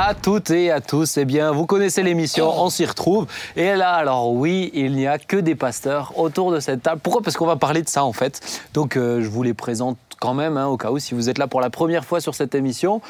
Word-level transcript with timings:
à 0.00 0.14
toutes 0.14 0.50
et 0.50 0.70
à 0.70 0.80
tous. 0.80 1.16
Eh 1.16 1.24
bien, 1.24 1.50
vous 1.50 1.66
connaissez 1.66 2.04
l'émission, 2.04 2.52
on 2.56 2.70
s'y 2.70 2.86
retrouve. 2.86 3.26
Et 3.56 3.74
là, 3.74 3.94
alors 3.94 4.32
oui, 4.32 4.70
il 4.72 4.92
n'y 4.92 5.08
a 5.08 5.18
que 5.18 5.36
des 5.36 5.56
pasteurs 5.56 6.16
autour 6.16 6.52
de 6.52 6.60
cette 6.60 6.84
table. 6.84 7.00
Pourquoi? 7.02 7.20
Parce 7.20 7.36
qu'on 7.36 7.46
va 7.46 7.56
parler 7.56 7.82
de 7.82 7.88
ça 7.88 8.04
en 8.04 8.12
fait. 8.12 8.40
Donc, 8.74 8.96
euh, 8.96 9.20
je 9.22 9.28
vous 9.28 9.42
les 9.42 9.54
présente 9.54 9.98
quand 10.20 10.34
même, 10.34 10.56
hein, 10.56 10.66
au 10.66 10.76
cas 10.76 10.92
où, 10.92 11.00
si 11.00 11.14
vous 11.14 11.28
êtes 11.28 11.38
là 11.38 11.48
pour 11.48 11.60
la 11.60 11.70
première 11.70 12.04
fois 12.04 12.20
sur 12.20 12.36
cette 12.36 12.54
émission. 12.54 13.00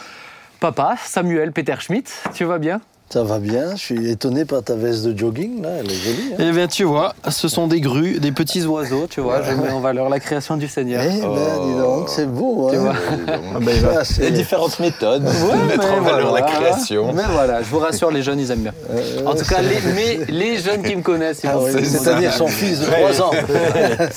Papa, 0.60 0.96
Samuel 1.04 1.52
Peter 1.52 1.77
Schmidt, 1.78 2.10
tu 2.32 2.45
vas 2.45 2.59
bien? 2.59 2.80
Ça 3.11 3.22
va 3.22 3.38
bien, 3.38 3.75
je 3.75 3.80
suis 3.80 4.11
étonné 4.11 4.45
par 4.45 4.62
ta 4.62 4.74
veste 4.74 5.02
de 5.06 5.18
jogging, 5.18 5.62
là, 5.62 5.70
elle 5.80 5.91
est 5.91 5.95
jolie. 5.95 6.32
hein. 6.34 6.36
Eh 6.41 6.52
bien, 6.52 6.66
tu 6.68 6.84
vois, 6.84 7.14
ce 7.30 7.48
sont 7.48 7.66
des 7.66 7.80
grues, 7.80 8.20
des 8.20 8.32
petits 8.32 8.66
oiseaux, 8.66 9.06
tu 9.09 9.23
vois. 9.23 9.41
Je 9.42 9.52
mets 9.54 9.70
en 9.70 9.80
valeur 9.80 10.11
la 10.11 10.20
création 10.20 10.59
du 10.59 10.68
Seigneur. 10.68 11.02
Eh 11.02 11.18
ben, 11.23 11.66
dis 11.66 11.74
donc, 11.79 12.10
c'est 12.10 12.27
beau. 12.30 12.68
Tu 12.70 12.77
hein. 12.77 12.80
vois. 12.80 12.95
Ah, 13.29 13.59
ben, 13.62 13.74
Il 14.18 14.24
y 14.24 14.27
a 14.27 14.30
différentes 14.30 14.79
méthodes 14.79 15.24
Ouais, 15.24 15.59
de 15.59 15.62
mettre 15.68 15.91
en 15.91 16.02
valeur 16.02 16.29
voilà. 16.29 16.46
la 16.46 16.52
création. 16.52 17.15
Mais 17.15 17.23
voilà, 17.30 17.62
je 17.62 17.68
vous 17.70 17.79
rassure, 17.79 18.10
les 18.10 18.20
jeunes, 18.23 18.41
ils 18.41 18.51
aiment 18.51 18.59
bien. 18.60 18.74
Euh, 18.91 19.24
En 19.24 19.34
tout 19.34 19.46
cas, 19.46 19.62
les, 19.62 19.80
mais 19.95 20.18
les 20.29 20.59
jeunes 20.59 20.82
qui 20.82 20.95
me 20.95 21.01
connaissent, 21.02 21.40
ils 21.45 21.48
Ah 21.51 21.59
oui, 21.59 21.70
C'est-à-dire 21.82 22.34
son 22.34 22.46
fils 22.48 22.80
de 22.80 22.84
3 22.84 23.23
ans. 23.23 23.30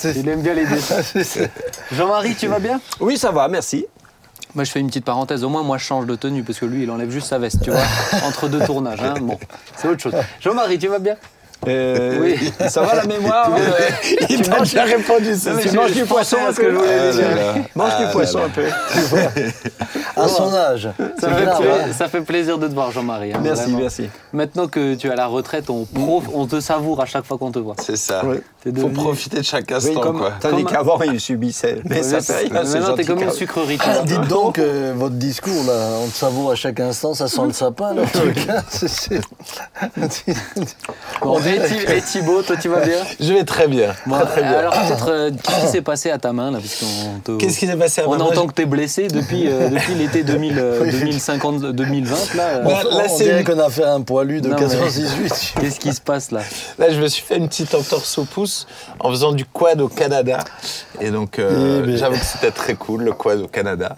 Il 0.16 0.28
aime 0.28 0.42
bien 0.42 0.52
les 0.52 0.66
dessins. 0.66 1.00
Jean-Marie, 1.92 2.34
tu 2.34 2.46
vas 2.46 2.58
bien? 2.58 2.78
Oui, 3.00 3.16
ça 3.16 3.30
va, 3.30 3.48
merci. 3.48 3.86
Moi, 4.54 4.64
je 4.64 4.70
fais 4.70 4.80
une 4.80 4.88
petite 4.88 5.04
parenthèse. 5.04 5.44
Au 5.44 5.48
moins, 5.48 5.62
moi, 5.62 5.78
je 5.78 5.84
change 5.84 6.06
de 6.06 6.14
tenue 6.14 6.42
parce 6.42 6.58
que 6.58 6.66
lui, 6.66 6.82
il 6.82 6.90
enlève 6.90 7.10
juste 7.10 7.28
sa 7.28 7.38
veste, 7.38 7.62
tu 7.62 7.70
vois, 7.70 7.80
entre 8.26 8.48
deux 8.48 8.60
tournages. 8.64 9.00
hein. 9.02 9.14
Bon, 9.20 9.38
c'est 9.76 9.88
autre 9.88 10.00
chose. 10.02 10.14
Jean-Marie, 10.40 10.78
tu 10.78 10.88
vas 10.88 10.98
bien? 10.98 11.16
Euh, 11.68 12.18
Oui. 12.20 12.52
Ça 12.68 12.82
va 12.82 12.94
la 12.96 13.04
mémoire 13.04 13.50
euh, 13.56 14.16
Il 14.28 14.42
t'a 14.42 14.58
déjà 14.60 14.82
répondu 14.84 15.34
ça. 15.36 15.52
Tu 15.60 15.70
manges 15.76 15.92
du 15.92 16.04
poisson 16.04 16.36
à 16.44 16.48
un 16.48 16.52
ce 16.52 16.60
que 16.60 16.70
je 16.70 16.76
peu 16.76 16.84
Ah. 16.84 17.54
Mange 17.76 17.96
du 17.98 18.04
Ah 18.04 18.12
poisson 18.12 18.40
un 18.44 18.48
peu. 18.48 18.64
À 20.14 20.28
son 20.28 20.52
âge. 20.54 20.88
Ça 21.18 21.28
fait, 21.30 21.44
grave, 21.44 21.62
hein. 21.66 21.92
ça 21.96 22.06
fait 22.08 22.20
plaisir 22.20 22.58
de 22.58 22.68
te 22.68 22.74
voir, 22.74 22.90
Jean-Marie. 22.92 23.32
hein, 23.32 23.40
Merci, 23.42 23.62
vraiment. 23.62 23.78
merci. 23.78 24.10
Maintenant 24.34 24.68
que 24.68 24.94
tu 24.94 25.06
es 25.06 25.10
à 25.10 25.14
la 25.16 25.26
retraite, 25.26 25.70
on, 25.70 25.84
prof- 25.86 26.28
on 26.34 26.46
te 26.46 26.60
savoure 26.60 27.00
à 27.00 27.06
chaque 27.06 27.24
fois 27.24 27.38
qu'on 27.38 27.50
te 27.50 27.58
voit. 27.58 27.76
C'est 27.82 27.96
ça. 27.96 28.20
Oui. 28.24 28.36
T'es 28.62 28.70
Faut 28.70 28.88
devenu- 28.88 28.92
profiter 28.92 29.38
de 29.38 29.42
chaque 29.42 29.64
Oui, 29.70 29.74
instant, 29.76 30.00
comme, 30.00 30.18
quoi. 30.18 30.32
tandis 30.38 30.64
qu'avant, 30.64 31.00
il 31.02 31.18
subissait. 31.18 31.80
Mais 31.84 32.02
ça 32.02 32.20
fait 32.20 32.48
Maintenant, 32.52 32.94
t'es 32.94 33.04
comme 33.04 33.22
une 33.22 33.30
sucrerie. 33.32 33.76
vois. 33.78 34.02
Dites 34.04 34.28
donc, 34.28 34.58
euh, 34.58 34.92
votre 34.94 35.14
discours, 35.14 35.64
là, 35.66 35.72
on 36.04 36.08
te 36.08 36.14
savoure 36.14 36.52
à 36.52 36.54
chaque 36.56 36.78
instant, 36.80 37.14
ça 37.14 37.26
sent 37.26 37.40
le 37.46 37.52
sapin, 37.52 37.94
là, 37.94 38.02
en 41.22 41.38
et, 41.56 41.60
Thi- 41.68 41.92
et 41.92 42.00
Thibaut, 42.02 42.42
toi, 42.42 42.56
tu 42.60 42.68
vas 42.68 42.80
bien 42.80 42.98
Je 43.20 43.32
vais 43.32 43.44
très 43.44 43.68
bien. 43.68 43.92
Très, 44.08 44.24
très 44.26 44.42
bien. 44.42 44.52
Alors, 44.58 44.72
peut-être, 44.72 45.08
euh, 45.10 45.30
qu'est-ce 45.30 45.60
qui 45.60 45.66
s'est 45.68 45.82
passé 45.82 46.10
à 46.10 46.18
ta 46.18 46.32
main, 46.32 46.50
là 46.50 46.58
te- 47.24 47.36
Qu'est-ce 47.36 47.58
qui 47.58 47.66
s'est 47.66 47.76
passé 47.76 48.00
à 48.02 48.08
On 48.08 48.12
ma 48.12 48.18
main 48.18 48.24
entend 48.24 48.46
que 48.46 48.54
tu 48.54 48.62
es 48.62 48.66
blessé 48.66 49.08
depuis, 49.08 49.48
euh, 49.48 49.68
depuis 49.68 49.94
l'été 49.94 50.22
2000, 50.24 50.58
euh, 50.58 50.90
2050, 50.90 51.60
2020. 51.72 52.34
Là, 52.34 52.60
on, 52.64 52.68
Là, 52.68 52.82
là, 52.84 53.04
on 53.10 53.16
dirait 53.16 53.40
une- 53.40 53.44
qu'on 53.46 53.58
a 53.58 53.70
fait 53.70 53.84
un 53.84 54.00
poilu 54.02 54.40
de 54.40 54.48
Non, 54.48 54.56
mais- 54.56 54.62
98. 54.62 55.54
Qu'est-ce 55.60 55.80
qui 55.80 55.92
se 55.92 56.00
passe 56.00 56.30
là 56.30 56.40
Là, 56.78 56.90
je 56.90 57.00
me 57.00 57.08
suis 57.08 57.22
fait 57.22 57.36
une 57.36 57.48
petite 57.48 57.74
entorse 57.74 58.18
au 58.18 58.24
pouce 58.24 58.66
en 59.00 59.10
faisant 59.10 59.32
du 59.32 59.44
quad 59.44 59.80
au 59.80 59.88
Canada. 59.88 60.38
Et 61.00 61.10
donc, 61.10 61.38
euh, 61.38 61.84
ben. 61.84 61.96
j'avoue 61.96 62.18
que 62.18 62.24
c'était 62.24 62.50
très 62.50 62.74
cool, 62.74 63.02
le 63.02 63.12
quad 63.12 63.40
au 63.40 63.48
Canada. 63.48 63.96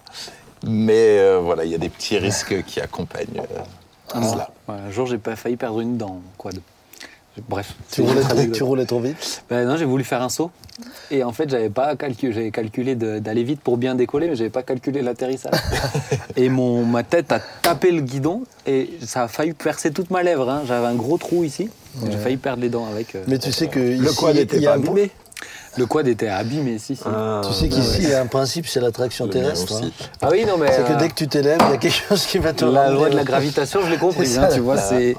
Mais 0.66 1.18
euh, 1.18 1.40
voilà, 1.42 1.64
il 1.64 1.70
y 1.70 1.74
a 1.74 1.78
des 1.78 1.90
petits 1.90 2.16
risques 2.16 2.64
qui 2.64 2.80
accompagnent 2.80 3.26
euh, 3.38 4.20
cela. 4.22 4.48
Ouais, 4.66 4.76
Un 4.88 4.90
jour, 4.90 5.06
j'ai 5.06 5.18
pas 5.18 5.36
failli 5.36 5.56
perdre 5.56 5.80
une 5.80 5.98
dent. 5.98 6.20
Quoi 6.38 6.52
de... 6.52 6.60
Bref. 7.48 7.74
Tu 7.90 8.02
roulais, 8.02 8.20
trop, 8.20 8.46
tu 8.52 8.62
roulais 8.62 8.84
trop 8.86 9.00
vite 9.00 9.42
Ben 9.50 9.66
non, 9.66 9.76
j'ai 9.76 9.84
voulu 9.84 10.04
faire 10.04 10.22
un 10.22 10.28
saut. 10.28 10.50
Et 11.10 11.22
en 11.24 11.32
fait, 11.32 11.48
j'avais 11.50 11.68
pas 11.70 11.94
calculé, 11.96 12.32
j'avais 12.32 12.50
calculé 12.50 12.94
de- 12.94 13.18
d'aller 13.18 13.42
vite 13.44 13.60
pour 13.60 13.76
bien 13.76 13.94
décoller, 13.94 14.28
mais 14.28 14.36
j'avais 14.36 14.50
pas 14.50 14.62
calculé 14.62 15.02
l'atterrissage. 15.02 15.52
et 16.36 16.48
mon, 16.48 16.84
ma 16.84 17.02
tête 17.02 17.32
a 17.32 17.40
tapé 17.62 17.90
le 17.90 18.00
guidon 18.02 18.42
et 18.66 18.90
ça 19.04 19.24
a 19.24 19.28
failli 19.28 19.52
percer 19.52 19.90
toute 19.92 20.10
ma 20.10 20.22
lèvre. 20.22 20.48
hein. 20.48 20.62
J'avais 20.66 20.86
un 20.86 20.94
gros 20.94 21.18
trou 21.18 21.44
ici. 21.44 21.68
J'ai 22.08 22.16
failli 22.18 22.36
perdre 22.36 22.62
les 22.62 22.68
dents 22.68 22.86
avec. 22.86 23.14
euh, 23.14 23.22
Mais 23.28 23.38
tu 23.38 23.52
sais 23.52 23.68
que 23.68 23.78
Le 23.78 23.94
ici, 24.04 24.16
quad 24.16 24.36
a 24.36 24.46
pas 24.46 24.72
abîmé. 24.72 25.10
Le 25.76 25.86
quad 25.86 26.06
était 26.06 26.28
abîmé, 26.28 26.78
si, 26.78 26.94
si. 26.94 27.02
Ah, 27.04 27.40
Tu 27.44 27.52
sais 27.52 27.68
qu'ici, 27.68 27.98
il 28.02 28.08
y 28.08 28.14
a 28.14 28.20
un 28.20 28.26
principe, 28.26 28.66
c'est 28.68 28.78
l'attraction 28.80 29.26
terrestre. 29.26 29.72
hein. 29.82 29.90
Ah 30.22 30.28
oui, 30.30 30.44
non, 30.46 30.56
mais. 30.56 30.70
C'est 30.72 30.84
que 30.84 30.92
euh, 30.92 30.96
dès 30.96 31.08
que 31.08 31.14
tu 31.14 31.26
t'élèves, 31.26 31.58
il 31.66 31.70
y 31.70 31.74
a 31.74 31.76
quelque 31.78 32.00
chose 32.08 32.24
qui 32.26 32.38
va 32.38 32.52
te 32.52 32.64
La 32.64 32.90
loi 32.90 33.10
de 33.10 33.16
la 33.16 33.24
gravitation, 33.24 33.80
je 33.84 33.90
l'ai 33.90 33.96
compris, 33.98 34.26
hein, 34.38 34.48
ça. 34.48 34.54
tu 34.54 34.60
vois. 34.60 34.76
c'est 34.78 35.16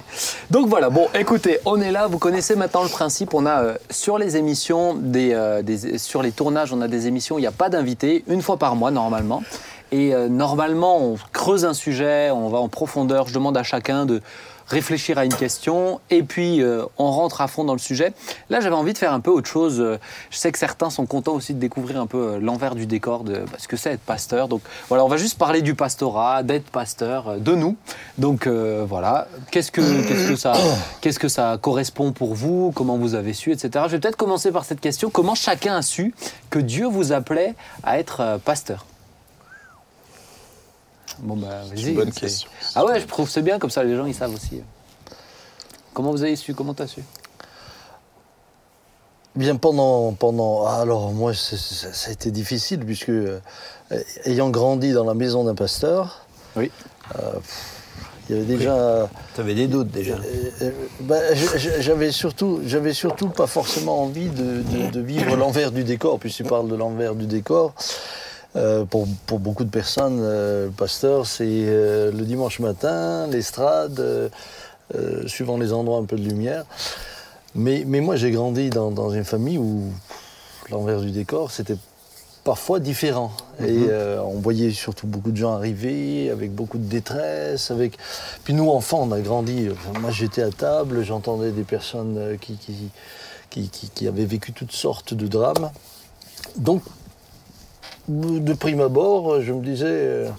Donc 0.52 0.68
voilà, 0.68 0.90
bon, 0.90 1.08
écoutez, 1.16 1.60
on 1.66 1.82
est 1.82 1.92
là, 1.92 2.08
vous 2.08 2.20
connaissez 2.20 2.56
maintenant 2.56 2.84
le 2.84 2.90
principe. 2.90 3.34
On 3.34 3.46
a 3.46 3.64
euh, 3.64 3.76
sur 3.90 4.18
les 4.20 4.38
émissions, 4.38 4.96
euh, 5.16 5.62
des- 5.64 5.98
sur 5.98 6.22
les 6.22 6.32
tournages, 6.32 6.72
on 6.72 6.82
a 6.82 6.88
des 6.88 7.08
émissions, 7.08 7.38
il 7.38 7.42
n'y 7.42 7.48
a 7.48 7.52
pas 7.52 7.70
d'invité, 7.70 8.24
une 8.28 8.42
fois 8.44 8.58
par 8.58 8.76
mois 8.76 8.92
normalement. 8.92 9.42
Et 9.92 10.14
euh, 10.14 10.28
normalement, 10.28 11.00
on 11.02 11.16
creuse 11.32 11.66
un 11.66 11.74
sujet, 11.74 12.30
on 12.32 12.50
va 12.50 12.60
en 12.60 12.68
profondeur, 12.68 13.28
je 13.28 13.34
demande 13.34 13.58
à 13.58 13.64
chacun 13.64 14.06
de 14.06 14.22
réfléchir 14.68 15.18
à 15.18 15.26
une 15.26 15.34
question 15.34 16.00
et 16.10 16.24
puis 16.24 16.62
euh, 16.62 16.84
on 16.98 17.12
rentre 17.12 17.42
à 17.42 17.48
fond 17.48 17.64
dans 17.64 17.74
le 17.74 17.80
sujet. 17.80 18.14
Là, 18.50 18.60
j'avais 18.62 18.76
envie 18.76 18.94
de 18.94 18.98
faire 18.98 19.14
un 19.14 19.20
peu 19.20 19.32
autre 19.32 19.48
chose. 19.48 19.80
Euh, 19.80 19.98
Je 20.32 20.38
sais 20.38 20.52
que 20.52 20.58
certains 20.58 20.90
sont 20.90 21.06
contents 21.06 21.34
aussi 21.34 21.54
de 21.54 21.60
découvrir 21.60 22.00
un 22.00 22.08
peu 22.08 22.18
euh, 22.18 22.40
l'envers 22.40 22.76
du 22.76 22.86
décor 22.86 23.24
de 23.24 23.34
bah, 23.34 23.58
ce 23.58 23.68
que 23.68 23.78
c'est 23.78 23.92
être 23.92 24.02
pasteur. 24.02 24.48
Donc 24.48 24.62
voilà, 24.88 25.06
on 25.06 25.08
va 25.08 25.18
juste 25.18 25.38
parler 25.38 25.62
du 25.62 25.76
pastorat, 25.76 26.44
d'être 26.44 26.70
pasteur, 26.70 27.40
de 27.40 27.56
nous. 27.56 27.78
Donc 28.18 28.48
euh, 28.48 28.86
voilà, 28.88 29.28
qu'est-ce 29.52 29.72
que, 29.72 29.82
qu'est-ce 30.08 30.30
que 30.30 30.36
ça, 30.36 30.54
qu'est-ce 31.02 31.20
que 31.20 31.30
ça 31.30 31.58
correspond 31.62 32.12
pour 32.12 32.34
vous? 32.34 32.72
Comment 32.76 32.98
vous 32.98 33.16
avez 33.16 33.34
su, 33.34 33.52
etc. 33.52 33.86
Je 33.88 33.92
vais 33.92 34.00
peut-être 34.00 34.18
commencer 34.18 34.52
par 34.52 34.66
cette 34.66 34.82
question. 34.82 35.10
Comment 35.10 35.36
chacun 35.36 35.76
a 35.76 35.82
su 35.82 36.14
que 36.50 36.60
Dieu 36.60 36.88
vous 36.88 37.12
appelait 37.12 37.54
à 37.84 38.00
être 38.00 38.40
pasteur? 38.44 38.86
Bon 41.20 41.36
bah 41.36 41.62
vas-y. 41.70 41.94
bonne 41.94 42.12
question. 42.12 42.50
ah 42.76 42.86
ouais, 42.86 43.00
je 43.00 43.06
trouve 43.06 43.26
que 43.28 43.32
c'est 43.32 43.42
bien, 43.42 43.58
comme 43.60 43.70
ça 43.70 43.84
les 43.84 43.96
gens 43.96 44.06
ils 44.06 44.14
savent 44.16 44.34
aussi. 44.34 44.62
Comment 45.94 46.12
vous 46.12 46.24
avez 46.24 46.36
su 46.36 46.54
Comment 46.54 46.74
t'as 46.74 46.88
su? 46.88 47.02
Bien 49.36 49.58
pendant, 49.58 50.14
pendant 50.14 50.66
ah, 50.66 50.80
alors 50.82 51.12
moi 51.12 51.34
ça 51.34 51.88
a 52.08 52.12
été 52.12 52.32
difficile 52.32 52.80
puisque 52.86 53.10
euh, 53.10 53.40
ayant 54.24 54.50
grandi 54.50 54.94
dans 54.94 55.04
la 55.04 55.14
maison 55.14 55.44
d'un 55.44 55.56
pasteur, 55.56 56.26
Oui. 56.56 56.72
euh, 57.20 57.34
pff, 57.34 57.72
il 58.30 58.36
y 58.36 58.40
avait 58.40 58.48
déjà, 58.48 59.10
Tu 59.36 59.42
avais 59.42 59.54
des 59.54 59.68
doutes 59.68 59.90
déjà. 59.92 60.14
euh, 60.14 60.50
euh, 60.62 60.72
bah, 61.02 61.20
j'avais 61.34 62.12
surtout, 62.12 62.62
j'avais 62.66 62.94
surtout 62.94 63.28
pas 63.28 63.46
forcément 63.46 64.02
envie 64.04 64.30
de, 64.30 64.62
de- 64.64 64.90
de 64.92 65.00
vivre 65.02 65.36
l'envers 65.38 65.72
du 65.72 65.84
décor. 65.84 66.18
Puis 66.18 66.32
tu 66.34 66.44
parles 66.46 66.70
de 66.70 66.76
l'envers 66.76 67.14
du 67.14 67.26
décor. 67.28 67.74
Euh, 68.56 68.86
pour, 68.86 69.06
pour 69.26 69.40
beaucoup 69.40 69.66
de 69.66 69.70
personnes, 69.70 70.20
euh, 70.22 70.66
le 70.68 70.72
pasteur, 70.72 71.26
c'est 71.26 71.44
euh, 71.48 72.12
le 72.12 72.24
dimanche 72.24 72.60
matin, 72.60 73.28
l'estrade, 73.28 74.32
suivant 75.26 75.58
les 75.58 75.74
endroits 75.74 75.98
un 76.00 76.06
peu 76.06 76.16
de 76.16 76.24
lumière. 76.24 76.64
Mais, 77.54 77.84
mais 77.88 78.02
moi, 78.02 78.16
j'ai 78.16 78.32
grandi 78.32 78.70
dans, 78.70 78.92
dans 78.92 79.10
une 79.10 79.24
famille 79.26 79.58
où 79.58 79.92
l'envers 80.70 81.02
du 81.02 81.12
décor, 81.12 81.52
c'était 81.52 81.78
parfois 82.44 82.80
différent. 82.80 83.32
Et 83.60 83.88
euh, 83.90 84.22
on 84.22 84.40
voyait 84.40 84.72
surtout 84.72 85.08
beaucoup 85.08 85.32
de 85.32 85.38
gens 85.38 85.54
arriver 85.54 86.30
avec 86.30 86.54
beaucoup 86.54 86.78
de 86.78 86.84
détresse. 86.86 87.72
Avec... 87.72 87.98
Puis 88.44 88.54
nous, 88.54 88.70
enfants, 88.70 89.08
on 89.10 89.12
a 89.12 89.20
grandi. 89.20 89.70
enfin, 89.72 90.00
moi, 90.00 90.12
j'étais 90.12 90.44
à 90.44 90.52
table, 90.52 91.04
j'entendais 91.04 91.52
des 91.52 91.64
personnes 91.64 92.38
qui, 92.40 92.56
qui, 92.58 92.76
qui, 93.50 93.70
qui- 93.70 93.90
qui 93.90 94.08
avaient 94.08 94.26
vécu 94.26 94.54
toutes 94.54 94.74
sortes 94.74 95.14
de 95.14 95.26
drames. 95.28 95.72
Donc, 96.58 96.84
de 98.08 98.54
prime 98.54 98.82
abord, 98.82 99.42
je 99.42 99.52
me 99.54 99.64
disais. 99.64 99.86
euh, 99.88 100.30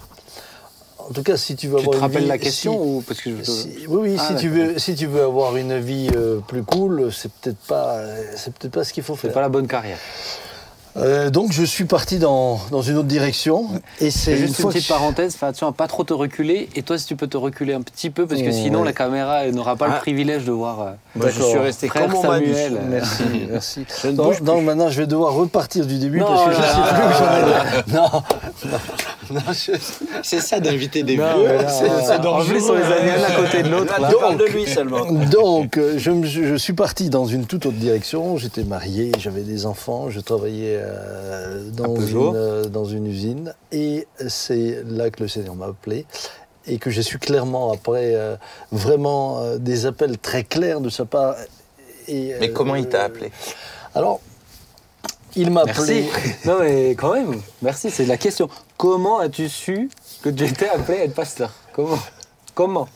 en 0.99 1.13
tout 1.13 1.23
cas, 1.23 1.37
si 1.37 1.55
tu 1.55 1.67
veux 1.67 1.75
Tu 1.77 1.81
avoir 1.83 1.91
te 1.91 1.97
une 1.97 2.01
rappelles 2.03 2.21
vie- 2.23 2.27
la 2.27 2.37
question 2.37 2.73
si- 2.73 2.79
ou 2.89 3.01
parce 3.07 3.21
que 3.21 3.29
je... 3.37 3.43
si- 3.43 3.69
oui, 3.87 4.09
oui 4.09 4.15
Ah, 4.19 4.27
si, 4.27 4.35
tu 4.35 4.49
veux, 4.49 4.77
si 4.77 4.93
tu 4.95 5.05
veux 5.05 5.23
avoir 5.23 5.55
une 5.55 5.77
vie 5.79 6.09
euh, 6.13 6.39
plus 6.45 6.63
cool, 6.63 7.13
c'est 7.13 7.31
peut-être 7.31 7.59
pas, 7.67 8.01
c'est 8.35 8.53
peut-être 8.53 8.73
pas 8.73 8.83
ce 8.83 8.91
qu'il 8.91 9.03
faut 9.03 9.15
c'est 9.15 9.21
faire. 9.23 9.33
pas 9.33 9.41
la 9.41 9.47
bonne 9.49 9.67
carrière. 9.67 9.99
Euh, 10.95 11.29
donc 11.29 11.51
je 11.51 11.63
suis 11.63 11.85
parti 11.85 12.17
dans, 12.17 12.59
dans 12.71 12.81
une 12.81 12.97
autre 12.97 13.07
direction. 13.07 13.67
Et 14.01 14.09
c'est 14.09 14.37
une 14.39 14.51
petite 14.51 14.83
que- 14.83 14.87
parenthèse, 14.87 15.35
fais 15.35 15.45
attention 15.45 15.67
à 15.67 15.71
pas 15.71 15.87
trop 15.87 16.03
te 16.03 16.13
reculer. 16.13 16.69
Et 16.75 16.81
toi, 16.81 16.97
si 16.97 17.05
tu 17.05 17.15
peux 17.15 17.27
te 17.27 17.37
reculer 17.37 17.73
un 17.73 17.81
petit 17.81 18.09
peu, 18.09 18.25
parce 18.25 18.41
que 18.41 18.47
Oh, 18.49 18.51
sinon 18.51 18.79
ouais. 18.79 18.85
la 18.85 18.93
caméra 18.93 19.45
n'aura 19.51 19.75
pas 19.75 19.87
le 19.87 19.93
Ah. 19.95 19.99
privilège 19.99 20.45
de 20.45 20.51
voir. 20.51 20.81
euh, 20.81 20.85
Moi, 21.15 21.29
je 21.29 21.33
D'accord. 21.35 21.49
suis 21.49 21.59
resté 21.59 21.87
Frère 21.87 22.07
comme 22.07 22.15
on. 22.15 22.21
Samuel. 22.23 22.81
Merci, 22.89 23.23
merci. 23.51 23.85
Je 24.01 24.07
ne 24.07 24.13
Donc, 24.13 24.25
bouge 24.27 24.41
donc 24.41 24.63
maintenant, 24.63 24.89
je 24.89 24.99
vais 25.01 25.07
devoir 25.07 25.33
repartir 25.33 25.85
du 25.85 25.99
début 25.99 26.19
Non, 26.19 26.27
parce 26.27 26.45
que 26.45 26.51
je 26.53 26.57
ne 26.57 26.63
là, 26.63 26.73
sais 26.73 26.95
plus 26.95 27.03
où 27.03 27.13
j'en 27.19 27.33
ai. 27.37 28.11
Non, 28.11 28.21
non, 29.35 29.41
je- 29.53 29.71
C'est 30.23 30.39
ça 30.41 30.59
d'inviter 30.59 31.03
des 31.03 31.13
vieux. 31.15 31.23
c'est- 31.67 31.83
euh, 31.83 31.99
c'est 32.05 32.25
en 32.25 32.43
plus, 32.43 32.63
on 32.69 32.73
les 32.75 32.83
a 32.83 33.01
mis 33.03 33.09
l'un 33.09 33.23
à 33.23 33.31
côté 33.31 33.61
de 33.63 33.69
l'autre. 33.69 33.93
parles 34.19 34.37
de 34.37 34.45
lui 34.45 34.65
seulement. 34.65 35.05
Donc, 35.11 35.77
euh, 35.77 35.95
je, 35.97 36.11
je 36.23 36.55
suis 36.55 36.73
parti 36.73 37.09
dans 37.09 37.25
une 37.25 37.45
toute 37.45 37.65
autre 37.65 37.77
direction. 37.77 38.37
J'étais 38.37 38.63
marié, 38.63 39.11
j'avais 39.19 39.41
des 39.41 39.65
enfants, 39.65 40.09
je 40.09 40.19
travaillais 40.19 40.81
euh, 40.87 41.69
dans, 41.71 41.95
une, 41.95 42.35
euh, 42.35 42.65
dans 42.65 42.85
une 42.85 43.05
usine. 43.07 43.53
Et 43.71 44.07
c'est 44.27 44.83
là 44.85 45.09
que 45.09 45.21
le 45.23 45.27
Seigneur 45.29 45.55
m'a 45.55 45.67
appelé. 45.67 46.05
Et 46.65 46.79
que 46.79 46.89
j'ai 46.89 47.03
su 47.03 47.17
clairement, 47.17 47.71
après 47.71 48.13
euh, 48.15 48.35
vraiment 48.71 49.39
euh, 49.39 49.57
des 49.57 49.85
appels 49.85 50.17
très 50.17 50.43
clairs 50.43 50.81
de 50.81 50.89
sa 50.89 51.05
part. 51.05 51.35
Et, 52.07 52.33
Mais 52.39 52.51
comment 52.51 52.75
il 52.75 52.87
t'a 52.89 53.03
appelé? 53.03 53.31
Alors, 53.95 54.19
il 55.35 55.51
m'a 55.51 55.63
Merci. 55.65 55.81
appelé. 55.81 56.09
Non, 56.45 56.59
mais 56.59 56.89
quand 56.91 57.13
même, 57.13 57.41
merci, 57.61 57.89
c'est 57.89 58.05
la 58.05 58.17
question. 58.17 58.49
Comment 58.77 59.19
as-tu 59.19 59.47
su 59.49 59.89
que 60.21 60.29
tu 60.29 60.43
étais 60.45 60.67
appelé 60.69 60.99
à 60.99 61.03
être 61.05 61.13
pasteur? 61.15 61.53
Comment? 61.73 61.99
Comment? 62.53 62.87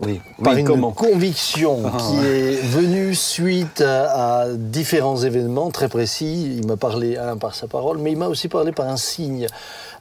Oui. 0.00 0.20
par 0.44 0.52
Oui, 0.54 0.60
une 0.60 0.66
comment 0.66 0.92
conviction 0.92 1.82
Ah, 1.86 1.96
qui 1.98 2.16
est 2.24 2.52
venue 2.62 3.14
suite 3.16 3.80
à, 3.80 4.42
à 4.42 4.48
différents 4.52 5.16
événements 5.16 5.70
très 5.70 5.88
précis. 5.88 6.56
Il 6.58 6.66
m'a 6.66 6.76
parlé, 6.76 7.16
un, 7.16 7.36
par 7.36 7.54
sa 7.54 7.66
parole, 7.66 7.98
mais 7.98 8.12
il 8.12 8.16
m'a 8.18 8.28
aussi 8.28 8.48
parlé 8.48 8.70
par 8.72 8.86
un 8.88 8.96
signe 8.96 9.48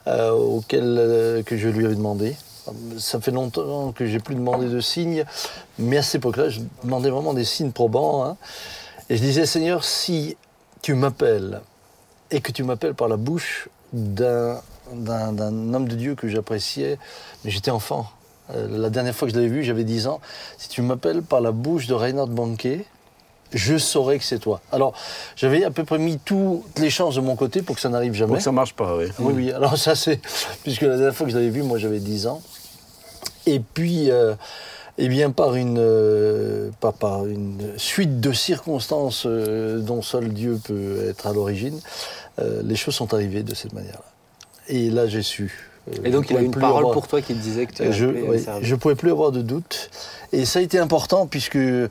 euh, 0.06 0.32
auquel 0.32 0.84
euh, 1.00 1.42
que 1.44 1.58
je 1.58 1.68
lui 1.68 1.86
avais 1.86 1.96
demandé. 1.96 2.36
Ça 3.00 3.20
fait 3.20 3.32
longtemps 3.32 3.92
que 3.94 4.06
j'ai 4.06 4.20
plus 4.20 4.36
demandé 4.36 4.68
de 4.68 4.80
signes, 4.82 5.24
mais 5.80 5.98
à 5.98 6.02
cette 6.04 6.16
époque-là, 6.16 6.50
je 6.50 6.60
demandais 6.84 7.10
vraiment 7.10 7.34
des 7.34 7.46
signes 7.46 7.72
probants. 7.72 8.24
hein. 8.26 8.38
Et 9.10 9.16
je 9.18 9.22
disais, 9.22 9.46
Seigneur, 9.46 9.84
si 9.84 10.36
tu 10.82 10.94
m'appelles 10.94 11.62
et 12.30 12.42
que 12.42 12.52
tu 12.52 12.64
m'appelles 12.64 12.94
par 12.94 13.08
la 13.08 13.16
bouche 13.18 13.70
d'un 13.94 14.60
homme 15.74 15.88
de 15.88 15.96
Dieu 15.96 16.16
que 16.16 16.28
j'appréciais, 16.28 17.00
mais 17.44 17.52
j'étais 17.52 17.72
enfant. 17.72 18.06
Euh, 18.54 18.68
la 18.78 18.90
dernière 18.90 19.16
fois 19.16 19.28
que 19.28 19.34
je 19.34 19.40
l'avais 19.40 19.52
vu, 19.52 19.64
j'avais 19.64 19.84
10 19.84 20.08
ans. 20.08 20.20
Si 20.58 20.70
tu 20.70 20.82
m'appelles 20.82 21.22
par 21.22 21.42
la 21.42 21.52
bouche 21.52 21.88
de 21.88 21.94
Reinhard 21.94 22.28
Banquet, 22.28 22.86
je 23.54 23.78
saurai 23.78 24.20
que 24.20 24.26
c'est 24.26 24.40
toi. 24.40 24.62
Alors, 24.72 24.94
j'avais 25.36 25.64
à 25.64 25.72
peu 25.72 25.84
près 25.84 25.98
mis 25.98 26.18
toutes 26.20 26.80
les 26.80 26.90
chances 26.90 27.16
de 27.16 27.22
mon 27.22 27.36
côté 27.36 27.62
pour 27.62 27.76
que 27.76 27.82
ça 27.82 27.90
n'arrive 27.90 28.14
jamais. 28.14 28.30
Pour 28.30 28.38
que 28.38 28.44
ça 28.44 28.52
marche 28.52 28.74
pas, 28.74 28.96
oui. 28.98 29.06
Oui, 29.20 29.34
oui. 29.36 29.52
Alors 29.52 29.78
ça, 29.78 29.96
c'est... 29.96 30.20
Puisque 30.64 30.82
la 30.82 30.96
dernière 30.96 31.16
fois 31.16 31.26
que 31.26 31.32
je 31.32 31.38
l'avais 31.38 31.50
vu, 31.50 31.64
moi, 31.64 31.78
j'avais 31.78 32.00
10 32.00 32.28
ans. 32.28 32.42
Et 33.46 33.62
puis, 33.62 34.12
euh, 34.12 34.36
eh 34.98 35.08
bien, 35.10 35.32
par 35.32 35.56
une, 35.56 35.78
euh, 35.80 36.72
pas 36.80 36.92
par 36.92 37.26
une 37.26 37.74
suite 37.78 38.20
de 38.20 38.32
circonstances 38.32 39.24
euh, 39.26 39.80
dont 39.80 40.02
seul 40.02 40.34
Dieu 40.34 40.60
peut 40.64 41.06
être 41.08 41.28
à 41.28 41.34
l'origine, 41.34 41.80
euh, 42.40 42.62
les 42.64 42.76
choses 42.76 42.96
sont 42.96 43.14
arrivées 43.14 43.44
de 43.44 43.54
cette 43.54 43.74
manière-là. 43.74 44.04
Et 44.68 44.90
là, 44.90 45.08
j'ai 45.08 45.22
su. 45.22 45.70
Euh, 45.88 46.01
Et 46.04 46.12
donc 46.12 46.30
il 46.30 46.34
a 46.34 46.36
pouvais 46.39 46.45
une 46.45 46.51
parole 46.51 46.78
avoir- 46.80 46.94
pour 46.94 47.07
toi 47.07 47.22
qui 47.22 47.34
te 47.34 47.39
disait 47.39 47.66
que 47.66 47.74
tu 47.74 47.84
je 47.92 48.06
servir. 48.39 48.54
je 48.62 48.75
pouvais 48.75 48.95
plus 48.95 49.12
avoir 49.12 49.31
de 49.31 49.42
doute. 49.42 49.89
Et 50.34 50.44
ça 50.45 50.60
a 50.60 50.62
été 50.62 50.78
important 50.80 51.25
puisque 51.28 51.56
euh, 51.56 51.88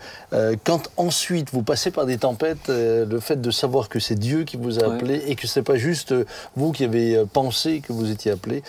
quand 0.64 0.90
ensuite 0.98 1.48
vous 1.52 1.62
passez 1.62 1.90
par 1.90 2.04
des 2.04 2.18
tempêtes, 2.18 2.68
euh, 2.68 3.06
le 3.06 3.20
fait 3.20 3.40
de 3.40 3.50
savoir 3.50 3.88
que 3.88 3.98
c'est 3.98 4.14
Dieu 4.18 4.44
qui 4.44 4.56
vous 4.58 4.78
a 4.78 4.86
Ouais. 4.88 4.94
appelé 4.96 5.22
et 5.26 5.34
que 5.36 5.46
ce 5.46 5.58
n'est 5.58 5.64
pas 5.64 5.76
juste 5.76 6.14
vous 6.56 6.72
qui 6.72 6.84
avez 6.84 7.22
pensé 7.32 7.80
que 7.80 7.92
vous 7.94 8.10
étiez 8.10 8.32
appelé, 8.32 8.62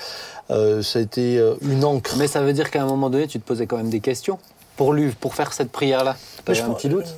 euh, 0.51 0.81
ça 0.81 0.99
a 0.99 1.01
été 1.01 1.43
une 1.61 1.83
encre. 1.83 2.15
Mais 2.17 2.27
ça 2.27 2.41
veut 2.41 2.53
dire 2.53 2.71
qu'à 2.71 2.81
un 2.81 2.85
moment 2.87 3.09
donné, 3.09 3.27
tu 3.27 3.39
te 3.39 3.45
posais 3.45 3.67
quand 3.67 3.77
même 3.77 3.89
des 3.89 3.99
questions 3.99 4.39
pour 4.77 4.93
lui, 4.93 5.09
pour 5.11 5.35
faire 5.35 5.51
cette 5.51 5.71
prière-là. 5.71 6.15
Je 6.47 6.61
un 6.61 6.69
petit 6.69 6.87
doute 6.89 7.13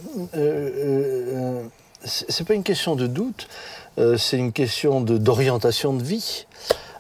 c'est 2.06 2.48
pas 2.48 2.54
une 2.54 2.64
question 2.64 2.96
de 2.96 3.08
doute, 3.08 3.48
c'est 4.18 4.38
une 4.38 4.54
question 4.54 5.02
de- 5.02 5.18
d'orientation 5.18 5.94
de, 5.94 6.02
vie. 6.02 6.46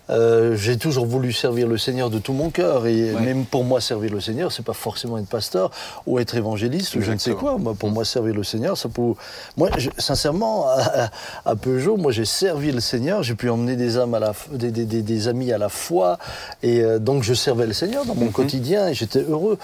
Euh, 0.09 0.55
J'ai 0.55 0.77
toujours 0.77 1.05
voulu 1.05 1.31
servir 1.33 1.67
le 1.67 1.77
Seigneur 1.77 2.09
de 2.09 2.19
tout 2.19 2.33
mon 2.33 2.49
cœur 2.49 2.87
et 2.87 3.13
Ouais. 3.13 3.21
même 3.21 3.45
pour 3.45 3.63
moi 3.63 3.79
servir 3.81 4.11
le 4.11 4.19
Seigneur, 4.19 4.51
c'est 4.51 4.65
pas 4.65 4.73
forcément 4.73 5.17
être 5.17 5.27
pasteur 5.27 5.69
ou 6.07 6.19
être 6.19 6.35
évangéliste 6.35 6.95
ou 6.95 7.01
je 7.01 7.11
ne 7.11 7.17
sais 7.17 7.31
quoi. 7.33 7.57
Moi, 7.57 7.75
pour 7.77 7.89
moi 7.91 8.03
servir 8.05 8.33
le 8.33 8.43
Seigneur, 8.43 8.77
ça 8.77 8.89
peut. 8.89 9.13
Moi, 9.57 9.69
je- 9.77 9.89
sincèrement, 9.97 10.67
à, 10.67 11.09
à 11.45 11.55
Peugeot, 11.55 11.97
moi 11.97 12.11
j'ai 12.11 12.25
servi 12.25 12.71
le 12.71 12.79
Seigneur, 12.79 13.21
j'ai 13.23 13.35
pu 13.35 13.49
emmener 13.49 13.75
des 13.75 13.97
âmes 13.97 14.13
à 14.15 14.19
la, 14.19 14.33
des, 14.51 14.71
des- 14.71 14.85
des- 14.85 15.01
des 15.03 15.27
amis 15.27 15.51
à 15.51 15.57
la 15.57 15.69
foi 15.69 16.17
et 16.63 16.81
euh, 16.81 16.97
donc 16.99 17.23
je 17.23 17.33
servais 17.33 17.67
le 17.67 17.73
Seigneur 17.73 18.05
dans 18.05 18.15
mon 18.15 18.29
quotidien 18.29 18.87
et 18.87 18.93
j'étais 18.93 19.21
heureux. 19.21 19.57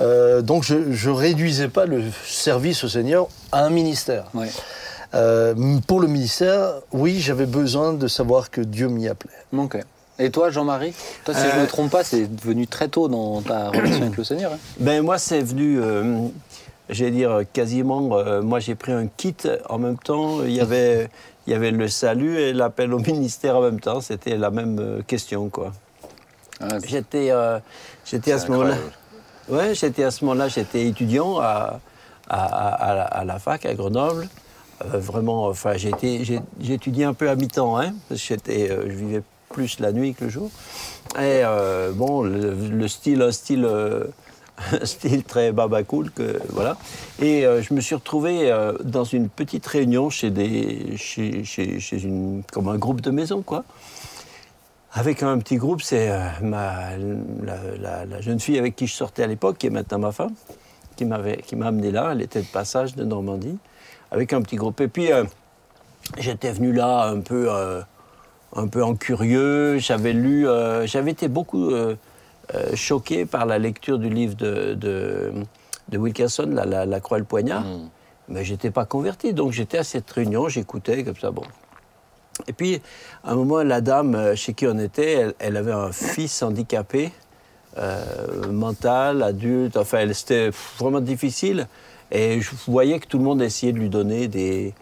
Euh, 0.00 0.42
donc 0.42 0.62
je, 0.62 0.92
je 0.92 1.10
réduisais 1.10 1.68
pas 1.68 1.86
le 1.86 2.02
service 2.26 2.84
au 2.84 2.88
Seigneur 2.88 3.28
à 3.52 3.64
un 3.64 3.70
ministère. 3.70 4.24
Ouais. 4.34 4.48
Euh, 5.14 5.54
pour 5.86 6.00
le 6.00 6.06
ministère, 6.08 6.74
oui, 6.92 7.18
j'avais 7.20 7.46
besoin 7.46 7.92
de 7.94 8.08
savoir 8.08 8.50
que 8.50 8.60
Dieu 8.60 8.88
m'y 8.88 9.08
appelait. 9.08 9.32
Ok. 9.56 9.78
Et 10.18 10.30
toi, 10.30 10.50
Jean-Marie? 10.50 10.92
Toi, 11.24 11.34
si 11.34 11.40
je 11.40 11.46
ne 11.46 11.52
Euh, 11.52 11.62
me 11.62 11.66
trompe 11.66 11.90
pas, 11.90 12.04
c'est 12.04 12.28
venu 12.42 12.66
très 12.66 12.88
tôt 12.88 13.08
dans 13.08 13.40
ta 13.40 13.68
relation 13.70 14.02
avec 14.02 14.16
le 14.16 14.24
Seigneur. 14.24 14.52
hein? 14.52 14.58
Ben 14.80 15.02
moi, 15.02 15.16
c'est 15.18 15.40
venu, 15.40 15.80
euh, 15.80 16.26
j'allais 16.90 17.12
dire 17.12 17.40
quasiment. 17.52 18.08
euh, 18.18 18.42
moi, 18.42 18.58
j'ai 18.60 18.74
pris 18.74 18.92
un 18.92 19.06
kit 19.06 19.36
en 19.68 19.78
même 19.78 19.96
temps. 19.96 20.42
Il 20.42 20.52
y 20.52 20.60
avait, 20.60 21.08
il 21.46 21.52
y 21.52 21.56
avait 21.56 21.70
le 21.70 21.88
salut 21.88 22.36
et 22.38 22.52
l'appel 22.52 22.92
au 22.92 22.98
ministère 22.98 23.56
en 23.56 23.62
même 23.62 23.80
temps. 23.80 24.00
C'était 24.00 24.36
la 24.36 24.50
même 24.50 24.78
euh, 24.80 25.02
question, 25.06 25.48
quoi. 25.48 25.72
Ah, 26.60 26.66
J'étais, 26.84 27.30
euh, 27.30 27.60
j'étais 28.04 28.32
à 28.32 28.38
ce 28.40 28.50
moment-là. 28.50 28.74
Ouais, 29.48 29.74
j'étais 29.74 30.02
à 30.04 30.10
ce 30.10 30.24
moment-là, 30.26 30.48
j'étais 30.48 30.84
étudiant 30.86 31.38
à, 31.38 31.80
à, 32.28 32.44
à- 32.44 32.90
à 32.90 32.94
la, 32.94 33.02
à 33.04 33.24
la 33.24 33.38
fac 33.38 33.64
à 33.64 33.72
Grenoble. 33.74 34.28
Euh, 34.84 34.98
vraiment, 34.98 35.46
enfin, 35.46 35.74
j'ai, 35.76 35.90
j'étudiais 36.60 37.04
un 37.04 37.14
peu 37.14 37.28
à 37.28 37.34
mi-temps, 37.34 37.78
hein, 37.78 37.94
parce 38.08 38.22
que 38.22 38.34
euh, 38.48 38.82
je 38.88 38.94
vivais 38.94 39.22
plus 39.50 39.80
la 39.80 39.92
nuit 39.92 40.14
que 40.14 40.24
le 40.24 40.30
jour. 40.30 40.50
Et 41.16 41.42
euh, 41.44 41.90
bon, 41.92 42.22
le, 42.22 42.52
le 42.54 42.88
style, 42.88 43.22
un 43.22 43.32
style, 43.32 43.64
euh, 43.64 44.04
style 44.84 45.24
très 45.24 45.52
baba 45.52 45.82
cool, 45.82 46.10
que 46.10 46.38
voilà. 46.50 46.76
Et 47.20 47.42
je 47.60 47.74
me 47.74 47.80
suis 47.80 47.94
retrouvé 47.94 48.52
dans 48.84 49.04
une 49.04 49.28
petite 49.28 49.66
réunion 49.66 50.10
chez 50.10 50.30
des, 50.30 50.96
chez, 50.96 51.44
chez, 51.44 52.02
une, 52.04 52.42
comme 52.52 52.68
un 52.68 52.76
groupe 52.76 53.00
de 53.00 53.10
maison, 53.10 53.42
quoi. 53.42 53.64
Avec 54.92 55.22
un 55.22 55.38
petit 55.38 55.56
groupe, 55.56 55.82
c'est 55.82 56.08
la- 56.08 56.96
la 58.06 58.20
jeune 58.20 58.40
fille 58.40 58.58
avec 58.58 58.74
qui 58.76 58.86
je 58.86 58.94
sortais 58.94 59.22
à 59.22 59.26
l'époque, 59.26 59.58
qui 59.58 59.66
est 59.66 59.70
maintenant 59.70 59.98
ma 59.98 60.12
femme, 60.12 60.34
qui 60.96 61.04
m'avait, 61.04 61.36
qui 61.38 61.56
m'a 61.56 61.66
amené 61.66 61.90
là. 61.90 62.10
Elle 62.12 62.22
était 62.22 62.40
de 62.40 62.46
passage 62.46 62.94
de 62.96 63.04
Normandie, 63.04 63.58
avec 64.10 64.32
un 64.32 64.42
petit 64.42 64.56
groupe. 64.56 64.80
Et 64.80 64.88
puis, 64.88 65.12
euh, 65.12 65.24
j'étais 66.18 66.52
venu 66.52 66.72
là 66.72 67.04
un 67.04 67.20
peu, 67.20 67.46
euh, 67.50 67.80
un 68.54 68.68
peu 68.68 68.82
en 68.82 68.94
curieux. 68.94 69.78
J'avais 69.78 70.12
lu, 70.12 70.48
euh, 70.48 70.86
j'avais 70.86 71.12
été 71.12 71.28
beaucoup 71.28 71.70
choqué 72.74 73.26
par 73.26 73.44
la 73.44 73.58
lecture 73.58 73.98
du 73.98 74.08
livre 74.08 74.34
de, 74.34 74.74
de, 74.74 75.32
de 75.88 75.98
Wilkerson, 75.98 76.48
la, 76.50 76.64
la, 76.64 76.86
La 76.86 77.00
Croix 77.00 77.18
et 77.18 77.20
le 77.20 77.26
Poignard. 77.26 77.64
Mm. 77.64 77.90
Mais 78.30 78.44
j'étais 78.44 78.70
pas 78.70 78.84
converti, 78.84 79.32
donc 79.32 79.52
j'étais 79.52 79.78
à 79.78 79.84
cette 79.84 80.10
réunion, 80.10 80.48
j'écoutais 80.48 81.02
comme 81.02 81.16
ça, 81.16 81.30
bon. 81.30 81.44
Et 82.46 82.52
puis, 82.52 82.80
à 83.24 83.32
un 83.32 83.34
moment, 83.34 83.62
la 83.62 83.80
dame 83.80 84.36
chez 84.36 84.52
qui 84.52 84.66
on 84.66 84.78
était, 84.78 85.12
elle, 85.12 85.34
elle 85.38 85.56
avait 85.56 85.72
un 85.72 85.92
fils 85.92 86.42
handicapé, 86.42 87.10
euh, 87.76 88.50
mental, 88.50 89.22
adulte, 89.22 89.76
enfin, 89.76 90.12
c'était 90.12 90.50
vraiment 90.78 91.00
difficile. 91.00 91.68
Et 92.10 92.40
je 92.40 92.50
voyais 92.66 92.98
que 93.00 93.06
tout 93.06 93.18
le 93.18 93.24
monde 93.24 93.42
essayait 93.42 93.72
de 93.72 93.78
lui 93.78 93.88
donner 93.90 94.28
des, 94.28 94.74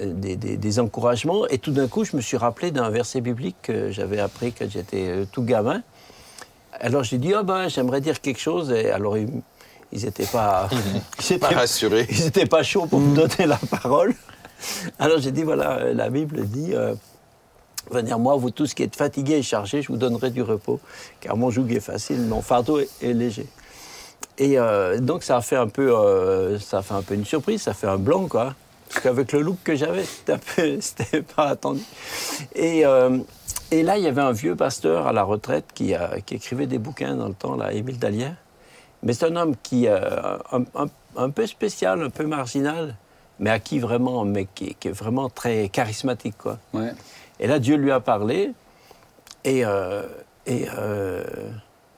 des, 0.00 0.36
des- 0.36 0.56
des 0.56 0.78
encouragements. 0.80 1.46
Et 1.48 1.58
tout 1.58 1.72
d'un 1.72 1.88
coup, 1.88 2.04
je 2.04 2.16
me 2.16 2.20
suis 2.22 2.36
rappelé 2.36 2.70
d'un 2.70 2.88
verset 2.90 3.20
biblique 3.20 3.56
que 3.62 3.90
j'avais 3.90 4.18
appris 4.20 4.52
quand 4.52 4.70
j'étais 4.70 5.08
euh, 5.08 5.24
tout 5.30 5.42
gamin. 5.42 5.82
Alors 6.80 7.04
j'ai 7.04 7.18
dit, 7.18 7.34
ah 7.34 7.42
ben, 7.42 7.68
j'aimerais 7.68 8.00
dire 8.00 8.20
quelque 8.20 8.40
chose. 8.40 8.70
Et 8.72 8.90
alors, 8.90 9.16
ils 9.18 9.28
n'étaient 9.92 10.26
pas, 10.26 10.68
ils 11.30 11.38
Pas 11.38 11.48
étaient- 11.48 11.54
rassuré. 11.54 12.06
ils 12.10 12.24
n'étaient 12.24 12.46
pas 12.46 12.62
chauds 12.62 12.86
pour 12.86 13.00
me 13.00 13.14
donner 13.14 13.46
la 13.46 13.58
parole. 13.70 14.14
Alors 14.98 15.18
j'ai 15.18 15.32
dit, 15.32 15.42
voilà, 15.42 15.78
euh, 15.78 15.94
la 15.94 16.08
Bible 16.08 16.46
dit, 16.46 16.70
euh, 16.72 16.94
venez 17.90 18.10
à 18.12 18.16
moi, 18.16 18.34
vous 18.36 18.50
tous 18.50 18.72
qui 18.72 18.82
êtes 18.82 18.96
fatigués 18.96 19.34
et 19.34 19.42
chargés, 19.42 19.82
je 19.82 19.88
vous 19.88 19.98
donnerai 19.98 20.30
du 20.30 20.40
repos, 20.40 20.80
car 21.20 21.36
mon 21.36 21.50
joug 21.50 21.66
est 21.70 21.80
facile, 21.80 22.22
mon 22.22 22.40
fardeau 22.40 22.78
est, 22.80 22.88
est 23.02 23.12
léger. 23.12 23.46
Et 24.38 24.58
euh, 24.58 24.98
donc 24.98 25.22
ça 25.22 25.36
a 25.36 25.40
fait 25.40 25.56
un 25.56 25.68
peu, 25.68 25.94
euh, 25.96 26.58
ça 26.58 26.78
a 26.78 26.82
fait 26.82 26.94
un 26.94 27.02
peu 27.02 27.14
une 27.14 27.24
surprise, 27.24 27.62
ça 27.62 27.72
fait 27.74 27.86
un 27.86 27.98
blanc 27.98 28.26
quoi, 28.26 28.54
parce 28.88 29.00
qu'avec 29.00 29.30
le 29.32 29.40
look 29.42 29.58
que 29.62 29.76
j'avais, 29.76 30.04
c'était 30.80 31.22
pas 31.22 31.46
attendu. 31.48 31.82
Et, 32.54 32.84
euh, 32.84 33.18
et 33.70 33.82
là, 33.84 33.96
il 33.96 34.02
y 34.04 34.08
avait 34.08 34.22
un 34.22 34.32
vieux 34.32 34.56
pasteur 34.56 35.06
à 35.06 35.12
la 35.12 35.22
retraite 35.22 35.66
qui, 35.74 35.94
a- 35.94 36.20
qui 36.20 36.34
écrivait 36.34 36.66
des 36.66 36.78
bouquins 36.78 37.14
dans 37.14 37.28
le 37.28 37.34
temps, 37.34 37.54
là, 37.56 37.72
Émile 37.72 37.98
Dallière. 37.98 38.34
Mais 39.04 39.12
c'est 39.12 39.26
un 39.26 39.36
homme 39.36 39.54
qui 39.62 39.86
un, 39.86 40.38
un- 40.74 40.86
un 41.16 41.30
peu 41.30 41.46
spécial, 41.46 42.02
un 42.02 42.10
peu 42.10 42.26
marginal, 42.26 42.96
mais 43.38 43.50
à 43.50 43.58
qui 43.60 43.78
vraiment, 43.78 44.24
mais 44.24 44.46
qui, 44.52 44.74
qui 44.74 44.88
est 44.88 44.92
vraiment 44.92 45.28
très 45.28 45.68
charismatique 45.68 46.36
quoi. 46.38 46.58
Ouais. 46.72 46.92
Et 47.38 47.46
là, 47.46 47.58
Dieu 47.60 47.76
lui 47.76 47.90
a 47.92 48.00
parlé, 48.00 48.50
et, 49.44 49.60
et 50.46 50.66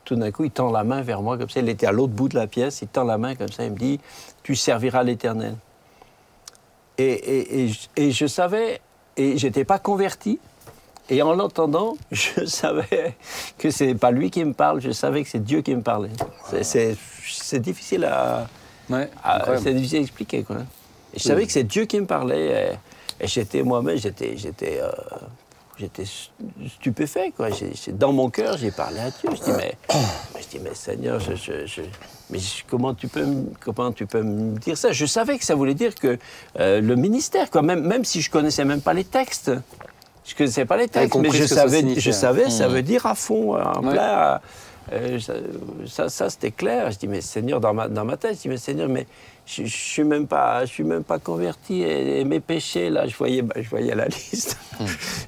tout 0.06 0.16
d'un 0.16 0.30
coup, 0.30 0.44
il 0.44 0.50
tend 0.50 0.70
la 0.70 0.84
main 0.84 1.02
vers 1.02 1.20
moi, 1.20 1.36
comme 1.36 1.50
ça. 1.50 1.60
Il 1.60 1.68
était 1.68 1.86
à 1.86 1.92
l'autre 1.92 2.14
bout 2.14 2.28
de 2.30 2.36
la 2.36 2.46
pièce, 2.46 2.80
il 2.80 2.88
tend 2.88 3.04
la 3.04 3.18
main 3.18 3.34
comme 3.34 3.48
ça, 3.52 3.64
il 3.64 3.72
me 3.72 3.76
dit 3.76 4.00
Tu 4.42 4.54
serviras 4.56 5.02
l'Éternel. 5.02 5.56
Et, 6.96 7.04
et, 7.04 7.64
et, 7.66 7.70
et 7.96 8.10
je 8.10 8.26
savais, 8.26 8.80
et 9.18 9.36
j'étais 9.36 9.64
pas 9.64 9.78
converti, 9.78 10.38
et 11.10 11.20
en 11.22 11.34
l'entendant, 11.34 11.96
je 12.10 12.46
savais 12.46 13.14
que 13.58 13.70
c'est 13.70 13.94
pas 13.94 14.10
lui 14.10 14.30
qui 14.30 14.42
me 14.44 14.54
parle, 14.54 14.80
je 14.80 14.92
savais 14.92 15.22
que 15.22 15.28
c'est 15.28 15.44
Dieu 15.44 15.60
qui 15.60 15.74
me 15.74 15.82
parlait. 15.82 16.10
C'est- 16.62 16.96
difficile 17.60 18.04
à. 18.04 18.46
Ouais, 18.88 19.10
à- 19.22 19.36
incroyable. 19.38 19.64
c'est 19.64 19.74
difficile 19.74 19.98
à 19.98 20.02
expliquer, 20.02 20.42
quoi. 20.44 20.56
Et 21.12 21.18
je 21.18 21.22
savais 21.24 21.44
que 21.46 21.52
c'est 21.52 21.64
Dieu 21.64 21.84
qui 21.84 22.00
me 22.00 22.06
parlait. 22.06 22.78
Et, 23.20 23.24
et 23.24 23.26
j'étais 23.26 23.62
moi-même, 23.62 23.96
j'étais, 23.98 24.36
j'étais, 24.36 24.78
euh, 24.80 24.90
j'étais 25.78 26.04
stu- 26.04 26.32
stupéfait, 26.76 27.32
quoi. 27.36 27.48
Dans 27.92 28.12
mon 28.12 28.30
cœur, 28.30 28.56
j'ai 28.56 28.70
parlé 28.70 29.00
à 29.00 29.10
Dieu. 29.10 29.30
Je 29.32 29.42
dis, 29.42 29.56
mais, 29.56 29.74
je 30.40 30.46
dis, 30.48 30.58
mais 30.62 30.74
Seigneur, 30.74 31.20
je, 31.20 31.34
je- 31.34 31.66
je- 31.66 31.82
mais 32.30 32.38
comment 32.68 32.94
tu 32.94 33.08
peux, 33.08 33.24
me- 33.24 33.46
comment 33.60 33.92
tu 33.92 34.06
peux 34.06 34.22
me 34.22 34.58
dire 34.58 34.76
ça? 34.76 34.92
Je 34.92 35.06
savais 35.06 35.38
que 35.38 35.44
ça 35.44 35.54
voulait 35.54 35.74
dire 35.74 35.94
que 35.94 36.18
euh, 36.58 36.80
le 36.80 36.96
ministère, 36.96 37.50
quoi. 37.50 37.62
Même, 37.62 37.80
même 37.86 38.04
si 38.04 38.20
je 38.22 38.30
connaissais 38.30 38.64
même 38.64 38.80
pas 38.80 38.94
les 38.94 39.04
textes. 39.04 39.50
Je 40.24 40.34
connaissais 40.34 40.64
pas 40.64 40.76
les 40.76 40.88
textes, 40.88 41.14
mais 41.16 41.30
je 41.30 41.44
savais, 41.46 41.84
je 42.00 42.10
savais, 42.10 42.50
ça 42.50 42.66
veut 42.66 42.82
dire 42.82 43.06
à 43.06 43.14
fond, 43.14 43.54
en 43.56 43.84
Ouais. 43.84 43.92
plein, 43.92 44.40
Euh, 44.92 45.18
ça, 45.86 46.08
ça, 46.08 46.30
c'était 46.30 46.52
clair. 46.52 46.90
Je 46.92 46.98
dis, 46.98 47.08
mais 47.08 47.20
Seigneur, 47.20 47.60
dans 47.60 47.74
ma, 47.74 47.88
dans 47.88 48.04
ma 48.04 48.16
tête, 48.16 48.36
je 48.36 48.42
dis, 48.42 48.48
mais 48.48 48.56
Seigneur, 48.56 48.88
mais 48.88 49.06
je 49.46 49.62
ne 49.62 49.66
suis, 49.68 50.04
même 50.04 50.26
pas- 50.26 50.64
je 50.64 50.70
suis 50.72 50.84
même 50.84 51.02
pas 51.04 51.18
converti. 51.18 51.82
Et, 51.82 52.20
et 52.20 52.24
mes 52.24 52.40
péchés, 52.40 52.88
là, 52.90 53.06
je 53.08 53.16
voyais, 53.16 53.42
bah, 53.42 53.54
je 53.60 53.68
voyais 53.68 53.94
la 53.94 54.06
liste. 54.08 54.56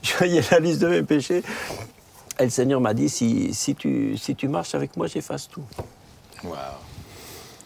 je 0.02 0.14
voyais 0.16 0.42
la 0.50 0.58
liste 0.60 0.80
de 0.80 0.88
mes 0.88 1.02
péchés. 1.02 1.42
Et 2.40 2.44
le 2.44 2.50
Seigneur 2.50 2.80
m'a 2.80 2.94
dit, 2.94 3.08
si, 3.08 3.52
si, 3.52 3.74
tu, 3.74 4.16
si 4.16 4.36
tu 4.36 4.46
marches 4.48 4.74
avec 4.74 4.96
moi, 4.96 5.06
j'efface 5.08 5.48
tout. 5.48 5.64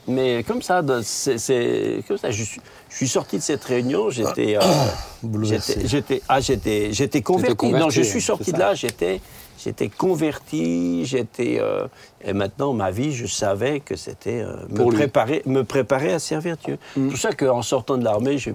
Mais 0.08 0.42
comme 0.42 0.62
ça, 0.62 0.82
de- 0.82 1.00
c'est- 1.02 1.38
c'est 1.38 2.02
comme 2.08 2.18
ça. 2.18 2.30
Je 2.30 2.42
suis, 2.42 2.61
je 2.90 2.96
suis 2.96 3.08
sorti 3.08 3.37
de 3.37 3.42
cette 3.42 3.62
réunion, 3.64 4.11
j'étais, 4.11 4.56
euh, 4.56 4.61
Bouleversé. 5.22 5.82
j'étais, 5.84 6.22
ah, 6.28 6.40
j'étais, 6.40 6.92
j'étais 6.92 7.22
converti. 7.22 7.54
converti, 7.56 7.84
Non, 7.84 7.90
je 7.90 8.02
suis 8.02 8.20
sorti 8.20 8.52
de 8.52 8.58
là, 8.58 8.75
j'étais, 8.75 9.20
j'étais 9.64 9.88
converti, 9.88 11.04
j'étais, 11.04 11.59
euh, 11.61 11.87
et 12.23 12.33
maintenant 12.33 12.73
ma 12.73 12.90
vie, 12.90 13.12
je 13.12 13.26
savais 13.26 13.81
que 13.81 13.97
c'était 13.97 14.42
euh, 14.42 14.57
me 14.69 14.85
lui. 14.85 14.97
préparer, 14.97 15.42
me 15.47 15.62
préparer 15.64 16.12
à 16.12 16.19
servir 16.19 16.57
Dieu. 16.57 16.78
Mm. 16.97 17.04
C'est 17.04 17.09
pour 17.11 17.19
ça 17.19 17.33
qu'en 17.33 17.62
sortant 17.62 17.97
de 17.99 18.04
l'armée, 18.04 18.38
je, 18.38 18.50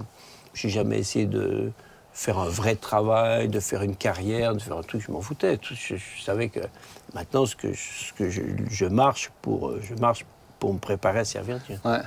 j'ai 0.54 0.68
jamais 0.68 0.98
essayé 0.98 1.26
de 1.26 1.70
faire 2.12 2.38
un 2.38 2.48
vrai 2.48 2.74
travail, 2.74 3.48
de 3.48 3.60
faire 3.60 3.82
une 3.82 3.94
carrière, 3.96 4.54
de 4.54 4.60
faire 4.60 4.76
un 4.76 4.82
truc. 4.82 5.02
Je 5.06 5.12
m'en 5.12 5.20
foutais. 5.20 5.58
Je, 5.62 5.74
je 5.96 6.22
savais 6.22 6.48
que 6.48 6.60
maintenant, 7.14 7.46
ce 7.46 7.54
que, 7.54 7.72
je- 7.72 8.06
ce 8.08 8.12
que 8.12 8.28
je, 8.28 8.42
je 8.68 8.86
marche 8.86 9.30
pour, 9.42 9.68
euh, 9.68 9.80
je 9.82 9.94
marche 9.94 10.26
pour 10.58 10.74
me 10.74 10.78
préparer 10.80 11.20
à 11.20 11.24
servir 11.24 11.60
Dieu. 11.68 11.78
Ouais. 11.84 12.00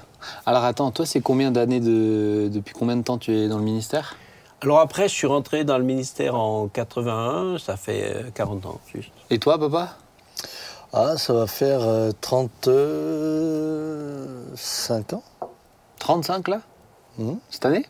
Alors 0.46 0.66
attends, 0.66 0.92
toi, 0.92 1.06
c'est 1.06 1.22
combien 1.22 1.52
d'années 1.52 1.80
de. 1.80 2.50
Depuis 2.52 2.74
combien 2.74 2.98
de 2.98 3.02
temps 3.04 3.18
tu 3.18 3.32
es 3.34 3.48
dans 3.48 3.58
le 3.60 3.64
ministère? 3.64 4.18
Alors 4.64 4.80
après, 4.80 5.08
je 5.08 5.14
suis 5.16 5.26
rentré 5.26 5.64
dans 5.64 5.80
le 5.80 5.84
ministère 5.84 6.36
en 6.36 6.68
81, 6.68 7.58
ça 7.58 7.78
fait 7.78 8.16
euh, 8.16 8.30
40 8.32 8.68
ans 8.68 8.80
juste. 8.94 9.10
Et 9.32 9.40
toi, 9.40 9.58
papa? 9.58 9.96
Ah, 10.94 11.18
ça 11.18 11.34
va 11.34 11.48
faire 11.48 11.82
euh, 11.82 12.12
35 12.22 15.14
ans 15.14 15.24
35 15.98 16.48
là? 16.48 16.62
Mhm. 17.18 17.40
Cette 17.50 17.66
année? 17.66 17.88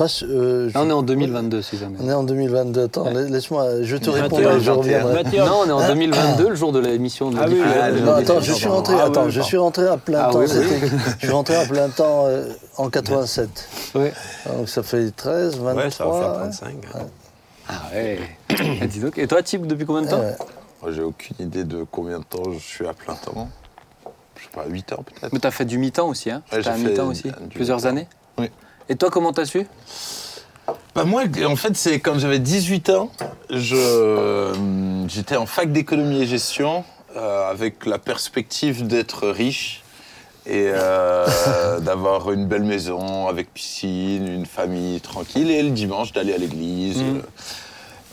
Euh, 0.00 0.70
on 0.74 0.90
est 0.90 0.92
en 0.92 1.02
2022, 1.02 1.62
si 1.62 1.78
jamais. 1.78 1.96
On 2.02 2.08
est 2.08 2.12
en 2.12 2.22
2022. 2.22 2.82
Attends, 2.84 3.04
Ouais. 3.06 3.28
laisse-moi, 3.30 3.82
je 3.82 3.96
te 3.96 4.10
21, 4.10 4.22
répondrai, 4.24 4.44
je 4.60 4.70
21. 4.70 4.74
reviendrai. 4.74 5.22
21. 5.22 5.46
Non, 5.46 5.60
on 5.64 5.68
est 5.68 5.72
en 5.72 5.86
2022, 5.88 6.48
le 6.50 6.54
jour 6.54 6.72
de 6.72 6.80
l'émission 6.80 7.30
de 7.30 7.38
Ah 7.40 7.46
oui, 7.48 7.60
ah, 7.64 7.90
Non, 7.92 8.12
attends, 8.14 8.40
je 8.40 8.52
suis 8.52 8.66
rentré, 8.68 8.94
Ah 8.94 9.04
oui, 9.04 9.10
attends, 9.10 9.24
oui, 9.24 9.30
je 9.32 9.40
suis 9.40 9.56
rentré 9.56 9.86
à 9.86 9.96
plein 9.96 10.24
Ah 10.28 10.32
temps. 10.32 10.38
oui, 10.40 10.46
oui. 10.50 10.88
Je 11.18 11.26
suis 11.26 11.30
rentré 11.34 11.54
à 11.56 11.64
plein 11.64 11.88
temps 11.88 12.26
euh, 12.26 12.48
en 12.76 12.90
87. 12.90 13.48
Ouais. 13.94 14.12
Donc 14.58 14.68
ça 14.68 14.82
fait 14.82 15.10
13, 15.16 15.58
23. 15.58 15.74
Ouais, 15.84 15.90
ça 15.90 16.04
va 16.04 16.12
faire 16.20 16.30
ouais. 16.32 16.38
35. 16.50 16.74
hein. 16.94 16.98
Ah 17.68 17.72
ouais. 17.94 18.18
Ah, 18.82 18.86
dis 18.86 19.00
donc. 19.00 19.16
Et 19.18 19.26
toi, 19.26 19.42
Tip, 19.42 19.66
depuis 19.66 19.86
combien 19.86 20.02
de 20.02 20.08
temps. 20.10 20.20
Moi, 20.82 20.92
j'ai 20.92 21.02
aucune 21.02 21.36
idée 21.40 21.64
de 21.64 21.84
combien 21.90 22.18
de 22.18 22.24
temps 22.24 22.52
je 22.52 22.58
suis 22.58 22.86
à 22.86 22.92
plein 22.92 23.14
temps. 23.14 23.48
Je 24.36 24.42
sais 24.42 24.50
pas, 24.54 24.64
8 24.68 24.92
heures 24.92 25.02
peut-être. 25.04 25.32
Mais 25.32 25.38
t'as 25.38 25.50
fait 25.50 25.64
du 25.64 25.78
mi-temps 25.78 26.08
aussi, 26.08 26.30
hein 26.30 26.42
Ouais, 26.52 26.60
T'as 26.62 26.72
fait 26.74 26.82
mi-temps 26.90 27.08
aussi 27.08 27.32
Plusieurs 27.54 27.86
années 27.86 28.06
Oui. 28.38 28.50
Et 28.88 28.96
toi, 28.96 29.10
comment 29.10 29.32
t'as 29.32 29.44
su? 29.44 29.66
Bah 30.94 31.04
moi, 31.04 31.24
en 31.46 31.56
fait, 31.56 31.76
c'est 31.76 32.00
quand 32.00 32.18
j'avais 32.18 32.38
18 32.38 32.90
ans, 32.90 33.10
je, 33.50 34.54
j'étais 35.08 35.36
en 35.36 35.46
fac 35.46 35.70
d'économie 35.72 36.22
et 36.22 36.26
gestion 36.26 36.84
euh, 37.16 37.50
avec 37.50 37.86
la 37.86 37.98
perspective 37.98 38.86
d'être 38.86 39.28
riche 39.28 39.82
et 40.46 40.70
euh, 40.72 41.80
d'avoir 41.80 42.30
une 42.30 42.46
belle 42.46 42.62
maison 42.62 43.26
avec 43.26 43.52
piscine, 43.52 44.26
une 44.28 44.46
famille 44.46 45.00
tranquille 45.00 45.50
et 45.50 45.62
le 45.62 45.70
dimanche 45.70 46.12
d'aller 46.12 46.34
à 46.34 46.38
l'église. 46.38 47.02
Euh. 47.02 47.20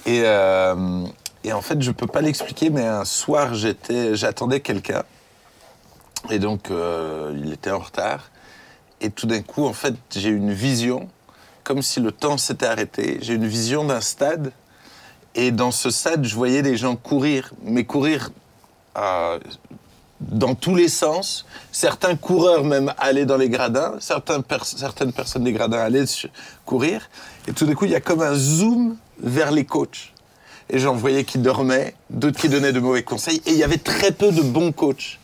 Et, 0.05 0.21
euh, 0.25 1.05
et 1.43 1.53
en 1.53 1.61
fait, 1.61 1.81
je 1.81 1.91
peux 1.91 2.07
pas 2.07 2.21
l'expliquer, 2.21 2.69
mais 2.69 2.85
un 2.85 3.05
soir, 3.05 3.53
j'étais, 3.53 4.15
j'attendais 4.15 4.59
quelqu'un 4.59 5.03
et 6.29 6.39
donc 6.39 6.69
il 6.69 7.51
était 7.51 7.71
en 7.71 7.79
retard. 7.79 8.29
Et 9.03 9.11
tout 9.11 9.27
d'un 9.27 9.41
coup, 9.41 9.65
en 9.65 9.73
fait, 9.73 9.93
j'ai 10.15 10.29
une 10.29 10.53
vision, 10.53 11.09
comme 11.63 11.81
si 11.81 11.99
le 11.99 12.11
temps 12.11 12.37
s'était 12.37 12.65
arrêté. 12.65 13.19
J'ai 13.21 13.33
une 13.33 13.45
vision 13.45 13.83
d'un 13.83 14.01
stade. 14.01 14.51
Et 15.35 15.51
dans 15.51 15.71
ce 15.71 15.89
stade, 15.89 16.25
je 16.25 16.35
voyais 16.35 16.61
des 16.61 16.77
gens 16.77 16.95
courir, 16.95 17.53
mais 17.63 17.83
courir 17.83 18.31
euh, 18.97 19.39
dans 20.21 20.55
tous 20.55 20.73
les 20.73 20.87
sens. 20.87 21.45
Certains 21.71 22.15
coureurs 22.15 22.63
même 22.63 22.93
allaient 22.97 23.25
dans 23.25 23.35
les 23.37 23.49
gradins, 23.49 23.95
certains 23.99 24.41
pers- 24.41 24.65
certaines 24.65 25.11
personnes 25.11 25.43
des 25.43 25.51
gradins 25.51 25.79
allaient 25.79 26.05
courir. 26.65 27.09
Et 27.47 27.51
tout 27.51 27.65
d'un 27.65 27.73
coup, 27.73 27.85
il 27.85 27.91
y 27.91 27.95
a 27.95 28.01
comme 28.01 28.21
un 28.21 28.35
zoom 28.35 28.95
vers 29.19 29.51
les 29.51 29.65
coachs. 29.65 30.13
Et 30.69 30.79
j'en 30.79 30.95
voyais 30.95 31.25
qui 31.25 31.39
dormaient, 31.39 31.93
d'autres 32.09 32.39
qui 32.39 32.47
donnaient 32.47 32.71
de 32.71 32.79
mauvais 32.79 33.03
conseils. 33.03 33.41
Et 33.45 33.51
il 33.51 33.57
y 33.57 33.63
avait 33.63 33.77
très 33.77 34.13
peu 34.13 34.31
de 34.31 34.41
bons 34.41 34.71
coachs. 34.71 35.19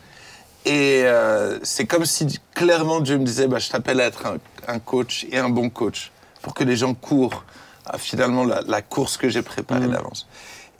Et 0.69 1.01
euh, 1.03 1.57
c'est 1.63 1.87
comme 1.87 2.05
si 2.05 2.27
clairement 2.53 2.99
Dieu 2.99 3.17
me 3.17 3.25
disait 3.25 3.47
bah, 3.47 3.57
Je 3.57 3.69
t'appelle 3.69 3.99
à 3.99 4.05
être 4.05 4.27
un, 4.27 4.37
un 4.67 4.77
coach 4.77 5.25
et 5.31 5.39
un 5.39 5.49
bon 5.49 5.71
coach 5.71 6.11
pour 6.43 6.53
que 6.53 6.63
les 6.63 6.75
gens 6.75 6.93
courent 6.93 7.43
à 7.87 7.97
finalement 7.97 8.43
la, 8.45 8.61
la 8.61 8.83
course 8.83 9.17
que 9.17 9.29
j'ai 9.29 9.41
préparée 9.41 9.87
d'avance. 9.87 10.27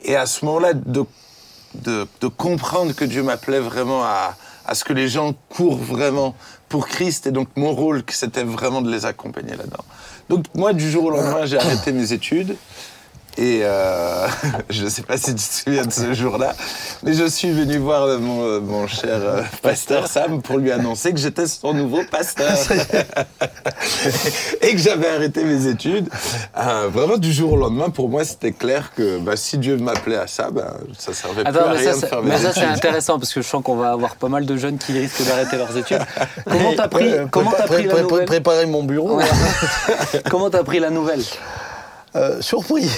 Et 0.02 0.14
à 0.14 0.26
ce 0.26 0.44
moment-là, 0.44 0.74
de, 0.74 1.04
de, 1.74 2.06
de 2.20 2.28
comprendre 2.28 2.94
que 2.94 3.04
Dieu 3.04 3.24
m'appelait 3.24 3.58
vraiment 3.58 4.04
à, 4.04 4.36
à 4.64 4.76
ce 4.76 4.84
que 4.84 4.92
les 4.92 5.08
gens 5.08 5.34
courent 5.48 5.76
vraiment 5.76 6.36
pour 6.68 6.86
Christ 6.86 7.26
et 7.26 7.32
donc 7.32 7.48
mon 7.56 7.72
rôle, 7.72 8.04
c'était 8.10 8.44
vraiment 8.44 8.82
de 8.82 8.90
les 8.92 9.06
accompagner 9.06 9.56
là-dedans. 9.56 9.84
Donc 10.28 10.44
moi, 10.54 10.72
du 10.72 10.88
jour 10.88 11.06
au 11.06 11.10
lendemain, 11.10 11.46
j'ai 11.46 11.58
arrêté 11.58 11.90
mes 11.90 12.12
études. 12.12 12.56
Et 13.38 13.60
euh, 13.62 14.26
je 14.70 14.84
ne 14.84 14.88
sais 14.88 15.02
pas 15.02 15.16
si 15.16 15.34
tu 15.34 15.34
te 15.34 15.40
souviens 15.64 15.84
de 15.86 15.92
ce 15.92 16.12
jour-là, 16.14 16.54
mais 17.02 17.12
je 17.14 17.24
suis 17.24 17.50
venu 17.52 17.78
voir 17.78 18.18
mon, 18.18 18.42
euh, 18.44 18.60
mon 18.60 18.86
cher 18.86 19.08
euh, 19.22 19.42
pasteur 19.62 20.06
Sam 20.08 20.42
pour 20.42 20.58
lui 20.58 20.72
annoncer 20.72 21.12
que 21.12 21.18
j'étais 21.18 21.46
son 21.46 21.72
nouveau 21.72 22.00
pasteur 22.10 22.50
et 24.62 24.72
que 24.72 24.78
j'avais 24.78 25.08
arrêté 25.08 25.44
mes 25.44 25.66
études. 25.66 26.08
Euh, 26.58 26.88
vraiment 26.92 27.16
du 27.16 27.32
jour 27.32 27.52
au 27.52 27.56
lendemain, 27.56 27.90
pour 27.90 28.08
moi, 28.08 28.24
c'était 28.24 28.52
clair 28.52 28.92
que 28.96 29.18
bah, 29.18 29.36
si 29.36 29.58
Dieu 29.58 29.76
m'appelait 29.76 30.16
à 30.16 30.26
ça, 30.26 30.50
bah, 30.50 30.74
ça 30.98 31.12
servait 31.12 31.44
plus 31.44 31.50
Attends, 31.56 31.68
à 31.68 31.72
rien 31.72 31.84
ça, 31.84 31.94
de 31.94 32.00
c'est- 32.00 32.06
faire 32.08 32.22
mes 32.22 32.30
mais 32.30 32.38
ça, 32.38 32.52
c'est 32.52 32.64
intéressant 32.64 33.18
parce 33.18 33.32
que 33.32 33.42
je 33.42 33.46
sens 33.48 33.62
qu'on 33.62 33.76
va 33.76 33.92
avoir 33.92 34.16
pas 34.16 34.28
mal 34.28 34.44
de 34.44 34.56
jeunes 34.56 34.78
qui 34.78 34.92
risquent 34.92 35.24
d'arrêter 35.26 35.56
leurs 35.56 35.76
études. 35.76 36.00
Comment 36.48 36.72
t'as 36.76 36.88
pris, 36.88 37.12
Euh, 37.12 37.26
comment 37.30 37.52
t'as 37.52 37.64
pris 37.64 37.74
pré- 37.76 37.82
la 37.84 37.94
pré- 37.94 38.02
nouvelle 38.02 38.24
Préparer 38.26 38.66
mon 38.66 38.82
bureau. 38.82 39.16
Ouais. 39.16 39.24
Comment 40.30 40.50
t'as 40.50 40.64
pris 40.64 40.80
la 40.80 40.90
nouvelle? 40.90 41.20
Euh, 41.20 41.24
surpris. 42.40 42.88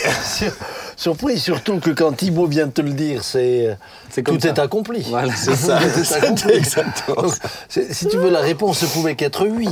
Sur- 0.96 1.12
surpris, 1.12 1.38
surtout 1.38 1.78
que 1.80 1.90
quand 1.90 2.12
Thibaut 2.12 2.46
vient 2.46 2.66
de 2.66 2.72
te 2.72 2.80
le 2.80 2.92
dire, 2.92 3.22
c'est 3.24 3.76
comme 4.24 4.36
tout 4.36 4.42
ça. 4.42 4.48
est 4.48 4.58
accompli. 4.58 5.02
Voilà, 5.08 5.32
c'est 5.34 5.54
ça. 5.56 5.78
Tout 6.20 6.48
est. 6.48 6.76
Donc, 7.08 7.32
c'est- 7.68 7.92
si 7.92 8.06
tu 8.08 8.16
veux, 8.18 8.30
la 8.30 8.40
réponse 8.40 8.82
ne 8.82 8.88
pouvait 8.88 9.14
qu'être 9.14 9.46
oui. 9.46 9.68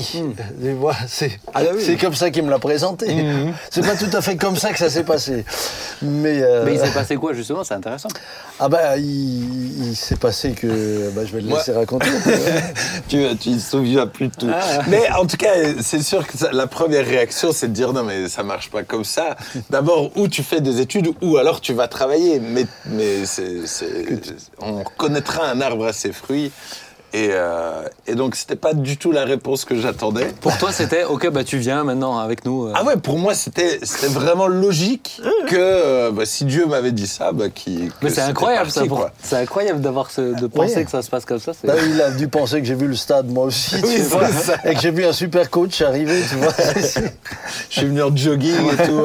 Tu 0.63 0.73
vois, 0.73 0.95
c'est 1.09 1.39
Ah, 1.55 1.63
bah 1.63 1.71
oui. 1.75 1.97
comme 1.99 2.15
ça 2.15 2.31
qu'il 2.31 2.43
me 2.45 2.51
l'a 2.51 2.59
présenté. 2.59 3.25
C'est 3.71 3.83
pas 3.87 3.97
tout 3.97 4.15
à 4.17 4.21
fait 4.21 4.37
comme 4.37 4.57
ça 4.57 4.73
que 4.73 4.79
ça 4.79 4.91
s'est 4.91 5.05
passé. 5.05 5.45
Mais, 6.03 6.41
euh, 6.43 6.65
Mais 6.65 6.75
il 6.75 6.81
s'est 6.81 6.91
passé 6.93 7.17
quoi 7.17 7.33
justement? 7.35 7.65
C'est 7.65 7.75
intéressant. 7.75 8.09
ah 8.59 8.69
bah, 8.69 8.97
il, 8.99 9.89
il 9.91 9.97
s'est 9.97 10.17
passé 10.17 10.53
que 10.53 11.11
bah, 11.15 11.23
je 11.25 11.33
vais 11.33 11.41
le 11.43 11.49
Moi- 11.49 11.59
laisser 11.59 11.73
raconter. 11.73 12.09
tu, 13.09 13.23
tu 13.39 13.51
te 13.57 13.59
souviens 13.61 14.07
plus 14.07 14.29
de 14.29 14.35
tout. 14.35 14.51
Mais 14.89 15.11
en 15.11 15.27
tout 15.27 15.37
cas, 15.37 15.53
c'est 15.83 16.03
sûr 16.03 16.27
que 16.27 16.37
ça- 16.37 16.51
la 16.53 16.67
première 16.67 17.05
réaction, 17.07 17.53
c'est 17.53 17.69
de 17.69 17.73
dire 17.73 17.93
non, 17.93 18.05
mais 18.05 18.29
ça 18.29 18.43
marche 18.43 18.71
pas 18.71 18.83
comme 18.83 19.05
ça. 19.05 19.37
D'abord, 19.71 20.11
ou 20.17 20.29
tu 20.29 20.43
fais 20.43 20.61
des 20.61 20.81
études, 20.81 21.10
ou 21.23 21.37
alors 21.37 21.61
tu 21.61 21.73
vas 21.73 21.89
travailler. 21.89 22.41
Mais, 22.41 22.67
mais 22.87 23.25
c'est, 23.27 23.67
c'est- 23.67 24.07
on 24.61 24.83
reconnaîtra 24.83 25.47
un 25.49 25.61
arbre 25.61 25.87
à 25.87 25.93
ses 25.93 26.13
fruits. 26.13 26.51
Et, 27.13 27.31
euh, 27.33 27.83
et 28.07 28.15
donc, 28.15 28.37
c'était 28.37 28.55
pas 28.55 28.73
du 28.73 28.97
tout 28.97 29.11
la 29.11 29.25
réponse 29.25 29.65
que 29.65 29.75
j'attendais. 29.77 30.27
Pour 30.41 30.57
toi, 30.59 30.71
c'était 30.71 31.03
ok, 31.03 31.29
bah 31.31 31.43
tu 31.43 31.59
viens 31.59 31.83
maintenant 31.83 32.17
avec 32.21 32.45
nous. 32.45 32.67
euh. 32.67 32.73
Ah 32.77 32.85
ouais, 32.85 32.97
pour 32.97 33.19
moi, 33.19 33.35
c'était, 33.35 33.81
c'était 33.83 34.07
vraiment 34.07 34.47
logique 34.47 35.21
que 35.49 35.57
euh, 35.59 36.13
bah, 36.13 36.25
si 36.25 36.45
Dieu 36.45 36.67
m'avait 36.67 36.93
dit 36.93 37.09
ça, 37.09 37.33
bah, 37.33 37.49
qu'il. 37.53 37.89
que 37.89 37.95
Mais 38.03 38.11
c'est 38.11 38.21
incroyable 38.21 38.67
parti, 38.67 38.79
ça. 38.79 38.87
pour-. 38.87 39.11
C'est 39.25 39.35
incroyable 39.39 39.81
d'avoir 39.81 40.09
ce, 40.09 40.21
de 40.41 40.47
penser 40.47 40.77
Ouais. 40.77 40.85
que 40.85 40.91
ça 40.93 41.03
se 41.03 41.11
passe 41.11 41.25
comme 41.25 41.41
ça. 41.41 41.51
Là, 41.65 41.75
il 41.85 42.01
a 42.01 42.13
dû 42.13 42.29
penser 42.29 42.61
que 42.61 42.67
j'ai 42.69 42.77
vu 42.77 42.87
le 42.87 42.95
stade, 42.95 43.27
moi 43.29 43.47
aussi, 43.47 43.75
tu 43.81 43.87
Oui, 43.89 43.95
c'est 43.97 44.03
vois, 44.05 44.29
ça. 44.29 44.55
et 44.65 44.75
que 44.77 44.81
j'ai 44.81 44.93
vu 44.93 45.05
un 45.05 45.13
super 45.13 45.51
coach 45.51 45.83
arriver, 45.83 46.23
tu 46.31 46.37
vois. 46.37 46.53
Je 47.71 47.77
suis 47.77 47.87
venu 47.87 48.03
en 48.05 48.15
jogging 48.17 48.55
et 48.55 48.87
tout. 48.87 49.03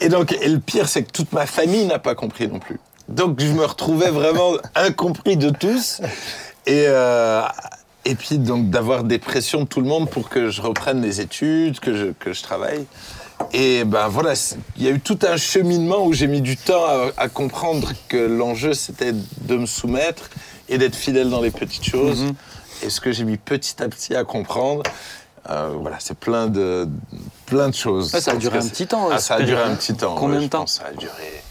Et 0.00 0.08
donc, 0.08 0.32
et 0.32 0.48
le 0.48 0.58
pire, 0.58 0.88
c'est 0.88 1.02
que 1.02 1.12
toute 1.12 1.32
ma 1.32 1.46
famille 1.46 1.84
n'a 1.84 1.98
pas 1.98 2.14
compris 2.14 2.48
non 2.48 2.58
plus. 2.58 2.80
Donc, 3.08 3.40
je 3.40 3.52
me 3.52 3.64
retrouvais 3.64 4.10
vraiment 4.10 4.52
incompris 4.74 5.36
de 5.36 5.50
tous. 5.50 6.00
Et, 6.66 6.84
euh, 6.86 7.42
et 8.04 8.14
puis, 8.14 8.38
donc, 8.38 8.70
d'avoir 8.70 9.04
des 9.04 9.18
pressions 9.18 9.62
de 9.62 9.66
tout 9.66 9.80
le 9.80 9.86
monde 9.86 10.08
pour 10.08 10.28
que 10.28 10.50
je 10.50 10.62
reprenne 10.62 11.02
les 11.02 11.20
études, 11.20 11.80
que 11.80 11.94
je, 11.94 12.06
que 12.18 12.32
je 12.32 12.42
travaille. 12.42 12.86
Et 13.52 13.84
ben 13.84 14.08
voilà, 14.08 14.34
il 14.76 14.84
y 14.84 14.88
a 14.88 14.90
eu 14.90 15.00
tout 15.00 15.18
un 15.22 15.38
cheminement 15.38 16.04
où 16.04 16.12
j'ai 16.12 16.26
mis 16.26 16.42
du 16.42 16.58
temps 16.58 16.84
à, 16.84 17.10
à 17.16 17.28
comprendre 17.28 17.92
que 18.08 18.18
l'enjeu, 18.18 18.74
c'était 18.74 19.12
de 19.12 19.56
me 19.56 19.64
soumettre 19.64 20.28
et 20.68 20.76
d'être 20.76 20.94
fidèle 20.94 21.30
dans 21.30 21.40
les 21.40 21.50
petites 21.50 21.84
choses. 21.84 22.26
Et 22.82 22.90
ce 22.90 23.00
que 23.00 23.12
j'ai 23.12 23.24
mis 23.24 23.38
petit 23.38 23.82
à 23.82 23.88
petit 23.88 24.14
à 24.14 24.24
comprendre, 24.24 24.82
euh, 25.48 25.74
voilà, 25.80 25.96
c'est 26.00 26.16
plein 26.18 26.46
de, 26.48 26.88
plein 27.46 27.68
de 27.68 27.74
choses. 27.74 28.12
Ouais, 28.12 28.20
ça 28.20 28.32
a 28.32 28.36
duré 28.36 28.58
un 28.58 28.66
petit 28.68 28.86
temps, 28.86 29.08
Ah, 29.10 29.14
euh, 29.14 29.18
ça 29.18 29.34
a 29.36 29.42
duré 29.42 29.62
un 29.62 29.74
petit 29.74 29.94
temps. 29.94 30.14
Combien 30.14 30.38
ouais, 30.38 30.44
de 30.44 30.50
temps 30.50 30.66
Ça 30.66 30.84
a 30.86 30.92
duré. 30.92 31.42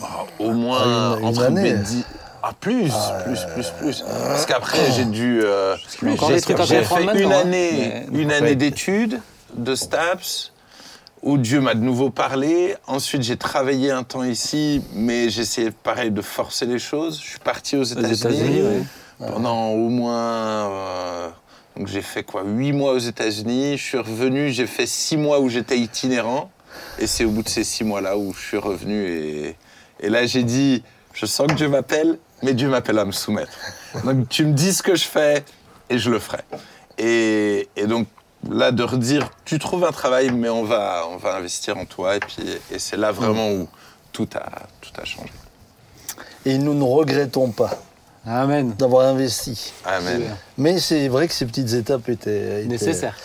bah, 0.00 0.26
au 0.38 0.50
moins 0.52 0.80
Ah, 0.82 1.14
une- 1.16 1.20
une 1.22 1.28
entre 1.28 1.42
année. 1.44 1.62
mes 1.62 1.72
dix- 1.74 2.04
Ah, 2.42 2.52
plus, 2.58 2.90
plus, 3.24 3.40
plus, 3.54 3.70
plus. 3.78 4.02
Parce 4.02 4.46
qu'après, 4.46 4.90
j'ai 4.92 5.04
dû. 5.04 5.42
euh, 5.44 5.76
j'ai 6.02 6.82
fait 6.84 7.02
une 7.22 7.32
hein. 7.32 7.40
année, 7.40 8.06
une 8.12 8.32
année 8.32 8.54
d'études 8.56 9.20
de 9.54 9.74
STAPS 9.74 10.52
où 11.22 11.36
Dieu 11.36 11.60
m'a 11.60 11.74
de 11.74 11.80
nouveau 11.80 12.08
parlé. 12.08 12.76
Ensuite, 12.86 13.22
j'ai 13.24 13.36
travaillé 13.36 13.90
un 13.90 14.04
temps 14.04 14.22
ici, 14.24 14.82
mais 14.94 15.28
j'ai 15.28 15.42
essayé, 15.42 15.70
pareil, 15.70 16.10
de 16.10 16.22
forcer 16.22 16.64
les 16.64 16.78
choses. 16.78 17.20
Je 17.22 17.28
suis 17.28 17.38
parti 17.40 17.76
aux 17.76 17.84
États-Unis, 17.84 18.62
ouais. 18.62 18.82
pendant 19.18 19.68
au 19.72 19.90
moins. 19.90 20.70
euh, 20.70 21.28
donc, 21.80 21.88
j'ai 21.88 22.02
fait 22.02 22.24
quoi 22.24 22.42
Huit 22.44 22.74
mois 22.74 22.92
aux 22.92 22.98
États-Unis. 22.98 23.78
Je 23.78 23.82
suis 23.82 23.96
revenu, 23.96 24.50
j'ai 24.50 24.66
fait 24.66 24.86
six 24.86 25.16
mois 25.16 25.40
où 25.40 25.48
j'étais 25.48 25.78
itinérant. 25.78 26.50
Et 26.98 27.06
c'est 27.06 27.24
au 27.24 27.30
bout 27.30 27.42
de 27.42 27.48
ces 27.48 27.64
six 27.64 27.84
mois-là 27.84 28.18
où 28.18 28.34
je 28.34 28.38
suis 28.38 28.58
revenu. 28.58 29.02
Et, 29.08 29.56
et 30.00 30.10
là, 30.10 30.26
j'ai 30.26 30.42
dit 30.42 30.82
je 31.14 31.24
sens 31.24 31.46
que 31.46 31.54
Dieu 31.54 31.70
m'appelle, 31.70 32.18
mais 32.42 32.52
Dieu 32.52 32.68
m'appelle 32.68 32.98
à 32.98 33.06
me 33.06 33.12
soumettre. 33.12 33.58
Donc, 34.04 34.28
tu 34.28 34.44
me 34.44 34.52
dis 34.52 34.74
ce 34.74 34.82
que 34.82 34.94
je 34.94 35.04
fais 35.04 35.42
et 35.88 35.96
je 35.96 36.10
le 36.10 36.18
ferai. 36.18 36.42
Et, 36.98 37.70
et 37.76 37.86
donc, 37.86 38.08
là, 38.46 38.72
de 38.72 38.82
redire 38.82 39.30
tu 39.46 39.58
trouves 39.58 39.84
un 39.84 39.92
travail, 39.92 40.32
mais 40.32 40.50
on 40.50 40.64
va, 40.64 41.06
on 41.10 41.16
va 41.16 41.34
investir 41.34 41.78
en 41.78 41.86
toi. 41.86 42.16
Et, 42.16 42.20
puis, 42.20 42.44
et 42.70 42.78
c'est 42.78 42.98
là 42.98 43.10
vraiment 43.10 43.52
où 43.52 43.66
tout 44.12 44.28
a, 44.34 44.66
tout 44.82 44.92
a 45.00 45.06
changé. 45.06 45.32
Et 46.44 46.58
nous 46.58 46.74
ne 46.74 46.84
regrettons 46.84 47.50
pas 47.50 47.70
Amen. 48.26 48.74
d'avoir 48.78 49.06
investi. 49.08 49.72
Amen. 49.84 50.22
Mais 50.58 50.78
c'est 50.78 51.08
vrai 51.08 51.26
que 51.28 51.32
ces 51.34 51.46
petites 51.46 51.72
étapes 51.72 52.08
étaient, 52.08 52.60
étaient- 52.60 52.68
Nécessaire. 52.68 53.16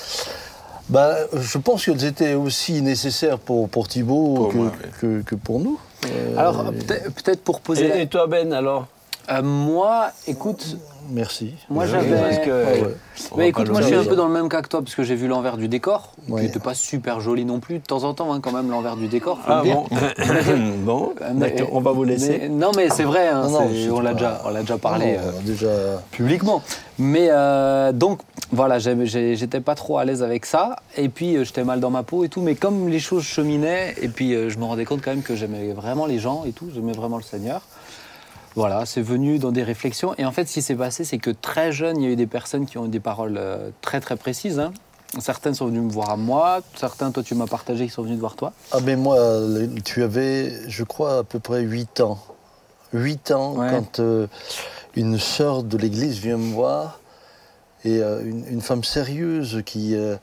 Bah, 0.87 1.15
je 1.33 1.57
pense 1.57 1.83
qu'elles 1.85 2.05
étaient 2.05 2.35
aussi 2.35 2.81
nécessaires 2.81 3.39
pour, 3.39 3.67
pour 3.69 3.87
Thibaut 3.87 4.35
Pour 4.35 4.49
que, 4.51 4.57
moi, 4.57 4.71
oui. 4.83 4.89
que, 5.01 5.21
que 5.23 5.35
pour 5.35 5.59
nous. 5.59 5.79
Euh, 6.05 6.37
Alors, 6.37 6.63
peut-être 6.71 7.43
pour 7.43 7.59
poser. 7.61 7.87
la- 7.87 7.97
et 7.97 8.07
toi, 8.07 8.27
Ben, 8.27 8.53
alors? 8.53 8.87
Euh, 9.29 9.41
moi, 9.41 10.11
écoute, 10.27 10.77
merci. 11.09 11.53
moi 11.69 11.85
j'avais. 11.87 12.41
que- 12.45 12.49
Ouais, 12.51 12.95
Mais 13.37 13.47
écoute, 13.49 13.69
moi 13.69 13.81
je 13.81 13.87
suis 13.87 13.95
un 13.95 14.03
peu 14.03 14.15
dans 14.15 14.27
le 14.27 14.33
même 14.33 14.49
cas 14.49 14.61
que 14.61 14.67
toi, 14.67 14.81
parce 14.81 14.93
que 14.93 15.03
j'ai 15.03 15.15
vu 15.15 15.27
l'envers 15.27 15.57
du 15.57 15.67
décor, 15.67 16.11
Ouais. 16.29 16.41
qui 16.41 16.47
n'était 16.47 16.59
pas 16.59 16.73
super 16.75 17.21
joli 17.21 17.43
non 17.45 17.59
plus, 17.59 17.79
de 17.79 17.83
temps 17.85 18.03
en 18.03 18.13
temps, 18.13 18.33
hein, 18.33 18.39
quand 18.41 18.51
même, 18.51 18.69
l'envers 18.69 18.97
du 18.97 19.07
décor. 19.07 19.37
faut 19.37 19.43
Ah 19.51 19.61
le 19.63 19.69
dire. 19.69 19.75
bon 19.75 19.85
Bon, 20.85 21.13
Euh, 21.21 21.31
mais- 21.33 21.55
on 21.71 21.79
va 21.79 21.91
vous 21.91 22.03
laisser. 22.03 22.37
mais- 22.43 22.49
non, 22.49 22.71
mais 22.75 22.89
c'est 22.89 23.03
vrai, 23.03 23.29
hein, 23.29 23.43
Non, 23.47 23.61
non, 23.61 23.69
on 23.93 23.99
l'a 24.01 24.13
déjà, 24.13 24.41
on 24.45 24.49
l'a 24.49 24.61
déjà 24.61 24.77
parlé. 24.77 25.13
Non, 25.13 25.19
euh, 25.23 25.31
déjà. 25.43 25.67
publiquement. 26.11 26.61
Mais 26.99 27.27
euh, 27.31 27.91
donc, 27.93 28.19
voilà, 28.51 28.77
j'étais 28.79 29.59
pas 29.61 29.75
trop 29.75 29.97
à 29.97 30.05
l'aise 30.05 30.21
avec 30.21 30.45
ça. 30.45 30.75
Et 30.97 31.09
puis, 31.09 31.35
euh, 31.37 31.43
j'étais 31.45 31.63
mal 31.63 31.79
dans 31.79 31.89
ma 31.89 32.03
peau 32.03 32.23
et 32.25 32.29
tout. 32.29 32.41
Mais 32.41 32.55
comme 32.55 32.89
les 32.89 32.99
choses 32.99 33.23
cheminaient, 33.23 33.95
et 34.01 34.07
puis 34.09 34.33
euh, 34.35 34.49
je 34.49 34.57
me 34.59 34.65
rendais 34.65 34.85
compte 34.85 35.01
quand 35.03 35.11
même 35.11 35.23
que 35.23 35.35
j'aimais 35.35 35.71
vraiment 35.73 36.05
les 36.05 36.19
gens 36.19 36.43
et 36.45 36.51
tout, 36.51 36.67
j'aimais 36.73 36.93
vraiment 36.93 37.17
le 37.17 37.23
Seigneur. 37.23 37.61
Voilà, 38.55 38.85
c'est 38.85 39.01
venu 39.01 39.37
dans 39.37 39.51
des 39.51 39.63
réflexions. 39.63 40.15
Et 40.17 40.25
en 40.25 40.31
fait, 40.31 40.47
ce 40.47 40.53
qui 40.53 40.61
s'est 40.61 40.75
passé, 40.75 41.03
c'est 41.03 41.17
que 41.17 41.29
très 41.31 41.71
jeune, 41.71 41.97
il 42.01 42.03
y 42.05 42.07
a 42.07 42.11
eu 42.11 42.15
des 42.15 42.27
personnes 42.27 42.65
qui 42.65 42.77
ont 42.77 42.85
eu 42.85 42.89
des 42.89 42.99
paroles 43.01 43.35
euh, 43.37 43.69
très, 43.81 43.99
très 43.99 44.15
précises. 44.15 44.59
hein. 44.59 44.71
Certaines 45.19 45.53
sont 45.53 45.67
venues 45.67 45.81
me 45.81 45.91
voir 45.91 46.09
à 46.09 46.17
moi, 46.17 46.59
certains, 46.75 47.11
toi, 47.11 47.21
tu 47.23 47.35
m'as 47.35 47.47
partagé, 47.47 47.85
qui 47.85 47.91
sont 47.91 48.01
venus 48.03 48.15
te 48.15 48.19
voir 48.21 48.35
toi. 48.35 48.53
Ah, 48.71 48.79
mais 48.83 48.95
moi, 48.95 49.17
le- 49.17 49.67
tu 49.81 50.03
avais, 50.03 50.53
je 50.69 50.83
crois, 50.83 51.19
à 51.19 51.23
peu 51.23 51.39
près 51.39 51.61
8 51.61 52.01
ans. 52.01 52.17
8 52.93 53.31
ans 53.31 53.55
Ouais. 53.55 53.69
quand 53.71 53.99
euh, 53.99 54.27
une 54.95 55.19
sœur 55.19 55.63
de 55.63 55.77
l'église 55.77 56.19
vient 56.19 56.37
me 56.37 56.53
voir, 56.53 56.99
et 57.83 58.01
euh, 58.01 58.21
une, 58.25 58.45
une 58.47 58.61
femme 58.61 58.83
sérieuse 58.83 59.61
qui. 59.65 59.95
euh, 59.95 60.15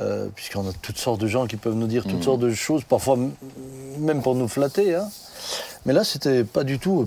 euh, 0.00 0.28
Puisqu'on 0.34 0.68
a 0.68 0.72
toutes 0.82 0.98
sortes 0.98 1.20
de 1.20 1.28
gens 1.28 1.46
qui 1.46 1.56
peuvent 1.56 1.74
nous 1.76 1.86
dire 1.86 2.02
toutes 2.02 2.14
Mhm. 2.14 2.22
sortes 2.22 2.40
de 2.40 2.50
choses, 2.52 2.82
parfois 2.82 3.16
même 3.98 4.22
pour 4.22 4.34
nous 4.34 4.48
flatter. 4.48 4.94
hein. 4.96 5.08
Mais 5.86 5.92
là, 5.92 6.02
c'était 6.02 6.42
pas 6.44 6.64
du 6.64 6.78
tout 6.80 7.06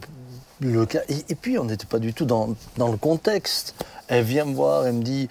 le 0.61 0.85
cas. 0.85 1.01
Et, 1.09 1.17
et 1.29 1.35
puis, 1.35 1.57
on 1.57 1.65
n'était 1.65 1.85
pas 1.85 1.99
du 1.99 2.13
tout 2.13 2.25
dans, 2.25 2.55
dans 2.77 2.89
le 2.89 2.97
contexte. 2.97 3.75
Elle 4.07 4.23
vient 4.23 4.45
me 4.45 4.53
voir, 4.55 4.85
elle 4.87 4.93
me 4.93 5.03
dit 5.03 5.29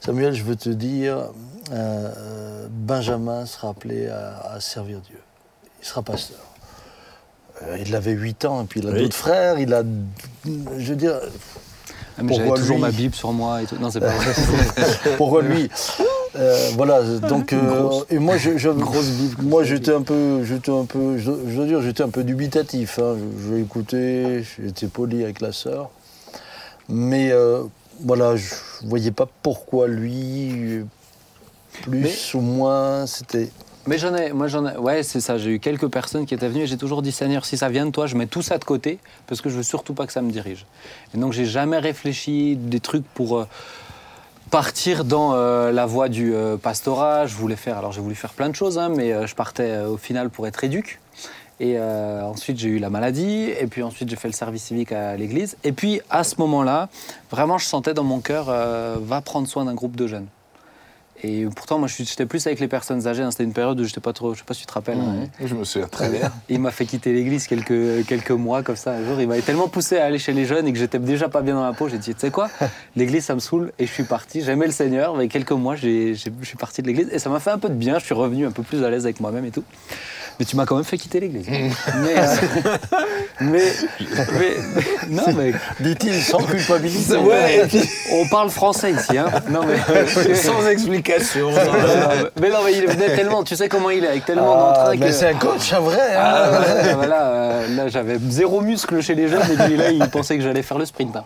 Samuel, 0.00 0.34
je 0.34 0.42
veux 0.44 0.56
te 0.56 0.68
dire, 0.70 1.28
euh, 1.72 2.66
Benjamin 2.70 3.46
sera 3.46 3.68
appelé 3.70 4.08
à, 4.08 4.52
à 4.54 4.60
servir 4.60 5.00
Dieu. 5.00 5.18
Il 5.82 5.86
sera 5.86 6.02
pasteur. 6.02 6.38
Euh, 7.62 7.78
il 7.78 7.94
avait 7.94 8.12
8 8.12 8.44
ans, 8.46 8.62
et 8.62 8.64
puis 8.64 8.80
il 8.80 8.88
a 8.88 8.92
Oui. 8.92 9.02
d'autres 9.02 9.16
frères. 9.16 9.58
Il 9.58 9.72
a. 9.74 9.82
Je 10.44 10.88
veux 10.90 10.96
dire, 10.96 11.20
Ah, 11.22 11.28
J'avais 12.18 12.28
Pourquoi 12.28 12.56
toujours 12.56 12.76
lui 12.76 12.82
ma 12.82 12.90
Bible 12.90 13.14
sur 13.14 13.32
moi 13.32 13.62
et 13.62 13.66
tout. 13.66 13.76
Non, 13.76 13.90
c'est 13.90 14.00
pas 14.00 14.08
vrai. 14.16 14.32
pourquoi 15.16 15.42
lui 15.42 15.70
Euh, 16.36 16.70
Voilà, 16.74 17.02
donc. 17.20 17.52
euh, 17.52 17.88
et 18.10 18.18
moi, 18.18 18.36
je, 18.36 18.58
je- 18.58 18.70
j'étais 19.62 19.92
un 19.94 20.02
peu. 20.02 20.42
J'étais 20.44 20.72
un 20.72 20.84
peu. 20.84 21.16
Je, 21.18 21.24
dois- 21.26 21.38
je 21.48 21.54
dois 21.56 21.66
dire, 21.66 21.80
j'étais 21.82 22.02
un 22.02 22.08
peu 22.08 22.24
dubitatif. 22.24 22.98
hein. 22.98 23.16
Je, 23.38 23.48
je 23.50 23.54
écouté, 23.60 24.44
j'étais 24.62 24.86
poli 24.88 25.22
avec 25.22 25.40
la 25.40 25.52
sœur. 25.52 25.90
Mais 26.88 27.30
euh, 27.30 27.62
voilà, 28.00 28.36
je 28.36 28.52
voyais 28.84 29.10
pas 29.12 29.28
pourquoi 29.42 29.86
lui. 29.88 30.80
Plus 31.82 32.34
ou 32.34 32.40
moins, 32.40 33.06
c'était. 33.06 33.50
Mais 33.86 33.98
j'en 33.98 34.14
ai, 34.14 34.32
moi 34.32 34.46
j'en 34.48 34.66
ai, 34.66 34.76
ouais, 34.76 35.02
c'est 35.02 35.20
ça. 35.20 35.36
J'ai 35.38 35.50
eu 35.50 35.58
quelques 35.58 35.88
personnes 35.88 36.24
qui 36.24 36.32
étaient 36.34 36.48
venues 36.48 36.62
et 36.62 36.66
j'ai 36.66 36.78
toujours 36.78 37.02
dit 37.02 37.12
Seigneur, 37.12 37.44
si 37.44 37.58
ça 37.58 37.68
vient 37.68 37.84
de 37.84 37.90
toi, 37.90 38.06
je 38.06 38.16
mets 38.16 38.26
tout 38.26 38.40
ça 38.42 38.56
de 38.58 38.64
côté 38.64 38.98
parce 39.26 39.40
que 39.42 39.50
je 39.50 39.56
veux 39.56 39.62
surtout 39.62 39.92
pas 39.92 40.06
que 40.06 40.12
ça 40.12 40.22
me 40.22 40.30
dirige. 40.30 40.64
Et 41.14 41.18
donc 41.18 41.32
j'ai 41.34 41.44
jamais 41.44 41.78
réfléchi 41.78 42.56
des 42.56 42.80
trucs 42.80 43.04
pour 43.12 43.46
partir 44.54 45.04
dans 45.04 45.32
euh, 45.34 45.72
la 45.72 45.84
voie 45.84 46.08
du 46.08 46.32
euh, 46.32 46.56
pastorat. 46.56 47.26
Je 47.26 47.34
voulais 47.34 47.56
faire, 47.56 47.76
alors 47.76 47.90
j'ai 47.90 48.00
voulu 48.00 48.14
faire 48.14 48.32
plein 48.32 48.48
de 48.48 48.54
choses, 48.54 48.78
hein, 48.78 48.88
mais 48.88 49.12
euh, 49.12 49.26
je 49.26 49.34
partais 49.34 49.80
au 49.80 49.96
final 49.96 50.30
pour 50.30 50.46
être 50.46 50.62
éduque. 50.62 51.00
Et 51.58 51.80
ensuite, 51.80 52.58
j'ai 52.58 52.68
eu 52.68 52.78
la 52.78 52.90
maladie. 52.90 53.50
Et 53.58 53.66
puis 53.66 53.82
ensuite, 53.82 54.08
j'ai 54.08 54.16
fait 54.16 54.28
le 54.28 54.34
service 54.34 54.62
civique 54.62 54.92
à 54.92 55.16
l'église. 55.16 55.56
Et 55.64 55.72
puis, 55.72 56.00
à 56.10 56.22
ce 56.22 56.36
moment-là, 56.38 56.88
vraiment, 57.30 57.58
je 57.58 57.64
sentais 57.64 57.94
dans 57.94 58.04
mon 58.04 58.20
cœur, 58.20 58.46
va 58.46 59.20
prendre 59.20 59.46
soin 59.46 59.64
d'un 59.64 59.74
groupe 59.74 59.94
de 59.94 60.08
jeunes. 60.08 60.26
Et 61.26 61.46
pourtant, 61.56 61.78
moi, 61.78 61.88
j'étais 61.88 62.26
plus 62.26 62.46
avec 62.46 62.60
les 62.60 62.68
personnes 62.68 63.06
âgées. 63.06 63.22
hein. 63.22 63.30
C'était 63.30 63.44
une 63.44 63.54
période 63.54 63.80
où 63.80 63.84
j'étais 63.84 64.00
pas 64.02 64.12
trop. 64.12 64.34
Je 64.34 64.40
sais 64.40 64.44
pas 64.44 64.52
si 64.52 64.60
tu 64.60 64.66
te 64.66 64.72
rappelles. 64.74 64.98
hein. 65.00 65.26
Je 65.42 65.54
me 65.54 65.64
souviens 65.64 65.88
très 65.88 66.10
bien. 66.10 66.30
Il 66.50 66.60
m'a 66.60 66.70
fait 66.70 66.84
quitter 66.84 67.14
l'église 67.14 67.46
quelques, 67.46 68.04
quelques 68.06 68.30
mois 68.30 68.62
comme 68.62 68.76
ça. 68.76 68.92
Un 68.92 69.04
jour, 69.06 69.18
il 69.18 69.26
m'avait 69.26 69.40
tellement 69.40 69.68
poussé 69.68 69.96
à 69.96 70.04
aller 70.04 70.18
chez 70.18 70.34
les 70.34 70.44
jeunes 70.44 70.66
et 70.68 70.72
que 70.72 70.78
j'étais 70.78 70.98
déjà 70.98 71.30
pas 71.30 71.40
bien 71.40 71.54
dans 71.54 71.64
la 71.64 71.72
peau. 71.72 71.88
J'ai 71.88 71.96
dit, 71.96 72.12
tu 72.14 72.20
sais 72.20 72.30
quoi, 72.30 72.50
l'église, 72.96 73.24
ça 73.24 73.34
me 73.34 73.40
saoule. 73.40 73.72
Et 73.78 73.86
je 73.86 73.92
suis 73.92 74.02
parti. 74.04 74.42
J'aimais 74.42 74.66
le 74.66 74.72
Seigneur. 74.72 75.16
Mais 75.16 75.28
quelques 75.28 75.52
mois, 75.52 75.76
je 75.76 76.12
suis 76.14 76.56
parti 76.58 76.82
de 76.82 76.88
l'église. 76.88 77.08
Et 77.10 77.18
ça 77.18 77.30
m'a 77.30 77.40
fait 77.40 77.50
un 77.50 77.58
peu 77.58 77.70
de 77.70 77.74
bien. 77.74 77.98
Je 77.98 78.04
suis 78.04 78.14
revenu 78.14 78.44
un 78.46 78.50
peu 78.52 78.62
plus 78.62 78.84
à 78.84 78.90
l'aise 78.90 79.04
avec 79.06 79.20
moi-même 79.20 79.46
et 79.46 79.50
tout. 79.50 79.64
Mais 80.38 80.44
tu 80.46 80.56
m'as 80.56 80.66
quand 80.66 80.74
même 80.74 80.84
fait 80.84 80.98
quitter 80.98 81.20
l'église. 81.20 81.46
mais, 81.48 82.18
euh, 82.18 82.26
mais, 83.40 83.62
mais- 84.38 84.56
non, 85.10 85.22
mais 85.36 85.52
Dit-il 85.80 86.20
sans 86.22 86.38
culpabilité. 86.38 87.16
Ouais, 87.16 87.56
et 87.58 87.66
puis, 87.66 87.80
on 88.12 88.26
parle 88.26 88.50
français 88.50 88.92
ici. 88.92 89.16
Hein 89.16 89.26
non, 89.50 89.60
mais, 89.64 90.34
sans 90.34 90.66
explication. 90.66 91.50
mais 92.40 92.50
non, 92.50 92.58
mais 92.64 92.72
il 92.72 92.86
venait 92.86 93.14
tellement. 93.14 93.44
Tu 93.44 93.54
sais 93.56 93.68
comment 93.68 93.90
il 93.90 94.04
est, 94.04 94.08
avec 94.08 94.24
tellement 94.24 94.54
Ah, 94.54 94.74
d'entrain 94.78 94.96
mais 94.96 95.06
que. 95.06 95.12
c'est 95.12 95.28
un 95.28 95.34
coach, 95.34 95.72
un 95.72 95.80
vrai. 95.80 96.14
hein. 96.14 96.20
Ah, 96.22 96.48
voilà, 96.50 96.94
voilà, 96.94 97.22
euh, 97.26 97.76
là 97.76 97.88
j'avais 97.88 98.18
zéro 98.28 98.60
muscle 98.60 99.00
chez 99.02 99.14
les 99.14 99.28
jeunes 99.28 99.42
et 99.52 99.56
puis 99.64 99.76
là 99.76 99.90
ils 99.90 100.08
pensaient 100.08 100.36
que 100.36 100.42
j'allais 100.42 100.62
faire 100.62 100.78
le 100.78 100.86
sprint. 100.86 101.14
hein. 101.16 101.24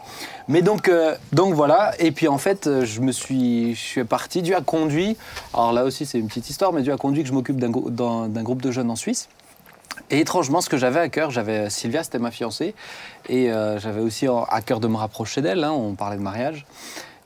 Mais 0.49 0.63
donc, 0.63 0.89
euh, 0.89 1.15
donc 1.33 1.53
voilà, 1.53 1.93
et 1.99 2.11
puis 2.11 2.27
en 2.27 2.39
fait 2.39 2.67
euh, 2.67 2.85
je 2.87 3.01
me 3.03 3.13
suis, 3.13 3.75
je 3.75 3.81
suis 3.81 4.05
parti, 4.05 4.41
Dieu 4.41 4.57
a 4.57 4.63
conduit, 4.63 5.17
alors 5.53 5.73
là 5.75 5.85
aussi 5.85 6.07
c'est 6.07 6.19
une 6.19 6.27
petite 6.29 6.49
histoire, 6.49 6.73
mais 6.73 6.81
Dieu 6.83 6.93
a 6.93 6.97
conduit 6.97 7.23
que 7.23 7.29
je 7.29 7.35
m'occupe 7.35 7.59
d'un 7.59 7.69
gro- 7.71 7.91
d'un- 7.91 8.29
d'un 8.29 8.43
groupe 8.43 8.63
de 8.63 8.71
jeunes 8.71 8.91
en 8.91 8.97
Suisse. 8.97 9.29
Et 10.11 10.21
étrangement, 10.21 10.61
ce 10.63 10.71
que 10.71 10.79
j'avais 10.79 11.01
à 11.01 11.09
cœur, 11.11 11.31
j'avais 11.31 11.69
Sylvia, 11.69 12.03
c'était 12.03 12.19
ma 12.19 12.31
fiancée, 12.31 12.75
et 13.29 13.51
euh, 13.53 13.79
j'avais 13.79 14.01
aussi 14.01 14.27
à 14.27 14.63
cœur 14.63 14.81
de 14.81 14.89
me 14.89 14.97
rapprocher 14.97 15.43
d'elle, 15.43 15.63
hein, 15.65 15.73
on 15.73 15.95
parlait 15.95 16.17
de 16.17 16.23
mariage, 16.23 16.65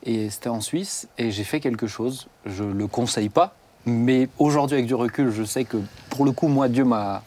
et 0.05 0.29
c'était 0.31 0.49
en 0.49 0.61
Suisse, 0.61 1.07
et 1.17 1.31
j'ai 1.31 1.45
fait 1.45 1.61
quelque 1.61 1.87
chose, 1.87 2.27
je 2.45 2.65
le 2.65 2.87
conseille 2.89 3.29
pas, 3.29 3.55
mais 3.87 4.29
aujourd'hui 4.39 4.75
avec 4.75 4.87
du 4.87 4.95
recul, 4.97 5.31
je 5.31 5.45
sais 5.45 5.65
que 5.65 5.77
pour 6.11 6.25
le 6.25 6.33
coup, 6.33 6.49
moi, 6.49 6.69
Dieu 6.69 6.85
m'a 6.85 7.23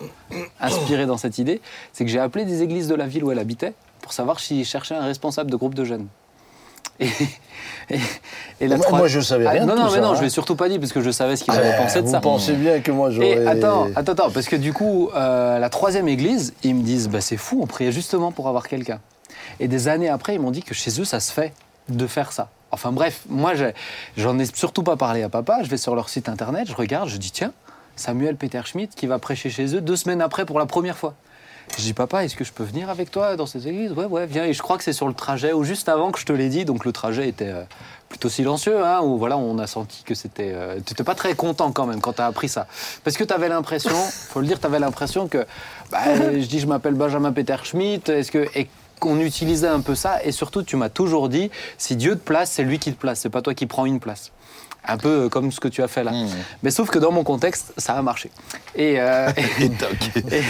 inspiré 0.60 1.06
dans 1.06 1.18
cette 1.18 1.38
idée, 1.38 1.62
c'est 1.94 2.04
que 2.04 2.12
j'ai 2.12 2.20
appelé 2.20 2.44
des 2.44 2.62
églises 2.64 2.90
de 2.90 2.96
la 2.96 3.08
ville 3.08 3.24
où 3.24 3.32
elle 3.32 3.40
habitait 3.40 3.74
pour 4.06 4.14
savoir 4.14 4.40
s'ils 4.40 4.66
cherchaient 4.66 4.94
un 4.94 5.04
responsable 5.04 5.50
de 5.50 5.56
groupe 5.56 5.74
de 5.74 5.84
jeunes. 5.84 6.06
Et, 7.00 7.08
et- 7.90 8.00
et 8.62 8.68
la 8.68 8.78
Moi- 8.78 8.86
trois- 8.86 9.00
moi, 9.00 9.08
je 9.08 9.20
savais 9.20 9.48
Ah, 9.48 9.50
rien 9.50 9.62
de 9.64 9.66
Non, 9.66 9.74
tout 9.74 9.80
non, 9.80 9.86
mais 9.88 9.96
ça, 9.96 10.02
non, 10.02 10.10
hein. 10.12 10.16
je 10.16 10.22
vais 10.22 10.30
surtout 10.30 10.56
pas 10.56 10.70
dire 10.70 10.80
parce 10.80 10.92
que 10.94 11.02
je 11.02 11.10
savais 11.10 11.36
ce 11.36 11.44
qu'il 11.44 11.52
Ah, 11.56 11.58
avait 11.58 11.76
pensé 11.76 12.02
de 12.02 12.06
vous 12.06 12.12
ça. 12.12 12.20
pensez 12.22 12.54
bien 12.54 12.82
que 12.82 12.92
moi 12.92 13.10
j'aurais. 13.10 13.30
Et 13.32 13.48
attends, 13.48 13.88
attends, 13.96 14.12
attends, 14.12 14.30
parce 14.30 14.46
que 14.48 14.56
du 14.56 14.74
coup, 14.74 15.10
euh, 15.16 15.58
la 15.58 15.70
troisième 15.72 16.08
église, 16.08 16.54
ils 16.62 16.76
me 16.76 16.84
disent, 16.84 17.10
bah, 17.10 17.20
c'est 17.20 17.36
fou, 17.36 17.60
on 17.64 17.66
priait 17.66 17.92
justement 17.92 18.32
pour 18.32 18.48
avoir 18.48 18.68
quelqu'un. 18.68 19.00
Et 19.60 19.68
des 19.68 19.88
années 19.88 20.10
après, 20.10 20.36
ils 20.36 20.40
m'ont 20.40 20.52
dit 20.52 20.62
que 20.62 20.76
chez 20.76 21.02
eux, 21.02 21.06
ça 21.06 21.20
se 21.20 21.32
fait 21.34 21.52
de 21.90 22.06
faire 22.06 22.32
ça. 22.32 22.50
Enfin 22.70 22.92
bref, 22.92 23.24
moi, 23.28 23.54
j'en 24.18 24.38
ai 24.38 24.46
surtout 24.46 24.84
pas 24.84 24.98
parlé 24.98 25.24
à 25.24 25.30
papa. 25.30 25.64
Je 25.64 25.70
vais 25.70 25.78
sur 25.78 25.96
leur 25.96 26.10
site 26.10 26.30
internet, 26.30 26.68
je 26.70 26.76
regarde, 26.76 27.10
je 27.10 27.18
dis, 27.18 27.32
tiens, 27.32 27.52
Samuel 27.96 28.36
Peter 28.36 28.62
Schmidt 28.66 28.94
qui 28.96 29.08
va 29.08 29.18
prêcher 29.18 29.50
chez 29.50 29.76
eux 29.76 29.82
deux 29.82 29.96
semaines 29.96 30.22
après 30.22 30.46
pour 30.46 30.60
la 30.60 30.68
première 30.68 30.96
fois. 30.98 31.16
Je 31.78 31.82
dis, 31.82 31.94
papa, 31.94 32.24
est-ce 32.24 32.36
que 32.36 32.44
je 32.44 32.54
peux 32.54 32.64
venir 32.64 32.90
avec 32.90 33.12
toi 33.12 33.36
dans 33.36 33.46
ces 33.46 33.68
églises 33.68 33.92
Ouais, 33.92 34.06
ouais, 34.06 34.26
viens. 34.26 34.46
Et 34.46 34.54
je 34.54 34.62
crois 34.62 34.78
que 34.78 34.84
c'est 34.84 34.94
sur 34.94 35.08
le 35.08 35.14
trajet, 35.14 35.52
ou 35.52 35.64
juste 35.64 35.90
avant 35.90 36.12
que 36.12 36.20
je 36.20 36.26
te 36.26 36.32
l'ai 36.32 36.48
dit, 36.50 36.64
donc 36.64 36.86
le 36.86 36.92
trajet 36.92 37.28
était 37.28 37.50
euh, 37.50 37.64
plutôt 38.08 38.30
silencieux, 38.30 38.84
hein, 38.86 39.02
où 39.02 39.18
voilà, 39.18 39.38
on 39.38 39.58
a 39.60 39.68
senti 39.68 40.04
que 40.04 40.16
c'était. 40.16 40.52
euh, 40.54 40.76
tu 40.76 40.94
n'étais 40.94 41.04
pas 41.04 41.16
très 41.16 41.34
content 41.34 41.72
quand 41.72 41.86
même 41.86 42.00
quand 42.00 42.14
tu 42.14 42.22
as 42.22 42.28
appris 42.28 42.48
ça. 42.48 42.68
Parce 43.04 43.18
que 43.18 43.24
tu 43.24 43.34
avais 43.34 43.50
l'impression, 43.50 43.96
faut 44.30 44.40
le 44.40 44.48
dire, 44.48 44.60
tu 44.60 44.66
avais 44.66 44.80
l'impression 44.80 45.28
que. 45.28 45.46
bah, 45.92 46.00
je 46.34 46.46
dis, 46.46 46.60
je 46.60 46.68
m'appelle 46.68 46.94
Benjamin 46.94 47.34
Peter 47.34 47.58
Schmidt, 47.64 48.12
est-ce 48.12 48.32
que. 48.32 48.48
Et 48.56 48.70
qu'on 49.00 49.20
utilisait 49.20 49.68
un 49.68 49.82
peu 49.82 49.96
ça. 49.96 50.24
Et 50.24 50.32
surtout, 50.32 50.64
tu 50.64 50.78
m'as 50.78 50.90
toujours 50.90 51.28
dit, 51.28 51.52
si 51.78 51.96
Dieu 51.98 52.16
te 52.16 52.24
place, 52.24 52.52
c'est 52.52 52.64
lui 52.64 52.80
qui 52.80 52.94
te 52.94 53.00
place. 53.00 53.20
C'est 53.20 53.30
pas 53.30 53.42
toi 53.42 53.54
qui 53.54 53.66
prends 53.66 53.86
une 53.86 54.00
place. 54.00 54.32
Un 54.88 54.98
peu 54.98 55.26
euh, 55.26 55.30
comme 55.30 55.52
ce 55.52 55.60
que 55.60 55.68
tu 55.68 55.82
as 55.82 55.88
fait 55.88 56.04
là. 56.04 56.12
Mmh. 56.12 56.28
Mais 56.64 56.72
sauf 56.72 56.90
que 56.90 57.00
dans 57.00 57.12
mon 57.12 57.24
contexte, 57.24 57.74
ça 57.78 57.94
a 57.94 58.02
marché. 58.02 58.30
Et, 58.76 59.00
euh, 59.00 59.30
Et 59.60 59.66
et- 60.36 60.42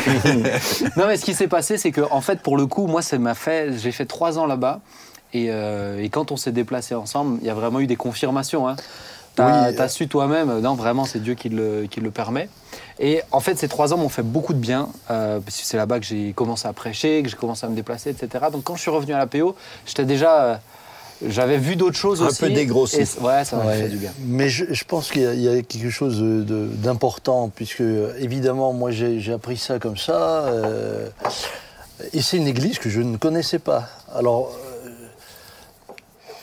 non, 0.98 1.08
mais 1.08 1.18
ce 1.18 1.26
qui 1.26 1.34
s'est 1.34 1.48
passé, 1.48 1.78
c'est 1.78 1.92
que, 1.92 2.02
en 2.12 2.22
fait, 2.22 2.42
pour 2.42 2.58
le 2.58 2.66
coup, 2.66 2.88
moi, 2.88 3.02
ça 3.02 3.18
m'a 3.18 3.36
fait. 3.36 3.78
J'ai 3.78 3.92
fait 3.92 4.06
trois 4.06 4.38
ans 4.38 4.46
là-bas. 4.46 4.82
Et, 5.34 5.48
euh, 5.50 6.02
et 6.02 6.10
quand 6.10 6.32
on 6.32 6.38
s'est 6.38 6.52
déplacés 6.52 6.96
ensemble, 6.96 7.40
il 7.42 7.48
y 7.48 7.50
a 7.50 7.54
vraiment 7.54 7.80
eu 7.80 7.88
des 7.88 7.96
confirmations. 7.98 8.68
Hein. 8.68 8.76
T'as 9.36 9.70
Oui, 9.70 9.76
t'as 9.76 9.84
euh, 9.84 9.88
su 9.90 10.08
toi-même, 10.08 10.60
non, 10.60 10.76
vraiment, 10.76 11.04
c'est 11.04 11.22
Dieu 11.22 11.34
qui 11.34 11.50
le, 11.50 11.88
qui 11.90 12.00
le 12.00 12.10
permet. 12.10 12.48
Et 13.00 13.22
en 13.32 13.42
fait, 13.42 13.58
ces 13.58 13.68
trois 13.68 13.94
ans 13.94 13.98
m'ont 13.98 14.08
fait 14.10 14.24
beaucoup 14.24 14.54
de 14.54 14.60
bien, 14.60 14.88
euh, 15.12 15.40
parce 15.40 15.58
que 15.60 15.66
c'est 15.66 15.76
là-bas 15.76 16.00
que 16.00 16.06
j'ai 16.06 16.32
commencé 16.32 16.68
à 16.68 16.74
prêcher, 16.74 17.22
que 17.22 17.30
j'ai 17.30 17.36
commencé 17.36 17.66
à 17.66 17.70
me 17.70 17.76
déplacer, 17.76 18.12
etc. 18.12 18.46
Donc 18.52 18.64
quand 18.64 18.76
je 18.76 18.82
suis 18.82 18.92
revenu 18.92 19.14
à 19.14 19.18
la 19.18 19.28
PO, 19.28 19.56
j'étais 19.86 20.06
déjà. 20.06 20.62
J'avais 21.26 21.58
vu 21.58 21.76
d'autres 21.76 21.98
choses 21.98 22.22
Un 22.22 22.28
aussi. 22.28 22.40
peu 22.40 22.50
dégrossi. 22.50 22.98
Et 22.98 23.06
ouais, 23.22 23.46
ça 23.46 23.56
m'a 23.56 23.66
Ouais. 23.68 23.82
fait 23.84 23.88
du 23.90 23.98
bien. 23.98 24.12
Mais 24.26 24.50
je, 24.50 24.66
je 24.70 24.84
pense 24.84 25.12
qu'il 25.12 25.22
y, 25.22 25.26
a- 25.28 25.34
il 25.34 25.42
y 25.42 25.48
a 25.50 25.62
quelque 25.62 25.90
chose 25.90 26.22
d'important, 26.22 27.50
puisque 27.50 27.84
évidemment, 28.20 28.74
moi 28.74 28.92
j'ai 28.92 29.20
j'ai 29.22 29.32
appris 29.34 29.58
ça 29.58 29.80
comme 29.80 29.98
ça. 29.98 30.46
euh, 30.48 31.08
et 32.14 32.22
c'est 32.22 32.36
une 32.38 32.48
église 32.48 32.80
que 32.80 32.90
je 32.90 33.00
ne 33.02 33.16
connaissais 33.18 33.60
pas. 33.60 33.88
Alors, 34.14 34.52
euh, 34.86 34.90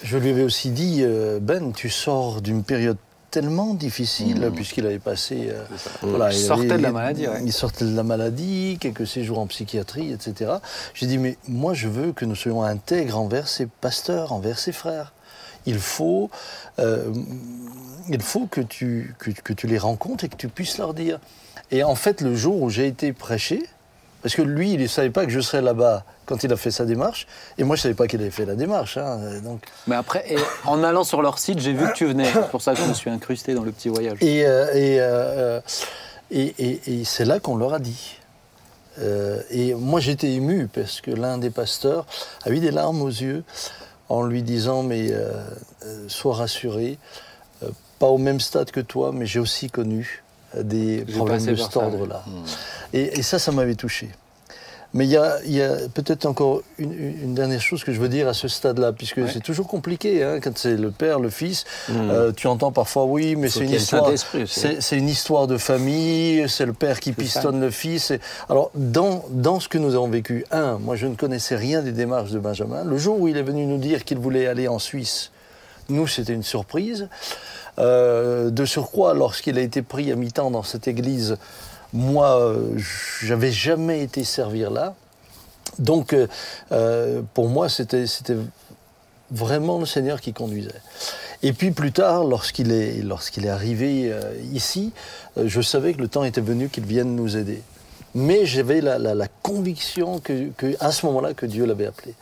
je 0.02 0.16
lui 0.16 0.30
avais 0.30 0.42
aussi 0.42 0.70
dit, 0.70 1.00
euh, 1.02 1.38
Ben, 1.40 1.72
tu 1.72 1.90
sors 1.90 2.40
d'une 2.40 2.64
période 2.64 2.96
tellement 3.32 3.74
difficile, 3.74 4.50
puisqu'il 4.54 4.86
avait 4.86 4.98
passé. 4.98 5.48
euh, 5.50 5.64
voilà, 6.02 6.30
Il 6.30 6.36
il 6.38 6.44
sortait 6.44 6.66
avait- 6.70 6.76
de 6.78 6.82
la 6.82 6.92
maladie, 6.92 7.26
ouais. 7.26 7.42
Il 7.44 7.52
sortait 7.52 7.84
de 7.86 7.96
la 7.96 8.02
maladie, 8.02 8.76
quelques 8.80 9.06
séjours 9.06 9.38
en 9.38 9.46
psychiatrie, 9.46 10.12
etc. 10.12 10.52
J'ai 10.94 11.06
dit, 11.06 11.18
mais 11.18 11.36
moi 11.48 11.72
je 11.74 11.88
veux 11.88 12.12
que 12.12 12.24
nous 12.24 12.36
soyons 12.36 12.62
intègres 12.62 13.18
envers 13.18 13.48
ces 13.48 13.66
pasteurs, 13.66 14.32
envers 14.32 14.58
ces 14.58 14.72
frères. 14.72 15.12
Il 15.66 15.78
faut, 15.78 16.30
euh, 16.78 17.12
il 18.08 18.20
faut 18.20 18.46
que, 18.46 18.60
tu, 18.60 19.14
que, 19.18 19.30
que 19.30 19.52
tu 19.52 19.66
les 19.66 19.78
rencontres 19.78 20.24
et 20.24 20.28
que 20.28 20.36
tu 20.36 20.48
puisses 20.48 20.76
leur 20.78 20.92
dire. 20.92 21.18
Et 21.70 21.82
en 21.84 21.94
fait, 21.94 22.20
le 22.20 22.34
jour 22.36 22.60
où 22.60 22.68
j'ai 22.68 22.86
été 22.86 23.12
prêché, 23.12 23.62
parce 24.22 24.34
que 24.34 24.42
lui, 24.42 24.74
il 24.74 24.80
ne 24.80 24.86
savait 24.86 25.10
pas 25.10 25.24
que 25.24 25.32
je 25.32 25.40
serais 25.40 25.62
là-bas 25.62 26.04
quand 26.26 26.44
il 26.44 26.52
a 26.52 26.56
fait 26.56 26.70
sa 26.70 26.84
démarche, 26.84 27.26
et 27.58 27.64
moi 27.64 27.76
je 27.76 27.80
ne 27.80 27.82
savais 27.84 27.94
pas 27.94 28.06
qu'il 28.06 28.20
avait 28.20 28.30
fait 28.30 28.46
la 28.46 28.54
démarche. 28.54 28.96
hein, 28.96 29.18
donc, 29.42 29.62
Mais 29.86 29.96
après, 29.96 30.24
en 30.64 30.82
allant 30.84 31.04
sur 31.04 31.20
leur 31.22 31.38
site, 31.38 31.58
j'ai 31.58 31.72
vu 31.72 31.86
que 31.88 31.92
tu 31.94 32.06
venais. 32.06 32.30
C'est 32.32 32.50
pour 32.50 32.62
ça 32.62 32.74
que 32.74 32.80
je 32.80 32.86
me 32.86 32.94
suis 32.94 33.10
incrusté 33.10 33.54
dans 33.54 33.62
le 33.64 33.72
petit 33.72 33.88
voyage. 33.88 34.18
Et, 34.20 34.46
euh, 34.46 34.72
et, 34.74 35.00
euh, 35.00 35.04
euh, 35.56 35.60
et, 36.30 36.54
et- 36.58 37.00
et 37.00 37.04
c'est 37.04 37.24
là 37.24 37.40
qu'on 37.40 37.56
leur 37.56 37.74
a 37.74 37.78
dit. 37.78 38.18
Euh, 38.98 39.40
et 39.50 39.74
moi 39.74 40.00
j'étais 40.00 40.30
ému 40.32 40.68
parce 40.68 41.00
que 41.00 41.10
l'un 41.10 41.38
des 41.38 41.48
pasteurs 41.48 42.04
a 42.44 42.50
eu 42.50 42.58
des 42.60 42.70
larmes 42.70 43.00
aux 43.00 43.08
yeux 43.08 43.42
en 44.10 44.22
lui 44.22 44.42
disant 44.42 44.82
mais 44.82 45.10
euh, 45.10 45.32
euh, 45.86 46.04
sois 46.08 46.34
rassuré, 46.34 46.98
euh, 47.62 47.68
pas 47.98 48.08
au 48.08 48.18
même 48.18 48.38
stade 48.38 48.70
que 48.70 48.80
toi, 48.80 49.10
mais 49.14 49.24
j'ai 49.24 49.38
aussi 49.38 49.70
connu 49.70 50.22
euh, 50.56 50.62
des 50.62 51.04
problèmes 51.16 51.38
de 51.52 51.56
cet 51.56 51.72
ordre-là. 51.94 52.22
Et, 52.92 53.18
et 53.18 53.22
ça, 53.22 53.38
ça 53.38 53.50
m'avait 53.52 53.74
touché. 53.76 54.10
Mais 54.94 55.06
il 55.06 55.10
y 55.10 55.16
a, 55.16 55.38
il 55.46 55.52
y 55.54 55.62
a 55.62 55.88
peut-être 55.94 56.26
encore 56.26 56.60
une, 56.78 57.34
dernière 57.34 57.62
chose 57.62 57.82
que 57.82 57.92
je 57.94 58.00
veux 58.00 58.10
dire 58.10 58.28
à 58.28 58.34
ce 58.34 58.46
stade-là, 58.46 58.92
puisque 58.92 59.16
Ouais. 59.16 59.30
c'est 59.32 59.40
toujours 59.42 59.66
compliqué 59.66 60.22
hein, 60.22 60.38
quand 60.42 60.56
c'est 60.58 60.76
le 60.76 60.90
père, 60.90 61.18
le 61.18 61.30
fils. 61.30 61.64
euh, 61.90 62.30
tu 62.36 62.46
entends 62.46 62.72
parfois 62.72 63.04
oui, 63.06 63.34
mais 63.34 63.48
c'est 63.48 63.60
une 63.64 63.70
histoire. 63.70 64.10
C'est 64.46 64.96
une 64.98 65.08
histoire 65.08 65.46
de 65.46 65.56
famille. 65.56 66.46
C'est 66.48 66.66
le 66.66 66.74
père 66.74 67.00
qui 67.00 67.10
ça. 67.10 67.16
pistonne 67.16 67.60
le 67.60 67.70
fils. 67.70 68.10
Et- 68.10 68.20
Alors 68.50 68.70
dans 68.74 69.24
dans 69.30 69.60
ce 69.60 69.68
que 69.68 69.78
nous 69.78 69.94
avons 69.94 70.08
vécu, 70.08 70.44
un, 70.50 70.76
moi 70.78 70.96
je 70.96 71.06
ne 71.06 71.14
connaissais 71.14 71.56
rien 71.56 71.80
des 71.80 71.92
démarches 71.92 72.30
de 72.30 72.38
Benjamin. 72.38 72.84
Le 72.84 72.98
jour 72.98 73.18
où 73.18 73.28
il 73.28 73.36
est 73.38 73.42
venu 73.42 73.64
nous 73.64 73.78
dire 73.78 74.04
qu'il 74.04 74.18
voulait 74.18 74.46
aller 74.46 74.68
en 74.68 74.78
Suisse, 74.78 75.30
nous 75.88 76.06
c'était 76.06 76.34
une 76.34 76.42
surprise. 76.42 77.08
Euh, 77.78 78.50
de 78.50 78.66
surcroît, 78.66 79.14
lorsqu'il 79.14 79.56
a 79.56 79.62
été 79.62 79.80
pris 79.80 80.12
à 80.12 80.16
mi-temps 80.16 80.50
dans 80.50 80.62
cette 80.62 80.86
église, 80.88 81.38
moi, 81.92 82.40
euh, 82.40 82.78
j'avais 83.22 83.52
jamais 83.52 84.02
été 84.02 84.24
servir 84.24 84.70
là. 84.70 84.94
Donc, 85.78 86.12
euh, 86.12 86.26
euh, 86.72 87.22
pour 87.34 87.48
moi, 87.48 87.68
c'était 87.68 88.06
vraiment 89.30 89.78
le 89.78 89.86
Seigneur 89.86 90.20
qui 90.20 90.32
conduisait. 90.32 90.70
Et 91.42 91.52
puis 91.52 91.70
plus 91.70 91.92
tard, 91.92 92.24
lorsqu'il 92.24 92.70
est, 92.72 92.98
est 92.98 93.48
arrivé 93.48 94.14
ici, 94.52 94.92
je 95.36 95.60
savais 95.60 95.94
que 95.94 96.00
le 96.00 96.08
temps 96.08 96.22
était 96.22 96.40
venu 96.40 96.68
qu'il 96.68 96.84
vienne 96.84 97.16
nous 97.16 97.36
aider. 97.36 97.62
Mais 98.14 98.44
j'avais 98.46 98.80
la 98.80 99.26
conviction 99.42 100.20
que, 100.20 100.50
que, 100.56 100.76
à 100.78 100.92
ce 100.92 101.04
moment-là 101.06 101.34
que 101.34 101.46
Dieu 101.46 101.64
l'avait 101.64 101.86
appelé. 101.86 102.14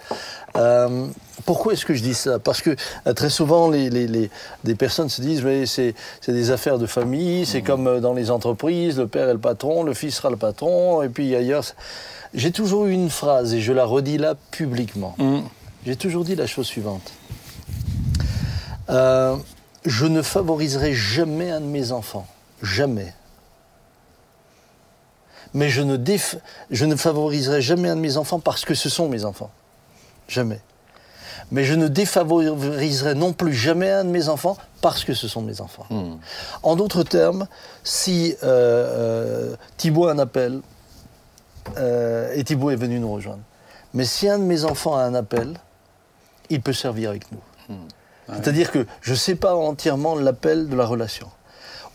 Pourquoi 1.51 1.73
est-ce 1.73 1.85
que 1.85 1.95
je 1.95 2.03
dis 2.05 2.15
ça? 2.15 2.39
Parce 2.39 2.63
que 2.63 2.77
euh, 3.09 3.13
très 3.13 3.29
souvent, 3.29 3.69
les, 3.69 3.91
les- 3.91 4.07
les- 4.07 4.31
des 4.63 4.77
personnes 4.77 5.09
se 5.09 5.21
disent 5.21 5.43
mais 5.43 5.67
c'est 5.67 5.97
c'est 6.21 6.33
des 6.33 6.53
affaires 6.53 6.79
de 6.79 6.87
famille, 6.87 7.45
c'est 7.45 7.61
comme 7.63 7.89
euh, 7.89 7.99
dans 7.99 8.15
les 8.15 8.31
entreprises, 8.31 8.99
le 8.99 9.09
père 9.09 9.29
est 9.29 9.33
le 9.33 9.41
patron, 9.41 9.83
le 9.83 9.93
fils 9.93 10.15
sera 10.15 10.31
le 10.31 10.37
patron, 10.37 11.03
et 11.03 11.09
puis 11.09 11.35
ailleurs. 11.35 11.65
J'ai 12.35 12.53
toujours 12.53 12.87
eu 12.87 12.93
une 12.93 13.11
phrase, 13.11 13.53
et 13.53 13.61
je 13.61 13.73
la 13.73 13.85
redis 13.85 14.17
là 14.17 14.37
publiquement. 14.53 15.17
Mm. 15.19 15.41
J'ai 15.85 15.97
toujours 15.97 16.23
dit 16.25 16.37
la 16.37 16.47
chose 16.47 16.69
suivante. 16.69 17.11
Euh, 18.89 19.35
je 19.85 20.07
ne 20.07 20.23
favoriserai 20.23 20.95
jamais 20.95 21.51
un 21.51 21.61
de 21.61 21.67
mes 21.67 21.91
enfants. 21.91 22.29
Jamais. 22.63 23.13
Mais 25.53 25.69
je 25.69 25.83
ne, 25.83 25.97
déf- 25.97 26.39
je 26.71 26.85
ne 26.85 26.95
favoriserai 26.95 27.61
jamais 27.61 27.89
un 27.89 27.97
de 27.97 28.01
mes 28.01 28.17
enfants 28.19 28.39
parce 28.39 28.65
que 28.65 28.75
ce 28.75 28.89
sont 28.89 29.09
mes 29.09 29.25
enfants. 29.25 29.51
Jamais. 30.29 30.61
Mais 31.51 31.65
je 31.65 31.75
ne 31.75 31.89
défavoriserai 31.89 33.15
non 33.15 33.33
plus 33.33 33.53
jamais 33.53 33.91
un 33.91 34.05
de 34.05 34.11
mes 34.11 34.29
enfants 34.29 34.57
parce 34.81 35.05
que 35.05 35.15
ce 35.15 35.29
sont 35.29 35.43
mes 35.43 35.61
enfants. 35.61 35.87
En 36.63 36.77
d'autres 36.77 37.03
termes, 37.03 37.47
si 37.83 38.37
euh, 38.43 39.51
euh, 39.53 39.57
Thibaut 39.77 40.07
a 40.07 40.13
un 40.13 40.19
appel, 40.19 40.61
euh, 41.77 42.33
et 42.35 42.45
Thibaut 42.45 42.71
est 42.71 42.77
venu 42.77 43.01
nous 43.01 43.13
rejoindre, 43.13 43.43
mais 43.95 44.05
si 44.05 44.29
un 44.29 44.39
de 44.39 44.45
mes 44.45 44.65
enfants 44.65 44.97
a 44.97 45.03
un 45.03 45.15
appel, 45.15 45.55
il 46.51 46.61
peut 46.61 46.73
servir 46.73 47.11
avec 47.11 47.31
nous. 47.33 47.41
C'est-à-dire 48.29 48.71
que 48.71 48.87
je 49.01 49.11
ne 49.11 49.17
sais 49.17 49.35
pas 49.35 49.55
entièrement 49.55 50.15
l'appel 50.15 50.69
de 50.69 50.77
la 50.77 50.87
relation. 50.87 51.29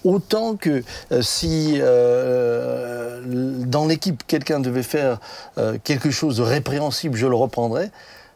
Autant 0.04 0.56
que 0.56 0.84
euh, 1.12 1.22
si 1.24 1.78
euh, 1.80 3.22
dans 3.26 3.88
l'équipe 3.88 4.22
quelqu'un 4.28 4.60
devait 4.60 4.84
faire 4.84 5.20
euh, 5.58 5.78
quelque 5.84 6.12
chose 6.12 6.38
de 6.38 6.44
répréhensible, 6.44 7.18
je 7.18 7.26
le 7.26 7.36
reprendrais, 7.36 7.90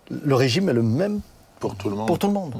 le 0.09 0.35
régime 0.35 0.69
est 0.69 0.73
le 0.73 0.83
même 0.83 1.19
Pour 1.59 1.75
tout 1.75 1.89
le 1.89 1.95
monde. 1.95 2.07
pour 2.07 2.17
tout 2.19 2.27
le 2.27 2.33
monde. 2.33 2.53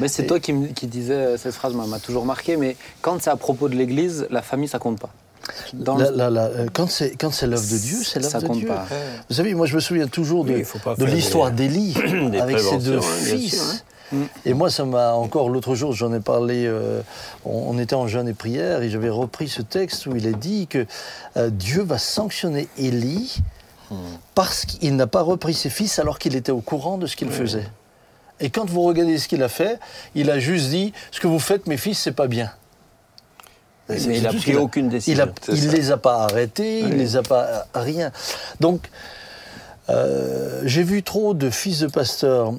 Mais 0.00 0.08
c'est 0.08 0.26
toi 0.26 0.40
qui, 0.40 0.52
me- 0.52 0.68
qui 0.68 0.86
disais 0.86 1.36
cette 1.38 1.54
phrase, 1.54 1.74
m'a 1.74 1.86
m'a 1.86 1.98
toujours 1.98 2.24
marqué. 2.24 2.56
Mais 2.56 2.76
quand 3.02 3.20
c'est 3.22 3.30
à 3.30 3.36
propos 3.36 3.68
de 3.68 3.74
l'Église, 3.76 4.26
la 4.30 4.42
famille, 4.42 4.68
ça 4.68 4.78
compte 4.78 4.98
pas. 4.98 5.10
Dans 5.72 5.96
le- 5.96 6.04
La- 6.04 6.10
la- 6.10 6.30
la- 6.30 6.44
euh, 6.46 6.66
quand 6.72 6.88
c'est 6.90 7.10
quand 7.16 7.30
c'est 7.32 7.46
l'œuvre 7.46 7.62
de 7.70 7.78
Dieu, 7.78 7.96
c'est 8.02 8.22
Ça 8.22 8.38
l'œuvre 8.38 8.42
de 8.42 8.46
compte 8.48 8.58
Dieu. 8.58 8.68
pas. 8.68 8.86
Vous 9.30 9.34
savez, 9.36 9.54
moi 9.54 9.66
je 9.66 9.74
me 9.76 9.80
souviens 9.80 10.06
toujours 10.08 10.44
de, 10.44 10.52
Oui, 10.54 10.64
l'histoire 11.10 11.50
d'Élie 11.58 11.94
avec 12.40 12.58
ses 12.58 12.78
deux 12.78 12.98
hein, 12.98 13.02
fils. 13.02 13.54
sûr, 13.54 13.62
hein. 13.62 13.78
Et 14.46 14.54
moi, 14.54 14.70
ça 14.70 14.86
m'a 14.86 15.12
encore 15.12 15.50
l'autre 15.50 15.74
jour, 15.74 15.92
j'en 15.92 16.12
ai 16.14 16.20
parlé. 16.20 16.64
euh, 16.66 17.02
on, 17.44 17.74
on 17.74 17.78
était 17.78 17.94
en 17.94 18.08
jeûne 18.08 18.26
et 18.26 18.32
prière, 18.32 18.80
et 18.82 18.88
j'avais 18.88 19.10
repris 19.10 19.48
ce 19.48 19.60
texte 19.60 20.06
où 20.06 20.16
il 20.16 20.26
est 20.26 20.32
dit 20.38 20.66
que 20.66 20.86
euh, 21.36 21.50
Dieu 21.50 21.82
va 21.82 21.98
sanctionner 21.98 22.68
Élie 22.78 23.36
parce 24.34 24.64
qu'il 24.64 24.96
n'a 24.96 25.06
pas 25.06 25.22
repris 25.22 25.54
ses 25.54 25.70
fils 25.70 25.98
alors 25.98 26.18
qu'il 26.18 26.36
était 26.36 26.52
au 26.52 26.60
courant 26.60 26.98
de 26.98 27.06
ce 27.06 27.16
qu'il 27.16 27.30
faisait. 27.30 27.66
Et 28.40 28.50
quand 28.50 28.68
vous 28.68 28.82
regardez 28.82 29.18
ce 29.18 29.26
qu'il 29.28 29.42
a 29.42 29.48
fait, 29.48 29.80
il 30.14 30.30
a 30.30 30.38
juste 30.38 30.68
dit 30.70 30.92
ce 31.10 31.20
que 31.20 31.26
vous 31.26 31.38
faites, 31.40 31.66
mes 31.66 31.76
fils, 31.76 31.98
c'est 31.98 32.12
pas 32.12 32.28
bien. 32.28 32.50
Mais 33.88 33.96
il 34.18 34.22
n'a 34.22 34.32
pris 34.32 34.54
aucune 34.54 34.86
Il 34.86 34.90
décision. 34.90 35.26
ne 35.26 35.30
C'est 35.40 35.56
ça. 35.56 35.72
les 35.72 35.90
a 35.90 35.96
pas 35.96 36.24
arrêtés, 36.24 36.80
il 36.80 36.96
les 36.96 37.16
a 37.16 37.22
pas 37.22 37.44
euh, 37.44 37.62
rien. 37.74 38.12
Donc, 38.60 38.88
euh, 39.88 40.60
j'ai 40.64 40.82
vu 40.82 41.02
trop 41.02 41.32
de 41.32 41.48
fils 41.48 41.80
de 41.80 41.86
pasteurs 41.86 42.52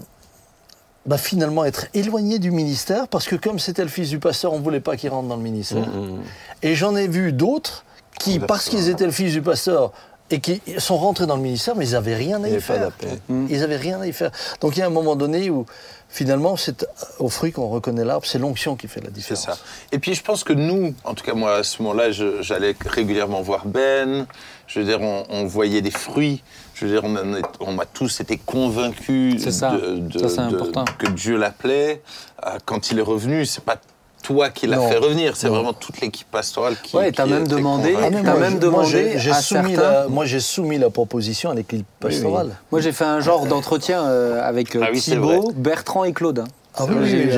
bah, 1.06 1.18
finalement 1.18 1.64
être 1.66 1.86
éloignés 1.94 2.40
du 2.40 2.52
ministère 2.52 3.08
parce 3.08 3.26
que 3.26 3.36
comme 3.36 3.60
c'était 3.60 3.84
le 3.84 3.90
fils 3.90 4.10
du 4.10 4.20
pasteur, 4.20 4.54
on 4.54 4.60
ne 4.60 4.64
voulait 4.64 4.80
pas 4.80 4.98
qu'il 4.98 5.10
rentre 5.12 5.28
dans 5.28 5.38
le 5.38 5.44
ministère. 5.44 5.88
Mm, 5.88 6.22
Et 6.64 6.76
j'en 6.76 6.96
ai 6.96 7.08
vu 7.08 7.32
d'autres 7.32 7.86
qui, 8.20 8.40
parce 8.40 8.68
qu'ils 8.68 8.90
étaient 8.90 9.06
le 9.06 9.12
fils 9.12 9.32
du 9.32 9.42
pasteur 9.42 9.92
et 10.32 10.40
qui 10.40 10.62
sont 10.78 10.98
rentrés 10.98 11.26
dans 11.26 11.36
le 11.36 11.42
ministère, 11.42 11.76
mais 11.76 11.88
ils 11.88 11.94
n'avaient 11.94 12.16
rien 12.16 12.44
à 12.44 12.48
Il 12.48 12.54
y 12.54 12.58
a 12.58 12.60
faire. 12.60 12.80
d'appel. 12.80 13.20
Ils 13.30 13.60
n'avaient 13.60 13.78
rien 13.78 14.00
à 14.02 14.08
y 14.08 14.14
faire. 14.14 14.32
Donc 14.62 14.76
il 14.76 14.80
y 14.80 14.82
a 14.84 14.86
un 14.86 14.92
moment 14.92 15.16
donné 15.16 15.50
où 15.50 15.66
finalement, 16.08 16.56
c'est 16.58 16.86
au 17.20 17.30
fruit 17.30 17.52
qu'on 17.52 17.68
reconnaît 17.70 18.04
l'arbre, 18.06 18.26
c'est 18.26 18.40
l'onction 18.40 18.76
qui 18.76 18.88
fait 18.88 19.00
la 19.00 19.08
C'est 19.08 19.14
différence. 19.14 19.46
ça. 19.46 19.58
Et 19.92 20.00
puis 20.00 20.14
je 20.16 20.24
pense 20.24 20.44
que 20.44 20.54
nous, 20.54 20.94
en 21.04 21.14
tout 21.14 21.24
cas 21.24 21.34
moi 21.34 21.56
à 21.56 21.64
ce 21.64 21.82
moment-là, 21.82 22.12
je- 22.12 22.42
j'allais 22.42 22.76
régulièrement 22.86 23.42
voir 23.42 23.66
Ben. 23.66 24.26
Je 24.68 24.80
veux 24.80 24.86
dire, 24.86 25.02
on, 25.02 25.24
on 25.30 25.46
voyait 25.46 25.82
des 25.82 25.90
fruits. 25.92 26.44
Je 26.76 26.86
veux 26.86 26.92
dire, 26.92 27.02
on, 27.04 27.16
en 27.16 27.34
est- 27.36 27.42
on 27.60 27.74
m'a 27.74 27.86
tous 27.88 28.22
été 28.22 28.38
convaincus 28.38 29.42
C'est 29.44 29.52
ça. 29.52 29.72
de- 29.72 29.98
de- 29.98 30.20
Ça, 30.20 30.30
c'est 30.30 30.38
de- 30.38 30.56
important. 30.56 30.86
que 31.00 31.08
Dieu 31.08 31.38
l'appelait. 31.38 32.02
Euh, 32.46 32.58
Quand 32.66 32.92
il 32.92 33.00
est 33.00 33.04
revenu, 33.04 33.46
c'est 33.48 33.64
pas 33.64 33.78
toi 34.24 34.50
qui 34.50 34.68
l'as 34.68 34.80
fait 34.90 34.98
revenir, 34.98 35.36
c'est 35.36 35.48
vraiment 35.48 35.74
toute 35.74 36.02
l'équipe 36.02 36.30
pastorale 36.30 36.76
qui. 36.84 36.96
Ouais, 36.96 37.12
t'as 37.12 37.26
même 37.26 37.48
demandé-. 37.48 37.96
Ah, 37.98 38.10
moi, 38.10 38.40
même 38.40 38.60
demandé 38.60 38.70
moi, 38.70 38.84
j'ai- 38.86 39.20
soumis 39.34 39.76
certains- 39.76 39.92
la- 40.02 40.08
Moi, 40.08 40.26
j'ai 40.26 40.40
soumis 40.40 40.78
la 40.78 40.90
proposition 40.90 41.50
à 41.50 41.56
l'équipe 41.56 41.86
pastorale. 42.00 42.52
Moi, 42.72 42.82
j'ai 42.82 42.92
fait 42.92 43.06
un 43.06 43.20
genre 43.22 43.46
d'entretien 43.46 44.04
euh, 44.04 44.42
avec 44.44 44.76
euh, 44.76 44.82
Ah 44.84 44.90
oui, 44.92 45.00
Thibaut, 45.00 45.52
Bertrand 45.56 46.04
et 46.04 46.14
Claude. 46.14 46.44
Ah 46.76 46.86
oui, 46.88 46.96
J'ai 47.10 47.26
oui, 47.26 47.32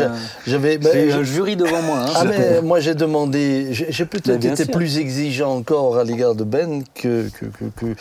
j'avais. 0.46 0.78
bah, 0.78 0.90
un 0.94 1.24
jury 1.24 1.56
devant 1.56 1.82
moi. 1.82 2.00
hein. 2.08 2.12
Ah 2.16 2.24
mais 2.26 2.62
moi 2.62 2.80
j'ai 2.80 2.94
demandé, 2.94 3.70
j'ai 3.72 4.06
peut-être 4.06 4.44
été 4.46 4.66
sûr. 4.66 4.72
plus 4.74 4.98
exigeant 5.00 5.56
encore 5.56 5.98
à 5.98 6.04
l'égard 6.04 6.36
de 6.36 6.44
Ben 6.44 6.84
que, 6.94 7.30
que, 7.30 7.46
que- 7.46 7.66
que- 7.76 7.96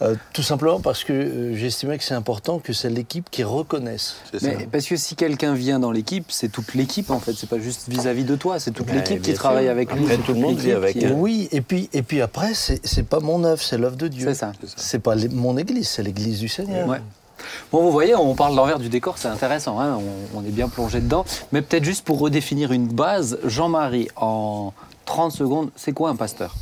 euh, 0.00 0.14
tout 0.32 0.44
simplement 0.44 0.78
parce 0.80 1.02
que 1.04 1.12
euh, 1.12 1.56
j'estimais 1.56 1.98
que 1.98 2.04
c'est 2.04 2.14
important 2.14 2.60
que 2.60 2.72
c'est 2.72 2.88
l'équipe 2.88 3.28
qui 3.30 3.42
reconnaisse. 3.42 4.16
C'est 4.30 4.40
ça. 4.40 4.46
Mais 4.56 4.68
parce 4.70 4.86
que 4.86 4.96
si 4.96 5.16
quelqu'un 5.16 5.52
vient 5.54 5.80
dans 5.80 5.90
l'équipe, 5.90 6.26
c'est 6.28 6.48
toute 6.50 6.74
l'équipe 6.74 7.10
en 7.10 7.18
fait. 7.18 7.32
C'est 7.36 7.48
pas 7.50 7.58
juste 7.58 7.88
vis-à-vis 7.88 8.24
de 8.24 8.36
toi, 8.36 8.58
c'est 8.60 8.70
toute 8.70 8.90
l'équipe 8.92 9.20
qui 9.20 9.34
travaille 9.34 9.64
sûr. 9.64 9.72
avec 9.72 9.92
lui. 9.92 10.02
Après, 10.04 10.16
c'est 10.16 10.22
tout 10.22 10.32
le 10.34 10.40
monde 10.40 10.56
vit 10.58 10.72
avec 10.72 10.96
qui- 10.98 11.04
elle. 11.04 11.12
Oui, 11.12 11.48
et 11.52 11.60
puis, 11.60 11.90
et 11.92 12.02
puis 12.02 12.22
après, 12.22 12.52
c'est 12.54 13.02
pas 13.02 13.18
mon 13.20 13.42
œuvre, 13.44 13.60
c'est 13.62 13.76
l'œuvre 13.76 13.96
de 13.96 14.06
Dieu. 14.08 14.28
C'est 14.28 14.34
ça. 14.34 14.52
C'est 14.76 15.00
pas 15.00 15.16
mon 15.32 15.56
église, 15.58 15.88
c'est 15.88 16.02
l'église 16.04 16.38
du 16.38 16.48
Seigneur. 16.48 16.86
Ouais. 16.88 16.98
Bon, 17.72 17.82
vous 17.82 17.90
voyez, 17.92 18.14
on 18.14 18.34
parle 18.34 18.54
l'envers 18.54 18.78
du 18.78 18.88
décor, 18.88 19.18
c'est 19.18 19.28
intéressant, 19.28 19.78
hein, 19.80 19.98
on, 20.34 20.38
on 20.38 20.44
est 20.44 20.50
bien 20.50 20.68
plongé 20.68 21.00
dedans. 21.00 21.24
Mais 21.52 21.62
peut-être 21.62 21.84
juste 21.84 22.04
pour 22.04 22.18
redéfinir 22.18 22.72
une 22.72 22.88
base, 22.88 23.38
Jean-Marie, 23.44 24.08
en 24.16 24.72
30 25.04 25.32
secondes, 25.32 25.70
c'est 25.76 25.92
quoi 25.92 26.10
un 26.10 26.16
pasteur? 26.16 26.54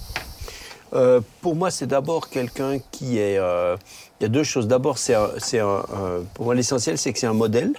Euh, 0.95 1.21
pour 1.43 1.57
moi, 1.57 1.71
c'est 1.71 1.87
d'abord 1.87 2.29
quelqu'un 2.31 2.79
qui 2.93 3.19
est. 3.19 3.39
euh, 3.39 3.77
il 4.21 4.25
y 4.25 4.27
a 4.27 4.29
deux 4.29 4.45
choses. 4.45 4.67
D'abord, 4.69 4.99
c'est 4.99 5.15
pour 6.35 6.45
moi 6.47 6.55
l'essentiel, 6.55 6.97
c'est 6.97 7.13
que 7.13 7.19
c'est 7.19 7.27
un 7.27 7.33
modèle. 7.35 7.73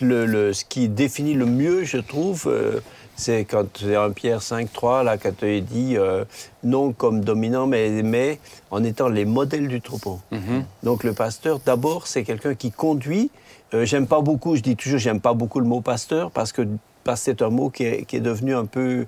Le, 0.00 0.26
le- 0.26 0.52
ce 0.52 0.64
qui 0.64 0.88
définit 0.88 1.34
le 1.34 1.46
mieux, 1.46 1.84
je 1.84 1.98
trouve, 1.98 2.44
euh, 2.46 2.80
c'est 3.16 3.44
quand 3.44 3.66
c'est 3.78 3.94
1 3.94 4.10
Pierre 4.10 4.42
5, 4.42 4.72
3, 4.72 5.02
là, 5.04 5.16
quand 5.18 5.42
il 5.42 5.64
dit 5.64 5.96
euh, 5.96 6.24
non 6.64 6.92
comme 6.92 7.20
dominant, 7.22 7.66
mais, 7.66 8.02
mais 8.02 8.38
en 8.70 8.82
étant 8.84 9.08
les 9.08 9.24
modèles 9.24 9.68
du 9.68 9.80
troupeau. 9.80 10.20
Mhm. 10.30 10.64
Donc 10.82 11.04
le 11.04 11.12
pasteur, 11.12 11.60
d'abord, 11.64 12.06
c'est 12.06 12.24
quelqu'un 12.24 12.54
qui 12.54 12.70
conduit. 12.72 13.30
Euh, 13.74 13.84
j'aime 13.84 14.06
pas 14.06 14.20
beaucoup, 14.20 14.56
je 14.56 14.62
dis 14.62 14.76
toujours, 14.76 14.98
j'aime 14.98 15.20
pas 15.20 15.34
beaucoup 15.34 15.60
le 15.60 15.66
mot 15.66 15.80
pasteur 15.80 16.30
parce 16.30 16.52
que, 16.52 16.62
parce 17.04 17.20
que 17.20 17.24
c'est 17.26 17.42
un 17.42 17.48
mot 17.50 17.70
qui 17.70 17.84
est, 17.84 18.04
qui 18.04 18.16
est 18.16 18.20
devenu 18.20 18.54
un 18.54 18.66
peu, 18.66 19.06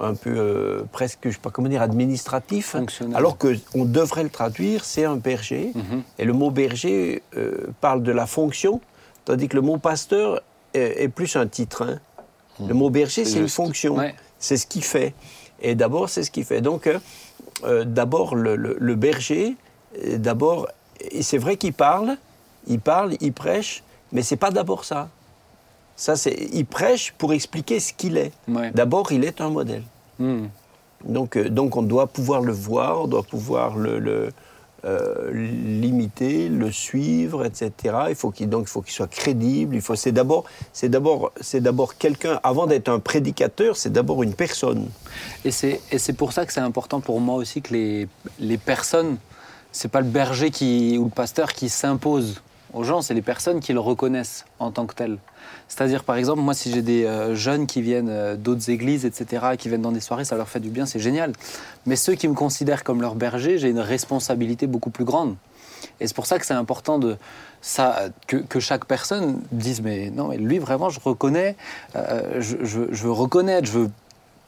un 0.00 0.14
peu 0.14 0.34
euh, 0.36 0.82
presque, 0.92 1.20
je 1.24 1.30
sais 1.30 1.38
pas 1.40 1.50
comment 1.50 1.68
dire, 1.68 1.82
administratif. 1.82 2.74
Alors 3.14 3.38
qu'on 3.38 3.84
devrait 3.84 4.22
le 4.24 4.30
traduire, 4.30 4.84
c'est 4.84 5.04
un 5.04 5.16
berger. 5.16 5.72
Mhm. 5.74 6.02
Et 6.18 6.24
le 6.24 6.32
mot 6.32 6.50
berger 6.50 7.22
euh, 7.36 7.68
parle 7.80 8.02
de 8.02 8.12
la 8.12 8.26
fonction, 8.26 8.80
tandis 9.24 9.48
que 9.48 9.56
le 9.56 9.62
mot 9.62 9.78
pasteur 9.78 10.42
est, 10.74 11.04
est 11.04 11.08
plus 11.08 11.36
un 11.36 11.46
titre. 11.46 11.82
hein. 11.82 11.98
Le 12.64 12.74
mot 12.74 12.90
berger, 12.90 13.24
C'est 13.24 13.38
une 13.38 13.48
fonction. 13.48 13.96
Ouais. 13.96 14.14
C'est 14.38 14.56
ce 14.56 14.66
qu'il 14.66 14.84
fait. 14.84 15.14
Et 15.60 15.74
d'abord, 15.74 16.08
c'est 16.08 16.22
ce 16.22 16.30
qu'il 16.30 16.44
fait. 16.44 16.60
Donc, 16.60 16.86
euh, 16.86 16.98
euh, 17.64 17.84
d'abord, 17.84 18.34
le, 18.34 18.56
le- 18.56 18.76
le 18.78 18.94
berger, 18.94 19.56
euh, 20.04 20.18
d'abord, 20.18 20.68
c'est 21.20 21.38
vrai 21.38 21.56
qu'il 21.56 21.72
parle, 21.72 22.16
il 22.66 22.80
parle, 22.80 23.14
il 23.20 23.32
prêche, 23.32 23.82
mais 24.12 24.22
c'est 24.22 24.36
pas 24.36 24.50
d'abord 24.50 24.84
ça. 24.84 25.08
Ça, 25.96 26.16
c'est, 26.16 26.36
il 26.52 26.66
prêche 26.66 27.12
pour 27.16 27.32
expliquer 27.32 27.80
ce 27.80 27.92
qu'il 27.94 28.16
est. 28.18 28.32
Ouais. 28.48 28.70
D'abord, 28.72 29.12
il 29.12 29.24
est 29.24 29.40
un 29.40 29.48
modèle. 29.50 29.82
Mhm. 30.18 30.48
Donc, 31.04 31.36
euh, 31.36 31.48
donc 31.48 31.76
on 31.76 31.82
doit 31.82 32.06
pouvoir 32.06 32.40
le 32.42 32.52
voir, 32.52 33.02
on 33.02 33.06
doit 33.06 33.22
pouvoir 33.22 33.76
le, 33.76 33.98
le, 33.98 34.32
euh, 34.86 35.32
l'imiter, 35.32 36.48
le 36.48 36.70
suivre, 36.70 37.44
etc. 37.44 37.96
Il 38.08 38.14
faut 38.14 38.30
qu'il 38.30 38.48
il 38.48 38.92
soit 38.92 39.10
crédible. 39.10 39.74
Il 39.74 39.80
faut 39.80 39.96
c'est 39.96 40.12
d'abord 40.12 41.98
quelqu'un 41.98 42.38
avant 42.44 42.66
d'être 42.66 42.88
un 42.88 43.00
prédicateur, 43.00 43.76
c'est 43.76 43.90
d'abord 43.90 44.22
une 44.22 44.34
personne. 44.34 44.88
Et 45.44 45.50
c'est 45.50 45.80
et 45.90 45.98
c'est 45.98 46.12
pour 46.12 46.32
ça 46.32 46.46
que 46.46 46.52
c'est 46.52 46.60
important 46.60 47.00
pour 47.00 47.20
moi 47.20 47.34
aussi 47.34 47.62
que 47.62 47.72
les, 47.72 48.08
les 48.38 48.58
personnes, 48.58 49.16
c'est 49.72 49.90
pas 49.90 50.00
le 50.00 50.08
berger 50.08 50.50
qui, 50.50 50.96
ou 50.98 51.04
le 51.04 51.10
pasteur 51.10 51.52
qui 51.52 51.68
s'impose 51.68 52.40
aux 52.72 52.84
gens, 52.84 53.02
c'est 53.02 53.14
les 53.14 53.22
personnes 53.22 53.60
qui 53.60 53.72
le 53.72 53.80
reconnaissent 53.80 54.44
en 54.60 54.70
tant 54.70 54.86
que 54.86 54.94
tel. 54.94 55.18
C'est-à-dire, 55.68 56.04
par 56.04 56.16
exemple, 56.16 56.40
moi, 56.40 56.54
si 56.54 56.70
j'ai 56.70 56.82
des 56.82 57.04
euh, 57.04 57.34
jeunes 57.34 57.66
qui 57.66 57.82
viennent 57.82 58.08
euh, 58.08 58.36
d'autres 58.36 58.70
églises, 58.70 59.04
etc., 59.04 59.56
qui 59.58 59.68
viennent 59.68 59.82
dans 59.82 59.92
des 59.92 60.00
soirées, 60.00 60.24
ça 60.24 60.36
leur 60.36 60.48
fait 60.48 60.60
du 60.60 60.70
bien, 60.70 60.86
c'est 60.86 61.00
génial. 61.00 61.32
Mais 61.86 61.96
ceux 61.96 62.14
qui 62.14 62.28
me 62.28 62.34
considèrent 62.34 62.84
comme 62.84 63.00
leur 63.00 63.14
berger, 63.14 63.58
j'ai 63.58 63.68
une 63.68 63.80
responsabilité 63.80 64.66
beaucoup 64.66 64.90
plus 64.90 65.04
grande. 65.04 65.34
Et 66.00 66.06
c'est 66.06 66.14
pour 66.14 66.26
ça 66.26 66.38
que 66.38 66.46
c'est 66.46 66.54
important 66.54 66.98
de 66.98 67.16
ça, 67.60 68.08
que, 68.26 68.36
que 68.36 68.60
chaque 68.60 68.86
personne 68.86 69.40
dise 69.52 69.82
mais 69.82 70.10
non 70.10 70.28
mais 70.28 70.36
lui 70.36 70.58
vraiment 70.58 70.88
je 70.88 71.00
reconnais, 71.00 71.56
euh, 71.96 72.40
je, 72.40 72.56
je 72.62 73.02
veux 73.02 73.12
reconnaître, 73.12 73.66
je 73.66 73.78
veux 73.78 73.90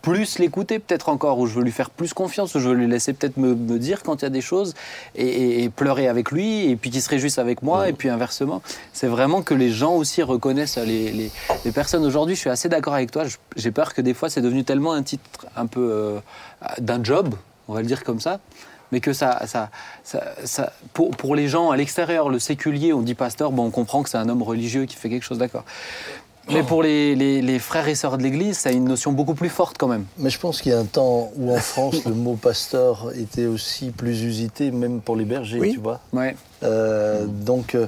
plus 0.03 0.39
l'écouter 0.39 0.79
peut-être 0.79 1.09
encore, 1.09 1.39
ou 1.39 1.47
je 1.47 1.55
veux 1.55 1.63
lui 1.65 1.73
faire 1.73 1.91
plus 1.91 2.13
confiance, 2.15 2.55
ou 2.55 2.61
je 2.61 2.69
veux 2.69 2.75
lui 2.75 2.87
laisser 2.87 3.13
peut-être 3.13 3.37
me, 3.37 3.55
me 3.55 3.79
dire 3.79 4.03
quand 4.03 4.23
il 4.23 4.25
y 4.25 4.27
a 4.27 4.31
des 4.31 4.41
choses, 4.41 4.75
et, 5.17 5.27
et- 5.27 5.65
et 5.65 5.69
pleurer 5.71 6.07
avec 6.09 6.31
lui, 6.31 6.71
et 6.71 6.77
puis 6.77 6.91
qu'il 6.91 7.03
se 7.03 7.09
réjouisse 7.11 7.39
avec 7.39 7.63
moi, 7.63 7.89
et 7.89 7.93
puis 7.93 8.09
inversement. 8.09 8.63
C'est 8.93 9.09
vraiment 9.09 9.43
que 9.43 9.55
les 9.55 9.71
gens 9.71 9.95
aussi 9.95 10.23
reconnaissent 10.23 10.79
les, 10.79 11.11
les- 11.13 11.31
les 11.65 11.73
personnes. 11.73 12.05
Aujourd'hui, 12.05 12.35
je 12.37 12.41
suis 12.41 12.51
assez 12.51 12.69
d'accord 12.69 12.95
avec 12.95 13.11
toi, 13.11 13.25
j'ai 13.57 13.71
peur 13.71 13.93
que 13.93 14.01
des 14.01 14.15
fois 14.15 14.31
c'est 14.31 14.41
devenu 14.43 14.65
tellement 14.65 14.93
un 14.93 15.03
titre 15.03 15.47
un 15.57 15.67
peu 15.67 15.91
euh, 15.93 16.19
d'un 16.79 17.03
job, 17.03 17.35
on 17.67 17.75
va 17.75 17.81
le 17.81 17.87
dire 17.87 18.05
comme 18.05 18.21
ça, 18.21 18.39
mais 18.93 19.01
que 19.01 19.13
ça, 19.13 19.47
ça, 19.47 19.69
ça, 20.05 20.23
ça- 20.45 20.73
pour, 20.95 21.11
pour 21.11 21.35
les 21.35 21.49
gens 21.49 21.71
à 21.71 21.77
l'extérieur, 21.77 22.31
le 22.31 22.39
séculier, 22.39 22.93
on 22.95 23.03
dit 23.03 23.15
pasteur, 23.15 23.51
bon, 23.53 23.67
on 23.67 23.71
comprend 23.71 24.03
que 24.03 24.09
c'est 24.09 24.17
un 24.17 24.29
homme 24.31 24.43
religieux 24.43 24.87
qui 24.87 24.97
fait 24.97 25.11
quelque 25.11 25.25
chose, 25.25 25.39
d'accord. 25.39 25.65
Mais 26.51 26.63
pour 26.63 26.83
les, 26.83 27.15
les- 27.15 27.43
les 27.43 27.59
frères 27.59 27.89
et 27.89 27.95
sœurs 27.95 28.19
de 28.19 28.23
l'Église, 28.23 28.59
ça 28.59 28.71
a 28.71 28.73
une 28.73 28.85
notion 28.85 29.13
beaucoup 29.13 29.35
plus 29.35 29.49
forte 29.49 29.77
quand 29.79 29.89
même. 29.89 30.05
Mais 30.19 30.31
je 30.31 30.39
pense 30.39 30.63
qu'il 30.63 30.73
y 30.73 30.75
a 30.75 30.79
un 30.79 30.85
temps 30.85 31.31
où 31.37 31.53
en 31.53 31.59
France, 31.59 32.05
le 32.07 32.15
mot 32.15 32.35
pasteur 32.35 33.11
était 33.15 33.47
aussi 33.47 33.91
plus 33.91 34.23
usité, 34.23 34.71
même 34.71 35.01
pour 35.01 35.17
les 35.17 35.25
bergers, 35.25 35.61
Oui. 35.61 35.73
tu 35.75 35.81
vois. 35.81 36.01
Ouais. 36.13 36.37
Euh, 36.63 37.27
donc, 37.27 37.75
euh, 37.75 37.87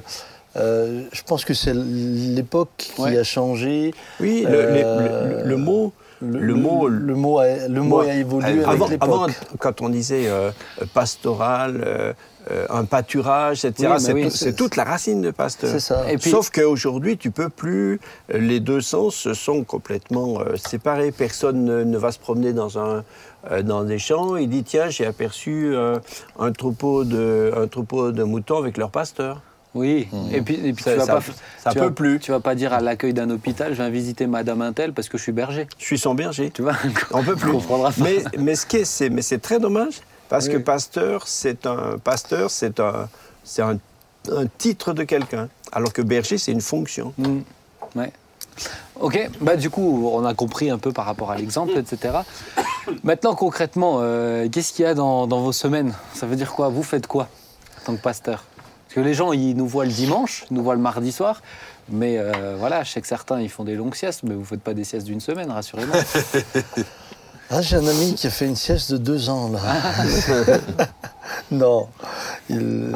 euh, 0.57 1.03
je 1.11 1.21
pense 1.23 1.45
que 1.45 1.53
c'est 1.53 1.73
l'époque 1.73 2.69
qui 2.77 3.01
Ouais. 3.01 3.17
a 3.17 3.23
changé. 3.23 3.93
Oui, 4.19 4.45
le, 4.47 4.53
Euh, 4.53 5.29
le- 5.29 5.37
le- 5.43 5.49
le 5.49 5.57
mot 5.57 5.93
le, 6.23 6.53
mot 6.53 6.87
le 6.87 7.15
mot 7.15 7.39
a, 7.39 7.67
le 7.67 7.81
mot 7.81 7.99
a 8.01 8.13
évolué 8.13 8.63
avant, 8.63 8.85
avec 8.85 9.03
avant, 9.03 9.25
l'époque. 9.25 9.41
quand 9.59 9.81
on 9.81 9.89
disait 9.89 10.25
euh, 10.27 10.51
pastoral, 10.93 11.81
euh, 12.49 12.65
un 12.69 12.85
pâturage, 12.85 13.65
etc., 13.65 13.89
Oui, 13.93 13.99
c'est 14.01 14.13
oui, 14.13 14.23
tout- 14.23 14.29
c'est- 14.31 14.45
c'est 14.45 14.55
toute 14.55 14.75
la 14.75 14.83
racine 14.83 15.21
de 15.21 15.29
pasteur. 15.31 15.69
C'est 15.69 15.79
ça. 15.79 16.11
Et 16.11 16.17
puis- 16.17 16.31
Sauf 16.31 16.49
qu'aujourd'hui, 16.49 17.17
tu 17.17 17.29
peux 17.29 17.49
plus. 17.49 17.99
euh, 18.33 18.37
Les 18.39 18.59
deux 18.59 18.81
sens 18.81 19.15
se 19.15 19.33
sont 19.33 19.63
complètement 19.63 20.39
euh, 20.41 20.55
séparés. 20.55 21.11
Personne 21.11 21.63
ne, 21.65 21.83
ne 21.83 21.97
va 21.97 22.11
se 22.11 22.19
promener 22.19 22.53
dans 22.53 22.79
un 22.79 23.03
euh, 23.51 23.61
dans 23.63 23.83
des 23.83 23.97
champs. 23.99 24.35
Il 24.37 24.49
dit 24.49 24.63
tiens, 24.63 24.89
j'ai 24.89 25.05
aperçu 25.05 25.71
euh, 25.73 25.97
un 26.39 26.51
troupeau 26.51 27.03
de 27.03 27.51
un 27.57 27.67
troupeau 27.67 28.11
de 28.11 28.23
moutons 28.23 28.57
avec 28.57 28.77
leur 28.77 28.89
pasteur. 28.91 29.41
Oui, 29.73 30.09
et 30.33 30.41
puis, 30.41 30.55
et 30.65 30.73
puis 30.73 30.83
Ça- 30.83 30.91
tu 30.93 30.97
vas 30.99 31.05
ça- 31.05 31.13
pas, 31.15 31.21
ça 31.63 31.69
tu 31.71 31.79
peut 31.79 31.85
vas- 31.85 31.91
plus. 31.91 32.19
Tu 32.19 32.31
vas 32.31 32.41
pas 32.41 32.55
dire 32.55 32.73
à 32.73 32.81
l'accueil 32.81 33.13
d'un 33.13 33.29
hôpital, 33.29 33.71
je 33.71 33.77
viens 33.77 33.89
visiter 33.89 34.27
Madame 34.27 34.61
Intel 34.61 34.91
parce 34.91 35.07
que 35.07 35.17
je 35.17 35.23
suis 35.23 35.31
berger. 35.31 35.65
Je 35.77 35.85
suis 35.85 35.97
son 35.97 36.13
berger. 36.13 36.51
Tu 36.53 36.61
vois 36.61 36.73
On 37.11 37.23
peut 37.23 37.35
plus. 37.37 37.51
comprendra 37.51 37.89
pas. 37.91 37.95
Mais, 38.03 38.17
mais 38.37 38.55
ce 38.55 38.65
qui 38.65 38.77
est, 38.77 38.85
c'est, 38.85 39.09
mais 39.09 39.21
c'est 39.21 39.39
très 39.39 39.59
dommage 39.59 40.01
parce 40.31 40.47
que 40.47 40.57
pasteur, 40.57 41.27
c'est 41.27 41.65
un 41.65 41.97
pasteur, 41.97 42.49
c'est 42.49 42.79
un, 42.79 43.09
c'est 43.43 43.61
un, 43.61 43.77
un 44.31 44.45
titre 44.57 44.93
de 44.93 45.03
quelqu'un, 45.03 45.49
alors 45.73 45.91
que 45.91 46.01
berger, 46.01 46.37
c'est 46.37 46.53
une 46.53 46.61
fonction. 46.61 47.13
Mm. 47.17 47.39
Ouais. 47.95 48.13
Ok, 49.01 49.29
bah 49.41 49.57
du 49.57 49.69
coup, 49.69 50.09
on 50.13 50.23
a 50.23 50.33
compris 50.33 50.69
un 50.69 50.77
peu 50.77 50.93
par 50.93 51.05
rapport 51.05 51.31
à 51.31 51.35
l'exemple, 51.35 51.77
etc. 51.77 52.19
Maintenant, 53.03 53.35
concrètement, 53.35 53.97
euh, 53.99 54.47
qu'est-ce 54.49 54.71
qu'il 54.71 54.85
y 54.85 54.87
a 54.87 54.93
dans, 54.93 55.27
dans 55.27 55.41
vos 55.41 55.51
semaines? 55.51 55.93
Ça 56.13 56.27
veut 56.27 56.37
dire 56.37 56.53
quoi? 56.53 56.69
Vous 56.69 56.83
faites 56.83 57.07
quoi 57.07 57.27
en 57.81 57.85
tant 57.87 57.95
que 57.97 58.01
pasteur? 58.01 58.45
Parce 58.85 58.95
que 58.95 58.99
les 59.01 59.13
gens, 59.13 59.33
ils 59.33 59.53
nous 59.55 59.67
voient 59.67 59.85
le 59.85 59.91
dimanche, 59.91 60.45
ils 60.49 60.53
nous 60.53 60.63
voient 60.63 60.75
le 60.75 60.81
mardi 60.81 61.11
soir, 61.11 61.41
mais 61.89 62.17
euh, 62.17 62.55
voilà, 62.57 62.83
je 62.83 62.91
sais 62.91 63.01
que 63.01 63.07
certains, 63.07 63.41
ils 63.41 63.49
font 63.49 63.65
des 63.65 63.75
longues 63.75 63.95
siestes, 63.95 64.23
mais 64.23 64.35
vous 64.35 64.45
faites 64.45 64.61
pas 64.61 64.73
des 64.73 64.85
siestes 64.85 65.07
d'une 65.07 65.21
semaine, 65.21 65.51
rassurez-moi. 65.51 65.97
Ah, 67.53 67.61
j'ai 67.61 67.75
un 67.75 67.85
ami 67.85 68.15
qui 68.15 68.27
a 68.27 68.29
fait 68.29 68.45
une 68.45 68.55
sieste 68.55 68.93
de 68.93 68.97
deux 68.97 69.29
ans, 69.29 69.49
là. 69.49 69.59
Ah. 69.61 70.85
non, 71.51 71.89
il, 72.49 72.93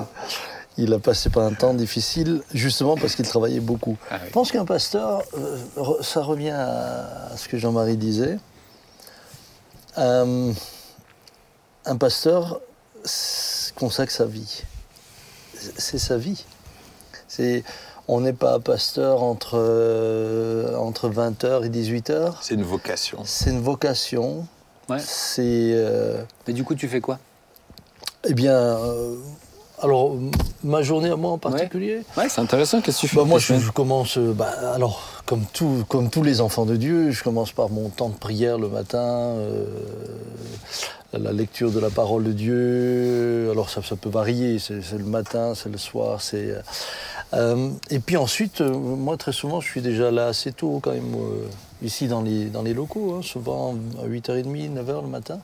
il 0.77 0.93
a 0.93 0.99
passé 0.99 1.29
par 1.29 1.43
un 1.43 1.53
temps 1.53 1.73
difficile, 1.73 2.41
justement 2.53 2.95
parce 2.95 3.15
qu'il 3.15 3.27
travaillait 3.27 3.59
beaucoup. 3.59 3.97
Ah 4.09 4.15
oui. 4.15 4.27
Je 4.27 4.31
pense 4.31 4.53
qu'un 4.53 4.63
pasteur, 4.63 5.23
euh, 5.37 6.01
ça 6.01 6.21
revient 6.21 6.51
à, 6.51 7.31
ce 7.35 7.49
que 7.49 7.57
Jean-Marie 7.57 7.97
disait. 7.97 8.39
Euh, 9.97 10.53
un 11.85 11.97
pasteur 11.97 12.61
consacre 13.75 14.11
sa 14.13 14.25
vie. 14.25 14.63
C'est 15.77 15.99
sa 15.99 16.17
vie. 16.17 16.45
C'est, 17.27 17.63
on 18.07 18.21
n'est 18.21 18.33
pas 18.33 18.59
pasteur 18.59 19.23
entre, 19.23 19.55
euh, 19.55 20.75
entre 20.77 21.09
20h 21.09 21.65
et 21.65 21.69
18h. 21.69 22.33
C'est 22.41 22.53
une 22.55 22.63
vocation. 22.63 23.19
C'est 23.25 23.49
une 23.49 23.61
vocation. 23.61 24.47
Ouais. 24.89 24.99
C'est. 24.99 25.41
euh, 25.73 26.21
Mais 26.47 26.53
du 26.53 26.63
coup, 26.63 26.75
tu 26.75 26.87
fais 26.87 27.01
quoi? 27.01 27.19
eh 28.27 28.33
bien, 28.33 28.55
euh, 28.55 29.15
alors, 29.81 30.15
ma 30.63 30.81
journée 30.81 31.09
à 31.09 31.15
moi 31.15 31.31
en 31.31 31.37
particulier? 31.37 32.01
Ouais, 32.17 32.27
c'est 32.29 32.41
intéressant. 32.41 32.81
Qu'est-ce 32.81 32.97
que 32.97 33.01
tu 33.01 33.07
fais? 33.09 33.17
Bah, 33.17 33.23
moi, 33.25 33.37
je, 33.39 33.53
je 33.55 33.71
commence, 33.71 34.17
euh, 34.17 34.33
bah, 34.33 34.51
alors, 34.73 35.01
comme, 35.27 35.43
tout, 35.53 35.83
comme 35.89 36.09
tous 36.09 36.23
les 36.23 36.41
enfants 36.41 36.65
de 36.65 36.75
Dieu, 36.75 37.11
je 37.11 37.23
commence 37.23 37.51
par 37.51 37.69
mon 37.69 37.89
temps 37.89 38.09
de 38.09 38.15
prière 38.15 38.57
le 38.57 38.67
matin, 38.67 38.99
euh, 39.35 39.65
la 41.13 41.31
lecture 41.33 41.69
de 41.71 41.79
la 41.79 41.89
parole 41.91 42.23
de 42.23 42.31
Dieu. 42.31 43.49
Alors, 43.51 43.69
ça, 43.69 43.81
ça 43.83 43.95
peut 43.95 44.09
varier, 44.09 44.57
c'est 44.59 44.81
c'est 44.81 44.97
le 44.97 45.05
matin, 45.05 45.53
c'est 45.55 45.69
le 45.69 45.77
soir, 45.77 46.19
c'est. 46.21 46.55
Euh, 47.33 47.71
et 47.89 47.99
puis 47.99 48.17
ensuite, 48.17 48.61
euh, 48.61 48.71
moi, 48.71 49.17
très 49.17 49.31
souvent, 49.31 49.59
je 49.59 49.67
suis 49.67 49.81
déjà 49.81 50.11
là 50.11 50.27
assez 50.27 50.51
tôt, 50.51 50.79
quand 50.81 50.91
même, 50.91 51.15
euh, 51.15 51.47
ici 51.81 52.07
dans 52.07 52.21
les, 52.21 52.45
dans 52.45 52.61
les 52.61 52.73
locaux, 52.73 53.15
hein, 53.15 53.21
souvent 53.21 53.75
à 54.01 54.07
8h30, 54.07 54.73
9h 54.73 55.01
le 55.01 55.07
matin. 55.07 55.39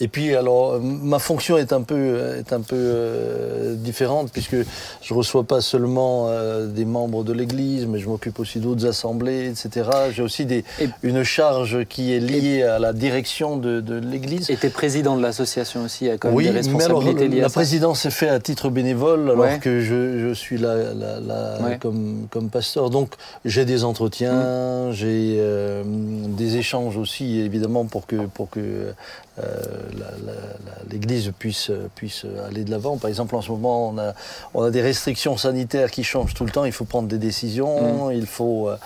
Et 0.00 0.08
puis 0.08 0.34
alors 0.34 0.80
ma 0.80 1.18
fonction 1.18 1.56
est 1.58 1.72
un 1.72 1.82
peu 1.82 2.36
est 2.38 2.52
un 2.52 2.60
peu 2.60 2.76
euh, 2.76 3.74
différente 3.74 4.30
puisque 4.32 4.56
je 5.02 5.14
reçois 5.14 5.44
pas 5.44 5.60
seulement 5.60 6.26
euh, 6.28 6.66
des 6.66 6.84
membres 6.84 7.24
de 7.24 7.32
l'Église, 7.32 7.86
mais 7.86 7.98
je 7.98 8.08
m'occupe 8.08 8.38
aussi 8.38 8.58
d'autres 8.60 8.86
assemblées, 8.86 9.48
etc. 9.48 9.88
J'ai 10.12 10.22
aussi 10.22 10.44
des, 10.46 10.64
Et- 10.80 10.88
une 11.02 11.22
charge 11.22 11.84
qui 11.88 12.12
est 12.12 12.20
liée 12.20 12.62
à 12.62 12.78
la 12.78 12.92
direction 12.92 13.56
de, 13.56 13.80
de 13.80 13.94
l'Église. 13.98 14.50
Et 14.50 14.56
t'es 14.56 14.68
président 14.70 15.16
de 15.16 15.22
l'association 15.22 15.84
aussi, 15.84 16.08
a 16.10 16.18
quand 16.18 16.28
même 16.28 16.36
Oui, 16.36 16.44
des 16.44 16.52
mais 16.52 16.58
alors 16.84 17.00
responsabilités 17.02 17.28
liées 17.28 17.40
la 17.40 17.46
à 17.46 17.48
ça. 17.48 17.54
présidence 17.54 18.04
est 18.06 18.10
faite 18.10 18.30
à 18.30 18.40
titre 18.40 18.68
bénévole 18.70 19.30
alors 19.30 19.38
Ouais. 19.46 19.58
que 19.58 19.80
je, 19.80 20.18
je 20.28 20.34
suis 20.34 20.58
là, 20.58 20.74
là- 20.94 21.20
là 21.20 21.58
Ouais. 21.62 21.78
comme, 21.80 22.26
comme 22.30 22.48
pasteur. 22.50 22.90
Donc 22.90 23.14
j'ai 23.44 23.64
des 23.64 23.84
entretiens, 23.84 24.90
j'ai 24.92 25.36
euh, 25.38 25.82
des 25.86 26.56
échanges 26.56 26.96
aussi 26.96 27.40
évidemment 27.40 27.84
pour 27.86 28.06
que, 28.06 28.16
pour 28.26 28.50
que 28.50 28.60
euh, 29.38 29.42
l'Église 30.90 31.32
puisse, 31.38 31.70
puisse 31.94 32.24
aller 32.46 32.64
de 32.64 32.70
l'avant. 32.70 32.96
Par 32.96 33.08
exemple 33.08 33.34
en 33.36 33.42
ce 33.42 33.50
moment 33.50 33.88
on 33.90 33.98
a, 33.98 34.14
on 34.54 34.62
a 34.62 34.70
des 34.70 34.82
restrictions 34.82 35.36
sanitaires 35.36 35.90
qui 35.90 36.04
changent 36.04 36.34
tout 36.34 36.44
le 36.44 36.50
temps, 36.50 36.64
il 36.64 36.72
faut 36.72 36.84
prendre 36.84 37.08
des 37.08 37.18
décisions, 37.18 38.10
il 38.10 38.26
faut... 38.26 38.68
euh, 38.68 38.76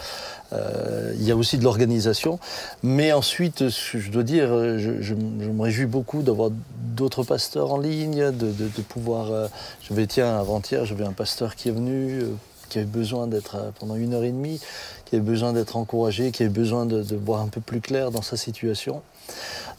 euh, 0.53 1.13
il 1.15 1.23
y 1.25 1.31
a 1.31 1.37
aussi 1.37 1.59
de 1.59 1.63
l'organisation. 1.63 2.41
Mais 2.83 3.13
ensuite, 3.13 3.69
je 3.69 4.11
dois 4.11 4.25
dire, 4.25 4.49
je, 4.79 5.01
je 5.01 5.15
m- 5.15 5.39
je 5.41 5.49
me 5.49 5.63
réjouis 5.63 5.87
beaucoup 5.87 6.23
d'avoir 6.23 6.51
d'autres 6.97 7.23
pasteurs 7.23 7.73
en 7.73 7.79
ligne, 7.79 8.33
de, 8.33 8.51
de- 8.51 8.69
de 8.77 8.83
pouvoir... 8.83 9.31
euh, 9.31 9.47
je 9.81 9.95
vais, 9.95 10.09
tiens, 10.09 10.37
avant-hier, 10.41 10.85
j'avais 10.87 11.05
un 11.05 11.13
pasteur 11.13 11.55
qui 11.55 11.69
est 11.69 11.73
venu, 11.73 12.25
qui 12.71 12.79
avait 12.79 12.87
besoin 12.87 13.27
d'être 13.27 13.57
euh, 13.57 13.71
pendant 13.79 13.97
une 13.97 14.15
heure 14.15 14.25
et 14.25 14.31
demie, 14.31 14.59
qui 15.05 15.17
avait 15.17 15.25
besoin 15.25 15.53
d'être 15.53 15.77
encouragé, 15.77 16.31
qui 16.31 16.43
avait 16.45 16.51
besoin 16.53 16.87
de, 16.87 17.03
de 17.03 17.17
voir 17.17 17.41
un 17.43 17.49
peu 17.49 17.61
plus 17.61 17.81
clair 17.83 18.11
dans 18.11 18.23
sa 18.23 18.37
situation. 18.39 19.03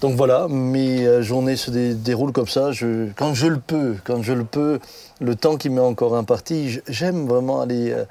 Donc 0.01 0.15
voilà, 0.15 0.47
mes 0.49 1.05
euh, 1.07 1.21
journées 1.23 1.55
se 1.55 1.71
dé- 1.71 1.95
déroulent 1.95 2.31
comme 2.33 2.47
ça. 2.47 2.71
Je, 2.71 3.09
quand 3.15 3.33
je 3.33 3.47
le 3.47 3.59
peux, 3.59 3.95
quand 4.03 4.21
je 4.21 4.33
le 4.33 4.43
peux, 4.43 4.79
le 5.19 5.35
temps 5.35 5.57
qui 5.57 5.69
m'est 5.69 5.81
encore 5.81 6.15
imparti, 6.15 6.79
j'aime 6.87 7.25
vraiment 7.27 7.61
aller... 7.61 7.91
euh, 7.91 8.05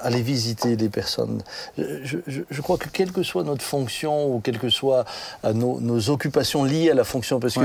aller 0.00 0.22
visiter 0.22 0.76
les 0.76 0.88
personnes. 0.88 1.42
Je, 1.76 1.82
je- 2.04 2.18
je- 2.28 2.42
je 2.48 2.60
crois 2.62 2.78
que 2.78 2.88
quelle 2.88 3.10
que 3.10 3.24
soit 3.24 3.42
notre 3.42 3.64
fonction 3.64 4.32
ou 4.32 4.38
quelles 4.38 4.60
que 4.60 4.68
soient 4.70 5.04
euh, 5.44 5.52
nos, 5.52 5.80
nos 5.80 6.10
occupations 6.10 6.62
liées 6.62 6.90
à 6.92 6.94
la 6.94 7.02
fonction, 7.02 7.40
parce 7.40 7.56
Ouais. 7.56 7.64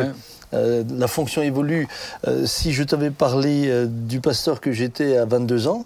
que 0.51 0.55
euh, 0.57 0.83
la 0.97 1.07
fonction 1.07 1.43
évolue. 1.43 1.87
Si 2.45 2.73
je 2.73 2.81
t'avais 2.81 3.11
parlé 3.11 3.85
du 3.87 4.19
pasteur 4.19 4.61
que 4.61 4.71
j'étais 4.71 5.15
à 5.17 5.25
22 5.25 5.67
ans, 5.67 5.85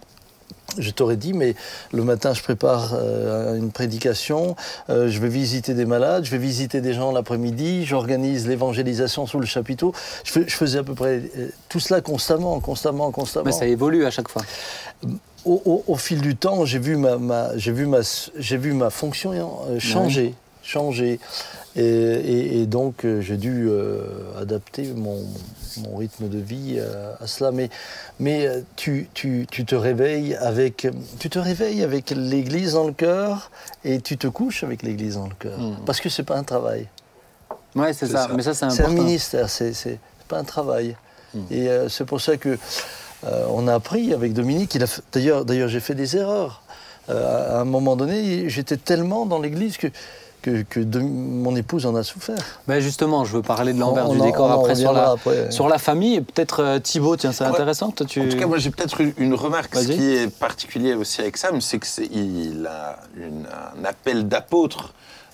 je 0.78 0.92
t'aurais 0.92 1.16
dit, 1.16 1.34
mais 1.34 1.56
le 1.92 2.04
matin, 2.04 2.34
je 2.34 2.44
prépare 2.44 2.92
euh, 2.94 3.56
une 3.56 3.72
prédication, 3.72 4.56
euh, 4.90 5.10
je 5.10 5.20
vais 5.20 5.30
visiter 5.30 5.74
des 5.74 5.86
malades, 5.86 6.26
je 6.26 6.32
vais 6.32 6.38
visiter 6.38 6.82
des 6.82 6.94
gens 6.94 7.12
l'après-midi, 7.12 7.86
j'organise 7.86 8.48
l'évangélisation 8.48 9.26
sous 9.28 9.40
le 9.40 9.46
chapiteau. 9.46 9.94
Je, 10.24 10.32
fais- 10.32 10.46
je 10.48 10.56
faisais 10.56 10.80
à 10.80 10.84
peu 10.84 10.94
près 10.94 11.22
euh, 11.38 11.48
tout 11.70 11.80
cela 11.80 12.02
constamment, 12.02 12.60
constamment, 12.60 13.12
constamment 13.12 13.46
Mais 13.46 13.52
ça 13.54 13.66
évolue 13.66 14.06
à 14.06 14.12
chaque 14.12 14.28
fois. 14.30 14.44
au, 15.46 15.62
au- 15.66 15.84
au 15.88 15.96
fil 15.96 16.22
du 16.22 16.36
temps, 16.36 16.66
j'ai 16.66 16.80
vu 16.80 16.96
ma, 16.98 17.18
ma- 17.18 17.58
j'ai 17.58 17.72
vu 17.72 17.86
ma, 17.86 18.00
j'ai 18.38 18.58
vu 18.58 18.74
ma 18.74 18.90
fonction 18.90 19.32
changer, 19.80 20.36
changer. 20.68 21.20
Et, 21.76 21.82
et- 21.84 22.62
et 22.62 22.66
donc, 22.66 23.06
euh, 23.06 23.22
j'ai 23.22 23.38
dû 23.38 23.68
euh, 23.70 24.02
adapter 24.42 24.84
mon, 24.96 25.24
mon 25.84 25.96
rythme 25.96 26.28
de 26.28 26.40
vie 26.40 26.76
euh, 26.78 27.14
à 27.20 27.28
cela. 27.28 27.52
Mais, 27.52 27.70
mais 28.20 28.50
tu, 28.76 29.10
tu, 29.14 29.46
tu 29.50 29.64
te 29.66 29.76
réveilles 29.76 30.36
avec, 30.36 30.88
tu 31.20 31.30
te 31.30 31.40
réveilles 31.40 31.84
avec 31.84 32.10
l'Église 32.16 32.74
dans 32.74 32.88
le 32.88 32.94
cœur 32.94 33.52
et 33.84 34.02
tu 34.02 34.18
te 34.18 34.28
couches 34.28 34.64
avec 34.64 34.82
l'Église 34.84 35.16
dans 35.16 35.28
le 35.28 35.36
cœur. 35.38 35.60
Parce 35.86 36.02
que 36.02 36.10
c'est 36.10 36.24
pas 36.24 36.38
un 36.38 36.44
travail. 36.44 36.88
Ouais, 37.76 37.94
c'est 37.94 38.08
ça. 38.08 38.28
ça. 38.28 38.34
Mais 38.36 38.42
ça, 38.44 38.54
c'est 38.56 38.70
C'est 38.72 38.84
un 38.84 38.90
ministère, 38.90 39.50
c'est 39.50 39.74
c'est 39.74 40.00
pas 40.28 40.40
un 40.40 40.44
travail. 40.44 40.96
Et 41.52 41.70
euh, 41.70 41.88
c'est 41.90 42.06
pour 42.06 42.20
ça 42.20 42.38
que 42.38 42.58
euh, 43.26 43.46
on 43.52 43.68
a 43.68 43.76
appris 43.76 44.14
avec 44.14 44.34
Dominique. 44.34 44.74
il 44.74 44.84
a 44.84 44.88
D'ailleurs, 45.14 45.46
d'ailleurs, 45.46 45.70
j'ai 45.70 45.80
fait 45.80 45.94
des 45.94 46.18
erreurs. 46.18 46.64
Euh, 47.10 47.58
à 47.58 47.62
un 47.62 47.66
moment 47.66 47.96
donné, 47.96 48.50
j'étais 48.50 48.78
tellement 48.78 49.26
dans 49.28 49.40
l'Église 49.40 49.78
que 49.78 49.88
que, 50.48 50.62
que 50.64 50.80
de- 50.80 51.00
mon 51.00 51.56
épouse 51.56 51.86
en 51.86 51.96
a 51.96 52.04
souffert. 52.04 52.38
Ben 52.68 52.80
justement, 52.80 53.26
je 53.26 53.34
veux 53.36 53.42
parler 53.42 53.74
de 53.74 53.80
l'envers 53.80 54.08
du 54.10 54.20
en- 54.20 54.24
décor 54.26 54.52
après 54.52 54.76
sur 54.76 54.94
la, 54.94 55.12
après. 55.12 55.52
sur 55.52 55.68
la 55.68 55.78
famille. 55.78 56.16
Et 56.16 56.22
peut-être 56.22 56.64
euh, 56.64 56.80
Thibaut, 56.80 57.18
tiens, 57.18 57.32
c'est 57.34 57.44
Ouais. 57.44 57.50
intéressant. 57.50 57.92
Toi, 57.92 58.06
tu... 58.06 58.22
En 58.22 58.30
tout 58.30 58.38
cas, 58.38 58.46
moi 58.48 58.58
j'ai 58.58 58.70
peut-être 58.72 59.02
une, 59.02 59.14
une 59.18 59.34
remarque. 59.34 59.76
Ce 59.76 59.88
qui 59.88 60.14
est 60.16 60.30
particulier 60.34 60.94
aussi 60.94 61.22
avec 61.22 61.36
Sam, 61.38 61.60
c'est 61.62 61.80
qu'il 61.80 62.66
a 62.70 63.00
une- 63.18 63.46
un 63.80 63.86
appel 63.86 64.28
d'apôtre. 64.28 64.94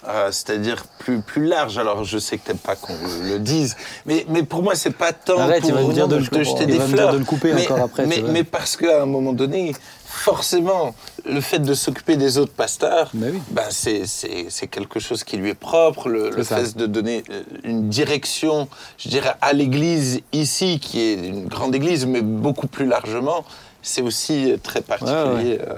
euh, 0.09 0.29
C'est-à-dire 0.31 0.83
plus, 0.99 1.21
plus 1.21 1.45
large. 1.45 1.77
Alors, 1.77 2.03
je 2.03 2.17
sais 2.17 2.37
que 2.37 2.45
t'aimes 2.47 2.57
pas 2.57 2.75
qu'on 2.75 2.91
le 3.23 3.39
dise, 3.39 3.77
mais, 4.05 4.25
mais 4.27 4.43
pour 4.43 4.61
moi, 4.61 4.75
c'est 4.75 4.89
pas 4.89 5.13
tant 5.13 5.39
Arrête, 5.39 5.61
pour 5.61 5.69
il 5.69 5.75
va 5.75 5.81
me 5.83 5.93
dire 5.93 6.09
de 6.09 6.17
le- 6.17 6.27
te 6.27 6.43
jeter 6.43 6.63
il 6.63 6.67
des 6.67 6.77
va 6.77 6.87
me 6.87 6.93
dire 6.93 7.13
de 7.13 7.17
le 7.19 7.23
couper 7.23 7.53
mais, 7.53 7.63
encore 7.71 7.85
après, 7.85 8.05
Mais, 8.05 8.21
mais 8.27 8.43
parce 8.43 8.75
qu'à 8.75 9.03
un 9.03 9.05
moment 9.05 9.31
donné, 9.31 9.73
forcément, 10.13 10.93
le 11.25 11.41
fait 11.41 11.59
de 11.59 11.73
s'occuper 11.73 12.15
des 12.17 12.37
autres 12.37 12.53
pasteurs, 12.53 13.09
oui. 13.15 13.41
ben, 13.49 13.63
c'est- 13.69 14.05
c'est 14.05 14.45
c'est 14.49 14.67
quelque 14.67 14.99
chose 14.99 15.23
qui 15.23 15.37
lui 15.37 15.49
est 15.49 15.53
propre. 15.55 16.07
Le, 16.07 16.31
fait 16.43 16.77
de 16.77 16.85
donner 16.85 17.23
euh, 17.29 17.41
une 17.63 17.89
direction, 17.89 18.67
je 18.97 19.09
dirais, 19.09 19.33
à 19.41 19.53
l'Église 19.53 20.21
ici, 20.31 20.79
qui 20.79 20.99
est 21.01 21.13
une 21.15 21.47
grande 21.47 21.73
Église, 21.75 22.05
mais 22.05 22.21
beaucoup 22.21 22.67
plus 22.67 22.85
largement, 22.85 23.43
c'est 23.81 24.01
aussi 24.01 24.53
très 24.61 24.81
particulier. 24.81 25.59
euh, 25.61 25.75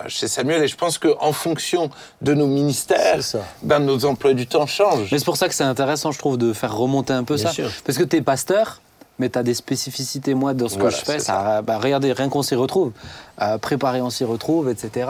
euh, 0.00 0.08
Chez 0.08 0.26
Samuel, 0.28 0.62
et 0.64 0.68
je 0.68 0.76
pense 0.76 0.98
qu'en 0.98 1.32
fonction 1.32 1.88
de 2.20 2.34
nos 2.34 2.46
ministères, 2.48 3.20
ben, 3.62 3.78
nos 3.80 4.04
emplois 4.06 4.34
du 4.34 4.46
temps 4.46 4.66
changent. 4.66 5.08
Mais 5.12 5.18
c'est 5.18 5.24
pour 5.24 5.36
ça 5.36 5.48
que 5.48 5.54
c'est 5.54 5.62
intéressant, 5.64 6.10
je 6.10 6.18
trouve, 6.18 6.36
de 6.36 6.52
faire 6.52 6.74
remonter 6.76 7.12
un 7.12 7.22
peu 7.24 7.36
Bien 7.36 7.46
ça. 7.46 7.52
sûr. 7.52 7.70
Parce 7.84 7.96
que 7.98 8.02
tu 8.04 8.16
es 8.16 8.20
pasteur, 8.22 8.80
mais 9.18 9.28
tu 9.30 9.38
as 9.38 9.42
des 9.42 9.54
spécificités, 9.54 10.34
moi, 10.34 10.54
dans 10.54 10.68
ce 10.68 10.74
Voilà, 10.78 10.90
que 10.90 10.96
je 11.00 11.04
fais. 11.04 11.18
Ça, 11.20 11.62
bah, 11.62 11.78
regardez, 11.78 12.12
rien 12.12 12.28
qu'on 12.28 12.42
s'y 12.42 12.54
retrouve. 12.54 12.92
Euh, 13.40 13.58
préparer, 13.58 14.00
on 14.00 14.10
s'y 14.10 14.24
retrouve, 14.24 14.68
etc. 14.70 15.06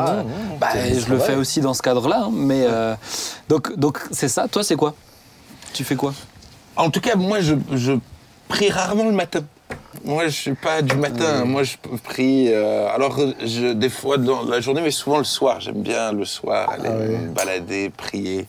Bah, 0.61 0.69
je 0.75 1.11
le 1.11 1.19
fais 1.19 1.35
aussi 1.37 1.61
dans 1.61 1.75
ce 1.75 1.83
cadre-là. 1.83 2.25
hein, 2.27 2.31
mais 2.33 2.65
euh, 2.69 2.95
donc, 3.49 3.77
donc 3.77 4.01
c'est 4.11 4.29
ça. 4.29 4.47
Toi, 4.49 4.63
c'est 4.65 4.77
quoi? 4.77 4.95
Tu 5.73 5.85
fais 5.85 5.97
quoi? 5.97 6.13
En 6.77 6.91
tout 6.91 7.01
cas, 7.01 7.17
moi, 7.17 7.41
je, 7.41 7.55
je 7.73 7.93
prie 8.49 8.71
rarement 8.71 9.05
le 9.05 9.13
matin. 9.13 9.41
Moi, 10.05 10.25
je 10.27 10.33
suis 10.33 10.55
pas 10.55 10.83
du 10.83 10.97
matin. 10.97 11.45
Moi, 11.47 11.63
je 11.63 11.77
prie. 12.03 12.53
euh, 12.53 12.87
alors, 12.95 13.19
je, 13.45 13.73
des 13.73 13.89
fois 13.89 14.19
dans 14.19 14.43
la 14.43 14.61
journée, 14.61 14.83
mais 14.83 14.91
souvent 14.91 15.19
le 15.19 15.25
soir. 15.25 15.61
J'aime 15.61 15.83
bien 15.83 16.13
le 16.13 16.25
soir 16.27 16.69
aller 16.71 16.89
Ah 16.89 16.97
oui. 17.01 17.17
me 17.17 17.29
balader, 17.31 17.91
prier, 17.91 18.47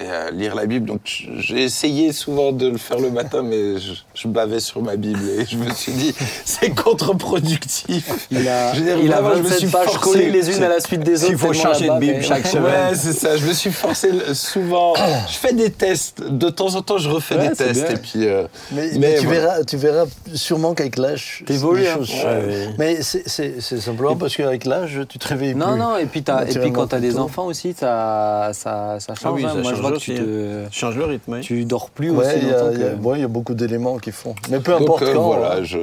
et, 0.00 0.04
euh, 0.04 0.30
lire 0.30 0.54
la 0.54 0.66
Bible. 0.66 0.86
Donc, 0.86 1.00
j'ai 1.38 1.62
essayé 1.62 2.12
souvent 2.12 2.52
de 2.52 2.68
le 2.68 2.78
faire 2.78 2.98
le 2.98 3.10
matin, 3.10 3.42
mais 3.42 3.78
je, 3.78 3.92
je 4.14 4.28
bavais 4.28 4.60
sur 4.60 4.82
ma 4.82 4.96
Bible 4.96 5.20
et 5.38 5.44
je 5.46 5.56
me 5.56 5.70
suis 5.72 5.92
dit, 5.92 6.14
c'est 6.44 6.70
contre-productif. 6.70 8.26
Il 8.30 8.48
a, 8.48 8.72
Je 8.74 8.80
veux 8.80 8.84
dire, 8.86 8.98
il 9.02 9.12
a 9.12 9.20
vraiment, 9.20 9.36
je 9.36 9.42
me 9.42 9.48
27 9.48 9.58
suis 9.58 9.68
pages 9.68 9.86
forcé. 9.88 10.00
collées 10.10 10.30
les 10.30 10.56
unes 10.56 10.62
à 10.62 10.68
la 10.68 10.80
suite 10.80 11.00
des 11.00 11.14
autres. 11.22 11.26
S'il 11.26 11.38
faut 11.38 11.52
changer 11.52 11.88
de 11.88 11.98
Bible 11.98 12.14
mais- 12.18 12.22
chaque 12.22 12.46
semaine. 12.46 12.64
Ouais, 12.90 12.94
c'est 12.96 13.12
ça. 13.12 13.36
Je 13.36 13.46
me 13.46 13.52
suis 13.52 13.70
forcé 13.72 14.10
souvent. 14.34 14.94
Je 15.28 15.34
fais 15.36 15.52
des 15.52 15.70
tests. 15.70 16.22
De 16.22 16.48
temps 16.50 16.74
en 16.74 16.82
temps, 16.82 16.98
je 16.98 17.08
refais 17.08 17.36
Ouais, 17.36 17.48
des 17.48 17.54
tests. 17.56 17.84
bien. 17.86 17.90
Et 17.94 17.96
puis. 17.98 18.26
euh, 18.26 18.44
Mais, 18.72 18.88
Mais 18.92 18.98
mais 18.98 19.14
tu, 19.18 19.26
voilà. 19.26 19.40
verras, 19.40 19.64
tu 19.64 19.76
verras 19.76 20.04
sûrement 20.34 20.74
qu'avec 20.74 20.96
l'âge, 20.98 21.42
T'évolues, 21.46 21.82
les 21.82 21.88
hein. 21.88 21.94
choses 21.96 22.10
Ouais. 22.12 22.68
Mais 22.78 23.02
c'est- 23.02 23.22
c'est 23.26 23.60
c'est 23.60 23.80
simplement 23.80 24.16
parce 24.16 24.36
qu'avec 24.36 24.64
l'âge, 24.64 25.00
tu 25.08 25.18
te 25.18 25.28
réveilles 25.28 25.54
Non, 25.54 25.72
plus. 25.72 25.78
non, 25.80 25.96
et 25.96 26.06
puis, 26.06 26.22
t'as- 26.22 26.44
et 26.44 26.58
puis 26.58 26.72
quand 26.72 26.88
tu 26.88 26.94
as 26.94 27.00
des 27.00 27.18
enfants 27.18 27.46
aussi, 27.46 27.74
ça, 27.78 28.50
ça, 28.52 28.96
ça 29.00 29.14
change. 29.14 29.34
oui, 29.34 29.44
hein. 29.44 29.48
ça 29.48 29.54
Moi, 29.54 29.62
je 29.72 29.76
change 29.76 29.83
vois 29.88 29.90
que 29.92 29.96
aussi, 29.96 30.14
tu, 30.14 30.20
te, 30.20 30.64
Change 30.70 30.96
le 30.96 31.04
rythme, 31.04 31.32
oui. 31.34 31.40
tu 31.40 31.64
dors 31.64 31.90
plus 31.90 32.10
Ouais, 32.10 32.26
aussi 32.26 32.38
il 32.42 32.48
y, 32.48 32.52
a- 32.52 32.94
que- 32.94 33.02
ouais, 33.02 33.20
y 33.20 33.26
beaucoup 33.26 33.54
d'éléments 33.54 33.98
qui 33.98 34.12
font. 34.12 34.34
Mais 34.50 34.60
peu 34.60 34.72
Donc, 34.72 34.82
importe 34.82 35.02
euh, 35.04 35.14
quand. 35.14 35.22
voilà, 35.22 35.52
hein. 35.56 35.62
je, 35.64 35.78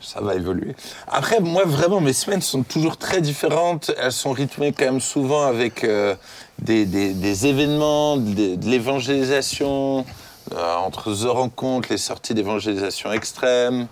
ça 0.00 0.20
va 0.20 0.34
évoluer. 0.34 0.74
Après, 1.08 1.40
moi, 1.40 1.62
vraiment, 1.66 2.00
mes 2.00 2.12
semaines 2.12 2.40
sont 2.42 2.62
toujours 2.62 2.96
très 2.96 3.20
différentes. 3.20 3.90
Elles 4.00 4.12
sont 4.12 4.32
rythmées 4.32 4.72
quand 4.72 4.84
même 4.86 5.00
souvent 5.00 5.42
avec 5.44 5.84
euh, 5.84 6.14
des, 6.60 6.86
des- 6.86 7.12
des 7.14 7.46
événements, 7.46 8.16
des- 8.16 8.56
de 8.56 8.66
l'évangélisation. 8.68 10.04
euh, 10.52 10.74
entre 10.76 11.10
The 11.14 11.26
Rencontres, 11.28 11.88
les 11.90 11.96
sorties 11.96 12.34
d'évangélisation 12.34 13.10
extrême. 13.12 13.86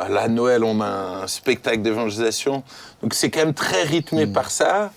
Là, 0.00 0.22
à 0.22 0.28
Noël, 0.28 0.64
on 0.64 0.80
a 0.80 0.86
un 1.22 1.26
spectacle 1.26 1.82
d'évangélisation. 1.82 2.62
Donc, 3.02 3.12
c'est 3.12 3.28
quand 3.28 3.40
même 3.40 3.52
très 3.52 3.82
rythmé 3.82 4.26
par 4.26 4.50
ça. 4.50 4.90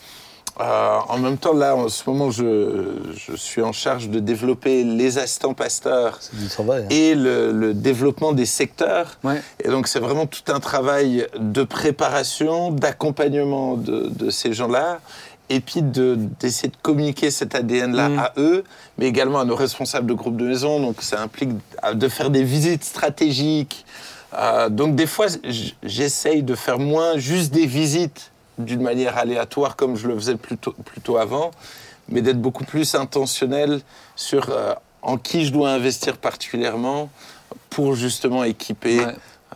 Euh, 0.59 0.99
en 1.07 1.17
même 1.17 1.37
temps, 1.37 1.53
là, 1.53 1.75
en 1.75 1.87
ce 1.87 2.07
moment, 2.09 2.29
je, 2.29 2.83
je 3.15 3.35
suis 3.35 3.61
en 3.61 3.71
charge 3.71 4.09
de 4.09 4.19
développer 4.19 4.83
les 4.83 5.17
assistants 5.17 5.53
pasteurs 5.53 6.19
du 6.33 6.47
travail. 6.49 6.83
hein. 6.83 6.87
et 6.89 7.15
le, 7.15 7.51
le 7.51 7.73
développement 7.73 8.31
des 8.33 8.45
secteurs. 8.45 9.17
Ouais. 9.23 9.41
Et 9.63 9.69
donc, 9.69 9.87
c'est 9.87 9.99
vraiment 9.99 10.25
tout 10.27 10.41
un 10.51 10.59
travail 10.59 11.25
de 11.39 11.63
préparation, 11.63 12.71
d'accompagnement 12.71 13.75
de, 13.75 14.09
de 14.09 14.29
ces 14.29 14.53
gens-là, 14.53 14.99
et 15.49 15.61
puis 15.61 15.81
de- 15.81 16.17
d'essayer 16.39 16.69
de, 16.69 16.77
communiquer 16.81 17.31
cet 17.31 17.55
ADN-là 17.55 18.09
Mm. 18.09 18.19
à 18.19 18.33
eux, 18.37 18.63
mais 18.97 19.07
également 19.07 19.39
à 19.39 19.45
nos 19.45 19.55
responsables 19.55 20.07
de 20.07 20.13
groupe 20.13 20.37
de 20.37 20.45
maison. 20.45 20.79
Donc, 20.81 21.01
ça 21.01 21.21
implique 21.21 21.51
de 21.93 22.07
faire 22.09 22.29
des 22.29 22.43
visites 22.43 22.83
stratégiques. 22.83 23.85
Euh, 24.37 24.69
donc, 24.69 24.95
des 24.95 25.07
fois, 25.07 25.27
j'essaye 25.83 26.43
de 26.43 26.55
faire 26.55 26.79
moins 26.79 27.17
juste 27.17 27.53
des 27.53 27.65
visites 27.65 28.30
d'une 28.65 28.81
manière 28.81 29.17
aléatoire, 29.17 29.75
comme 29.75 29.95
je 29.95 30.07
le 30.07 30.15
faisais 30.15 30.35
plutôt, 30.35 30.73
plutôt 30.85 31.17
avant, 31.17 31.51
mais 32.09 32.21
d'être 32.21 32.41
beaucoup 32.41 32.63
plus 32.65 32.95
intentionnel 32.95 33.81
sur 34.15 34.49
euh, 34.49 34.73
en 35.01 35.17
qui 35.17 35.45
je 35.45 35.51
dois 35.53 35.69
investir 35.71 36.17
particulièrement 36.17 37.09
pour 37.69 37.95
justement 37.95 38.43
équiper 38.43 38.99
Ouais. 38.99 39.05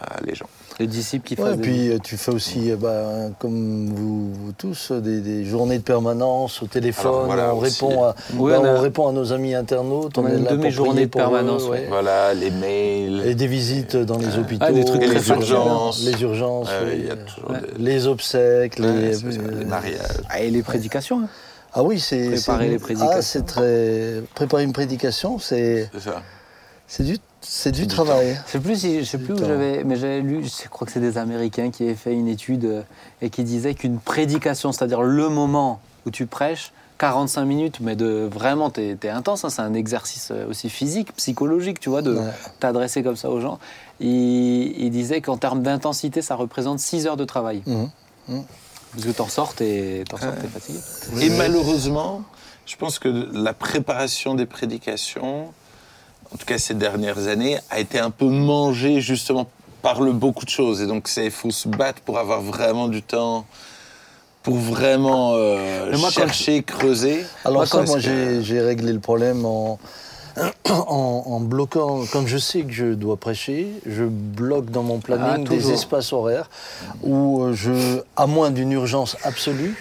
euh, 0.01 0.05
les 0.25 0.35
gens. 0.35 0.49
Les 0.79 0.87
disciples 0.87 1.25
qui 1.25 1.35
Ouais, 1.41 1.51
font 1.51 1.55
et 1.55 1.61
puis 1.61 1.89
euh, 1.89 1.99
tu 2.03 2.17
fais 2.17 2.33
aussi, 2.33 2.69
euh, 2.69 2.75
bah, 2.75 3.29
comme 3.39 3.93
vous, 3.93 4.33
vous 4.33 4.51
tous, 4.51 4.91
euh, 4.91 4.99
des, 4.99 5.21
des 5.21 5.45
journées 5.45 5.77
de 5.77 5.83
permanence 5.83 6.61
au 6.61 6.67
téléphone. 6.67 7.11
Alors, 7.13 7.25
voilà, 7.25 7.55
on, 7.55 7.59
aussi. 7.59 7.85
répond 7.85 8.03
à, 8.03 8.15
Oui, 8.35 8.51
bah, 8.51 8.59
on 8.61 8.65
a- 8.65 8.73
on 8.73 8.79
répond 8.81 9.07
à 9.07 9.11
nos 9.13 9.31
amis 9.31 9.55
internautes. 9.55 10.17
On 10.17 10.25
a 10.25 10.29
est 10.31 10.33
une 10.35 10.43
là 10.43 10.49
pour 10.49 10.57
demi-journée 10.57 11.01
de 11.03 11.05
eux, 11.05 11.09
permanence, 11.09 11.63
ouais. 11.63 11.69
ouais. 11.69 11.85
Voilà, 11.87 12.33
les 12.33 12.51
mails. 12.51 13.23
Et 13.25 13.35
des 13.35 13.47
visites 13.47 13.95
dans 13.95 14.17
les 14.17 14.37
hôpitaux. 14.37 14.65
Ah, 14.67 14.73
des 14.73 14.83
trucs 14.83 15.01
Et 15.01 15.07
les 15.07 15.13
factuels, 15.19 15.37
urgences. 15.57 16.03
Les 16.03 16.21
urgences, 16.21 16.67
Ouais, 16.67 16.87
oui. 16.87 16.95
il 16.99 17.05
y 17.05 17.09
a 17.11 17.15
toujours 17.15 17.51
Ouais. 17.51 17.57
des, 17.77 17.83
les 17.83 18.07
obsèques, 18.07 18.77
ouais, 18.79 19.11
les, 19.21 19.65
mariages. 19.65 19.99
Ah, 20.29 20.41
et 20.41 20.49
les 20.51 20.61
prédications. 20.61 21.21
hein. 21.21 21.27
Ah 21.73 21.83
oui, 21.83 21.99
c'est 22.01 22.31
Préparer 22.31 22.69
les 22.69 22.79
prédications. 22.79 23.15
Ah, 23.17 23.21
c'est 23.21 23.45
très 23.45 24.21
préparer 24.33 24.63
une 24.63 24.73
prédication, 24.73 25.39
c'est 25.39 25.89
C'est 25.93 26.01
ça. 26.09 26.21
c'est 26.87 27.03
du 27.03 27.17
c'est 27.47 27.71
du 27.71 27.81
du 27.81 27.87
travail. 27.87 28.39
Je 28.47 28.51
sais 28.53 28.59
plus 28.59 28.79
si, 28.79 28.99
je 28.99 29.05
sais 29.05 29.17
plus 29.17 29.33
où 29.33 29.37
j'avais, 29.37 29.83
mais 29.83 29.95
j'avais 29.95 30.21
lu, 30.21 30.43
je 30.43 30.67
crois 30.69 30.85
que 30.87 30.91
c'est 30.93 30.99
des 30.99 31.17
Américains 31.17 31.69
qui 31.71 31.83
avaient 31.83 31.93
fait 31.95 32.13
une 32.13 32.27
étude 32.27 32.65
euh, 32.65 32.81
et 33.21 33.29
qui 33.29 33.43
disaient 33.43 33.73
qu'une 33.75 33.99
prédication, 33.99 34.71
c'est-à-dire 34.71 35.01
le 35.03 35.29
moment 35.29 35.79
où 36.05 36.11
tu 36.11 36.25
prêches, 36.25 36.71
45 36.97 37.43
minutes, 37.45 37.79
mais 37.81 37.95
de 37.95 38.27
vraiment, 38.31 38.69
t'es 38.69 38.97
es 39.03 39.09
intense, 39.09 39.43
hein, 39.45 39.49
c'est 39.49 39.61
un 39.61 39.73
exercice 39.73 40.29
euh, 40.31 40.47
aussi 40.49 40.69
physique, 40.69 41.13
psychologique, 41.15 41.79
tu 41.79 41.89
vois, 41.89 42.01
de 42.01 42.15
Ouais. 42.15 42.31
t'adresser 42.59 43.03
comme 43.03 43.17
ça 43.17 43.29
aux 43.29 43.41
gens. 43.41 43.59
Il, 43.99 44.07
il 44.81 44.89
disait 44.91 45.21
qu'en 45.21 45.37
termes 45.37 45.61
d'intensité, 45.61 46.21
ça 46.21 46.35
représente 46.35 46.79
6 46.79 47.05
heures 47.07 47.17
de 47.17 47.25
travail. 47.25 47.61
Mhm. 47.67 47.89
Parce 48.93 49.05
que 49.07 49.11
t'en 49.11 49.27
sors, 49.27 49.53
t'es 49.53 50.03
t'en 50.09 50.17
sors, 50.17 50.33
t'es 50.35 50.47
fatigué. 50.47 50.79
Et 51.21 51.29
malheureusement, 51.29 52.21
je 52.65 52.75
pense 52.77 52.97
que 52.97 53.09
la 53.33 53.53
préparation 53.53 54.33
des 54.33 54.45
prédications, 54.45 55.51
en 56.33 56.37
tout 56.37 56.45
cas 56.45 56.57
ces 56.57 56.73
dernières 56.73 57.27
années, 57.27 57.59
a 57.69 57.79
été 57.79 57.99
un 57.99 58.11
peu 58.11 58.25
mangée 58.25 59.01
justement 59.01 59.47
par 59.81 60.01
le 60.01 60.11
beaucoup 60.13 60.45
de 60.45 60.49
choses. 60.49 60.81
Et 60.81 60.87
donc, 60.87 61.09
il 61.17 61.31
faut 61.31 61.51
se 61.51 61.67
battre 61.67 62.01
pour 62.01 62.17
avoir 62.17 62.41
vraiment 62.41 62.87
du 62.87 63.03
temps, 63.03 63.45
pour 64.41 64.55
vraiment 64.55 65.33
euh, 65.35 65.91
quand 65.91 66.09
chercher, 66.09 66.63
creuser. 66.63 67.23
Alors 67.43 67.59
Moi, 67.59 67.65
ça, 67.67 67.83
moi, 67.83 67.95
que- 67.97 68.41
j'ai 68.41 68.61
réglé 68.61 68.91
le 68.93 68.99
problème 68.99 69.45
en, 69.45 69.77
en, 70.69 71.23
en 71.27 71.39
bloquant, 71.39 72.03
quand 72.11 72.25
je 72.25 72.37
sais 72.37 72.61
que 72.63 72.73
je 72.73 72.93
dois 72.93 73.17
prêcher, 73.17 73.67
je 73.85 74.03
bloque 74.03 74.71
dans 74.71 74.83
mon 74.83 74.99
planning 74.99 75.45
Ah, 75.45 75.49
des 75.49 75.71
espaces 75.71 76.13
horaires 76.13 76.49
où 77.03 77.43
euh, 77.43 77.53
je, 77.53 78.01
à 78.15 78.25
moins 78.27 78.49
d'une 78.51 78.71
urgence 78.71 79.17
absolue, 79.23 79.75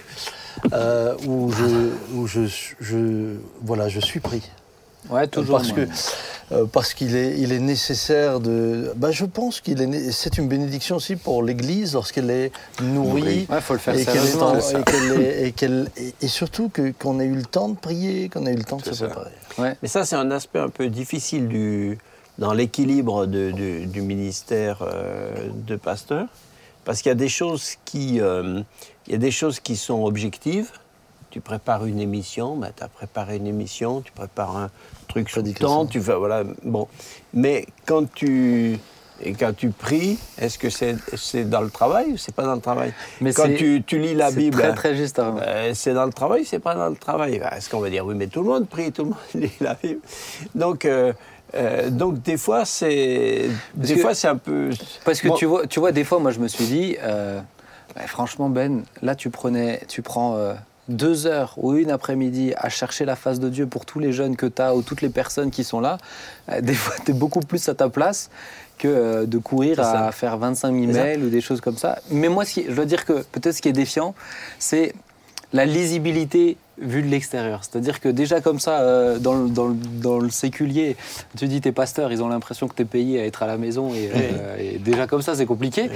euh, 0.72 1.14
où, 1.26 1.50
je, 1.52 1.90
où 2.14 2.26
je, 2.26 2.40
je, 2.80 3.36
voilà, 3.62 3.88
je 3.88 4.00
suis 4.00 4.20
pris. 4.20 4.42
Ouais, 5.10 5.26
toujours. 5.26 5.58
parce 5.58 5.72
que 5.72 5.86
euh, 6.52 6.64
parce 6.66 6.92
qu'il 6.94 7.14
est, 7.16 7.38
il 7.38 7.52
est 7.52 7.58
nécessaire 7.58 8.40
de. 8.40 8.92
Bah, 8.96 9.10
je 9.10 9.24
pense 9.24 9.60
qu'il 9.60 9.80
est. 9.80 10.12
C'est 10.12 10.38
une 10.38 10.48
bénédiction 10.48 10.96
aussi 10.96 11.16
pour 11.16 11.42
l'Église 11.42 11.94
lorsqu'elle 11.94 12.30
est 12.30 12.52
nourrie. 12.82 13.46
Ouais, 13.50 13.60
faut 13.60 13.72
le 13.74 13.78
faire 13.78 13.94
Et, 13.96 14.04
qu'elle 14.04 14.16
est 14.26 14.36
en- 14.42 14.58
et, 14.58 14.82
qu'elle 14.84 15.20
est- 15.22 15.46
et 15.48 15.52
qu'elle- 15.52 15.90
et- 15.96 16.14
et 16.20 16.28
surtout 16.28 16.68
que- 16.68 16.92
qu'on 16.98 17.18
ait 17.20 17.24
eu 17.26 17.34
le 17.36 17.44
temps 17.44 17.68
de 17.70 17.76
prier, 17.76 18.28
qu'on 18.28 18.46
ait 18.46 18.52
eu 18.52 18.56
le 18.56 18.64
temps 18.64 18.76
de 18.76 18.84
se 18.84 18.92
ça. 18.94 19.06
préparer. 19.06 19.30
Ouais. 19.58 19.76
Mais 19.82 19.88
ça, 19.88 20.04
c'est 20.04 20.16
un 20.16 20.30
aspect 20.30 20.58
un 20.58 20.68
peu 20.68 20.88
difficile 20.88 21.48
du, 21.48 21.98
dans 22.38 22.52
l'équilibre 22.52 23.26
de- 23.26 23.50
du, 23.50 23.86
du 23.86 24.02
ministère 24.02 24.78
euh, 24.82 25.32
de 25.66 25.76
pasteur, 25.76 26.26
parce 26.84 27.00
qu'il 27.02 27.08
y 27.10 27.12
a 27.12 27.16
des 27.16 27.28
choses 27.28 27.72
qui, 27.86 28.20
euh, 28.20 28.60
il 29.06 29.12
y 29.12 29.14
a 29.14 29.18
des 29.18 29.30
choses 29.30 29.60
qui 29.60 29.76
sont 29.76 30.02
objectives. 30.04 30.70
Tu 31.30 31.40
prépares 31.40 31.84
une 31.86 32.00
émission, 32.00 32.54
ben, 32.56 32.70
tu 32.76 32.82
as 32.84 32.88
préparé 32.88 33.36
une 33.36 33.46
émission, 33.46 34.02
tu 34.02 34.12
prépares 34.12 34.56
un 34.56 34.70
le 35.20 35.52
temps, 35.54 35.86
tu 35.86 36.00
fais, 36.00 36.14
voilà, 36.14 36.44
bon. 36.64 36.88
Mais 37.32 37.66
quand 37.86 38.12
tu, 38.12 38.78
et 39.22 39.32
quand 39.32 39.54
tu 39.56 39.70
pries, 39.70 40.18
est-ce 40.38 40.58
que 40.58 40.70
c'est 40.70 40.96
c'est 41.16 41.48
dans 41.48 41.60
le 41.60 41.70
travail 41.70 42.12
ou 42.12 42.16
c'est 42.16 42.34
pas 42.34 42.44
dans 42.44 42.54
le 42.56 42.60
travail? 42.60 42.92
Mais 43.20 43.32
Quand 43.32 43.48
tu, 43.54 43.82
tu 43.86 43.98
lis 43.98 44.14
la 44.14 44.30
Bible, 44.30 44.58
Très, 44.58 44.74
très 44.74 44.94
juste. 44.96 45.18
hein. 45.18 45.36
euh, 45.40 45.70
c'est 45.74 45.94
dans 45.94 46.04
le 46.06 46.12
travail, 46.12 46.44
c'est 46.44 46.58
pas 46.58 46.74
dans 46.74 46.88
le 46.88 46.96
travail? 46.96 47.38
Ben, 47.38 47.50
Est-ce 47.56 47.68
qu'on 47.70 47.80
va 47.80 47.90
dire 47.90 48.04
oui, 48.04 48.14
mais 48.16 48.26
tout 48.26 48.42
le 48.42 48.48
monde 48.48 48.68
prie, 48.68 48.90
tout 48.92 49.04
le 49.04 49.08
monde 49.10 49.18
lit 49.34 49.52
la 49.60 49.74
Bible? 49.74 50.00
Donc, 50.54 50.84
euh, 50.84 51.12
euh, 51.54 51.90
donc 51.90 52.20
des 52.22 52.36
fois, 52.36 52.64
c'est 52.64 53.48
des 53.74 53.94
que- 53.94 54.00
fois 54.00 54.14
c'est 54.14 54.26
un 54.28 54.36
peu. 54.36 54.70
Parce 55.04 55.20
que 55.20 55.28
Bon, 55.28 55.34
tu, 55.34 55.44
vois, 55.46 55.66
tu 55.68 55.78
vois, 55.78 55.92
des 55.92 56.02
fois, 56.04 56.18
moi, 56.18 56.32
je 56.32 56.40
me 56.40 56.48
suis 56.48 56.66
dit, 56.66 56.96
bah, 57.00 58.06
franchement, 58.08 58.48
Ben, 58.50 58.82
là, 59.02 59.14
tu, 59.14 59.30
prenais, 59.30 59.80
tu 59.86 60.02
prends 60.02 60.36
deux 60.88 61.26
heures 61.26 61.54
ou 61.56 61.74
une 61.74 61.90
après-midi 61.90 62.52
à 62.56 62.68
chercher 62.68 63.04
la 63.04 63.16
face 63.16 63.40
de 63.40 63.48
Dieu 63.48 63.66
pour 63.66 63.86
tous 63.86 63.98
les 64.00 64.12
jeunes 64.12 64.36
que 64.36 64.46
tu 64.46 64.60
as 64.60 64.74
ou 64.74 64.82
toutes 64.82 65.00
les 65.02 65.08
personnes 65.08 65.50
qui 65.50 65.64
sont 65.64 65.80
là. 65.80 65.98
Euh, 66.50 66.60
des 66.60 66.74
fois, 66.74 66.94
tu 67.04 67.12
es 67.12 67.14
beaucoup 67.14 67.40
plus 67.40 67.68
à 67.68 67.74
ta 67.74 67.88
place 67.88 68.30
que 68.76 68.88
euh, 68.88 69.24
de 69.26 69.38
courir 69.38 69.80
à 69.80 70.12
faire 70.12 70.36
25 70.36 70.72
000 70.72 70.86
C'est 70.88 70.92
ça. 70.92 71.04
mails 71.04 71.24
ou 71.24 71.28
des 71.30 71.40
choses 71.40 71.60
comme 71.60 71.76
ça. 71.78 72.00
Mais 72.10 72.28
moi, 72.28 72.44
ce 72.44 72.54
qui- 72.54 72.66
je 72.68 72.74
dois 72.74 72.84
dire 72.84 73.04
que 73.04 73.22
peut-être 73.32 73.54
ce 73.54 73.62
qui 73.62 73.68
est 73.68 73.72
défiant, 73.72 74.14
c'est 74.58 74.92
la 75.52 75.64
lisibilité 75.64 76.56
vue 76.78 77.02
de 77.02 77.06
l'extérieur. 77.06 77.60
C'est-à-dire 77.62 78.00
que 78.00 78.08
déjà 78.08 78.40
comme 78.40 78.58
ça, 78.58 78.80
euh, 78.80 79.18
dans, 79.20 79.34
le, 79.34 79.48
dans 79.48 79.68
le- 79.68 79.74
dans 80.02 80.18
le 80.18 80.28
séculier, 80.28 80.96
tu 81.38 81.46
dis 81.46 81.60
tes 81.60 81.70
pasteurs, 81.70 82.10
ils 82.12 82.20
ont 82.22 82.28
l'impression 82.28 82.66
que 82.66 82.74
tu 82.74 82.82
es 82.82 82.84
payé 82.84 83.20
à 83.20 83.24
être 83.26 83.44
à 83.44 83.46
la 83.46 83.56
maison 83.56 83.94
et, 83.94 84.10
euh, 84.12 84.56
et 84.58 84.78
déjà 84.78 85.06
comme 85.06 85.22
ça, 85.22 85.36
c'est 85.36 85.46
compliqué. 85.46 85.88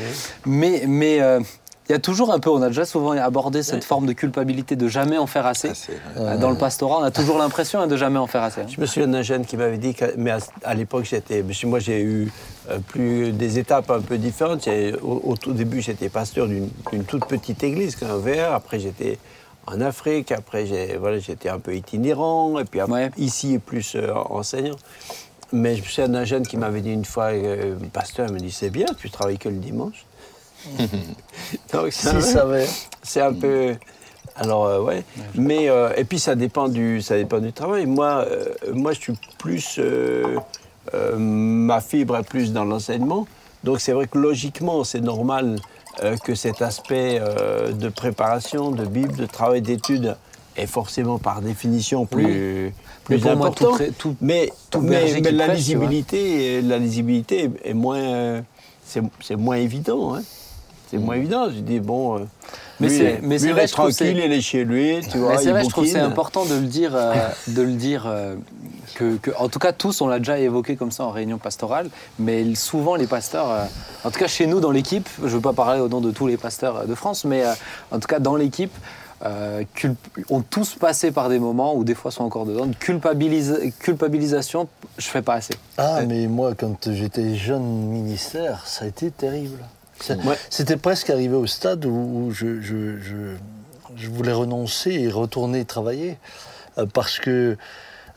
Mais 0.47 0.84
mais 0.86 1.20
euh, 1.20 1.41
il 1.89 1.93
y 1.93 1.95
a 1.95 1.99
toujours 1.99 2.32
un 2.32 2.39
peu, 2.39 2.51
on 2.51 2.61
a 2.62 2.68
déjà 2.68 2.84
souvent 2.84 3.12
abordé 3.12 3.62
cette 3.62 3.76
Ouais. 3.76 3.80
forme 3.80 4.07
de 4.07 4.12
culpabilité 4.12 4.76
de 4.76 4.89
jamais 4.89 5.16
en 5.18 5.26
faire 5.26 5.47
assez. 5.47 5.72
Euh, 6.16 6.36
Dans 6.36 6.51
le 6.51 6.59
pastorat, 6.59 6.99
on 7.01 7.03
a 7.03 7.11
toujours 7.11 7.39
l'impression 7.39 7.80
hein, 7.80 7.86
de 7.86 7.97
jamais 7.97 8.18
en 8.18 8.26
faire 8.26 8.43
assez. 8.43 8.61
hein. 8.61 8.66
Je 8.68 8.80
me 8.80 8.86
souviens 8.86 9.09
d'un 9.09 9.22
jeune 9.22 9.45
qui 9.47 9.57
m'avait 9.57 9.78
dit, 9.78 9.95
que, 9.95 10.05
mais 10.16 10.30
à, 10.32 10.39
à 10.64 10.74
l'époque, 10.74 11.05
j'étais, 11.05 11.43
moi 11.64 11.78
j'ai 11.78 12.01
eu 12.03 12.30
euh, 12.70 12.78
plus 12.86 13.32
des 13.32 13.59
étapes 13.59 13.91
un 13.91 14.01
peu 14.01 14.18
différentes. 14.18 14.68
Au, 15.03 15.22
au 15.24 15.36
tout 15.36 15.53
début, 15.53 15.80
j'étais 15.80 16.09
pasteur 16.09 16.47
d'une 16.47 16.68
toute 17.07 17.24
petite 17.26 17.62
église, 17.62 17.97
un 18.03 18.18
verre. 18.18 18.53
Après, 18.53 18.78
j'étais 18.78 19.18
en 19.66 19.80
Afrique. 19.80 20.30
Après, 20.32 20.66
voilà, 21.01 21.18
j'étais 21.18 21.49
un 21.49 21.59
peu 21.59 21.74
itinérant. 21.74 22.59
Et 22.59 22.64
puis 22.64 22.80
après, 22.80 23.05
Ouais. 23.07 23.11
ici, 23.16 23.59
plus 23.59 23.95
euh, 23.95 24.12
enseignant. 24.28 24.76
Mais 25.53 25.76
je 25.76 25.80
me 25.80 25.86
souviens 25.86 26.09
d'un 26.11 26.24
jeune 26.24 26.47
qui 26.47 26.59
m'avait 26.59 26.82
dit 26.82 26.93
une 26.93 27.07
fois, 27.07 27.30
euh, 27.32 27.74
pasteur, 27.93 28.26
il 28.28 28.34
me 28.34 28.39
dit, 28.39 28.51
c'est 28.53 28.68
bien, 28.68 28.84
tu 28.99 29.09
travailles 29.09 29.39
que 29.39 29.49
le 29.49 29.57
dimanche. 29.57 30.05
Donc, 31.72 31.92
c'est 31.92 32.09
un- 32.09 32.20
savait. 32.20 32.66
c'est 33.02 33.20
un 33.20 33.32
peu. 33.32 33.74
Alors, 34.36 34.66
euh, 34.66 34.80
ouais. 34.82 35.02
Mais, 35.34 35.68
euh, 35.68 35.90
et 35.96 36.04
puis, 36.04 36.18
ça 36.18 36.34
dépend 36.34 36.68
du, 36.68 37.02
ça 37.02 37.16
dépend 37.16 37.38
du 37.38 37.52
travail. 37.52 37.86
Moi, 37.86 38.24
euh, 38.30 38.44
moi 38.72 38.92
je 38.92 39.00
suis 39.00 39.12
plus. 39.38 39.76
euh, 39.78 40.36
ma 41.16 41.80
fibre 41.80 42.16
est 42.16 42.22
plus 42.22 42.52
dans 42.52 42.64
l'enseignement. 42.64 43.26
Donc, 43.64 43.80
c'est 43.80 43.92
vrai 43.92 44.06
que 44.06 44.16
logiquement, 44.18 44.84
c'est 44.84 45.00
normal 45.00 45.56
que 46.24 46.36
cet 46.36 46.62
aspect 46.62 47.20
de 47.72 47.88
préparation, 47.88 48.70
de 48.70 48.84
Bible, 48.84 49.16
de 49.16 49.26
travail 49.26 49.61
d'études 49.62 50.16
est 50.56 50.66
forcément 50.66 51.18
par 51.18 51.40
définition 51.42 52.06
plus, 52.06 52.72
plus 53.04 53.18
pour 53.18 53.36
moi, 53.36 53.46
important. 53.48 53.70
tout 53.70 53.74
pré- 53.74 53.90
tout- 53.98 54.16
mais 54.20 54.52
tout 54.70 54.80
mais, 54.80 54.90
berger 54.90 55.14
mais 55.14 55.22
qui 55.22 55.34
la, 55.34 55.48
lisibilité, 55.54 56.62
la 56.62 56.78
lisibilité 56.78 57.50
est 57.64 57.74
moins. 57.74 58.42
c'est 58.86 59.36
moins 59.36 59.56
évident. 59.56 60.14
Hein. 60.14 60.22
C'est 60.91 60.99
moins 60.99 61.16
évident. 61.16 61.47
Je 61.51 61.61
dis, 61.61 61.80
bon. 61.80 62.16
euh, 62.18 62.24
Mais 62.80 62.89
lui, 62.89 62.97
c'est- 62.97 63.03
il 63.03 63.07
est- 63.09 63.20
mais 63.22 63.39
c'est 63.39 63.53
vrai, 63.53 63.66
je 63.66 63.72
trouve 63.72 63.91
tranquille, 63.95 64.22
il 64.24 64.32
est 64.32 64.41
chez 64.41 64.64
lui, 64.64 65.01
tu 65.11 65.18
vois. 65.18 65.32
Mais 65.32 65.39
c'est 65.43 65.51
vrai, 65.51 65.64
je 65.64 65.68
trouve 65.68 65.84
que 65.84 65.91
c'est 65.91 65.99
important 66.07 66.45
de 66.45 66.55
le 66.55 66.66
dire, 66.66 66.93
euh, 66.95 67.12
de 67.49 67.62
le 67.62 67.72
dire 67.72 68.05
euh, 68.07 68.36
que, 68.95 69.16
que- 69.16 69.30
en 69.39 69.49
tout 69.49 69.59
cas, 69.59 69.72
tous, 69.72 70.01
on 70.01 70.07
l'a 70.07 70.18
déjà 70.18 70.39
évoqué 70.39 70.76
comme 70.76 70.91
ça 70.93 71.05
en 71.05 71.11
réunion 71.11 71.39
pastorale, 71.39 71.91
mais 72.18 72.55
souvent 72.55 72.95
les 72.95 73.07
pasteurs, 73.07 73.51
euh, 73.51 73.64
en 74.05 74.11
tout 74.11 74.18
cas 74.18 74.28
chez 74.28 74.47
nous 74.47 74.61
dans 74.61 74.70
l'équipe, 74.70 75.09
je 75.18 75.24
ne 75.24 75.28
veux 75.30 75.41
pas 75.41 75.53
parler 75.53 75.80
au 75.80 75.89
nom 75.89 76.01
de 76.01 76.11
tous 76.12 76.26
les 76.26 76.36
pasteurs 76.36 76.76
euh, 76.78 76.84
de 76.86 76.95
France, 76.95 77.24
mais 77.24 77.45
euh, 77.45 77.53
en 77.91 77.99
tout 77.99 78.07
cas 78.09 78.20
dans 78.20 78.36
l'équipe, 78.36 78.72
euh, 79.26 79.64
culp- 79.74 79.97
ont 80.30 80.43
tous 80.43 80.76
passé 80.76 81.11
par 81.11 81.28
des 81.28 81.41
moments, 81.41 81.74
ou 81.74 81.82
des 81.82 81.97
fois 81.97 82.12
sont 82.12 82.22
encore 82.22 82.47
dedans, 82.47 82.66
de 82.66 82.74
culpabilis- 82.74 83.72
culpabilisation, 83.80 84.68
je 84.97 85.09
fais 85.09 85.22
pas 85.22 85.34
assez. 85.34 85.55
Ah, 85.76 86.03
mais 86.07 86.28
moi, 86.28 86.53
quand 86.57 86.93
j'étais 86.93 87.34
jeune 87.34 87.64
ministère, 87.64 88.62
ça 88.66 88.84
a 88.84 88.89
été 88.89 89.11
terrible. 89.11 89.59
Ouais. 90.24 90.36
C'était 90.51 90.76
presque 90.76 91.11
arrivé 91.11 91.34
au 91.36 91.46
stade 91.46 91.84
où, 91.84 92.30
je, 92.32 92.61
je- 92.61 92.99
je- 92.99 93.36
je 93.96 94.09
voulais 94.09 94.32
renoncer 94.32 94.90
et 94.92 95.09
retourner 95.11 95.64
travailler 95.64 96.18
euh, 96.78 96.86
parce 96.92 97.18
que 97.18 97.57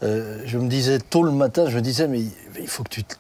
euh, 0.04 0.40
je 0.46 0.58
me 0.58 0.68
disais 0.68 0.98
tôt 1.00 1.22
le 1.24 1.32
matin, 1.32 1.70
je 1.70 1.76
me 1.76 1.82
disais 1.82 2.08
mais 2.08 2.22
il 2.60 2.68
faut 2.68 2.84
que 2.84 2.90
tu 2.90 3.04
te, 3.04 3.14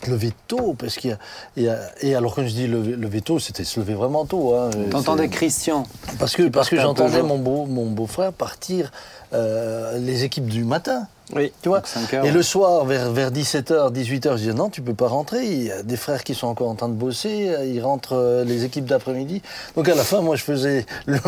te 0.00 0.10
lever 0.10 0.32
tôt 0.48 0.74
parce 0.76 0.96
qu'il 0.96 1.10
y 1.10 1.12
a, 1.12 1.18
il 1.56 1.62
y 1.64 1.68
a- 1.68 1.80
et 2.00 2.14
alors 2.16 2.34
quand 2.34 2.42
je 2.44 2.50
dis 2.52 2.66
lever, 2.66 2.96
lever 2.96 3.20
tôt, 3.20 3.38
c'était 3.38 3.62
se 3.64 3.78
lever 3.80 3.94
vraiment 3.94 4.24
tôt. 4.26 4.54
Hein, 4.54 4.70
T'entendais 4.90 5.28
Christian 5.28 5.84
parce 6.18 6.34
que 6.34 6.48
parce 6.48 6.68
que 6.68 6.76
j'entendais 6.82 7.22
mon 7.28 7.38
beau 7.38 7.64
mon 7.66 7.86
beau-frère 7.90 8.32
partir 8.32 8.90
euh, 9.32 9.98
les 9.98 10.24
équipes 10.24 10.46
du 10.48 10.64
matin. 10.64 11.06
Oui. 11.34 11.52
Tu 11.62 11.68
vois 11.68 11.78
Donc, 11.78 11.86
cinq 11.86 12.14
heures, 12.14 12.24
Et 12.24 12.30
le 12.30 12.42
soir, 12.42 12.84
vers, 12.84 13.10
vers 13.12 13.30
17h, 13.30 13.92
18h, 13.92 14.32
je 14.32 14.36
disais 14.36 14.52
non, 14.52 14.68
tu 14.68 14.82
peux 14.82 14.94
pas 14.94 15.08
rentrer. 15.08 15.44
Il 15.44 15.62
y 15.64 15.70
a 15.70 15.82
des 15.82 15.96
frères 15.96 16.24
qui 16.24 16.34
sont 16.34 16.46
encore 16.48 16.68
en 16.68 16.74
train 16.74 16.88
de 16.88 16.94
bosser. 16.94 17.54
Ils 17.66 17.80
rentrent 17.80 18.16
euh, 18.16 18.44
les 18.44 18.64
équipes 18.64 18.84
d'après-midi. 18.86 19.42
Donc 19.76 19.88
à 19.88 19.94
la 19.94 20.04
fin, 20.04 20.20
moi, 20.22 20.36
je 20.36 20.42
faisais 20.44 20.86
le. 21.06 21.18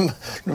le- 0.47 0.55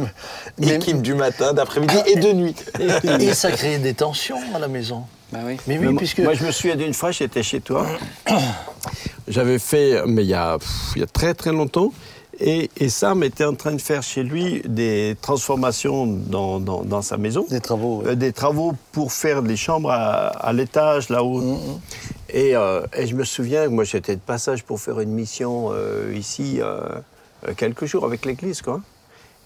mais- 0.60 0.76
Équipe 0.76 1.02
du 1.02 1.14
matin, 1.14 1.54
d'après-midi 1.54 1.96
et 2.08 2.16
de 2.18 2.34
nuit. 2.34 2.56
et 3.20 3.34
ça 3.34 3.52
créait 3.52 3.80
des 3.80 3.94
tensions 3.94 4.40
à 4.54 4.60
la 4.60 4.68
maison. 4.68 5.04
Bah 5.32 5.40
oui. 5.46 5.58
Mais 5.68 5.78
oui, 5.78 5.88
Mais 5.88 5.94
puisque. 5.96 6.20
Moi, 6.20 6.34
je 6.34 6.46
me 6.46 6.52
souviens 6.52 6.76
d'une 6.76 6.94
fois, 6.94 7.12
j'étais 7.12 7.44
chez 7.44 7.60
toi. 7.62 7.86
J'avais 9.28 9.60
fait, 9.60 10.02
mais 10.06 10.24
il 10.24 10.30
y, 10.30 10.34
a, 10.34 10.58
pff, 10.58 10.70
il 10.96 11.02
y 11.02 11.04
a 11.04 11.08
très 11.08 11.34
très 11.34 11.52
longtemps. 11.52 11.92
Et, 12.40 12.70
et 12.78 12.90
Sam 12.90 13.24
était 13.24 13.46
en 13.46 13.56
train 13.56 13.74
de 13.74 13.82
faire 13.82 14.04
chez 14.04 14.22
lui 14.24 14.62
des 14.66 15.16
transformations 15.22 16.06
dans, 16.06 16.60
dans- 16.60 16.84
dans 16.84 17.02
sa 17.02 17.18
maison. 17.18 17.46
Des 17.50 17.62
travaux. 17.62 18.02
ouais. 18.04 18.10
Euh, 18.12 18.16
des 18.16 18.32
travaux 18.32 18.74
pour 18.92 19.12
faire 19.12 19.42
des 19.42 19.56
chambres 19.58 19.90
à, 19.92 20.28
à 20.28 20.54
l'étage, 20.54 21.10
là-haut. 21.10 21.42
Mhm. 21.42 21.80
Et, 22.30 22.56
euh, 22.56 22.86
et 22.96 23.08
je 23.08 23.16
me 23.16 23.24
souviens, 23.24 23.66
que 23.66 23.72
moi 23.72 23.84
j'étais 23.86 24.16
de 24.16 24.22
passage 24.22 24.64
pour 24.64 24.80
faire 24.80 25.00
une 25.00 25.12
mission 25.12 25.70
euh, 25.72 26.14
ici 26.16 26.60
quelques 27.56 27.86
jours 27.86 28.06
avec 28.06 28.26
l'église, 28.26 28.62
quoi. 28.62 28.82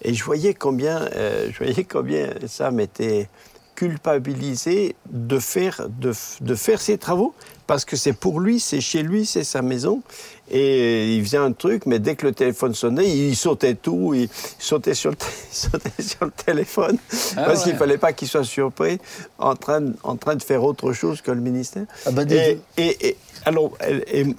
Et 0.04 0.14
je 0.14 0.24
voyais 0.24 0.52
combien, 0.52 1.08
je 1.50 1.56
voyais 1.56 1.84
combien 1.84 2.30
Sam 2.48 2.80
était 2.80 3.28
culpabilisé 3.76 4.96
de 5.10 5.38
faire, 5.38 5.86
de, 5.88 6.12
de 6.40 6.54
faire 6.54 6.80
ses 6.80 6.98
travaux, 6.98 7.34
parce 7.72 7.86
que 7.86 7.96
c'est 7.96 8.12
pour 8.12 8.38
lui, 8.38 8.60
c'est 8.60 8.82
chez 8.82 9.02
lui, 9.02 9.24
c'est 9.24 9.44
sa 9.44 9.62
maison. 9.62 10.02
Et 10.50 11.16
il 11.16 11.24
faisait 11.24 11.38
un 11.38 11.52
truc, 11.52 11.86
mais 11.86 11.98
dès 12.00 12.16
que 12.16 12.26
le 12.26 12.32
téléphone 12.34 12.74
sonnait, 12.74 13.08
il 13.08 13.34
sautait 13.34 13.74
tout, 13.76 14.12
il 14.12 14.28
sautait 14.58 14.92
sur 14.92 15.08
le, 15.08 15.16
t- 15.16 15.24
il 15.50 15.56
sautait 15.56 16.02
sur 16.02 16.26
le 16.26 16.30
téléphone, 16.32 16.98
Ah 17.34 17.44
parce 17.46 17.60
ouais. 17.64 17.70
qu'il 17.70 17.78
fallait 17.78 17.96
pas 17.96 18.12
qu'il 18.12 18.28
soit 18.28 18.44
surpris 18.44 18.98
en 19.38 19.54
train, 19.56 19.80
de- 19.80 19.94
en 20.02 20.16
train 20.16 20.36
de 20.36 20.42
faire 20.42 20.62
autre 20.62 20.92
chose 20.92 21.22
que 21.22 21.30
le 21.30 21.40
ministère. 21.40 21.86
Ah 22.04 22.10
bah, 22.10 22.24
et, 22.28 22.58
et- 22.76 23.06
et- 23.08 23.16
alors, 23.46 23.72
et, 23.88 24.20
et- 24.20 24.34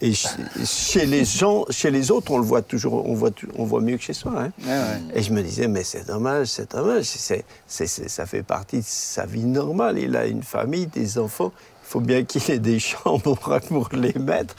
et 0.00 0.14
ch- 0.14 0.36
chez 0.64 1.06
les 1.06 1.24
gens, 1.24 1.64
chez 1.70 1.90
les 1.90 2.12
autres, 2.12 2.30
on 2.30 2.38
le 2.38 2.44
voit 2.44 2.62
toujours, 2.62 3.04
on 3.04 3.14
voit, 3.14 3.32
tu- 3.32 3.48
on 3.58 3.64
voit 3.64 3.80
mieux 3.80 3.96
que 3.96 4.04
chez 4.04 4.12
soi. 4.12 4.32
hein. 4.38 4.52
Ouais. 4.64 5.00
Et 5.18 5.22
je 5.24 5.32
me 5.32 5.42
disais, 5.42 5.66
mais 5.66 5.82
c'est 5.82 6.06
dommage, 6.06 6.46
c'est 6.46 6.70
dommage, 6.70 7.06
c'est- 7.06 7.44
ça 7.66 8.26
fait 8.26 8.44
partie 8.44 8.78
de 8.78 8.84
sa 8.86 9.26
vie 9.26 9.42
normale. 9.44 9.98
Il 9.98 10.14
a 10.14 10.26
une 10.26 10.44
famille, 10.44 10.86
des 10.86 11.18
enfants. 11.18 11.52
Il 11.88 11.92
faut 11.92 12.00
bien 12.00 12.24
qu'il 12.24 12.42
ait 12.50 12.58
des 12.58 12.78
chambres 12.80 13.38
pour 13.68 13.88
les 13.92 14.12
mettre. 14.14 14.54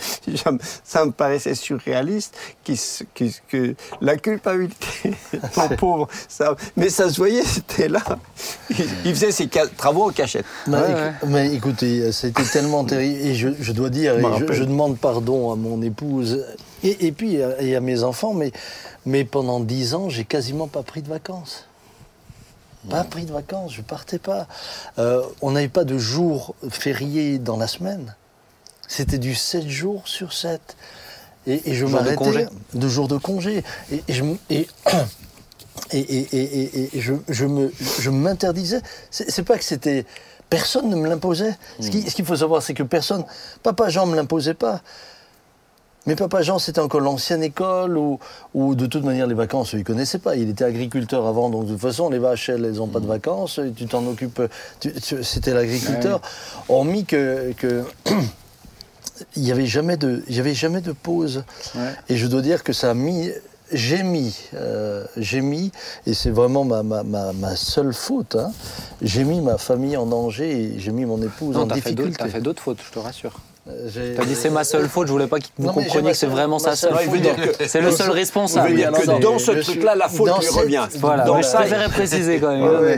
Ça 0.86 1.03
me- 1.05 1.11
paraissait 1.11 1.55
surréaliste 1.55 2.36
que, 2.65 2.73
que 3.49 3.75
la 4.01 4.15
culpabilité, 4.17 5.11
mon 5.57 5.67
pauvre, 5.75 6.07
ça, 6.30 6.55
mais 6.78 6.89
ça 6.89 7.09
se 7.09 7.17
voyait, 7.17 7.43
c'était 7.43 7.89
là. 7.89 8.01
Il, 8.69 8.86
il 9.05 9.13
faisait 9.15 9.32
ses 9.32 9.47
travaux 9.47 10.05
en 10.09 10.11
cachette. 10.11 10.45
Ouais, 10.67 10.73
écou- 10.80 10.93
ouais. 10.93 11.13
Mais 11.28 11.53
écoutez, 11.53 12.11
c'était 12.13 12.43
tellement 12.43 12.86
terrible. 12.86 13.19
Et 13.21 13.36
je, 13.36 13.49
je 13.59 13.71
dois 13.73 13.89
dire, 13.89 14.15
je, 14.53 14.63
demande 14.63 14.97
pardon 14.97 15.51
à 15.51 15.55
mon 15.55 15.82
épouse 15.82 16.45
et, 16.84 17.07
et 17.07 17.11
puis 17.11 17.41
à, 17.43 17.61
et 17.61 17.75
à 17.75 17.82
mes 17.82 18.03
enfants, 18.03 18.34
mais, 18.34 18.51
mais 19.05 19.25
pendant 19.25 19.59
dix 19.59 19.93
ans, 19.95 20.09
j'ai 20.09 20.23
quasiment 20.23 20.67
pas 20.67 20.84
pris 20.84 21.01
de 21.01 21.09
vacances. 21.09 21.65
Pas 22.89 23.03
pris 23.03 23.25
de 23.25 23.34
vacances, 23.34 23.73
je 23.73 23.82
partais 23.82 24.19
pas. 24.19 24.47
Euh, 24.97 25.21
on 25.41 25.51
n'avait 25.51 25.67
pas 25.67 25.84
de 25.84 25.97
jours 25.97 26.55
fériés 26.69 27.38
dans 27.38 27.57
la 27.57 27.67
semaine. 27.67 28.15
C'était 28.88 29.17
du 29.17 29.36
7 29.36 29.67
jours 29.67 30.07
sur 30.07 30.32
7. 30.32 30.78
Et, 31.47 31.71
et 31.71 31.73
je 31.73 31.82
Jours 31.86 31.89
de 31.89 31.95
m'arrêtais. 31.95 32.15
congé. 32.15 32.47
De 32.73 32.88
jours 32.88 33.07
de 33.07 33.17
congé. 33.17 33.63
Et, 33.91 34.03
et 34.07 34.13
je, 34.13 34.23
et, 35.91 35.97
et, 36.93 36.99
me, 37.47 37.71
je 37.99 38.09
m'interdisais. 38.09 38.82
C'est 39.11 39.43
pas 39.43 39.57
que 39.57 39.63
c'était. 39.63 40.05
Personne 40.49 40.89
ne 40.89 40.95
me 40.95 41.09
l'imposait. 41.09 41.57
Ce 41.82 41.88
ce 41.91 42.15
qu'il 42.15 42.25
faut 42.25 42.38
savoir, 42.38 42.61
c'est 42.61 42.73
que 42.73 42.84
personne. 42.84 43.25
Papa 43.63 43.89
Jean 43.89 44.05
ne 44.05 44.11
me 44.11 44.15
l'imposait 44.15 44.53
pas. 44.53 44.82
Mais 46.08 46.16
Papa 46.16 46.41
Jean, 46.41 46.58
c'était 46.58 46.80
encore 46.80 47.01
l'ancienne 47.01 47.43
école 47.43 47.97
où, 47.97 48.18
où, 48.55 48.74
de 48.76 48.86
toute 48.88 49.03
manière, 49.03 49.28
les 49.28 49.36
vacances, 49.36 49.74
il 49.74 49.80
ne 49.80 49.84
connaissait 49.84 50.18
pas. 50.20 50.36
Il 50.36 50.49
était 50.49 50.64
agriculteur 50.64 51.28
avant, 51.28 51.49
donc 51.49 51.66
de 51.66 51.72
toute 51.74 51.82
façon, 51.82 52.10
les 52.10 52.18
vaches, 52.20 52.49
elles 52.49 52.72
n'ont 52.72 52.88
pas 52.88 52.99
de 53.01 53.05
vacances. 53.08 53.60
et 53.60 53.72
Tu 53.74 53.86
t'en 53.86 54.05
occupes. 54.08 54.41
c'était 55.22 55.53
l'agriculteur. 55.53 56.22
Hormis 56.70 57.05
que. 57.05 57.51
que 57.58 57.84
il 59.36 59.41
n'y 59.43 59.51
avait, 59.51 59.66
jamais 59.66 59.97
de- 59.97 60.24
il 60.28 60.36
y 60.36 60.39
avait 60.39 60.53
jamais 60.53 60.82
de 60.82 60.91
pause. 60.91 61.43
Ouais. 61.76 61.91
Et 62.10 62.18
je 62.18 62.28
dois 62.28 62.41
dire 62.41 62.64
que 62.64 62.74
ça 62.74 62.91
a 62.91 62.93
mis. 62.93 63.30
J'ai 63.74 64.01
mis, 64.01 64.34
euh, 64.53 65.03
j'ai 65.18 65.41
mis, 65.41 65.74
et 66.05 66.14
c'est 66.14 66.30
vraiment 66.30 66.64
ma, 66.64 66.84
ma, 66.84 67.03
ma, 67.03 67.34
ma 67.34 67.53
seule 67.58 67.93
faute, 67.93 68.38
hein, 68.38 68.53
j'ai 69.01 69.26
mis 69.26 69.41
ma 69.41 69.58
famille 69.58 69.97
en 69.97 70.05
danger 70.05 70.49
et 70.49 70.80
j'ai 70.80 70.93
mis 70.93 71.03
mon 71.03 71.22
épouse 71.22 71.53
Non, 71.53 71.64
en 71.64 71.66
d'autres- 71.66 71.76
difficulté. 71.82 72.16
t'as 72.18 72.30
fait 72.30 72.39
d'autres 72.39 72.64
fautes, 72.64 72.78
je 72.88 72.93
te 72.93 72.99
rassure. 72.99 73.34
Euh, 73.70 74.15
T'as 74.15 74.26
dit 74.26 74.36
c'est 74.36 74.49
ma 74.49 74.63
seule 74.63 74.88
faute, 74.88 75.07
je 75.07 75.11
voulais 75.11 75.28
pas 75.28 75.39
que 75.39 75.45
vous 75.57 75.68
Non, 75.68 75.74
compreniez 75.74 76.11
que 76.11 76.18
c'est 76.18 76.26
vraiment 76.28 76.57
sa 76.59 76.76
seule 76.76 76.93
faute. 76.95 77.20
C'est 77.68 77.82
le 77.82 77.91
seul 77.91 78.11
responsable. 78.11 78.76
dire 78.76 78.91
que 78.91 79.05
non, 79.05 79.20
dans 79.20 79.39
ce 79.39 79.55
je 79.57 79.61
truc-là, 79.61 79.95
la 79.95 80.07
faute 80.07 80.28
dans 80.28 80.38
lui 80.39 80.45
cette- 80.45 80.55
revient. 80.55 80.88
Voilà, 80.99 81.26
Dans 81.26 81.36
mais 81.36 81.43
je 81.43 81.47
ça, 81.47 81.59
préférais 81.59 81.89
préciser 81.89 82.39
quand 82.39 82.49
même. 82.51 82.61
Ouais, 82.63 82.97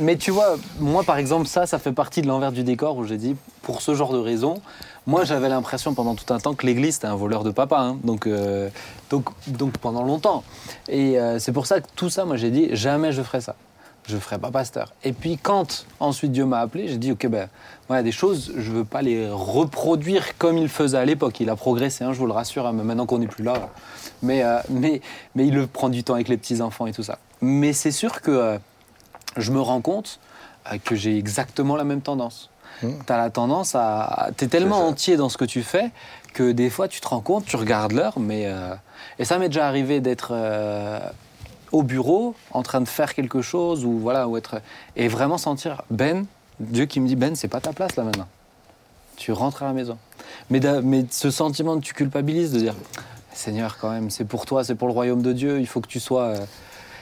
Mais- 0.00 0.16
tu 0.16 0.30
vois, 0.30 0.56
moi 0.78 1.02
par 1.04 1.18
exemple, 1.18 1.46
ça, 1.46 1.66
ça 1.66 1.78
fait 1.78 1.92
partie 1.92 2.22
de 2.22 2.26
l'envers 2.26 2.52
du 2.52 2.64
décor 2.64 2.96
où 2.96 3.04
j'ai 3.04 3.16
dit, 3.16 3.36
pour 3.62 3.82
ce 3.82 3.94
genre 3.94 4.12
de 4.12 4.18
raison, 4.18 4.60
moi 5.06 5.24
j'avais 5.24 5.48
l'impression 5.48 5.94
pendant 5.94 6.14
tout 6.14 6.32
un 6.32 6.38
temps 6.38 6.54
que 6.54 6.66
l'église 6.66 6.94
c'était 6.94 7.06
un 7.06 7.16
voleur 7.16 7.44
de 7.44 7.50
papa. 7.50 7.78
hein. 7.78 7.98
donc, 8.04 8.26
euh, 8.26 8.68
donc, 9.10 9.26
donc 9.46 9.76
pendant 9.78 10.02
longtemps. 10.02 10.42
Et 10.88 11.18
euh, 11.18 11.38
c'est 11.38 11.52
pour 11.52 11.66
ça 11.66 11.80
que 11.80 11.86
tout 11.96 12.10
ça, 12.10 12.24
moi 12.24 12.36
j'ai 12.36 12.50
dit, 12.50 12.68
jamais 12.72 13.12
je 13.12 13.22
ferai 13.22 13.40
ça. 13.40 13.54
Je 14.10 14.16
ferai 14.18 14.38
pas 14.38 14.50
pasteur. 14.50 14.92
Et 15.04 15.12
puis 15.12 15.38
quand 15.38 15.86
ensuite 16.00 16.32
Dieu 16.32 16.44
m'a 16.44 16.58
appelé, 16.58 16.88
j'ai 16.88 16.96
dit, 16.98 17.12
ok, 17.12 17.26
ben, 17.28 17.48
voilà, 17.86 18.02
des 18.02 18.12
choses, 18.12 18.52
je 18.56 18.72
veux 18.72 18.84
pas 18.84 19.02
les 19.02 19.28
reproduire 19.30 20.36
comme 20.36 20.58
il 20.58 20.68
faisait 20.68 20.98
à 20.98 21.04
l'époque. 21.04 21.38
Il 21.40 21.48
a 21.48 21.56
progressé, 21.56 22.02
hein, 22.04 22.12
je 22.12 22.18
vous 22.18 22.26
le 22.26 22.32
rassure, 22.32 22.66
hein, 22.66 22.72
mais 22.72 22.82
maintenant 22.82 23.06
qu'on 23.06 23.18
n'est 23.18 23.26
plus 23.26 23.44
là. 23.44 23.70
Mais, 24.22 24.42
euh, 24.42 24.58
mais, 24.68 25.00
mais 25.34 25.46
il 25.46 25.54
le 25.54 25.66
prend 25.66 25.88
du 25.88 26.02
temps 26.02 26.14
avec 26.14 26.28
les 26.28 26.36
petits-enfants 26.36 26.86
et 26.86 26.92
tout 26.92 27.02
ça. 27.04 27.18
Mais 27.40 27.72
c'est 27.72 27.92
sûr 27.92 28.20
que 28.20 28.30
euh, 28.30 28.58
je 29.36 29.52
me 29.52 29.60
rends 29.60 29.80
compte 29.80 30.18
euh, 30.72 30.76
que 30.84 30.96
j'ai 30.96 31.16
exactement 31.16 31.76
la 31.76 31.84
même 31.84 32.00
tendance. 32.00 32.50
Mmh. 32.82 32.88
Tu 33.06 33.12
as 33.12 33.16
la 33.16 33.30
tendance 33.30 33.74
à. 33.74 34.30
Tu 34.36 34.44
es 34.44 34.48
tellement 34.48 34.86
entier 34.86 35.16
dans 35.16 35.28
ce 35.28 35.36
que 35.36 35.44
tu 35.44 35.62
fais 35.62 35.90
que 36.34 36.52
des 36.52 36.70
fois 36.70 36.88
tu 36.88 37.00
te 37.00 37.08
rends 37.08 37.20
compte, 37.20 37.44
tu 37.44 37.56
regardes 37.56 37.92
l'heure, 37.92 38.18
mais. 38.18 38.44
euh, 38.46 38.74
Et 39.18 39.24
ça 39.24 39.38
m'est 39.38 39.48
déjà 39.48 39.66
arrivé 39.66 40.00
d'être 40.00 40.32
au 41.72 41.82
bureau 41.82 42.34
en 42.52 42.62
train 42.62 42.80
de 42.80 42.88
faire 42.88 43.14
quelque 43.14 43.42
chose 43.42 43.84
ou 43.84 43.98
voilà, 43.98 44.28
ou 44.28 44.36
être. 44.36 44.60
Et 44.96 45.08
vraiment 45.08 45.38
sentir, 45.38 45.82
Ben, 45.90 46.26
Dieu 46.58 46.86
qui 46.86 47.00
me 47.00 47.08
dit, 47.08 47.16
Ben, 47.16 47.34
c'est 47.36 47.48
pas 47.48 47.60
ta 47.60 47.72
place 47.72 47.96
là 47.96 48.04
maintenant. 48.04 48.28
Tu 49.16 49.32
rentres 49.32 49.62
à 49.62 49.66
la 49.66 49.72
maison. 49.72 49.98
Mais, 50.48 50.60
mais 50.82 51.04
ce 51.10 51.30
sentiment 51.30 51.78
que 51.78 51.84
tu 51.84 51.94
culpabilises 51.94 52.52
de 52.52 52.58
dire, 52.58 52.74
Seigneur, 53.32 53.78
quand 53.78 53.90
même, 53.90 54.10
c'est 54.10 54.24
pour 54.24 54.46
toi, 54.46 54.64
c'est 54.64 54.74
pour 54.74 54.88
le 54.88 54.94
royaume 54.94 55.22
de 55.22 55.32
Dieu, 55.32 55.60
il 55.60 55.66
faut 55.66 55.80
que 55.80 55.88
tu 55.88 56.00
sois. 56.00 56.22
euh, 56.24 56.38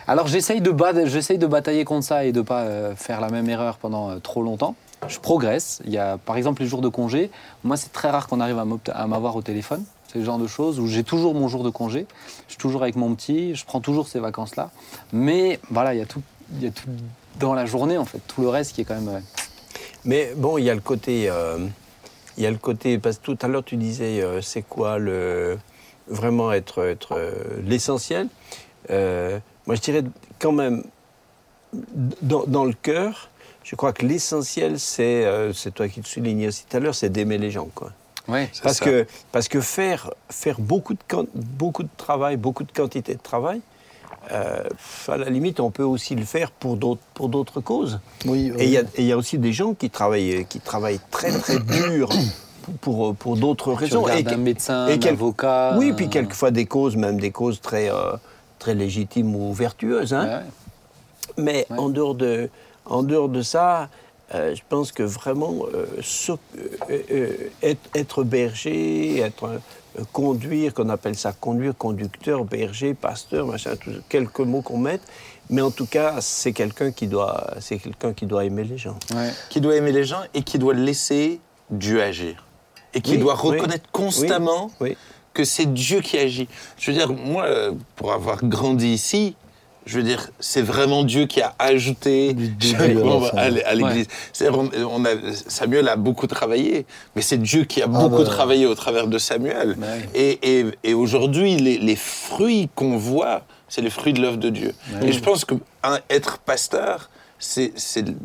alors 0.07 0.27
j'essaye 0.27 0.63
de, 0.63 0.75
j'essaye 1.05 1.37
de 1.37 1.47
batailler 1.47 1.85
contre 1.85 2.07
ça 2.07 2.25
et 2.25 2.33
de 2.33 2.41
pas 2.41 2.63
euh, 2.63 2.97
faire 2.97 3.21
la 3.21 3.29
même 3.29 3.49
erreur 3.51 3.77
pendant 3.77 4.11
euh, 4.11 4.19
trop 4.19 4.43
longtemps. 4.43 4.75
Je 5.07 5.19
progresse. 5.19 5.81
Il 5.85 5.93
y 5.93 5.99
a 5.99 6.17
par 6.17 6.37
exemple 6.37 6.63
les 6.63 6.69
jours 6.69 6.81
de 6.81 6.89
congé. 6.89 7.31
Moi 7.63 7.77
c'est 7.77 7.93
très 7.93 8.09
rare 8.11 8.27
qu'on 8.27 8.41
arrive 8.41 8.59
à 8.59 9.07
m'avoir 9.07 9.37
au 9.37 9.43
téléphone. 9.43 9.85
C'est 10.09 10.19
le 10.21 10.25
genre 10.25 10.39
de 10.39 10.47
choses 10.47 10.81
où 10.81 10.87
j'ai 10.87 11.05
toujours 11.05 11.35
mon 11.35 11.49
jour 11.49 11.63
de 11.63 11.71
congé. 11.71 12.07
Je 12.47 12.53
suis 12.53 12.59
toujours 12.59 12.83
avec 12.83 12.97
mon 12.97 13.15
petit. 13.15 13.55
Je 13.55 13.65
prends 13.65 13.81
toujours 13.81 14.09
ces 14.09 14.21
vacances 14.21 14.57
là. 14.57 14.71
Mais 15.13 15.61
voilà, 15.71 15.95
il 15.95 15.99
y 15.99 16.03
a 16.03 16.07
tout, 16.07 16.23
y 16.61 16.67
a 16.67 16.71
tout 16.71 16.89
dans 17.39 17.53
la 17.55 17.67
journée 17.67 17.99
en 17.99 18.07
fait. 18.07 18.21
Tout 18.27 18.41
le 18.41 18.49
reste 18.49 18.75
qui 18.75 18.81
est 18.81 18.85
quand 18.85 18.99
même. 19.01 19.23
Mais 20.05 20.33
bon, 20.35 20.57
il 20.57 20.65
y 20.65 20.71
a 20.71 20.75
le 20.75 20.81
côté. 20.81 21.29
euh, 21.29 21.59
il 22.39 22.43
y 22.43 22.47
a 22.47 22.51
le 22.51 22.57
côté. 22.57 22.99
Parce 22.99 23.19
que 23.19 23.25
tout 23.25 23.39
à 23.43 23.49
l'heure, 23.49 23.65
tu 23.65 23.77
disais, 23.77 24.23
euh, 24.23 24.41
c'est 24.41 24.63
quoi 24.63 24.99
le. 24.99 25.59
Vraiment 26.07 26.53
être, 26.53 26.87
être 26.87 27.19
euh, 27.19 27.33
l'essentiel. 27.65 28.29
Moi, 28.89 29.75
je 29.75 29.81
dirais 29.83 30.05
quand 30.39 30.53
même, 30.53 30.85
dans, 32.23 32.45
dans 32.47 32.65
le 32.65 32.73
cœur, 32.73 33.29
je 33.63 33.77
crois 33.77 33.93
que 33.93 34.07
l'essentiel, 34.07 34.81
c'est. 34.81 35.53
c'est 35.53 35.75
toi 35.75 35.87
qui 35.87 36.01
te 36.01 36.09
soulignais 36.09 36.47
aussi 36.47 36.65
tout 36.65 36.79
à 36.79 36.81
l'heure, 36.81 36.95
c'est 36.95 37.11
d'aimer 37.11 37.37
les 37.37 37.51
gens, 37.51 37.69
quoi. 37.75 37.93
Parce 38.63 38.79
ça. 38.79 38.85
que, 38.85 39.07
parce 39.33 39.49
que 39.49 39.61
faire, 39.61 40.11
faire 40.31 40.61
beaucoup, 40.61 40.93
de, 40.95 40.99
beaucoup 41.35 41.83
de 41.83 41.89
travail, 41.97 42.37
beaucoup 42.37 42.65
de 42.65 42.73
quantité 42.73 43.15
de 43.15 43.21
travail, 43.21 43.61
euh, 44.33 44.63
à 45.09 45.17
la 45.17 45.31
limite, 45.31 45.59
on 45.61 45.71
peut 45.71 45.83
aussi 45.83 46.15
le 46.15 46.25
faire 46.25 46.51
pour 46.51 46.77
d'autres, 46.77 47.61
causes. 47.63 48.01
Oui, 48.27 48.53
Et 48.59 48.67
il 48.67 48.85
y, 48.99 49.03
y 49.05 49.13
a 49.13 49.17
aussi 49.17 49.39
des 49.39 49.53
gens 49.55 49.73
qui 49.75 49.89
travaillent, 49.89 50.45
qui 50.49 50.61
travaillent 50.61 51.01
très 51.11 51.31
très 51.39 51.59
dur 51.89 52.11
pour, 52.83 53.15
pour 53.15 53.37
d'autres 53.37 53.73
Tu 53.73 53.79
raisons. 53.79 54.03
regardes 54.03 54.29
Et 54.31 54.35
un 54.35 54.37
médecin, 54.37 54.87
et 54.89 54.95
un 54.95 54.99
quel- 54.99 55.15
avocat. 55.15 55.77
Oui, 55.79 55.93
puis 55.95 56.11
quelquefois 56.11 56.51
des 56.51 56.67
causes, 56.67 56.97
même 56.97 57.19
des 57.19 57.31
causes 57.31 57.61
très, 57.63 57.91
euh, 57.91 58.13
très 58.59 58.75
légitime 58.75 59.35
ou 59.35 59.55
vertueuse. 59.55 60.13
Hein. 60.13 60.25
Ouais, 60.27 60.35
ouais. 60.35 60.41
Mais 61.39 61.67
Ouais. 61.71 61.79
en, 61.79 61.89
dehors 61.89 62.15
de, 62.15 62.51
en 62.85 63.03
dehors 63.03 63.29
de 63.31 63.41
ça, 63.41 63.89
euh, 64.35 64.55
je 64.55 64.63
pense 64.69 64.93
que 64.93 65.03
vraiment 65.03 65.65
euh, 65.75 65.87
euh, 66.91 67.51
être, 67.63 67.81
être 67.95 68.25
berger, 68.25 69.19
être 69.21 69.61
conduire, 70.13 70.75
qu'on 70.75 70.89
appelle 70.91 71.17
ça 71.17 71.33
conduire, 71.33 71.75
conducteur, 71.77 72.45
berger, 72.45 72.95
pasteur, 72.95 73.47
machin, 73.47 73.75
tout- 73.77 73.91
quelques 74.09 74.41
mots 74.41 74.63
qu'on 74.63 74.79
mette. 74.79 75.03
Mais 75.51 75.63
en 75.63 75.71
tout 75.71 75.87
cas, 75.87 76.17
c'est 76.21 76.53
quelqu'un 76.53 76.93
qui 76.93 77.07
doit, 77.07 77.55
c'est 77.61 77.79
quelqu'un 77.79 78.13
qui 78.13 78.27
doit 78.27 78.45
aimer 78.45 78.65
les 78.65 78.77
gens. 78.79 78.99
Ouais. 79.15 79.31
qui 79.49 79.61
doit 79.61 79.77
aimer 79.77 79.93
les 79.93 80.05
gens 80.05 80.21
et 80.35 80.43
qui 80.43 80.59
doit 80.59 80.75
laisser 80.75 81.41
Dieu 81.71 82.03
agir. 82.03 82.45
Et 82.95 83.01
qui 83.01 83.13
Oui, 83.13 83.19
doit 83.19 83.35
oui. 83.43 83.57
reconnaître 83.57 83.91
constamment 83.91 84.71
Oui. 84.81 84.97
que 85.33 85.45
c'est 85.45 85.67
Dieu 85.73 86.01
qui 86.01 86.19
agit. 86.19 86.49
Je 86.79 86.91
veux 86.91 86.97
dire, 86.99 87.11
moi, 87.13 87.47
pour 87.97 88.13
avoir 88.13 88.45
grandi 88.45 88.89
ici, 88.89 89.37
je 89.89 89.97
veux 89.97 90.03
dire, 90.03 90.29
c'est 90.39 90.61
vraiment 90.61 91.03
Dieu 91.03 91.25
qui 91.25 91.41
a 91.41 91.55
ajouté 91.59 92.37
à 93.65 93.75
l'église. 93.75 94.07
C'est-à-dire, 94.35 94.59
on- 94.59 94.71
on 95.01 95.05
a- 95.07 95.33
Samuel 95.33 95.89
a 95.89 95.97
beaucoup 95.97 96.27
travaillé, 96.27 96.85
mais 97.17 97.23
c'est 97.23 97.39
Dieu 97.39 97.65
qui 97.65 97.81
a 97.81 97.87
beaucoup 97.87 98.19
bah. 98.19 98.25
travaillé 98.25 98.67
au 98.67 98.75
travers 98.75 99.07
de 99.07 99.17
Samuel. 99.19 99.77
Et, 100.15 100.39
et- 100.61 100.67
et 100.85 100.93
aujourd'hui, 100.95 101.57
les, 101.57 101.79
les 101.79 101.97
fruits 101.97 102.69
qu'on 102.75 102.99
voit, 102.99 103.43
c'est 103.69 103.81
les 103.81 103.91
fruits 103.91 104.13
de 104.13 104.21
l'œuvre 104.21 104.37
de 104.37 104.51
Dieu. 104.51 104.75
Et 105.03 105.11
je 105.13 105.21
pense 105.21 105.45
que 105.47 105.55
un- 105.83 106.01
être 106.11 106.39
pasteur, 106.39 107.09
c'est 107.39 107.73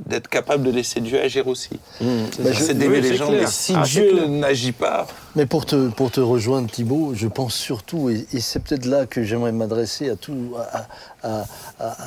d'être 0.07 0.28
capable 0.28 0.64
de 0.64 0.72
laisser 0.72 0.99
Dieu 0.99 1.22
agir 1.22 1.47
aussi. 1.47 1.70
Bah, 2.01 2.51
je- 2.51 2.64
C'est 2.64 2.74
d'aimer 2.74 2.97
oui, 2.99 3.09
les 3.09 3.16
gens. 3.16 3.28
clair. 3.28 3.41
Mais 3.41 3.47
si 3.47 3.74
Ah, 3.76 3.84
Dieu 3.84 4.26
n'agit 4.28 4.72
pas, 4.72 5.07
Mais 5.36 5.45
pour 5.45 5.66
te, 5.66 5.89
pour 5.89 6.09
te 6.11 6.20
rejoindre, 6.20 6.70
Thibault, 6.70 7.14
je 7.14 7.28
pense 7.28 7.53
surtout, 7.53 8.09
et, 8.09 8.26
et 8.34 8.39
c'est 8.39 8.59
peut-être 8.59 8.86
là 8.86 9.05
que 9.05 9.24
j'aimerais 9.24 9.51
m'adresser 9.51 10.09
à 10.09 10.16
tout, 10.16 10.55
à, 10.57 10.88
à- 11.24 11.39
à- 11.39 11.45
à- 11.91 11.97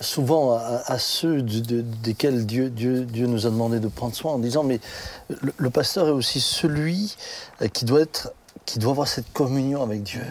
souvent 0.00 0.52
à, 0.54 0.82
à 0.86 0.98
ceux 0.98 1.40
de- 1.42 1.60
de- 1.60 1.80
desquels 2.02 2.44
Dieu, 2.46 2.68
Dieu, 2.70 3.02
Dieu 3.04 3.26
nous 3.26 3.46
a 3.46 3.50
demandé 3.50 3.78
de 3.80 3.88
prendre 3.88 4.14
soin, 4.14 4.32
en 4.32 4.38
disant, 4.38 4.62
mais 4.64 4.80
le, 5.28 5.52
le 5.56 5.70
pasteur 5.70 6.08
est 6.08 6.12
aussi 6.12 6.40
celui 6.40 7.16
euh, 7.62 7.68
qui 7.68 7.84
doit, 7.84 8.00
être, 8.00 8.32
qui 8.64 8.78
doit 8.78 8.90
avoir 8.90 9.08
cette 9.08 9.32
communion 9.32 9.82
avec 9.82 10.02
Dieu. 10.02 10.22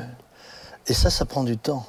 Et 0.87 0.93
ça, 0.93 1.09
ça 1.09 1.25
prend 1.25 1.43
du 1.43 1.57
temps. 1.57 1.85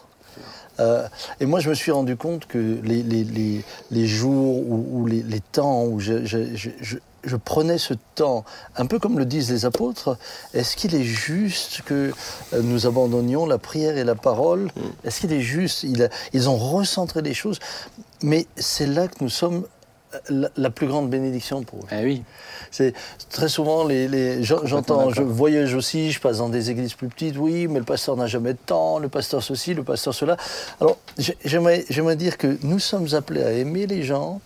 Euh, 0.81 1.09
et 1.41 1.47
moi, 1.47 1.61
je 1.61 1.71
me 1.71 1.75
suis 1.75 1.93
rendu 1.93 2.17
compte 2.17 2.47
que 2.47 2.59
les, 2.83 3.03
les, 3.03 3.25
les, 3.25 3.65
les 3.91 4.07
jours 4.07 4.69
ou, 4.69 5.07
les, 5.07 5.23
les 5.23 5.41
temps 5.41 5.85
où 5.85 6.01
je, 6.01 6.25
je, 6.25 6.55
je, 6.55 6.71
je- 6.81 6.97
prenais 7.37 7.79
ce 7.79 7.95
temps, 8.15 8.45
un 8.77 8.87
peu 8.87 8.99
comme 8.99 9.19
le 9.19 9.25
disent 9.27 9.51
les 9.51 9.65
apôtres, 9.65 10.17
est-ce 10.55 10.77
qu'il 10.77 10.95
est 10.95 11.03
juste 11.05 11.83
que 11.83 12.13
euh, 12.53 12.63
nous 12.63 12.87
abandonnions 12.87 13.47
la 13.47 13.59
prière 13.59 13.97
et 13.97 14.05
la 14.05 14.15
parole? 14.15 14.71
Est-ce 15.05 15.21
qu'il 15.21 15.33
est 15.33 15.41
juste? 15.41 15.85
Ils 16.33 16.49
ont 16.49 16.57
recentré 16.57 17.23
les 17.23 17.35
choses, 17.35 17.59
mais 18.23 18.47
c'est 18.57 18.87
là 18.87 19.09
que 19.09 19.17
nous 19.23 19.29
sommes 19.31 19.65
la, 20.29 20.49
la 20.57 20.71
plus 20.71 20.87
grande 20.87 21.09
bénédiction 21.11 21.63
pour 21.63 21.81
eux. 21.81 21.89
Eh 21.93 22.05
oui. 22.05 22.23
C'est 22.71 22.93
très 23.31 23.49
souvent 23.49 23.85
les, 23.85 24.09
les- 24.09 24.43
j'en- 24.43 24.65
j'entends, 24.67 25.11
je 25.11 25.17
d'accord. 25.17 25.33
voyage 25.33 25.75
aussi, 25.75 26.11
je 26.13 26.21
passe 26.21 26.39
dans 26.39 26.49
des 26.49 26.71
églises 26.71 26.95
plus 26.95 27.09
petites, 27.09 27.37
oui, 27.37 27.69
mais 27.69 27.79
le 27.79 27.85
pasteur 27.85 28.17
n'a 28.17 28.27
jamais 28.27 28.53
de 28.53 28.59
temps, 28.65 28.99
le 28.99 29.09
pasteur 29.09 29.43
ceci, 29.43 29.75
le 29.75 29.83
pasteur 29.85 30.15
cela. 30.15 30.37
Alors 30.81 30.99
j'ai- 31.19 31.37
j'aimerais, 31.45 31.85
j'aimerais 31.89 32.17
dire 32.17 32.37
que 32.39 32.59
nous 32.63 32.79
sommes 32.79 33.09
appelés 33.15 33.43
à 33.43 33.53
aimer 33.53 33.87
les 33.87 34.03
gens, 34.03 34.41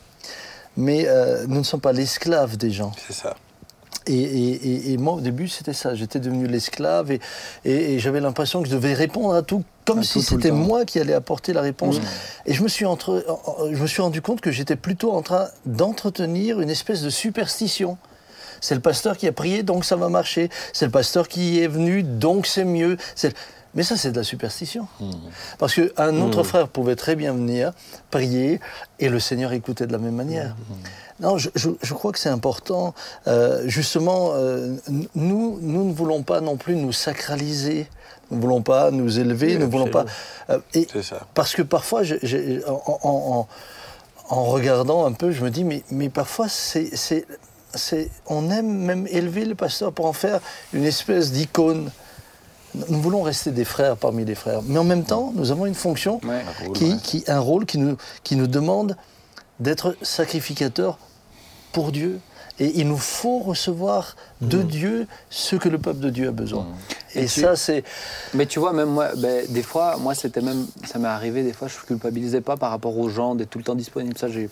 mais 0.76 1.06
euh, 1.08 1.44
nous 1.48 1.58
ne 1.58 1.64
sommes 1.64 1.80
pas 1.80 1.92
l'esclave 1.92 2.56
des 2.56 2.70
gens. 2.70 2.92
c'est 3.06 3.12
ça. 3.14 3.36
Et, 4.06 4.14
et- 4.14 4.52
et- 4.88 4.92
et 4.92 4.96
moi, 4.96 5.14
au 5.14 5.20
début, 5.20 5.46
c'était 5.48 5.74
ça. 5.74 5.94
J'étais 5.94 6.20
devenu 6.20 6.46
l'esclave 6.46 7.10
et, 7.64 7.98
j'avais 7.98 8.20
l'impression 8.20 8.62
que 8.62 8.68
je 8.68 8.74
devais 8.74 8.94
répondre 8.94 9.34
à 9.34 9.42
tout 9.42 9.62
comme 9.84 9.98
À 10.00 10.02
si 10.02 10.22
c'était 10.22 10.50
moi 10.52 10.84
qui 10.84 10.98
allais 11.00 11.12
apporter 11.14 11.52
la 11.52 11.60
réponse. 11.60 11.96
Et 12.46 12.54
je 12.54 12.62
me, 12.62 12.68
suis 12.68 12.86
entre- 12.86 13.24
je 13.72 13.80
me 13.82 13.86
suis 13.86 14.00
rendu 14.02 14.22
compte 14.22 14.40
que 14.40 14.50
j'étais 14.50 14.76
plutôt 14.76 15.12
en 15.12 15.22
train 15.22 15.48
d'entretenir 15.66 16.60
une 16.60 16.70
espèce 16.70 17.02
de 17.02 17.10
superstition. 17.10 17.98
C'est 18.62 18.74
le 18.74 18.80
pasteur 18.80 19.16
qui 19.16 19.26
a 19.26 19.32
prié, 19.32 19.62
donc 19.62 19.84
ça 19.84 19.96
va 19.96 20.08
marcher. 20.08 20.50
C'est 20.72 20.84
le 20.84 20.90
pasteur 20.90 21.28
qui 21.28 21.60
est 21.60 21.66
venu, 21.68 22.02
donc 22.02 22.46
c'est 22.46 22.64
mieux. 22.64 22.96
C'est- 23.14 23.34
Mais 23.74 23.82
ça, 23.84 23.96
c'est 23.96 24.10
de 24.10 24.16
la 24.16 24.24
superstition. 24.24 24.88
Parce 25.58 25.74
qu'un 25.74 26.20
autre 26.22 26.42
frère 26.42 26.66
pouvait 26.68 26.96
très 26.96 27.14
bien 27.14 27.32
venir, 27.32 27.72
prier, 28.10 28.60
et 28.98 29.08
le 29.08 29.20
Seigneur 29.20 29.52
écoutait 29.52 29.86
de 29.86 29.92
la 29.92 29.98
même 29.98 30.16
manière. 30.16 30.56
Non, 31.20 31.38
je, 31.38 31.50
je- 31.54 31.68
je 31.82 31.94
crois 31.94 32.10
que 32.12 32.18
c'est 32.18 32.30
important. 32.30 32.94
Euh, 33.28 33.62
justement, 33.66 34.30
euh, 34.34 34.74
nous, 35.14 35.58
nous 35.60 35.84
ne 35.84 35.92
voulons 35.92 36.22
pas 36.22 36.40
non 36.40 36.56
plus 36.56 36.74
nous 36.76 36.92
sacraliser. 36.92 37.88
Nous 38.30 38.38
ne 38.38 38.42
voulons 38.42 38.62
pas 38.62 38.90
nous 38.90 39.18
élever. 39.20 39.48
Oui, 39.48 39.54
nous 39.58 39.66
ne 39.66 39.70
voulons 39.70 39.84
pas. 39.92 40.04
euh, 40.50 40.58
et 40.74 40.86
ça. 41.02 41.26
parce 41.34 41.54
que 41.54 41.62
parfois, 41.62 42.02
en, 42.66 42.72
en- 42.72 42.98
en- 43.04 43.48
en 44.36 44.44
regardant 44.44 45.04
un 45.06 45.12
peu, 45.12 45.30
je 45.30 45.42
me 45.44 45.50
dis, 45.50 45.62
mais, 45.64 45.82
mais 45.90 46.08
parfois, 46.08 46.48
c'est- 46.48 46.90
on 48.26 48.50
aime 48.50 48.68
même 48.72 49.06
élever 49.10 49.44
le 49.44 49.54
pasteur 49.54 49.92
pour 49.92 50.06
en 50.06 50.12
faire 50.12 50.40
une 50.72 50.84
espèce 50.84 51.30
d'icône. 51.32 51.90
Nous 52.88 53.00
voulons 53.00 53.22
rester 53.22 53.50
des 53.50 53.64
frères 53.64 53.96
parmi 53.96 54.24
les 54.24 54.34
frères. 54.34 54.60
Mais 54.64 54.78
en 54.78 54.84
même 54.84 55.04
temps, 55.04 55.32
nous 55.34 55.50
avons 55.50 55.66
une 55.66 55.74
fonction 55.74 56.20
Ouais. 56.24 56.42
Un 56.62 56.64
rôle, 56.64 56.76
qui, 56.76 56.84
ouais. 56.92 56.96
qui- 57.02 57.24
un 57.26 57.40
rôle 57.40 57.66
qui 57.66 57.78
nous, 57.78 57.96
qui 58.22 58.36
nous 58.36 58.46
demande 58.46 58.96
d'être 59.58 59.96
sacrificateurs 60.02 60.98
pour 61.72 61.92
Dieu. 61.92 62.20
Et 62.58 62.78
il 62.78 62.86
nous 62.88 62.98
faut 62.98 63.38
recevoir 63.38 64.16
de 64.42 64.60
Dieu 64.62 65.06
ce 65.30 65.56
que 65.56 65.68
le 65.70 65.78
peuple 65.78 66.00
de 66.00 66.10
Dieu 66.10 66.28
a 66.28 66.30
besoin. 66.30 66.66
Et, 67.14 67.22
Et 67.22 67.26
tu- 67.26 67.40
ça, 67.40 67.56
c'est... 67.56 67.84
Mais 68.34 68.44
tu 68.44 68.58
vois, 68.58 68.74
même 68.74 68.90
moi, 68.90 69.08
ben, 69.16 69.46
des 69.48 69.62
fois, 69.62 69.96
moi, 69.96 70.14
c'était 70.14 70.42
même, 70.42 70.66
ça 70.84 70.98
m'est 70.98 71.08
arrivé, 71.08 71.42
des 71.42 71.54
fois, 71.54 71.68
je 71.68 71.76
culpabilisais 71.86 72.42
pas 72.42 72.58
par 72.58 72.70
rapport 72.70 72.98
aux 72.98 73.08
gens 73.08 73.34
d'être 73.34 73.48
tout 73.48 73.56
le 73.58 73.64
temps 73.64 73.74
disponible. 73.74 74.16
Ça, 74.18 74.28
j'ai, 74.28 74.50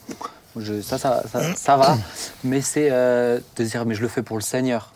je- 0.57 0.81
ça, 0.81 0.97
ça, 0.97 1.23
ça, 1.31 1.55
ça 1.55 1.77
va. 1.77 1.99
Mais 2.45 2.63
c'est 2.63 2.89
euh, 2.91 3.41
de 3.57 3.65
dire, 3.65 3.85
mais 3.85 3.95
je 3.95 4.01
le 4.01 4.09
fais 4.09 4.23
pour 4.23 4.37
le 4.39 4.43
Seigneur. 4.43 4.91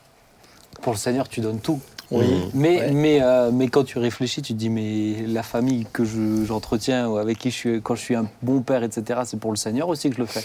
Pour 0.81 0.95
le 0.95 0.99
Seigneur, 0.99 1.29
tu 1.29 1.41
donnes 1.43 1.61
tout. 1.61 1.81
Oui. 2.13 2.27
Mais, 2.55 2.79
Ouais. 2.79 2.91
mais, 2.93 3.19
euh, 3.23 3.51
mais 3.53 3.69
quand 3.69 3.85
tu 3.85 3.99
réfléchis, 3.99 4.43
tu 4.43 4.53
te 4.53 4.59
dis, 4.59 4.69
mais 4.69 5.25
la 5.27 5.43
famille 5.43 5.87
que 5.93 6.05
je- 6.05 6.45
j'entretiens 6.45 7.09
ou 7.09 7.17
avec 7.17 7.39
qui 7.39 7.51
je 7.51 7.57
suis, 7.57 7.83
quand 7.83 7.95
je 7.95 8.03
suis 8.03 8.15
un 8.15 8.27
bon 8.43 8.61
père, 8.61 8.83
etc., 8.83 9.21
c'est 9.25 9.39
pour 9.39 9.51
le 9.51 9.57
Seigneur 9.57 9.89
aussi 9.89 10.09
que 10.11 10.17
je 10.17 10.21
le 10.21 10.27
fais. 10.27 10.45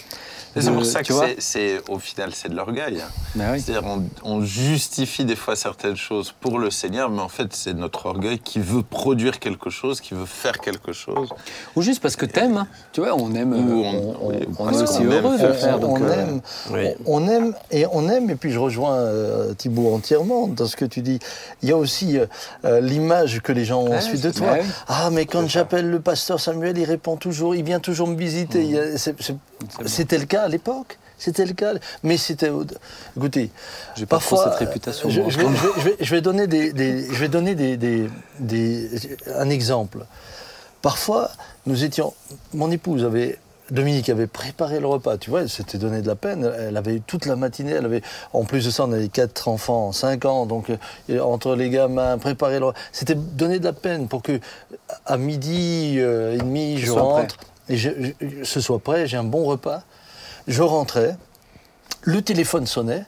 C'est 0.55 0.68
Euh, 0.70 0.74
pour 0.74 0.86
ça 0.86 1.03
que 1.03 1.13
c'est- 1.39 1.82
au 1.89 1.99
final, 1.99 2.32
c'est 2.34 2.49
de 2.49 2.55
l'orgueil. 2.55 2.99
hein. 3.01 3.09
Ben 3.36 3.51
oui. 3.53 3.61
C'est-à-dire, 3.61 3.88
on, 3.88 4.03
on 4.24 4.41
justifie 4.43 5.26
des 5.26 5.36
fois 5.36 5.55
certaines 5.55 5.97
choses 5.97 6.34
pour 6.39 6.57
le 6.57 6.72
Seigneur, 6.72 7.09
mais 7.09 7.22
en 7.22 7.30
fait, 7.30 7.53
c'est 7.53 7.74
notre 7.74 8.05
orgueil 8.07 8.39
qui 8.39 8.59
veut 8.59 8.82
produire 8.82 9.39
quelque 9.39 9.70
chose, 9.70 10.01
qui 10.01 10.13
veut 10.13 10.26
faire 10.26 10.57
quelque 10.59 10.93
chose. 10.93 11.30
Ou 11.76 11.82
juste 11.82 12.01
parce 12.01 12.15
que 12.15 12.26
t'aimes. 12.26 12.57
hein. 12.57 12.68
Tu 12.93 13.01
vois, 13.01 13.13
on 13.15 13.34
aime. 13.36 13.53
Ou 13.53 13.84
euh, 13.84 13.86
on- 13.86 14.15
on, 14.26 14.30
oui, 14.30 14.36
on 14.57 14.65
parce 14.65 14.80
est 14.80 14.84
aussi 14.84 15.03
heureux 15.03 15.34
de 15.34 15.38
faire 15.38 15.47
le 15.49 15.53
faire. 15.53 15.78
on, 15.78 15.80
donc, 15.82 15.99
on 15.99 16.03
euh, 16.05 16.13
aime, 16.13 16.41
Oui. 16.72 16.80
on, 17.05 17.24
on 17.24 17.28
aime 17.30 17.53
et 17.72 17.86
on 17.91 18.09
aime 18.09 18.30
et 18.30 18.36
puis 18.36 18.51
je 18.51 18.59
rejoins 18.59 18.93
euh, 18.95 19.53
Thibault 19.53 19.93
entièrement 19.93 20.47
dans 20.47 20.65
ce 20.65 20.76
que 20.76 20.86
tu 20.86 21.01
dis. 21.01 21.20
Il 21.64 21.70
y 21.70 21.72
a 21.72 21.78
aussi 21.78 22.20
euh, 22.20 22.26
euh, 22.66 22.80
l'image 22.82 23.41
que 23.41 23.51
les 23.51 23.66
gens 23.66 23.82
ont 23.82 23.89
Ouais, 23.89 23.97
ensuite 23.97 24.22
de 24.22 24.32
toi. 24.32 24.58
Ah 24.88 25.10
mais 25.12 25.26
quand 25.26 25.47
j'appelle 25.49 25.89
le 25.89 25.99
pasteur 25.99 26.39
Samuel, 26.39 26.78
il 26.78 26.86
répond 26.86 27.16
toujours, 27.18 27.55
il 27.55 27.64
vient 27.64 27.80
toujours 27.80 28.08
me 28.08 28.16
visiter. 28.16 28.97
C'est- 28.97 29.16
C'était 29.86 30.18
le 30.20 30.26
cas 30.26 30.43
à 30.43 30.47
l'époque. 30.47 30.97
C'était 31.20 31.45
le 31.45 31.53
cas, 31.53 31.74
mais 32.03 32.16
c'était. 32.18 32.51
Écoutez, 33.18 33.49
J'ai 33.95 34.05
pas 34.05 34.20
trop 34.20 34.36
parfois, 34.36 34.51
cette 34.51 34.68
réputation, 34.68 35.10
Je, 35.10 35.16
vais, 35.22 35.43
moment. 35.45 35.55
je 35.58 35.64
vais- 35.68 35.74
je 35.78 35.84
vais- 35.89 35.95
je 35.99 36.12
vais 36.16 36.22
donner 36.22 36.45
des, 36.45 36.72
des- 36.74 37.08
je 37.12 37.20
vais 37.20 37.28
donner 37.28 37.55
des, 37.55 37.76
des- 37.76 38.08
des- 38.39 38.89
un 39.36 39.49
exemple. 39.49 40.05
Parfois, 40.84 41.32
nous 41.66 41.84
étions. 41.84 42.14
Mon 42.53 42.70
épouse 42.70 43.03
avait. 43.03 43.39
Dominique 43.72 44.07
avait 44.09 44.28
préparé 44.28 44.80
le 44.80 44.88
repas, 44.88 45.18
tu 45.18 45.30
vois, 45.30 45.41
elle 45.41 45.49
s'était 45.49 45.78
donné 45.78 46.01
de 46.01 46.07
la 46.07 46.15
peine. 46.15 46.49
Elle 46.57 46.78
avait 46.78 46.95
eu 46.95 47.01
toute 47.01 47.26
la 47.26 47.36
matinée, 47.36 47.72
elle 47.72 47.86
avait, 47.86 48.01
en 48.34 48.43
plus 48.45 48.65
de 48.65 48.70
ça, 48.72 48.86
on 48.86 48.91
avait 48.93 49.09
quatre 49.09 49.47
enfants, 49.49 49.91
cinq 49.91 50.24
ans, 50.26 50.45
donc 50.45 50.72
euh, 51.09 51.20
entre 51.20 51.55
les 51.55 51.70
gamins, 51.70 52.18
préparer 52.18 52.59
le 52.59 52.68
repas. 52.68 52.80
C'était 52.91 53.15
donner 53.15 53.59
de 53.59 53.65
la 53.65 53.74
peine 53.74 54.07
pour 54.07 54.22
que, 54.22 54.39
à 55.05 55.18
midi 55.18 55.95
euh, 55.97 56.36
et 56.36 56.38
demi, 56.38 56.78
je 56.78 56.91
rentre 56.91 57.38
et 57.70 57.76
je, 57.76 57.89
je- 58.22 58.43
ce 58.43 58.61
soit 58.61 58.80
prêt, 58.80 59.05
j'ai 59.07 59.18
un 59.18 59.24
bon 59.26 59.43
repas. 59.43 59.84
Je 60.47 60.61
rentrais, 60.63 61.18
le 62.03 62.22
téléphone 62.22 62.65
sonnait, 62.68 63.03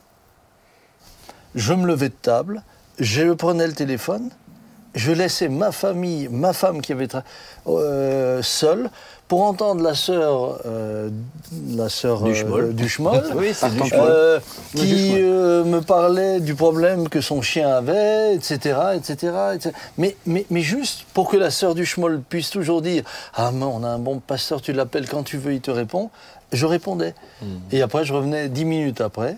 je 1.55 1.73
me 1.73 1.85
levais 1.87 2.09
de 2.09 2.13
table, 2.21 2.63
je 2.99 3.31
prenais 3.33 3.65
le 3.65 3.73
téléphone, 3.73 4.29
je 4.95 5.11
laissais 5.11 5.47
ma 5.49 5.71
famille, 5.71 6.27
ma 6.29 6.51
femme 6.51 6.81
qui 6.81 6.91
avait 6.91 7.07
euh, 7.67 8.41
seule, 8.41 8.89
pour 9.29 9.43
entendre 9.43 9.81
la 9.83 9.95
sœur, 9.95 10.59
euh, 10.65 11.09
la 11.69 11.87
sœur 11.87 12.25
euh, 12.27 12.33
Schmoll. 12.33 12.75
du 12.75 12.89
Schmoll, 12.89 13.23
Oui, 13.35 13.53
euh, 13.93 14.39
qui 14.75 15.13
euh, 15.15 15.63
me 15.63 15.79
parlait 15.81 16.39
du 16.41 16.55
problème 16.55 17.07
que 17.07 17.21
son 17.21 17.41
chien 17.41 17.69
avait, 17.69 18.33
etc., 18.35 18.75
etc., 18.95 19.33
etc. 19.55 19.71
Mais, 19.97 20.17
mais, 20.25 20.45
mais 20.49 20.61
juste 20.61 21.05
pour 21.13 21.29
que 21.29 21.37
la 21.37 21.51
sœur 21.51 21.75
du 21.75 21.85
Schmoll 21.85 22.21
puisse 22.27 22.49
toujours 22.49 22.81
dire 22.81 23.03
Ah, 23.35 23.51
mais 23.53 23.65
on 23.65 23.83
a 23.83 23.87
un 23.87 23.99
bon 23.99 24.19
pasteur, 24.19 24.61
tu 24.61 24.73
l'appelles 24.73 25.07
quand 25.07 25.23
tu 25.23 25.37
veux, 25.37 25.53
il 25.53 25.61
te 25.61 25.71
répond. 25.71 26.09
Je 26.51 26.65
répondais. 26.65 27.13
Et 27.71 27.83
après, 27.83 28.03
je 28.05 28.13
revenais 28.13 28.49
dix 28.49 28.65
minutes 28.65 28.99
après. 29.01 29.37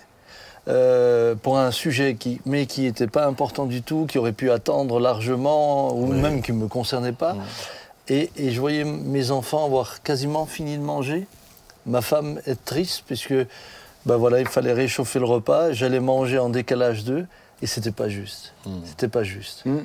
euh, 0.69 1.35
pour 1.35 1.57
un 1.57 1.71
sujet 1.71 2.15
qui, 2.15 2.39
mais 2.45 2.65
qui 2.67 2.81
n'était 2.83 3.07
pas 3.07 3.25
important 3.25 3.65
du 3.65 3.81
tout, 3.81 4.05
qui 4.07 4.17
aurait 4.19 4.31
pu 4.31 4.51
attendre 4.51 4.99
largement, 4.99 5.93
ou 5.93 6.05
même 6.05 6.41
qui 6.41 6.53
ne 6.53 6.59
me 6.59 6.67
concernait 6.67 7.11
pas. 7.11 7.35
Et, 8.11 8.29
et 8.35 8.51
je 8.51 8.59
voyais 8.59 8.83
mes 8.83 9.31
enfants 9.31 9.63
avoir 9.63 10.03
quasiment 10.03 10.45
fini 10.45 10.77
de 10.77 10.83
manger. 10.83 11.27
Ma 11.85 12.01
femme 12.01 12.41
être 12.45 12.65
triste, 12.65 13.03
puisque 13.07 13.33
ben 14.05 14.17
voilà, 14.17 14.41
il 14.41 14.49
fallait 14.49 14.73
réchauffer 14.73 15.17
le 15.19 15.25
repas. 15.25 15.71
J'allais 15.71 16.01
manger 16.01 16.37
en 16.37 16.49
décalage 16.49 17.05
d'eux. 17.05 17.25
Et 17.61 17.67
c'était 17.67 17.91
pas 17.91 18.09
juste. 18.09 18.53
C'était 18.85 19.07
pas 19.07 19.23
juste. 19.23 19.65
Mm. 19.65 19.77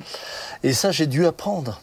Et 0.63 0.73
ça, 0.73 0.91
j'ai 0.91 1.07
dû 1.07 1.25
apprendre. 1.25 1.81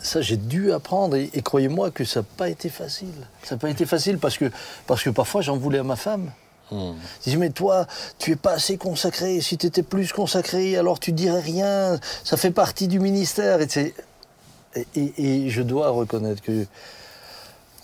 Ça, 0.00 0.20
j'ai 0.20 0.36
dû 0.36 0.70
apprendre. 0.70 1.16
Et, 1.16 1.30
et 1.32 1.40
croyez-moi 1.40 1.90
que 1.90 2.04
ça 2.04 2.20
n'a 2.20 2.26
pas 2.36 2.50
été 2.50 2.68
facile. 2.68 3.26
Ça 3.42 3.54
n'a 3.54 3.58
pas 3.58 3.70
été 3.70 3.86
facile 3.86 4.18
parce 4.18 4.36
que, 4.36 4.50
parce 4.86 5.02
que 5.02 5.08
parfois, 5.08 5.40
j'en 5.40 5.56
voulais 5.56 5.78
à 5.78 5.84
ma 5.84 5.96
femme. 5.96 6.30
Je 6.70 7.24
disais, 7.24 7.36
mais 7.36 7.50
toi, 7.50 7.86
tu 8.18 8.32
es 8.32 8.36
pas 8.36 8.52
assez 8.52 8.76
consacré. 8.76 9.40
Si 9.40 9.56
tu 9.56 9.66
étais 9.66 9.82
plus 9.82 10.12
consacré, 10.12 10.76
alors 10.76 11.00
tu 11.00 11.12
dirais 11.12 11.40
rien. 11.40 11.98
Ça 12.24 12.36
fait 12.36 12.50
partie 12.50 12.88
du 12.88 13.00
ministère. 13.00 13.60
Et, 13.60 13.94
et, 14.76 14.86
et- 14.96 15.12
et 15.46 15.50
je 15.50 15.62
dois 15.62 15.90
reconnaître 15.90 16.42
que 16.42 16.66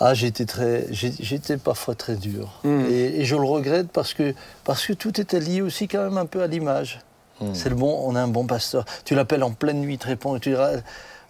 ah, 0.02 0.14
j'étais 0.14 0.46
très, 0.46 0.86
j'étais 0.90 1.58
parfois 1.58 1.94
très 1.94 2.16
dur. 2.16 2.60
Mm. 2.64 2.86
Et, 2.90 3.20
et 3.20 3.24
je 3.26 3.36
le 3.36 3.44
regrette 3.44 3.88
parce 3.92 4.14
que, 4.14 4.34
parce 4.64 4.86
que 4.86 4.94
tout 4.94 5.20
était 5.20 5.40
lié 5.40 5.60
aussi 5.60 5.88
quand 5.88 6.02
même 6.02 6.16
un 6.16 6.24
peu 6.26 6.42
à 6.42 6.46
l'image. 6.46 7.00
C'est 7.54 7.70
le 7.70 7.74
bon, 7.74 8.02
on 8.04 8.14
a 8.16 8.20
un 8.20 8.28
bon 8.28 8.46
pasteur. 8.46 8.84
Tu 9.06 9.14
l'appelles 9.14 9.42
en 9.42 9.50
pleine 9.52 9.80
nuit, 9.80 9.94
il 9.94 9.98
te 9.98 10.06
répond, 10.06 10.36
et 10.36 10.40
tu 10.40 10.50
diras, 10.50 10.72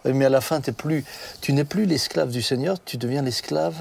Oui, 0.05 0.13
mais 0.13 0.25
à 0.25 0.29
la 0.29 0.41
fin, 0.41 0.61
t'es 0.61 0.73
plus, 0.73 1.05
tu 1.41 1.53
n'es 1.53 1.63
plus 1.63 1.85
l'esclave 1.87 2.31
du 2.31 2.43
Seigneur, 2.43 2.79
tu 2.85 2.97
deviens 2.97 3.23
l'esclave 3.23 3.77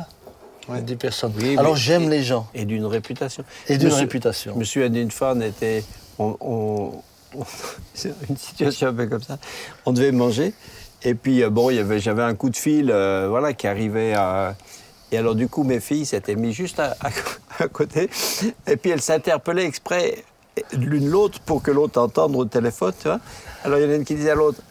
des 0.84 0.96
personnes. 0.96 1.34
Oui, 1.38 1.58
Alors 1.58 1.76
j'aime 1.76 2.08
les 2.08 2.22
gens 2.22 2.48
Et 2.54 2.66
d'une 2.66 2.86
réputation. 2.86 3.44
et 3.68 3.80
d'une 3.80 3.92
réputation. 3.94 4.56
Monsieur 4.56 4.84
Adinfan 4.86 5.42
était. 5.42 5.84
On, 6.20 6.38
on- 6.42 6.92
on- 7.36 7.46
une 8.30 8.38
situation 8.38 8.88
un 8.90 8.94
peu 8.94 9.08
comme 9.08 9.24
ça. 9.24 9.40
On 9.88 9.92
devait 9.92 10.12
manger. 10.12 10.54
Et 11.04 11.16
puis, 11.16 11.44
euh, 11.44 11.50
bon, 11.50 11.70
j'avais 12.00 12.24
un 12.24 12.36
coup 12.36 12.50
de 12.50 12.58
fil 12.58 12.92
euh, 12.92 13.28
voilà, 13.30 13.54
qui 13.54 13.68
arrivait 13.68 14.14
à. 14.14 14.56
Et 15.12 15.18
alors, 15.18 15.34
du 15.36 15.48
coup, 15.48 15.64
mes 15.64 15.80
filles 15.80 16.06
s'étaient 16.06 16.36
mis 16.36 16.54
juste 16.54 16.80
à, 16.80 16.96
à- 17.02 17.64
à 17.64 17.68
côté. 17.68 18.10
Et 18.68 18.76
puis, 18.78 18.92
elles 18.92 19.02
s'interpellaient 19.02 19.66
exprès 19.66 20.24
l'une 20.74 21.10
l'autre 21.10 21.40
pour 21.40 21.62
que 21.64 21.72
l'autre 21.72 22.00
entende 22.02 22.36
au 22.36 22.46
téléphone, 22.46 22.94
tu 23.02 23.08
vois. 23.08 23.20
Alors, 23.64 23.80
il 23.80 23.86
y 23.86 23.88
en 23.88 23.92
a 23.92 23.96
une 23.96 24.04
qui 24.06 24.16
disait 24.16 24.32
à 24.32 24.36
l'autre. 24.36 24.62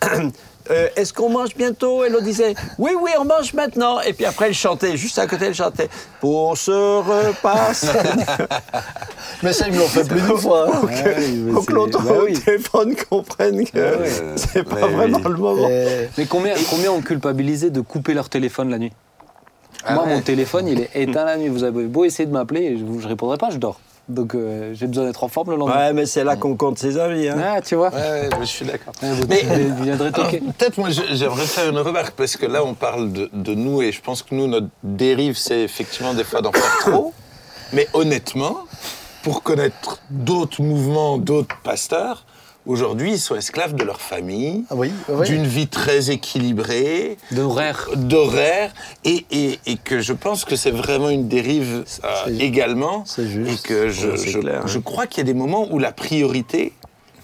Euh, 0.70 0.88
Est-ce 0.96 1.12
qu'on 1.12 1.30
mange 1.30 1.54
bientôt? 1.56 2.04
Et 2.04 2.08
l'autre 2.10 2.24
disait 2.24 2.54
Oui, 2.78 2.90
oui, 3.00 3.10
on 3.18 3.24
mange 3.24 3.54
maintenant. 3.54 4.00
Et 4.00 4.12
puis 4.12 4.24
après, 4.26 4.48
elle 4.48 4.54
chantait, 4.54 4.96
juste 4.96 5.18
à 5.18 5.26
côté, 5.26 5.46
elle 5.46 5.54
chantait 5.54 5.88
Pour 6.20 6.56
ce 6.58 6.70
repas. 6.70 7.72
Mais 9.42 9.52
ça, 9.52 9.66
ils 9.68 9.74
me 9.74 9.78
l'ont 9.78 9.86
fait 9.88 10.04
plus 10.06 10.20
d'une 10.20 10.36
fois. 10.36 10.66
hein. 10.68 10.80
Faut 11.52 11.62
que 11.62 11.72
l'autre 11.72 12.02
bah 12.02 12.12
au 12.22 12.26
téléphone 12.28 12.94
comprenne 13.08 13.64
que 13.64 13.78
ouais. 13.78 14.10
c'est 14.36 14.62
pas 14.64 14.76
Mais 14.76 14.88
vraiment 14.88 15.18
oui. 15.18 15.24
le 15.32 15.36
moment. 15.36 15.68
Et- 15.68 16.08
Mais 16.18 16.26
combien, 16.26 16.54
combien 16.70 16.90
ont 16.92 17.00
culpabilisé 17.02 17.70
de 17.70 17.80
couper 17.80 18.14
leur 18.14 18.28
téléphone 18.28 18.70
la 18.70 18.78
nuit? 18.78 18.92
Ah 19.84 19.94
Moi, 19.94 20.04
ouais. 20.04 20.14
mon 20.16 20.20
téléphone, 20.20 20.66
il 20.66 20.80
est 20.80 20.90
éteint 20.94 21.24
la 21.24 21.36
nuit. 21.36 21.48
Vous 21.48 21.62
avez 21.64 21.84
beau 21.84 22.04
essayer 22.04 22.26
de 22.26 22.32
m'appeler, 22.32 22.76
je 22.78 22.84
ne 22.84 23.06
répondrai 23.06 23.36
pas, 23.38 23.50
je 23.50 23.58
dors. 23.58 23.78
Donc, 24.08 24.34
euh, 24.34 24.72
j'ai 24.74 24.86
besoin 24.86 25.04
d'être 25.04 25.22
en 25.22 25.28
forme 25.28 25.50
le 25.50 25.56
lendemain. 25.56 25.76
Ouais, 25.76 25.92
mais 25.92 26.06
c'est 26.06 26.24
là 26.24 26.36
qu'on 26.36 26.56
compte 26.56 26.78
ses 26.78 26.96
amis. 26.98 27.28
Hein. 27.28 27.36
Ah, 27.42 27.60
tu 27.60 27.74
vois 27.74 27.90
Ouais, 27.90 28.28
je 28.40 28.46
suis 28.46 28.64
d'accord. 28.64 28.92
Ouais, 29.02 29.12
vous, 29.12 29.26
Mais-. 29.28 29.42
Peut-être 30.58 30.78
moi 30.78 30.88
j'aimerais 30.90 31.44
faire 31.44 31.68
une 31.68 31.78
remarque 31.78 32.12
parce 32.12 32.36
que 32.36 32.46
là 32.46 32.64
on 32.64 32.74
parle 32.74 33.12
de, 33.12 33.30
de 33.32 33.54
nous 33.54 33.82
et 33.82 33.92
je 33.92 34.00
pense 34.00 34.22
que 34.22 34.34
nous 34.34 34.46
notre 34.46 34.68
dérive 34.82 35.36
c'est 35.36 35.60
effectivement 35.60 36.14
des 36.14 36.24
fois 36.24 36.40
d'en 36.40 36.52
faire 36.52 36.78
trop. 36.80 37.12
Mais 37.72 37.86
honnêtement, 37.92 38.60
pour 39.22 39.42
connaître 39.42 40.00
d'autres 40.08 40.62
mouvements, 40.62 41.18
d'autres 41.18 41.56
pasteurs, 41.62 42.24
aujourd'hui 42.68 43.12
ils 43.14 43.18
sont 43.18 43.34
esclaves 43.34 43.74
de 43.74 43.82
leur 43.82 44.00
famille, 44.00 44.64
Ah 44.70 44.74
oui, 44.76 44.92
oui. 45.08 45.26
d'une 45.26 45.44
vie 45.46 45.66
très 45.66 46.10
équilibrée, 46.10 47.16
D'horaire. 47.32 47.88
d'horaire 47.96 48.72
et, 49.04 49.24
et, 49.32 49.58
et 49.66 49.76
que 49.76 50.00
je 50.00 50.12
pense 50.12 50.44
que 50.44 50.54
c'est 50.54 50.70
vraiment 50.70 51.08
une 51.08 51.26
dérive 51.26 51.84
euh, 52.04 52.08
également 52.38 53.02
c'est 53.06 53.26
juste. 53.26 53.64
et 53.64 53.68
que 53.68 53.88
je, 53.88 54.14
je, 54.16 54.38
clair, 54.38 54.60
hein. 54.62 54.66
je 54.66 54.78
crois 54.78 55.06
qu'il 55.06 55.18
y 55.18 55.28
a 55.28 55.32
des 55.32 55.38
moments 55.38 55.66
où 55.72 55.78
la 55.80 55.90
priorité 55.92 56.72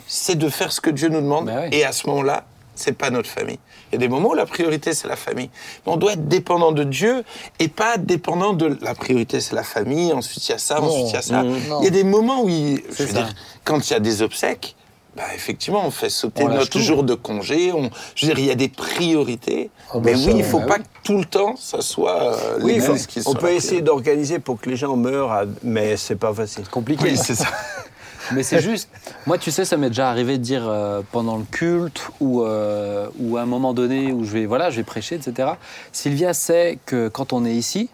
c'est 0.09 0.37
de 0.37 0.49
faire 0.49 0.73
ce 0.73 0.81
que 0.81 0.91
Dieu 0.91 1.09
nous 1.09 1.21
demande 1.21 1.47
Bah 1.47 1.69
et 1.71 1.85
à 1.85 1.93
ce 1.93 2.07
moment-là 2.09 2.45
c'est 2.77 2.93
pas 2.99 3.11
notre 3.11 3.31
famille. 3.31 3.61
Il 3.93 3.95
y 3.95 3.99
a 3.99 3.99
des 3.99 4.09
moments 4.09 4.31
où 4.31 4.35
la 4.35 4.47
priorité 4.47 4.95
c'est 4.95 5.07
la 5.07 5.15
famille. 5.15 5.49
Mais 5.87 5.93
on 5.93 5.97
doit 5.97 6.15
être 6.15 6.27
dépendant 6.27 6.73
de 6.73 6.83
Dieu 6.83 7.23
et 7.61 7.69
pas 7.69 7.99
dépendant 7.99 8.53
de 8.53 8.77
la 8.83 8.97
priorité 8.97 9.41
c'est 9.41 9.55
la 9.55 9.63
famille, 9.63 10.13
ensuite 10.13 10.49
il 10.49 10.51
y 10.51 10.55
a 10.55 10.59
ça, 10.59 10.81
Non, 10.81 10.89
ensuite 10.89 11.07
il 11.11 11.13
y 11.13 11.17
a 11.17 11.23
ça. 11.23 11.43
non, 11.45 11.53
non. 11.69 11.81
Il 11.81 11.85
y 11.85 11.87
a 11.87 11.91
des 11.91 12.03
moments 12.03 12.43
où 12.43 12.49
il- 12.49 12.83
je 12.91 13.05
veux 13.05 13.09
ça. 13.15 13.23
dire, 13.23 13.35
quand 13.63 13.89
il 13.89 13.93
y 13.93 13.97
a 13.97 14.01
des 14.01 14.23
obsèques, 14.23 14.75
bah 15.17 15.23
effectivement, 15.35 15.87
on 15.87 15.91
fait 15.91 16.11
sauter 16.11 16.43
On 16.45 16.49
notre 16.49 16.71
tout. 16.71 16.81
jour 16.81 17.05
de 17.05 17.15
congé. 17.15 17.71
On, 17.73 17.91
je 18.17 18.27
veux 18.27 18.35
dire, 18.35 18.39
il 18.41 18.47
y 18.47 18.51
a 18.51 18.55
des 18.57 18.69
priorités. 18.69 19.71
Ah 19.91 19.95
bah 19.95 20.01
mais 20.05 20.15
oui, 20.15 20.33
il 20.39 20.45
faut 20.45 20.59
bah 20.61 20.67
pas 20.67 20.77
oui. 20.79 20.83
que 20.83 21.07
tout 21.07 21.19
le 21.19 21.25
temps, 21.25 21.55
ça 21.57 21.81
soit 21.83 22.33
euh, 22.35 22.59
Oui, 22.63 22.75
il 22.77 22.83
faut- 22.83 22.95
qui 22.95 23.21
on 23.27 23.35
peut 23.35 23.51
essayer 23.53 23.81
d'organiser 23.83 24.39
pour 24.41 24.61
que 24.61 24.69
les 24.69 24.77
gens 24.77 24.97
meurent, 24.97 25.33
à- 25.33 25.45
mais 25.63 25.97
c'est 25.97 26.17
pas 26.17 26.35
facile. 26.35 26.67
Compliqué. 26.69 27.03
Oui, 27.05 27.17
c'est 27.17 27.35
ça. 27.35 27.47
Mais 28.33 28.43
c'est 28.43 28.63
juste, 28.63 28.89
moi 29.27 29.37
tu 29.37 29.51
sais, 29.51 29.67
ça 29.67 29.77
m'est 29.77 29.91
déjà 29.91 30.09
arrivé 30.09 30.39
de 30.39 30.43
dire 30.43 30.63
euh, 30.67 31.03
pendant 31.13 31.37
le 31.37 31.45
culte 31.45 32.01
ou, 32.21 32.43
euh, 32.43 33.07
ou 33.21 33.37
à 33.37 33.43
un 33.43 33.47
moment 33.47 33.75
donné 33.75 34.13
où 34.13 34.25
je 34.25 34.31
vais, 34.33 34.47
voilà, 34.47 34.71
je 34.71 34.77
vais 34.77 34.83
prêcher, 34.83 35.17
etc. 35.17 35.51
Sylvia 35.93 36.33
sait 36.33 36.79
que 36.87 37.09
quand 37.09 37.35
on 37.35 37.45
est 37.45 37.53
ici, 37.53 37.91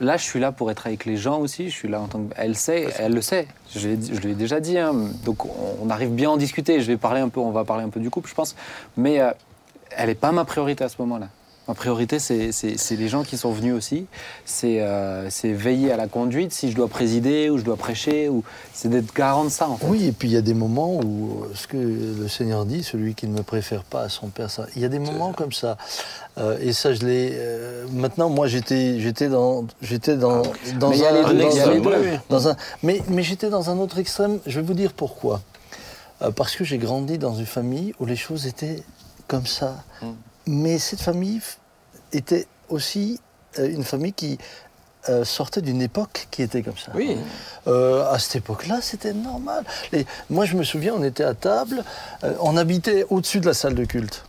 là 0.00 0.16
je 0.16 0.24
suis 0.24 0.40
là 0.40 0.52
pour 0.52 0.70
être 0.70 0.86
avec 0.86 1.04
les 1.04 1.16
gens 1.16 1.38
aussi, 1.38 1.70
je 1.70 1.74
suis 1.74 1.88
là 1.88 2.00
en 2.00 2.06
tant 2.06 2.22
que... 2.22 2.34
Elle 2.36 2.56
sait, 2.56 2.88
elle 2.98 3.14
le 3.14 3.22
sait, 3.22 3.48
je, 3.74 3.80
je 3.80 4.20
lui 4.20 4.32
ai 4.32 4.34
déjà 4.34 4.60
dit, 4.60 4.78
hein. 4.78 4.92
donc 5.24 5.44
on, 5.44 5.50
on 5.82 5.90
arrive 5.90 6.10
bien 6.10 6.30
à 6.30 6.32
en 6.32 6.36
discuter, 6.36 6.80
je 6.80 6.86
vais 6.86 6.96
parler 6.96 7.20
un 7.20 7.28
peu, 7.28 7.40
on 7.40 7.50
va 7.50 7.64
parler 7.64 7.84
un 7.84 7.88
peu 7.88 8.00
du 8.00 8.10
couple 8.10 8.28
je 8.28 8.34
pense, 8.34 8.56
mais 8.96 9.20
euh, 9.20 9.30
elle 9.90 10.08
n'est 10.08 10.14
pas 10.14 10.32
ma 10.32 10.44
priorité 10.44 10.84
à 10.84 10.88
ce 10.88 10.96
moment-là. 11.00 11.28
Ma 11.68 11.74
priorité, 11.74 12.20
c'est 12.20 12.96
les 12.96 13.08
gens 13.08 13.24
qui 13.24 13.36
sont 13.36 13.50
venus 13.50 13.74
aussi. 13.74 14.06
C'est 14.44 14.76
euh, 14.80 15.28
veiller 15.42 15.90
à 15.90 15.96
la 15.96 16.06
conduite, 16.06 16.52
si 16.52 16.70
je 16.70 16.76
dois 16.76 16.86
présider 16.86 17.50
ou 17.50 17.58
je 17.58 17.64
dois 17.64 17.76
prêcher, 17.76 18.28
ou 18.28 18.44
c'est 18.72 18.88
d'être 18.88 19.12
garant 19.12 19.44
de 19.44 19.48
ça, 19.48 19.68
en 19.68 19.76
fait. 19.76 19.86
Oui, 19.88 20.04
et 20.06 20.12
puis 20.12 20.28
il 20.28 20.34
y 20.34 20.36
a 20.36 20.42
des 20.42 20.54
moments 20.54 20.94
où 20.94 21.42
euh, 21.42 21.48
ce 21.54 21.66
que 21.66 21.76
le 21.76 22.28
Seigneur 22.28 22.66
dit, 22.66 22.84
celui 22.84 23.14
qui 23.16 23.26
ne 23.26 23.36
me 23.36 23.42
préfère 23.42 23.82
pas 23.82 24.02
à 24.02 24.08
son 24.08 24.28
Père, 24.28 24.48
ça, 24.48 24.66
il 24.76 24.82
y 24.82 24.84
a 24.84 24.88
des 24.88 25.00
moments 25.00 25.32
comme 25.32 25.52
ça. 25.52 25.76
Euh, 26.38 26.56
et 26.60 26.72
ça, 26.72 26.94
je 26.94 27.04
l'ai. 27.04 27.30
euh, 27.34 27.84
maintenant, 27.92 28.28
moi, 28.30 28.46
j'étais, 28.46 28.94
dans, 29.28 29.64
j'étais 29.82 30.16
dans, 30.16 30.42
dans 30.78 30.90
Mais 30.90 30.98
il 30.98 31.02
y 31.02 31.06
a 31.06 31.12
les 31.12 31.18
un, 31.18 31.32
deux 31.34 31.38
dans 31.40 31.58
un- 31.68 31.78
oui, 31.80 31.94
oui. 32.12 32.18
dans 32.30 32.48
un- 32.48 32.56
mais, 32.84 33.02
mais 33.08 33.22
j'étais 33.24 33.50
dans 33.50 33.70
un 33.70 33.78
autre 33.78 33.98
extrême. 33.98 34.38
Je 34.46 34.60
vais 34.60 34.66
vous 34.66 34.74
dire 34.74 34.92
pourquoi. 34.92 35.40
Parce 36.36 36.54
que 36.54 36.62
j'ai 36.64 36.78
grandi 36.78 37.18
dans 37.18 37.34
une 37.34 37.44
famille 37.44 37.92
où 37.98 38.06
les 38.06 38.14
choses 38.16 38.46
étaient 38.46 38.82
comme 39.26 39.46
ça. 39.46 39.82
Mais 40.46 40.78
cette 40.78 41.00
famille 41.00 41.40
était 42.12 42.46
aussi 42.68 43.20
euh, 43.58 43.68
une 43.68 43.84
famille 43.84 44.12
qui 44.12 44.38
euh, 45.08 45.24
sortait 45.24 45.60
d'une 45.62 45.82
époque 45.82 46.26
qui 46.30 46.42
était 46.42 46.62
comme 46.62 46.76
ça. 46.76 46.92
Oui. 46.94 47.16
Euh, 47.66 48.08
à 48.10 48.18
cette 48.18 48.36
époque-là, 48.36 48.78
c'était 48.80 49.12
normal. 49.12 49.64
Et 49.92 50.04
moi, 50.30 50.44
je 50.44 50.56
me 50.56 50.64
souviens, 50.64 50.94
on 50.96 51.02
était 51.02 51.24
à 51.24 51.34
table, 51.34 51.84
euh, 52.24 52.32
on 52.40 52.56
habitait 52.56 53.06
au-dessus 53.10 53.40
de 53.40 53.46
la 53.46 53.54
salle 53.54 53.74
de 53.74 53.84
culte. 53.84 54.24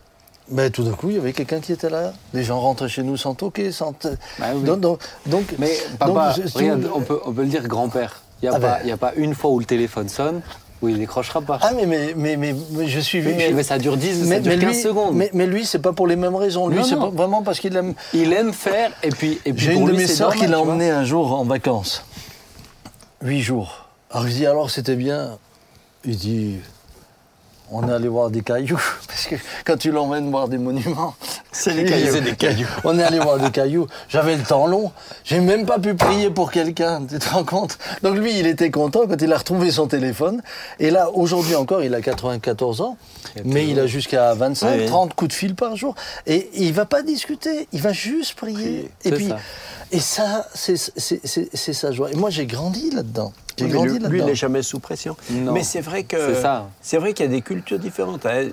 Mais 0.50 0.70
tout 0.70 0.82
d'un 0.82 0.92
coup, 0.92 1.10
il 1.10 1.16
y 1.16 1.18
avait 1.18 1.32
quelqu'un 1.34 1.60
qui 1.60 1.72
était 1.72 1.90
là. 1.90 2.12
Les 2.32 2.42
gens 2.42 2.58
rentraient 2.60 2.88
chez 2.88 3.02
nous 3.02 3.16
sans 3.18 3.34
toquer, 3.34 3.70
sans. 3.70 3.92
Bah 4.38 4.46
oui. 4.54 4.62
Donc, 4.62 4.80
donc, 4.80 5.00
donc- 5.26 5.54
Mais 5.58 5.76
papa, 5.98 6.32
donc, 6.36 6.46
je- 6.46 6.58
regarde, 6.58 6.88
on 6.94 7.00
peut, 7.02 7.20
on 7.26 7.32
peut 7.34 7.42
le 7.42 7.48
dire 7.48 7.66
grand-père. 7.68 8.22
Il 8.42 8.48
n'y 8.48 8.54
a, 8.54 8.56
Ah 8.56 8.78
ben. 8.82 8.90
a 8.92 8.96
pas 8.96 9.12
une 9.16 9.34
fois 9.34 9.50
où 9.50 9.58
le 9.58 9.66
téléphone 9.66 10.08
sonne 10.08 10.40
où 10.80 10.88
il 10.88 10.98
décrochera 10.98 11.40
pas. 11.40 11.58
Ah, 11.62 11.70
mais, 11.74 11.86
mais, 11.86 12.14
mais, 12.16 12.36
mais, 12.36 12.86
je 12.86 13.00
suis. 13.00 13.20
Oui, 13.20 13.34
mais, 13.36 13.62
ça 13.62 13.78
dure 13.78 13.96
10, 13.96 14.20
ça 14.22 14.26
mais- 14.26 14.40
dure 14.40 14.52
mais 14.52 14.58
15 14.58 14.74
lui, 14.74 14.82
secondes. 14.82 15.22
Mais, 15.32 15.46
lui, 15.46 15.64
c'est 15.64 15.78
pas 15.80 15.92
pour 15.92 16.06
les 16.06 16.16
mêmes 16.16 16.36
raisons. 16.36 16.68
Lui, 16.68 16.84
c'est 16.84 16.94
vraiment 16.94 17.42
parce 17.42 17.60
qu'il 17.60 17.76
aime. 17.76 17.94
Il 18.14 18.32
aime 18.32 18.52
faire 18.52 18.92
et 19.02 19.10
puis, 19.10 19.40
et 19.44 19.52
puis 19.52 19.66
J'ai 19.66 19.74
une 19.74 19.84
de 19.86 19.90
lui, 19.90 19.98
mes 19.98 20.06
sœurs 20.06 20.34
qui 20.34 20.46
l'a 20.46 20.60
emmené 20.60 20.90
un 20.90 21.04
jour 21.04 21.32
en 21.38 21.44
vacances. 21.44 22.04
Huit 23.22 23.42
jours. 23.42 23.86
Alors 24.10 24.26
je 24.26 24.32
dis 24.32 24.46
alors 24.46 24.70
c'était 24.70 24.94
bien. 24.96 25.38
Il 26.04 26.16
dit 26.16 26.56
on 27.70 27.88
est 27.88 27.92
allé 27.92 28.08
voir 28.08 28.30
des 28.30 28.42
cailloux 28.42 28.80
parce 29.06 29.26
que 29.26 29.36
quand 29.64 29.76
tu 29.76 29.90
l'emmènes 29.90 30.30
voir 30.30 30.48
des 30.48 30.58
monuments, 30.58 31.14
c'est 31.52 31.74
les 31.74 31.84
cailloux. 31.84 32.12
C'est 32.12 32.20
des 32.20 32.36
cailloux. 32.36 32.66
On 32.84 32.98
est 32.98 33.02
allé 33.02 33.18
voir 33.18 33.38
des 33.38 33.50
cailloux. 33.50 33.86
J'avais 34.08 34.36
le 34.36 34.42
temps 34.42 34.66
long. 34.66 34.92
J'ai 35.24 35.40
même 35.40 35.66
pas 35.66 35.78
pu 35.78 35.94
prier 35.94 36.30
pour 36.30 36.50
quelqu'un. 36.50 37.02
Tu 37.06 37.18
te 37.18 37.28
rends 37.28 37.44
compte? 37.44 37.78
Donc 38.02 38.16
lui, 38.16 38.38
il 38.38 38.46
était 38.46 38.70
content 38.70 39.06
quand 39.06 39.20
il 39.20 39.32
a 39.32 39.38
retrouvé 39.38 39.70
son 39.70 39.86
téléphone. 39.86 40.42
Et 40.78 40.90
là, 40.90 41.10
aujourd'hui 41.12 41.54
encore, 41.54 41.82
il 41.82 41.94
a 41.94 42.00
94 42.00 42.80
ans, 42.80 42.96
mais 43.44 43.66
il 43.68 43.78
a 43.80 43.86
jusqu'à 43.86 44.34
25, 44.34 44.78
Oui. 44.78 44.86
30 44.86 45.14
coups 45.14 45.30
de 45.30 45.34
fil 45.34 45.54
par 45.54 45.76
jour. 45.76 45.94
Et 46.26 46.50
il 46.54 46.72
va 46.72 46.84
pas 46.84 47.02
discuter. 47.02 47.68
Il 47.72 47.80
va 47.82 47.92
juste 47.92 48.34
prier. 48.34 48.90
Et 49.04 49.10
puis, 49.10 49.28
ça. 49.28 50.46
et 50.68 50.76
c'est 50.76 51.72
sa 51.72 51.92
joie. 51.92 52.10
Et 52.10 52.16
moi, 52.16 52.30
j'ai 52.30 52.46
grandi 52.46 52.90
là-dedans. 52.90 53.32
Oui, 53.66 53.70
grandi 53.70 53.98
lui, 53.98 54.08
lui, 54.08 54.18
il 54.20 54.24
n'est 54.24 54.34
jamais 54.34 54.62
sous 54.62 54.78
pression. 54.80 55.16
Non. 55.30 55.52
Mais 55.52 55.62
c'est 55.62 55.80
vrai 55.80 56.04
que 56.04 56.16
C'est 56.34 56.42
ça. 56.42 56.68
c'est 56.80 56.98
vrai 56.98 57.12
qu'il 57.14 57.26
y 57.26 57.28
a 57.28 57.32
des 57.32 57.42
cultures 57.42 57.78
différentes. 57.78 58.26
hein. 58.26 58.48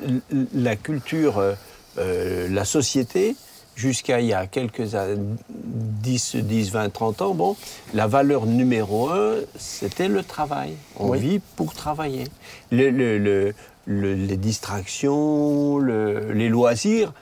La 0.54 0.76
culture, 0.76 1.38
euh, 1.40 1.54
euh, 1.98 2.48
la 2.50 2.66
société, 2.66 3.36
jusqu'à 3.76 4.22
il 4.22 4.28
y 4.28 4.34
a 4.34 4.48
quelques 4.48 4.96
années, 4.96 5.18
10, 5.50 6.36
10, 6.38 6.72
20, 6.72 6.90
30 6.92 7.22
ans, 7.22 7.34
bon, 7.34 7.56
la 7.94 8.08
valeur 8.08 8.46
numéro 8.46 9.10
un, 9.10 9.36
c'était 9.58 10.08
le 10.08 10.24
travail. 10.24 10.76
On 10.98 11.10
Oui. 11.10 11.20
vit 11.20 11.40
pour 11.58 11.74
travailler. 11.74 12.24
Le- 12.72 12.90
le- 12.90 13.18
le- 13.18 13.54
le- 13.86 14.14
les 14.14 14.38
distractions, 14.38 15.78
le- 15.78 16.32
les 16.34 16.50
loisirs, 16.50 17.14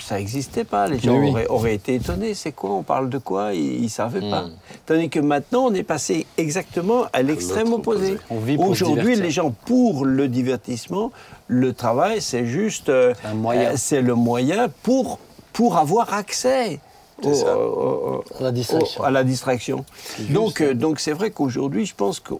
ça 0.00 0.16
n'existait 0.18 0.64
pas. 0.64 0.86
Les 0.88 0.98
gens 0.98 1.16
oui. 1.18 1.30
auraient, 1.30 1.46
auraient 1.48 1.74
été 1.74 1.94
étonnés. 1.96 2.34
C'est 2.34 2.52
quoi 2.52 2.70
On 2.70 2.82
parle 2.82 3.08
de 3.10 3.18
quoi? 3.18 3.52
Ils 3.54 3.82
ne 3.82 3.88
savaient 3.88 4.20
pas. 4.28 4.42
Mm. 4.42 4.50
Tandis 4.86 5.08
que 5.10 5.20
maintenant, 5.20 5.66
on 5.66 5.74
est 5.74 5.82
passé 5.82 6.26
exactement 6.36 7.04
à 7.12 7.22
l'extrême 7.22 7.72
opposé. 7.72 8.18
opposé. 8.30 8.56
Aujourd'hui, 8.58 9.16
les 9.16 9.30
gens, 9.30 9.50
pour 9.66 10.04
le 10.04 10.28
divertissement, 10.28 11.10
le 11.46 11.72
travail, 11.72 12.20
c'est 12.20 12.46
juste. 12.46 12.88
euh, 12.88 13.14
C'est 13.22 13.28
un 13.28 13.34
moyen. 13.34 13.70
euh, 13.70 13.74
c'est 13.76 14.02
le 14.02 14.14
moyen 14.14 14.68
pour, 14.82 15.18
pour 15.52 15.76
avoir 15.76 16.12
accès. 16.14 16.80
C'est 17.20 17.28
au- 17.30 17.34
ça. 17.34 17.58
au- 17.58 17.60
au- 17.60 18.24
À 18.38 18.42
la 18.44 18.52
distraction. 18.52 19.00
au- 19.00 19.04
à 19.04 19.10
la 19.10 19.24
distraction. 19.24 19.84
Donc, 20.30 20.60
euh, 20.60 20.72
donc 20.74 21.00
c'est 21.00 21.12
vrai 21.12 21.32
qu'aujourd'hui, 21.32 21.84
je 21.84 21.94
pense 21.96 22.20
que 22.20 22.34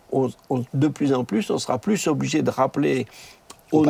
de 0.75 0.87
plus 0.89 1.13
en 1.13 1.25
plus, 1.25 1.51
on 1.51 1.59
sera 1.59 1.79
plus 1.79 2.07
obligé 2.07 2.43
de 2.43 2.51
rappeler 2.51 3.07
Au 3.73 3.85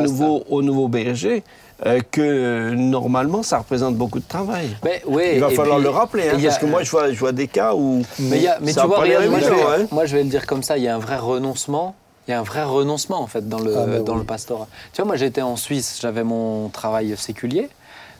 aux 0.49 0.61
nouveaux 0.61 0.87
bergers 0.87 1.43
euh, 1.85 2.01
que 2.11 2.19
euh, 2.21 2.75
normalement, 2.75 3.41
ça 3.43 3.59
représente 3.59 3.95
beaucoup 3.95 4.19
de 4.19 4.27
travail. 4.27 4.67
Mais, 4.83 5.01
ouais, 5.07 5.35
Il 5.35 5.39
va 5.39 5.49
falloir 5.49 5.77
puis, 5.77 5.83
le 5.85 5.89
rappeler, 5.89 6.23
hein, 6.29 6.33
il 6.35 6.41
y 6.41 6.47
a- 6.47 6.49
parce 6.49 6.61
que 6.61 6.65
moi, 6.65 6.83
je 6.83 6.91
vois, 6.91 7.11
je 7.13 7.17
vois 7.19 7.31
des 7.31 7.47
cas 7.47 7.73
où 7.73 8.03
Mais, 8.19 8.37
il 8.37 8.43
y 8.43 8.47
a- 8.47 8.57
mais 8.61 8.73
ça 8.73 8.81
tu 8.81 8.87
vois, 8.87 8.99
regarde, 8.99 9.27
moi, 9.27 9.39
je 9.39 9.49
vais, 9.49 9.61
hein. 9.61 9.87
moi, 9.91 10.05
je 10.05 10.15
vais 10.17 10.23
le 10.23 10.29
dire 10.29 10.45
comme 10.45 10.61
ça, 10.63 10.77
il 10.77 10.83
y 10.83 10.87
a 10.89 10.95
un 10.95 10.99
vrai 10.99 11.17
renoncement. 11.17 11.95
Il 12.27 12.31
y 12.31 12.33
a 12.33 12.39
un 12.39 12.43
vrai 12.43 12.63
renoncement 12.63 13.21
en 13.21 13.27
fait 13.27 13.47
dans 13.47 13.59
le, 13.59 13.75
Ah, 13.75 13.99
dans 14.01 14.13
oui. 14.13 14.19
le 14.19 14.25
pastorat. 14.25 14.67
Tu 14.93 15.01
vois, 15.01 15.07
moi 15.07 15.15
j'étais 15.15 15.41
en 15.41 15.55
Suisse, 15.55 15.97
j'avais 16.01 16.23
mon 16.23 16.69
travail 16.69 17.15
séculier, 17.17 17.69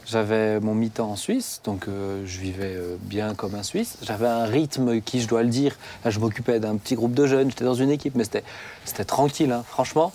j'avais 0.07 0.60
mon 0.60 0.74
mi-temps 0.74 1.12
en 1.12 1.16
Suisse, 1.16 1.62
donc 1.64 1.88
euh, 1.88 2.24
je 2.26 2.39
vivais 2.39 2.74
euh, 2.76 2.95
bien 3.01 3.36
comme 3.36 3.53
un 3.53 3.62
Suisse. 3.62 3.97
J'avais 4.01 4.26
un 4.26 4.45
rythme 4.45 5.01
qui, 5.01 5.22
je 5.22 5.28
dois 5.28 5.43
le 5.43 5.49
dire, 5.49 5.78
là, 6.03 6.10
je 6.10 6.20
m'occupais 6.20 6.60
d'un 6.60 6.78
petit 6.78 6.95
groupe 6.95 7.14
de 7.14 7.28
jeunes, 7.28 7.49
j'étais 7.51 7.66
dans 7.66 7.76
une 7.76 7.91
équipe, 7.91 8.16
mais 8.16 8.24
c'était 8.24 8.43
c'était 8.86 9.03
tranquille, 9.05 9.51
hein, 9.51 9.64
franchement. 9.68 10.12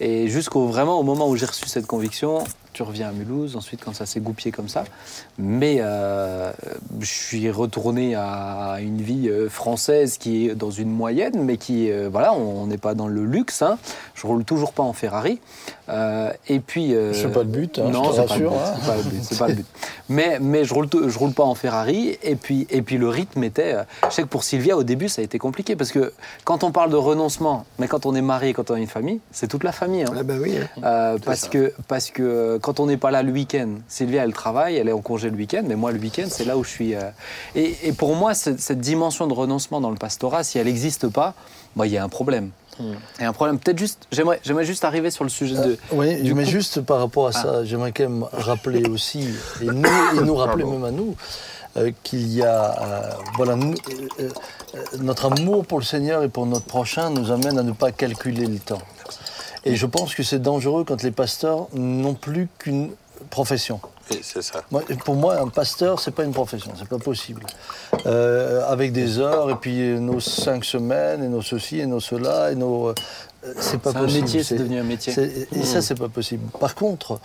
Et 0.00 0.28
jusqu'au 0.28 0.66
vraiment 0.66 0.98
au 0.98 1.02
moment 1.02 1.28
où 1.28 1.36
j'ai 1.36 1.46
reçu 1.46 1.68
cette 1.68 1.86
conviction, 1.86 2.44
tu 2.74 2.82
reviens 2.82 3.08
à 3.08 3.12
Mulhouse, 3.12 3.54
ensuite 3.54 3.80
quand 3.84 3.94
ça 3.94 4.04
s'est 4.04 4.20
goupillé 4.20 4.50
comme 4.50 4.68
ça. 4.68 4.84
Mais 5.38 5.76
euh, 5.78 6.52
je 7.00 7.06
suis 7.06 7.50
retourné 7.50 8.16
à 8.16 8.78
une 8.80 9.00
vie 9.00 9.28
euh, 9.28 9.48
française 9.48 10.18
qui 10.18 10.48
est 10.48 10.54
dans 10.56 10.72
une 10.72 10.90
moyenne, 10.90 11.42
mais 11.42 11.56
qui, 11.56 11.90
euh, 11.90 12.08
voilà, 12.10 12.34
on 12.34 12.66
n'est 12.66 12.78
pas 12.78 12.94
dans 12.94 13.06
le 13.06 13.24
luxe. 13.24 13.62
Hein. 13.62 13.78
Je 14.14 14.26
roule 14.26 14.44
toujours 14.44 14.72
pas 14.72 14.82
en 14.82 14.92
Ferrari. 14.92 15.40
Euh, 15.88 16.30
et 16.48 16.60
puis. 16.60 16.94
euh, 16.94 17.12
C'est 17.12 17.30
pas 17.32 17.40
le 17.40 17.48
but, 17.48 17.78
hein, 17.78 17.90
non, 17.90 18.12
c'est 18.12 18.26
pas 18.26 18.36
le 18.38 18.48
but, 18.48 18.54
hein. 18.54 18.74
c'est 18.80 18.86
pas 18.86 18.96
le 18.96 19.02
but, 19.02 19.18
c'est 19.22 19.38
pas 19.38 19.48
le 19.48 19.54
but. 19.54 19.66
Mais, 20.08 20.38
mais 20.40 20.64
je 20.64 20.72
roule, 20.72 20.88
je 21.06 21.18
roule 21.18 21.32
pas 21.32 21.42
en 21.44 21.54
Ferrari. 21.54 22.18
Et 22.22 22.36
puis, 22.36 22.66
et 22.70 22.82
puis 22.82 22.96
le 22.98 23.08
rythme 23.08 23.44
était. 23.44 23.74
euh, 23.74 23.82
Je 24.08 24.14
sais 24.14 24.22
que 24.22 24.28
pour 24.28 24.44
Sylvia, 24.44 24.76
au 24.76 24.82
début, 24.82 25.08
ça 25.08 25.20
a 25.20 25.24
été 25.24 25.38
compliqué 25.38 25.76
parce 25.76 25.90
que 25.92 26.12
quand 26.44 26.64
on 26.64 26.70
parle 26.72 26.90
de 26.90 26.96
renoncement, 26.96 27.66
mais 27.78 27.86
quand 27.88 28.06
on 28.06 28.14
est 28.14 28.22
marié, 28.22 28.52
quand 28.54 28.70
on 28.70 28.74
a 28.74 28.78
une 28.78 28.86
famille, 28.86 29.20
c'est 29.30 29.46
toute 29.48 29.64
la 29.64 29.72
famille. 29.72 30.02
hein. 30.04 30.12
Ah 30.16 30.22
ben 30.22 30.40
oui. 30.40 30.56
Euh, 30.82 31.18
parce, 31.24 31.48
que, 31.48 31.72
parce 31.88 32.10
que 32.10 32.58
quand 32.62 32.80
on 32.80 32.86
n'est 32.86 32.96
pas 32.96 33.10
là 33.10 33.22
le 33.22 33.32
week-end, 33.32 33.68
Sylvia 33.88 34.24
elle 34.24 34.32
travaille, 34.32 34.76
elle 34.76 34.88
est 34.88 34.92
en 34.92 35.00
congé 35.02 35.28
le 35.30 35.36
week-end, 35.36 35.62
mais 35.66 35.76
moi 35.76 35.92
le 35.92 35.98
week-end 35.98 36.26
c'est 36.28 36.44
là 36.44 36.56
où 36.56 36.64
je 36.64 36.70
suis. 36.70 36.94
Et, 37.54 37.76
et 37.88 37.92
pour 37.92 38.14
moi, 38.16 38.34
cette, 38.34 38.60
cette 38.60 38.80
dimension 38.80 39.26
de 39.26 39.32
renoncement 39.34 39.80
dans 39.80 39.90
le 39.90 39.96
pastorat, 39.96 40.44
si 40.44 40.58
elle 40.58 40.66
n'existe 40.66 41.08
pas, 41.08 41.34
bah, 41.76 41.86
il 41.86 41.92
y 41.92 41.98
a 41.98 42.04
un 42.04 42.08
problème. 42.08 42.50
Y 43.20 43.24
a 43.24 43.28
un 43.28 43.32
problème. 43.32 43.58
Peut-être 43.58 43.78
juste, 43.78 44.06
j'aimerais, 44.10 44.40
j'aimerais 44.42 44.64
juste 44.64 44.84
arriver 44.84 45.10
sur 45.10 45.24
le 45.24 45.30
sujet 45.30 45.54
de. 45.54 45.78
Oui, 45.92 46.22
du 46.22 46.34
mais 46.34 46.44
juste 46.44 46.80
par 46.80 46.98
rapport 46.98 47.28
à 47.28 47.32
ça, 47.32 47.64
j'aimerais 47.64 47.92
quand 47.92 48.08
même 48.08 48.26
rappeler 48.32 48.88
aussi, 48.88 49.28
et 49.62 49.66
nous, 49.66 49.88
et 50.16 50.24
nous 50.24 50.34
rappeler 50.34 50.64
même 50.64 50.84
à 50.84 50.90
nous, 50.90 51.16
euh, 51.76 51.90
qu'il 52.02 52.32
y 52.32 52.42
a, 52.42 52.80
euh, 52.80 53.10
voilà, 53.36 53.56
nous, 53.56 53.74
euh, 54.20 54.28
euh, 54.74 54.80
notre 55.00 55.32
amour 55.32 55.66
pour 55.66 55.78
le 55.78 55.84
Seigneur 55.84 56.22
et 56.22 56.28
pour 56.28 56.46
notre 56.46 56.66
prochain 56.66 57.10
nous 57.10 57.30
amène 57.32 57.58
à 57.58 57.62
ne 57.62 57.72
pas 57.72 57.92
calculer 57.92 58.46
le 58.46 58.58
temps. 58.58 58.82
Et 59.64 59.76
je 59.76 59.86
pense 59.86 60.14
que 60.14 60.22
c'est 60.22 60.40
dangereux 60.40 60.84
quand 60.84 61.02
les 61.02 61.10
pasteurs 61.10 61.68
n'ont 61.74 62.14
plus 62.14 62.48
qu'une 62.58 62.90
profession. 63.30 63.80
Oui, 64.10 64.18
c'est 64.22 64.42
ça. 64.42 64.62
Moi, 64.70 64.82
pour 65.04 65.14
moi, 65.14 65.38
un 65.38 65.48
pasteur, 65.48 65.98
c'est 66.00 66.10
pas 66.10 66.24
une 66.24 66.32
profession, 66.32 66.72
c'est 66.78 66.88
pas 66.88 66.98
possible. 66.98 67.42
Euh, 68.06 68.62
avec 68.68 68.92
des 68.92 69.18
heures 69.18 69.50
et 69.50 69.56
puis 69.56 69.78
nos 69.98 70.20
cinq 70.20 70.64
semaines 70.64 71.22
et 71.24 71.28
nos 71.28 71.42
ceci 71.42 71.80
et 71.80 71.86
nos 71.86 72.00
cela 72.00 72.52
et 72.52 72.54
nos, 72.54 72.88
euh, 72.88 72.94
c'est 73.58 73.78
pas 73.80 73.92
C'est 73.92 73.96
un 73.98 74.00
possible. 74.02 74.22
métier, 74.24 74.42
c'est 74.42 74.56
devenu 74.56 74.78
un 74.78 74.84
métier. 74.84 75.14
Et 75.52 75.62
ça, 75.64 75.80
c'est 75.80 75.94
pas 75.94 76.08
possible. 76.08 76.44
Par 76.60 76.74
contre, 76.74 77.18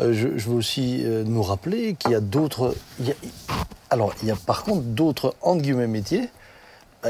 euh, 0.00 0.12
je, 0.12 0.36
je 0.36 0.48
veux 0.48 0.56
aussi 0.56 1.02
euh, 1.04 1.22
nous 1.24 1.42
rappeler 1.42 1.94
qu'il 1.94 2.10
y 2.10 2.14
a 2.14 2.20
d'autres. 2.20 2.74
alors, 3.90 4.12
il 4.22 4.28
y 4.28 4.30
a 4.32 4.36
par 4.36 4.64
contre 4.64 4.82
d'autres 4.82 5.34
entre 5.42 5.62
guillemets 5.62 5.86
métiers 5.86 6.28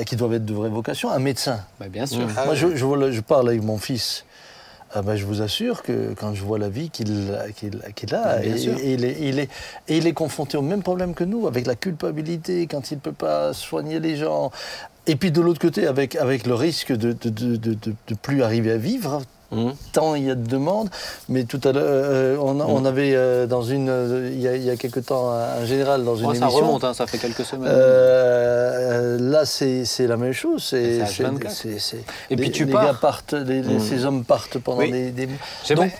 qui 0.06 0.16
doivent 0.16 0.34
être 0.34 0.44
de 0.44 0.52
vraies 0.52 0.68
vocations. 0.68 1.10
Un 1.10 1.18
médecin. 1.18 1.60
Bah, 1.80 1.88
bien 1.88 2.04
sûr. 2.04 2.26
Ah 2.36 2.44
Moi, 2.44 2.54
je, 2.54 2.76
je 2.76 2.84
le- 2.84 3.10
je 3.10 3.20
parle 3.22 3.48
avec 3.48 3.62
mon 3.62 3.78
fils. 3.78 4.24
Ah 4.94 5.02
ben, 5.02 5.16
je 5.16 5.26
vous 5.26 5.42
assure 5.42 5.82
que 5.82 6.14
quand 6.14 6.32
je 6.34 6.42
vois 6.42 6.58
la 6.58 6.70
vie 6.70 6.88
qu'il 6.90 7.10
a, 8.14 8.42
et, 8.42 8.48
et 8.80 8.92
il 8.94 9.04
est, 9.04 9.16
il 9.20 9.38
est- 9.38 9.50
et 9.88 9.98
il 9.98 10.06
est 10.06 10.12
confronté 10.14 10.56
au 10.56 10.62
même 10.62 10.82
problème 10.82 11.12
que 11.14 11.24
nous, 11.24 11.46
avec 11.46 11.66
la 11.66 11.74
culpabilité, 11.74 12.66
quand 12.66 12.90
il 12.90 12.94
ne 12.94 13.00
peut 13.00 13.12
pas 13.12 13.52
soigner 13.52 14.00
les 14.00 14.16
gens. 14.16 14.50
Et 15.06 15.16
puis 15.16 15.30
de 15.30 15.40
l'autre 15.42 15.60
côté, 15.60 15.86
avec, 15.86 16.16
avec 16.16 16.46
le 16.46 16.54
risque 16.54 16.92
de 16.92 17.14
ne 17.22 18.14
plus 18.22 18.42
arriver 18.42 18.72
à 18.72 18.76
vivre, 18.78 19.22
Hum. 19.50 19.72
tant 19.92 20.14
il 20.14 20.24
y 20.24 20.30
a 20.30 20.34
de 20.34 20.46
demandes. 20.46 20.90
Mais 21.30 21.44
tout 21.44 21.60
à 21.64 21.72
l'heure, 21.72 21.84
euh, 21.86 22.36
on, 22.40 22.60
a- 22.60 22.64
on 22.66 22.84
avait 22.84 23.12
euh, 23.14 23.46
dans 23.46 23.62
une, 23.62 23.88
euh, 23.88 24.28
il 24.30 24.40
y 24.40 24.46
a, 24.46 24.56
y 24.56 24.68
a 24.68 24.76
quelque 24.76 25.00
temps 25.00 25.30
un, 25.30 25.62
un 25.62 25.64
général 25.64 26.04
dans 26.04 26.16
une 26.16 26.26
Oh, 26.26 26.34
ça 26.34 26.40
émission. 26.40 26.66
remonte, 26.66 26.84
hein, 26.84 26.92
ça 26.92 27.06
fait 27.06 27.16
quelques 27.18 27.44
semaines. 27.46 27.70
Euh, 27.72 29.18
là, 29.18 29.44
c'est 29.44 29.84
c'est 29.84 30.06
la 30.06 30.16
même 30.16 30.32
chose. 30.32 30.62
C'est 30.64 31.04
C'est, 31.06 31.22
H24. 31.24 31.48
c'est- 31.48 31.48
c'est- 31.50 31.78
c'est- 31.78 32.04
Et 32.30 32.36
puis 32.36 32.50
tu 32.50 32.64
les 32.64 32.72
pars. 32.72 32.84
gars 32.84 32.94
partent, 32.94 33.32
les- 33.32 33.62
les- 33.62 33.80
ces 33.80 34.04
hommes 34.04 34.24
partent 34.24 34.58
pendant 34.58 34.78
Oui. 34.80 34.90
des, 34.92 35.10
des- 35.12 35.26
Donc, 35.74 35.90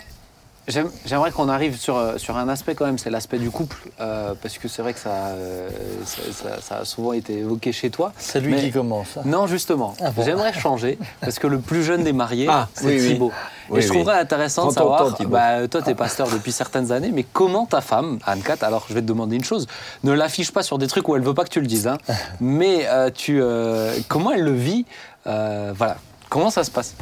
j'aimerais 1.07 1.31
qu'on 1.31 1.49
arrive 1.49 1.77
sur, 1.79 1.97
euh, 1.97 2.19
sur 2.19 2.37
un 2.37 2.49
aspect 2.49 2.75
quand 2.75 2.87
même, 2.87 2.99
c'est 2.99 3.11
l'aspect 3.11 3.39
du 3.39 3.51
couple, 3.51 3.77
euh, 4.01 4.35
parce 4.41 4.59
que 4.59 4.69
c'est 4.69 4.83
vrai 4.83 4.93
que 4.95 5.01
ça, 5.01 5.11
euh, 5.11 5.69
ça, 6.05 6.23
ça- 6.33 6.61
ça 6.61 6.77
a 6.79 6.85
souvent 6.85 7.13
été 7.13 7.39
évoqué 7.39 7.73
chez 7.73 7.91
toi. 7.91 8.13
c'est 8.19 8.41
lui 8.41 8.55
Mais- 8.55 8.61
qui 8.61 8.71
commence. 8.71 9.17
hein. 9.17 9.23
Non, 9.25 9.47
justement. 9.47 9.95
Ah 10.01 10.11
bon 10.11 10.23
J'aimerais 10.25 10.53
changer, 10.53 10.99
parce 11.21 11.39
que 11.39 11.47
le 11.47 11.59
plus 11.59 11.83
jeune 11.83 12.05
des 12.05 12.13
mariés, 12.13 12.47
Ah, 12.51 12.69
c'est 12.75 12.87
oui, 12.87 12.99
oui. 13.01 13.09
Thibaut. 13.15 13.33
Oui, 13.71 13.79
Et 13.79 13.83
je 13.83 13.89
oui. 13.91 13.97
trouverais 13.97 14.19
intéressant 14.21 14.69
de 14.69 14.73
savoir, 14.73 15.15
temps, 15.17 15.25
bah, 15.27 15.69
toi, 15.69 15.83
tu 15.83 15.91
es 15.91 15.95
pasteur 15.95 16.29
depuis 16.31 16.53
certaines 16.53 16.91
années, 16.93 17.11
mais 17.13 17.25
comment 17.33 17.67
ta 17.67 17.81
femme, 17.83 18.19
Anne-Cat, 18.25 18.59
alors 18.63 18.87
je 18.89 18.95
vais 18.95 19.03
te 19.03 19.07
demander 19.07 19.37
une 19.37 19.45
chose, 19.45 19.67
ne 20.05 20.13
l'affiche 20.13 20.53
pas 20.53 20.63
sur 20.63 20.79
des 20.79 20.87
trucs 20.87 21.07
où 21.09 21.17
elle 21.17 21.23
veut 21.23 21.35
pas 21.35 21.45
que 21.45 21.51
tu 21.51 21.61
le 21.61 21.67
dises, 21.67 21.87
hein, 21.87 21.99
mais 22.41 22.87
euh, 22.89 23.11
tu, 23.15 23.41
euh, 23.43 23.95
comment 24.09 24.31
elle 24.33 24.43
le 24.45 24.55
vit 24.55 24.87
euh, 25.27 25.73
Voilà. 25.77 25.97
Comment 26.31 26.51
ça 26.51 26.65
se 26.65 26.71
passe? 26.71 26.95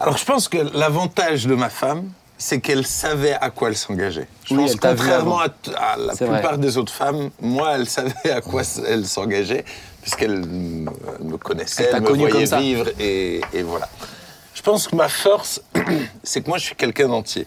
Alors, 0.00 0.16
je 0.16 0.24
pense 0.24 0.48
que 0.48 0.58
l'avantage 0.76 1.46
de 1.46 1.54
ma 1.54 1.68
femme, 1.68 2.10
c'est 2.40 2.58
qu'elle 2.60 2.86
savait 2.86 3.34
à 3.34 3.50
quoi 3.50 3.68
elle 3.68 3.76
s'engageait. 3.76 4.26
Je 4.46 4.54
Oui, 4.54 4.62
pense 4.62 4.76
contrairement 4.76 5.40
à, 5.40 5.48
la 5.98 6.16
plupart 6.16 6.40
vrai. 6.54 6.58
des 6.58 6.78
autres 6.78 6.92
femmes, 6.92 7.28
moi, 7.38 7.74
elle 7.74 7.86
savait 7.86 8.30
à 8.30 8.40
quoi 8.40 8.62
elle 8.88 9.06
s'engageait, 9.06 9.62
puisqu'elle 10.00 10.40
me 10.46 11.36
connaissait, 11.36 11.84
Elle 11.90 11.96
elle 11.96 12.02
me 12.02 12.08
voyait 12.08 12.30
comme 12.48 12.60
vivre, 12.60 12.86
et, 12.98 13.42
et 13.52 13.62
voilà. 13.62 13.90
Je 14.54 14.62
pense 14.62 14.88
que 14.88 14.96
ma 14.96 15.10
force, 15.10 15.60
c'est 16.24 16.40
que 16.40 16.48
moi, 16.48 16.56
je 16.56 16.64
suis 16.64 16.74
quelqu'un 16.74 17.08
d'entier. 17.08 17.46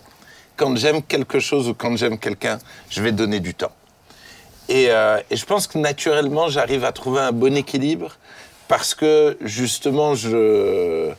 Quand 0.55 0.75
j'aime 0.75 1.01
quelque 1.01 1.39
chose 1.39 1.67
ou 1.67 1.73
quand 1.73 1.97
j'aime 1.97 2.19
quelqu'un, 2.19 2.59
je 2.91 3.01
vais 3.01 3.11
donner 3.11 3.39
du 3.39 3.55
temps. 3.55 3.71
Et, 4.69 4.91
euh, 4.91 5.19
et 5.31 5.35
je 5.35 5.45
pense 5.45 5.65
que 5.65 5.79
naturellement, 5.79 6.49
j'arrive 6.49 6.85
à 6.85 6.91
trouver 6.91 7.21
un 7.21 7.31
bon 7.31 7.57
équilibre 7.57 8.11
parce 8.67 8.93
que 8.93 9.39
justement, 9.41 10.13
je, 10.13 11.11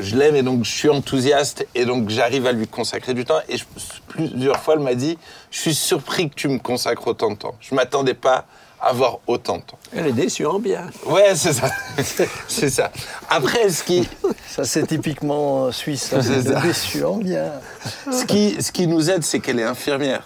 je 0.00 0.16
l'aime 0.16 0.36
et 0.36 0.42
donc 0.42 0.64
je 0.64 0.70
suis 0.70 0.88
enthousiaste 0.88 1.66
et 1.74 1.84
donc 1.84 2.08
j'arrive 2.10 2.46
à 2.46 2.52
lui 2.52 2.66
consacrer 2.66 3.14
du 3.14 3.24
temps. 3.24 3.40
Et 3.48 3.56
je- 3.56 3.64
plusieurs 4.08 4.60
fois, 4.60 4.74
elle 4.74 4.80
m'a 4.80 4.94
dit 4.94 5.18
Je 5.50 5.58
suis 5.58 5.74
surpris 5.74 6.28
que 6.30 6.34
tu 6.34 6.48
me 6.48 6.58
consacres 6.58 7.06
autant 7.06 7.30
de 7.30 7.36
temps. 7.36 7.54
Je 7.60 7.74
ne 7.74 7.76
m'attendais 7.76 8.14
pas 8.14 8.46
à 8.80 8.88
avoir 8.90 9.18
autant 9.26 9.56
de 9.56 9.62
temps. 9.62 9.78
Elle 9.96 10.06
est 10.06 10.12
déçue 10.12 10.46
en 10.46 10.58
bien. 10.60 10.88
Ouais, 11.06 11.34
c'est 11.34 11.52
ça. 11.52 11.68
c'est 12.48 12.70
ça. 12.70 12.92
Après, 13.28 13.68
ce 13.70 13.82
qui, 13.82 14.08
Ça, 14.48 14.64
c'est 14.64 14.86
typiquement 14.86 15.66
euh, 15.66 15.72
suisse. 15.72 16.12
hein. 16.12 16.20
C'est 16.22 16.42
ça. 16.42 16.60
Déçuant 16.60 17.16
bien. 17.16 17.52
ce 18.12 18.24
qui, 18.24 18.62
ce 18.62 18.70
qui 18.72 18.86
nous 18.86 19.10
aide, 19.10 19.24
c'est 19.24 19.40
qu'elle 19.40 19.58
est 19.58 19.64
infirmière. 19.64 20.22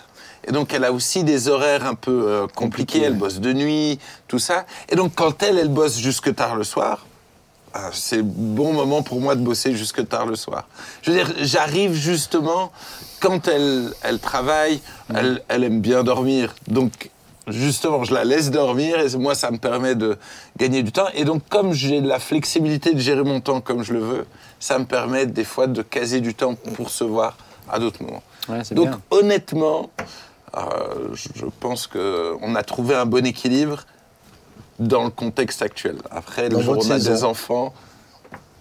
Et 0.47 0.53
donc, 0.53 0.75
elle 0.75 0.85
a 0.85 0.93
aussi 0.93 1.23
des 1.25 1.49
horaires 1.49 1.87
un 1.87 1.95
peu 1.95 2.25
euh, 2.29 2.47
compliqués. 2.55 3.03
Elle 3.03 3.15
bosse 3.15 3.41
de 3.41 3.53
nuit, 3.53 3.99
tout 4.29 4.39
ça. 4.41 4.67
Et 4.91 4.97
donc, 4.97 5.13
quand 5.15 5.43
elle, 5.43 5.57
elle 5.59 5.69
bosse 5.69 5.99
jusque 5.99 6.35
tard 6.35 6.57
le 6.57 6.65
soir, 6.65 7.07
ah, 7.75 7.91
c'est 7.93 8.17
le 8.19 8.23
bon 8.23 8.73
moment 8.73 9.03
pour 9.03 9.21
moi 9.21 9.35
de 9.35 9.41
bosser 9.41 9.75
jusque 9.75 10.07
tard 10.09 10.27
le 10.27 10.37
soir. 10.37 10.67
Je 11.03 11.11
veux 11.11 11.17
dire, 11.17 11.33
j'arrive 11.41 11.95
justement, 11.95 12.71
quand 13.21 13.49
elle, 13.49 13.93
elle 14.03 14.19
travaille, 14.19 14.81
elle, 15.15 15.43
elle 15.49 15.65
aime 15.65 15.81
bien 15.81 16.05
dormir. 16.05 16.55
Donc, 16.69 17.11
justement, 17.49 18.05
je 18.05 18.13
la 18.13 18.25
laisse 18.25 18.51
dormir 18.51 19.01
et 19.01 19.17
moi, 19.17 19.35
ça 19.35 19.51
me 19.51 19.59
permet 19.59 19.95
de 19.95 20.19
gagner 20.59 20.83
du 20.83 20.93
temps. 20.93 21.09
Et 21.15 21.25
donc, 21.25 21.43
comme 21.49 21.73
j'ai 21.73 22.01
la 22.01 22.19
flexibilité 22.19 22.93
de 22.95 23.01
gérer 23.01 23.25
mon 23.25 23.41
temps 23.41 23.61
comme 23.61 23.83
je 23.83 23.95
le 23.95 24.01
veux, 24.01 24.27
ça 24.61 24.79
me 24.79 24.85
permet 24.85 25.27
des 25.27 25.45
fois 25.45 25.67
de 25.67 25.83
caser 25.83 26.21
du 26.21 26.35
temps 26.35 26.55
pour 26.55 26.91
se 26.91 27.05
voir 27.05 27.37
à 27.71 27.79
d'autres 27.79 28.03
moments. 28.03 28.23
Ouais, 28.49 28.63
Donc, 28.73 28.89
bien. 28.89 29.01
honnêtement, 29.11 29.91
euh, 30.57 30.61
je 31.15 31.47
pense 31.61 31.87
qu'on 31.87 32.55
a 32.55 32.63
trouvé 32.63 32.95
un 32.95 33.07
bon 33.07 33.25
équilibre 33.25 33.85
dans 34.79 35.05
le 35.05 35.11
contexte 35.11 35.63
actuel. 35.63 35.97
Après, 36.11 36.49
le 36.49 36.61
jour 36.61 36.77
où 36.77 36.79
on 36.79 36.91
a 36.91 36.99
saison. 36.99 37.11
des 37.11 37.25
enfants, 37.25 37.75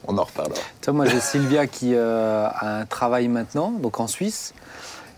on 0.08 0.18
en 0.18 0.24
reparlera. 0.24 0.60
Tu 0.82 0.86
vois, 0.86 0.94
moi, 0.94 1.06
j'ai 1.06 1.20
Sylvia 1.20 1.68
qui 1.68 1.94
euh, 1.96 2.48
a 2.48 2.80
un 2.80 2.86
travail 2.86 3.28
maintenant, 3.28 3.72
donc 3.72 4.00
en 4.00 4.08
Suisse. 4.08 4.54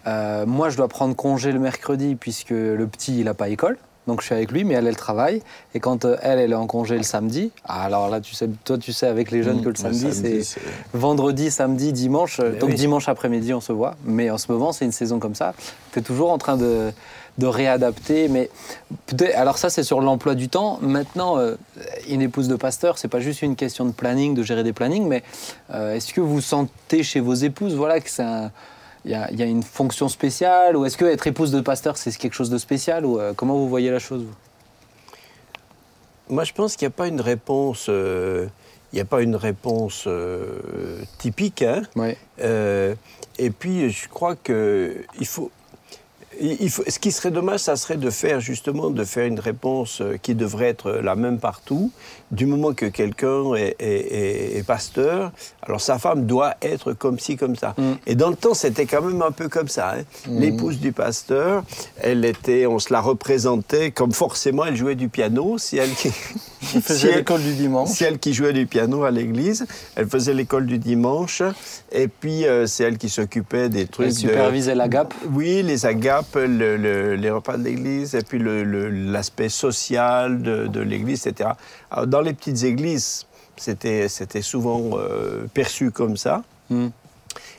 Euh, 0.05 0.45
moi, 0.45 0.69
je 0.69 0.77
dois 0.77 0.87
prendre 0.87 1.15
congé 1.15 1.51
le 1.51 1.59
mercredi 1.59 2.15
puisque 2.15 2.49
le 2.49 2.85
petit, 2.87 3.19
il 3.19 3.25
n'a 3.25 3.33
pas 3.33 3.49
école. 3.49 3.77
Donc 4.07 4.19
je 4.21 4.25
suis 4.25 4.35
avec 4.35 4.51
lui, 4.51 4.63
mais 4.65 4.73
elle, 4.73 4.87
elle 4.87 4.95
travaille. 4.97 5.41
Et 5.75 5.79
quand 5.79 6.03
euh, 6.05 6.17
elle, 6.21 6.39
elle 6.39 6.51
est 6.51 6.55
en 6.55 6.67
congé 6.67 6.97
le 6.97 7.03
samedi, 7.03 7.51
ah, 7.65 7.83
alors 7.83 8.09
là, 8.09 8.19
tu 8.19 8.33
sais, 8.35 8.49
toi, 8.65 8.77
tu 8.77 8.91
sais 8.91 9.07
avec 9.07 9.31
les 9.31 9.43
jeunes 9.43 9.61
que 9.61 9.69
le 9.69 9.75
samedi, 9.75 10.11
samedi, 10.13 10.43
c'est 10.43 10.59
vendredi, 10.93 11.49
samedi, 11.51 11.93
dimanche. 11.93 12.39
Mais 12.39 12.57
Donc 12.59 12.69
oui. 12.71 12.75
dimanche 12.75 13.07
après-midi, 13.09 13.53
on 13.53 13.61
se 13.61 13.71
voit. 13.71 13.95
Mais 14.05 14.29
en 14.29 14.37
ce 14.37 14.51
moment, 14.51 14.71
c'est 14.73 14.85
une 14.85 14.91
saison 14.91 15.19
comme 15.19 15.35
ça. 15.35 15.53
Tu 15.93 15.99
es 15.99 16.01
toujours 16.01 16.31
en 16.31 16.37
train 16.37 16.57
de, 16.57 16.91
de 17.37 17.45
réadapter. 17.47 18.27
Mais 18.27 18.49
alors 19.35 19.57
ça, 19.57 19.69
c'est 19.69 19.83
sur 19.83 20.01
l'emploi 20.01 20.35
du 20.35 20.49
temps. 20.49 20.79
Maintenant, 20.81 21.37
euh, 21.37 21.55
une 22.09 22.21
épouse 22.21 22.47
de 22.47 22.55
pasteur, 22.55 22.97
c'est 22.97 23.07
pas 23.07 23.19
juste 23.21 23.41
une 23.41 23.55
question 23.55 23.85
de 23.85 23.91
planning, 23.91 24.33
de 24.35 24.43
gérer 24.43 24.63
des 24.63 24.73
plannings, 24.73 25.07
mais 25.07 25.23
euh, 25.73 25.95
est-ce 25.95 26.13
que 26.13 26.21
vous 26.21 26.41
sentez 26.41 27.03
chez 27.03 27.19
vos 27.19 27.33
épouses, 27.33 27.75
voilà, 27.75 27.99
que 27.99 28.09
c'est 28.09 28.23
un- 28.23 28.51
il 29.05 29.11
y, 29.11 29.15
a, 29.15 29.29
il 29.31 29.39
y 29.39 29.43
a 29.43 29.45
une 29.45 29.63
fonction 29.63 30.07
spéciale 30.09 30.77
ou 30.77 30.85
est-ce 30.85 30.97
que 30.97 31.05
être 31.05 31.27
épouse 31.27 31.51
de 31.51 31.61
pasteur 31.61 31.97
c'est 31.97 32.15
quelque 32.17 32.33
chose 32.33 32.49
de 32.49 32.57
spécial 32.57 33.05
ou 33.05 33.19
euh, 33.19 33.33
comment 33.35 33.55
vous 33.55 33.67
voyez 33.67 33.91
la 33.91 33.99
chose 33.99 34.23
vous? 34.23 34.35
Moi, 36.29 36.45
je 36.45 36.53
pense 36.53 36.77
qu'il 36.77 36.87
n'y 36.87 36.93
a 36.93 36.95
pas 36.95 37.07
une 37.07 37.21
réponse. 37.21 37.87
euh, 37.89 38.47
il 38.91 38.95
n'y 38.95 39.01
a 39.01 39.05
pas 39.05 39.21
une 39.21 39.35
réponse 39.35 40.05
euh, 40.07 41.01
typique. 41.17 41.63
Hein. 41.63 41.81
Ouais. 41.95 42.17
Et 43.39 43.49
puis, 43.49 43.89
je 43.89 44.07
crois 44.07 44.35
que 44.35 44.95
il 45.19 45.25
faut, 45.25 45.51
il 46.41 46.57
il 46.61 46.69
faut, 46.69 46.83
ce 46.87 46.99
qui 46.99 47.11
serait 47.11 47.31
dommage, 47.31 47.61
ça 47.61 47.75
serait 47.75 47.97
de 47.97 48.09
faire 48.09 48.39
justement 48.39 48.89
de 48.89 49.03
faire 49.03 49.25
une 49.25 49.39
réponse 49.39 50.01
euh, 50.01 50.17
qui 50.21 50.35
devrait 50.35 50.67
être 50.69 50.91
la 50.91 51.15
même 51.15 51.39
partout. 51.39 51.91
Du 52.31 52.45
moment 52.47 52.73
que 52.73 52.87
quelqu'un 52.87 53.53
est, 53.53 53.75
est- 53.79 53.85
est- 53.85 54.57
est 54.57 54.63
pasteur, 54.63 55.31
alors 55.61 55.79
sa 55.81 55.99
femme 55.99 56.25
doit 56.25 56.55
être 56.63 56.93
comme 56.93 57.19
ci, 57.19 57.37
comme 57.37 57.55
ça. 57.55 57.75
Mm. 57.77 57.91
Et 58.07 58.15
dans 58.15 58.29
le 58.29 58.35
temps, 58.35 58.55
c'était 58.55 58.85
quand 58.87 59.03
même 59.03 59.21
un 59.21 59.31
peu 59.31 59.49
comme 59.49 59.67
ça. 59.67 59.93
hein. 59.97 60.03
L'épouse 60.27 60.79
du 60.79 60.91
pasteur, 60.93 61.63
elle 62.01 62.25
était, 62.25 62.65
on 62.65 62.79
se 62.79 62.91
la 62.91 63.01
représentait 63.01 63.91
comme 63.91 64.11
forcément 64.13 64.65
elle 64.65 64.75
jouait 64.75 64.95
du 64.95 65.09
piano. 65.09 65.57
Si 65.59 65.77
elle 65.77 65.91
qui, 65.91 66.09
si 66.61 67.07
elle- 67.07 67.17
l'école 67.17 67.41
du 67.43 67.53
dimanche. 67.53 67.89
c'est 67.89 68.05
elle 68.05 68.17
qui 68.19 68.33
jouait 68.33 68.53
du 68.53 68.65
piano 68.65 69.03
à 69.03 69.11
l'église. 69.11 69.65
Elle 69.95 70.07
faisait 70.07 70.33
l'école 70.33 70.65
du 70.65 70.79
dimanche. 70.79 71.43
Et 71.91 72.07
puis, 72.07 72.45
euh, 72.47 72.65
c'est 72.65 72.83
elle 72.83 72.97
qui 72.97 73.09
s'occupait 73.09 73.69
des 73.69 73.85
trucs. 73.85 74.07
Elle 74.07 74.13
de- 74.13 74.17
supervisait 74.19 74.73
la 74.75 74.87
GAP 74.87 75.13
Oui, 75.33 75.61
les 75.61 75.85
agapes, 75.85 76.22
le- 76.35 76.77
le- 76.77 77.15
les 77.15 77.29
repas 77.29 77.57
de 77.57 77.63
l'église, 77.63 78.15
et 78.15 78.21
puis 78.21 78.39
l'aspect 78.41 79.49
social 79.49 80.41
de, 80.41 80.67
de 80.67 80.79
l'église, 80.81 81.25
etc. 81.27 81.51
Alors, 81.91 82.07
dans 82.07 82.21
les 82.21 82.33
petites 82.33 82.63
églises, 82.63 83.25
c'était 83.55 84.41
souvent 84.41 84.81
euh, 84.97 85.45
perçu 85.53 85.91
comme 85.91 86.17
ça. 86.17 86.43
Hmm. 86.69 86.87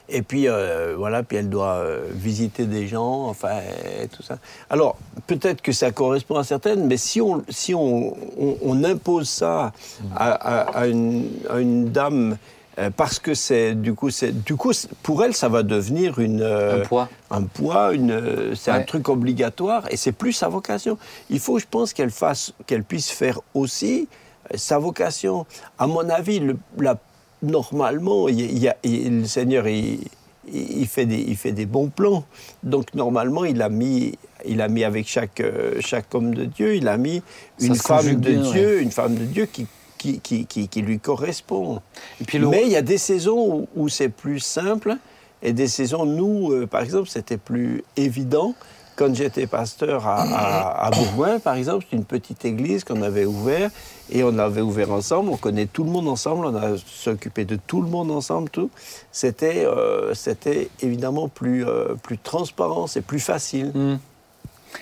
Et 0.08 0.20
puis, 0.22 0.48
euh, 0.48 0.94
voilà, 0.98 1.22
puis 1.22 1.38
elle 1.38 1.48
doit 1.48 1.76
euh, 1.76 2.06
visiter 2.12 2.66
des 2.66 2.86
gens, 2.86 3.26
enfin, 3.26 3.60
et 4.02 4.06
tout 4.08 4.22
ça. 4.22 4.36
Alors, 4.68 4.96
peut-être 5.26 5.62
que 5.62 5.72
ça 5.72 5.92
correspond 5.92 6.36
à 6.36 6.44
certaines, 6.44 6.86
mais 6.86 6.98
si 6.98 7.20
on, 7.22 7.42
si 7.48 7.74
on, 7.74 8.14
on- 8.38 8.56
on 8.62 8.84
impose 8.84 9.28
ça 9.28 9.72
à, 10.14 10.30
à- 10.32 10.78
à 10.80 10.86
une, 10.88 11.28
à 11.48 11.58
une 11.58 11.90
dame, 11.90 12.36
euh, 12.78 12.90
parce 12.96 13.18
que 13.18 13.34
c'est, 13.34 13.74
du 13.74 13.94
coup, 13.94 14.10
c'est, 14.10 14.32
du 14.44 14.56
coup, 14.56 14.72
pour 15.02 15.22
elle, 15.24 15.34
ça 15.34 15.48
va 15.48 15.62
devenir 15.62 16.18
une... 16.18 16.42
euh, 16.42 16.82
un 16.82 16.86
poids 16.86 17.08
un 17.30 17.42
poids, 17.42 17.92
une, 17.94 18.10
euh, 18.10 18.54
c'est 18.54 18.70
un 18.70 18.82
truc 18.82 19.08
obligatoire 19.08 19.84
et 19.90 19.96
c'est 19.96 20.12
plus 20.12 20.32
sa 20.32 20.48
vocation. 20.48 20.98
Il 21.30 21.38
faut, 21.40 21.58
je 21.58 21.66
pense, 21.70 21.92
qu'elle 21.92 22.10
fasse, 22.10 22.52
qu'elle 22.66 22.84
puisse 22.84 23.10
faire 23.10 23.40
aussi 23.54 24.08
euh, 24.52 24.56
sa 24.56 24.78
vocation. 24.78 25.46
À 25.78 25.86
mon 25.86 26.08
avis, 26.10 26.38
le- 26.40 26.56
la- 26.78 26.98
normalement, 27.42 28.28
il 28.28 28.40
y 28.40 28.44
a- 28.44 28.46
il 28.50 28.58
y 28.58 28.68
a- 28.68 28.76
il- 28.82 29.20
le 29.20 29.26
Seigneur, 29.26 29.66
il, 29.68 30.86
fait 30.86 31.06
des, 31.06 31.18
il 31.26 31.36
fait 31.36 31.52
des 31.52 31.66
bons 31.66 31.88
plans. 31.88 32.24
Donc 32.62 32.92
normalement, 32.94 33.44
il 33.44 33.62
a 33.62 33.68
mis, 33.68 34.18
il 34.44 34.60
a 34.60 34.68
mis 34.68 34.84
avec 34.84 35.06
chaque, 35.08 35.40
euh, 35.40 35.76
chaque 35.80 36.12
homme 36.14 36.34
de 36.34 36.44
Dieu, 36.44 36.74
il 36.76 36.88
a 36.88 36.96
mis 36.96 37.22
Ça 37.58 37.66
une 37.66 37.74
se 37.74 37.82
femme 37.82 38.14
de 38.16 38.30
bien, 38.30 38.50
Dieu, 38.52 38.82
une 38.82 38.90
femme 38.90 39.14
de 39.14 39.24
Dieu 39.24 39.46
qui, 39.46 39.66
qui, 40.04 40.20
qui, 40.20 40.46
qui- 40.46 40.68
qui 40.68 40.82
lui 40.82 40.98
correspond. 40.98 41.80
et 42.20 42.24
puis 42.24 42.38
le 42.38 42.48
Mais 42.48 42.62
il 42.64 42.68
y 42.72 42.76
a 42.76 42.82
des 42.82 42.98
saisons 42.98 43.38
où, 43.38 43.68
où 43.74 43.88
c'est 43.88 44.10
plus 44.10 44.38
simple 44.40 44.96
et 45.42 45.52
des 45.54 45.68
saisons, 45.68 46.04
nous, 46.04 46.52
euh, 46.52 46.66
par 46.66 46.82
exemple, 46.82 47.08
c'était 47.08 47.36
plus 47.38 47.82
évident. 47.96 48.54
Quand 48.96 49.12
j'étais 49.14 49.46
pasteur 49.48 50.06
à, 50.06 50.22
à, 50.22 50.86
à 50.86 50.90
Bourgoin, 50.90 51.38
par 51.40 51.54
exemple, 51.56 51.84
c'est 51.90 51.96
une 51.96 52.04
petite 52.04 52.44
église 52.44 52.84
qu'on 52.84 53.02
avait 53.02 53.24
ouverte 53.24 53.74
et 54.10 54.22
on 54.22 54.38
avait 54.38 54.60
ouvert 54.60 54.92
ensemble. 54.92 55.30
On 55.30 55.36
connaît 55.36 55.66
tout 55.66 55.82
le 55.84 55.90
monde 55.90 56.06
ensemble, 56.08 56.46
on 56.46 56.54
a 56.54 56.76
s'occupé 56.86 57.44
de 57.44 57.56
tout 57.56 57.82
le 57.82 57.88
monde 57.88 58.10
ensemble, 58.12 58.50
tout. 58.50 58.70
C'était, 59.10 59.64
euh, 59.66 60.14
c'était 60.14 60.68
évidemment 60.80 61.28
plus, 61.28 61.66
euh, 61.66 61.94
plus 62.02 62.18
transparent, 62.18 62.86
c'est 62.86 63.00
plus 63.02 63.20
facile. 63.20 63.72
Hmm. 63.74 63.96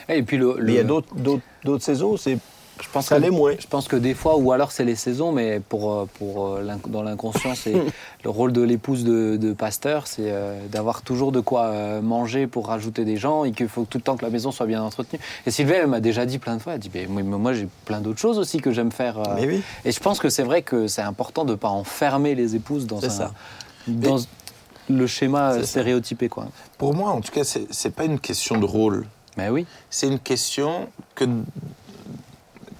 Et 0.08 0.22
puis 0.22 0.36
le, 0.36 0.56
il 0.66 0.74
y 0.74 0.78
a 0.78 0.84
d'autres, 0.84 1.14
d'autres 1.64 1.84
saisons 1.84 2.12
où 2.12 2.16
c'est 2.18 2.38
je 2.82 2.88
pense 2.92 3.06
ça 3.06 3.18
que- 3.20 3.28
moins. 3.30 3.54
Je 3.58 3.66
pense 3.66 3.88
que 3.88 3.96
des 3.96 4.12
fois, 4.14 4.36
ou 4.36 4.52
alors 4.52 4.72
c'est 4.72 4.84
les 4.84 4.96
saisons, 4.96 5.32
mais 5.32 5.60
pour, 5.60 5.92
euh, 5.92 6.08
pour 6.18 6.48
euh, 6.48 6.74
dans 6.88 7.02
l'inconscient, 7.02 7.54
c'est 7.54 7.72
le 8.24 8.30
rôle 8.30 8.52
de 8.52 8.60
l'épouse 8.60 9.04
de, 9.04 9.36
de 9.36 9.52
pasteur, 9.52 10.06
c'est 10.06 10.24
euh, 10.26 10.58
d'avoir 10.68 11.02
toujours 11.02 11.32
de 11.32 11.40
quoi 11.40 11.66
euh, 11.66 12.02
manger 12.02 12.46
pour 12.46 12.66
rajouter 12.66 13.04
des 13.04 13.16
gens 13.16 13.44
et 13.44 13.52
qu'il 13.52 13.68
faut 13.68 13.84
tout 13.88 13.98
le 13.98 14.02
temps 14.02 14.16
que 14.16 14.24
la 14.24 14.30
maison 14.30 14.50
soit 14.52 14.66
bien 14.66 14.82
entretenue. 14.82 15.20
Et 15.46 15.50
Sylvie, 15.50 15.72
elle 15.72 15.86
m'a 15.86 16.00
déjà 16.00 16.26
dit 16.26 16.38
plein 16.38 16.56
de 16.56 16.62
fois, 16.62 16.74
elle 16.74 16.80
dit, 16.80 16.90
mais 16.94 17.06
moi, 17.22 17.52
j'ai 17.54 17.68
plein 17.84 18.00
d'autres 18.00 18.20
choses 18.20 18.38
aussi 18.38 18.58
que 18.58 18.72
j'aime 18.72 18.92
faire. 18.92 19.18
euh. 19.18 19.34
Mais 19.36 19.46
oui. 19.46 19.62
Et 19.84 19.92
je 19.92 20.00
pense 20.00 20.18
que 20.18 20.28
c'est 20.28 20.42
vrai 20.42 20.62
que 20.62 20.88
c'est 20.88 21.02
important 21.02 21.44
de 21.44 21.52
ne 21.52 21.56
pas 21.56 21.68
enfermer 21.68 22.34
les 22.34 22.54
épouses 22.56 22.86
dans, 22.86 23.00
C'est 23.00 23.06
un- 23.06 23.10
ça. 23.10 23.32
dans 23.86 24.18
le 24.90 25.06
schéma 25.06 25.62
stéréotypé. 25.62 26.28
Quoi. 26.28 26.48
Pour 26.76 26.92
moi, 26.94 27.10
en 27.10 27.20
tout 27.20 27.30
cas, 27.32 27.42
c'est 27.44 27.94
pas 27.94 28.04
une 28.04 28.18
question 28.18 28.58
de 28.58 28.64
rôle. 28.66 29.06
Mais 29.38 29.48
oui. 29.48 29.64
C'est 29.88 30.08
une 30.08 30.18
question 30.18 30.88
que, 31.14 31.24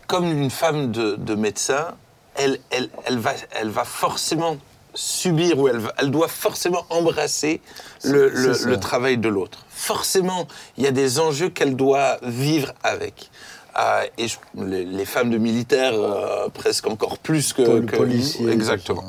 comme 0.07 0.27
une 0.27 0.51
femme 0.51 0.91
de, 0.93 1.17
de 1.17 1.35
médecin, 1.35 1.95
elle, 2.35 2.59
elle, 2.71 2.89
elle, 3.07 3.19
va, 3.19 3.33
elle 3.53 3.71
va 3.71 3.85
forcément 3.85 4.57
subir 4.95 5.59
ou 5.59 5.69
elle, 5.69 6.11
doit 6.11 6.29
forcément 6.29 6.85
embrasser 6.91 7.61
le, 8.05 8.29
travail 8.77 9.17
de 9.17 9.29
l'autre. 9.29 9.65
Forcément, 9.71 10.47
il 10.77 10.85
y 10.85 10.87
a 10.87 10.91
des 10.91 11.19
enjeux 11.19 11.49
qu'elle 11.49 11.77
doit 11.77 12.19
vivre 12.23 12.73
avec. 12.83 13.31
Euh, 13.79 14.03
et 14.19 14.29
je- 14.29 14.37
les, 14.55 14.85
les 14.85 15.05
femmes 15.07 15.31
de 15.31 15.39
militaires, 15.39 15.95
euh, 15.95 16.49
presque 16.53 16.87
encore 16.87 17.17
plus 17.17 17.55
que, 17.55 17.81
que 17.81 17.97
policiers, 17.97 18.51
Exactement. 18.51 19.05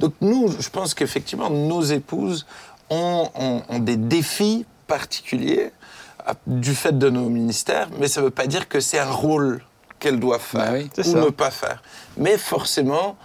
Donc 0.00 0.14
nous, 0.20 0.52
je 0.58 0.68
pense 0.70 0.92
qu'effectivement, 0.94 1.50
nos 1.50 1.82
épouses 1.82 2.44
ont, 2.90 3.28
ont- 3.36 3.62
ont 3.68 3.78
des 3.78 3.96
défis 3.96 4.66
particuliers 4.88 5.70
euh, 6.28 6.32
du 6.48 6.74
fait 6.74 6.98
de 6.98 7.10
nos 7.10 7.28
ministères, 7.28 7.88
mais 8.00 8.08
ça 8.08 8.20
ne 8.20 8.26
veut 8.26 8.32
pas 8.32 8.48
dire 8.48 8.68
que 8.68 8.80
c'est 8.80 8.98
un 8.98 9.10
rôle 9.10 9.62
qu'elles 9.98 10.20
doivent 10.20 10.40
faire 10.40 10.72
Bah 10.72 10.78
oui, 10.78 10.90
c'est 10.94 11.06
ou 11.06 11.12
ça. 11.12 11.20
ne 11.20 11.30
pas 11.30 11.50
faire. 11.50 11.82
Mais 12.16 12.36
forcément, 12.38 13.16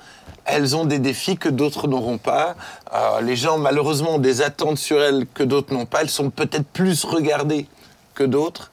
elles 0.45 0.75
ont 0.75 0.85
des 0.85 0.99
défis 0.99 1.37
que 1.37 1.49
d'autres 1.49 1.87
n'auront 1.87 2.17
pas. 2.17 2.55
Euh, 2.93 3.21
les 3.21 3.35
gens, 3.35 3.57
malheureusement, 3.57 4.15
ont 4.15 4.19
des 4.19 4.41
attentes 4.41 4.77
sur 4.77 5.01
elles 5.01 5.25
que 5.33 5.43
d'autres 5.43 5.73
n'ont 5.73 5.85
pas. 5.85 6.01
Elles 6.01 6.09
sont 6.09 6.29
peut-être 6.29 6.65
plus 6.67 7.05
regardées 7.05 7.67
que 8.15 8.23
d'autres. 8.23 8.71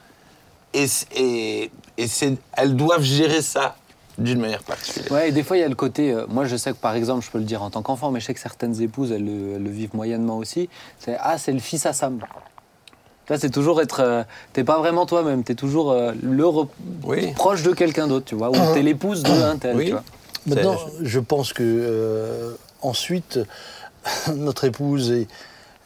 Et, 0.75 1.71
elles 2.57 2.77
doivent 2.77 3.03
gérer 3.03 3.43
ça 3.43 3.77
d'une 4.19 4.41
manière 4.41 4.63
particulière. 4.63 5.11
Ouais, 5.13 5.29
et 5.31 5.33
des 5.33 5.43
fois, 5.43 5.57
il 5.57 5.61
y 5.61 5.65
a 5.65 5.69
le 5.69 5.75
côté. 5.75 6.13
euh, 6.13 6.27
moi, 6.29 6.45
je 6.45 6.57
sais 6.57 6.73
que 6.73 6.77
par 6.77 6.95
exemple, 6.95 7.25
je 7.25 7.31
peux 7.31 7.39
le 7.39 7.45
dire 7.45 7.63
en 7.63 7.71
tant 7.71 7.83
qu'enfant, 7.83 8.11
mais 8.11 8.21
je 8.21 8.27
sais 8.27 8.35
que 8.35 8.41
certaines 8.41 8.81
épouses, 8.83 9.13
elles 9.13 9.25
le, 9.25 9.57
elles 9.57 9.63
le 9.63 9.71
vivent 9.71 9.95
moyennement 9.95 10.37
aussi. 10.39 10.69
C'est 10.99 11.17
Ah, 11.21 11.39
c'est 11.39 11.53
le 11.53 11.59
fils 11.59 11.87
à 11.87 11.93
Sam. 11.93 12.21
Là, 13.31 13.39
c'est 13.39 13.49
toujours 13.51 13.81
être. 13.81 14.01
euh, 14.01 14.23
t'es 14.53 14.65
pas 14.65 14.79
vraiment 14.79 15.07
toi-même, 15.07 15.45
t'es 15.45 15.55
toujours 15.55 15.93
euh, 15.93 16.13
le 16.23 16.45
re- 16.45 16.67
Oui. 17.05 17.33
proche 17.33 17.63
de 17.63 17.71
quelqu'un 17.73 18.09
d'autre, 18.09 18.27
tu 18.27 18.35
vois, 18.35 18.51
ou 18.51 18.75
t'es 18.75 18.83
l'épouse 18.83 19.23
de 19.23 19.31
un 19.31 19.57
tel, 19.57 19.77
Oui. 19.77 19.85
tu 19.87 19.91
vois. 19.93 20.03
Maintenant, 20.47 20.77
je 21.01 21.21
pense 21.21 21.53
que 21.53 21.63
euh, 21.65 22.53
ensuite, 22.83 23.39
notre 24.35 24.65
épouse 24.65 25.13
est, 25.13 25.29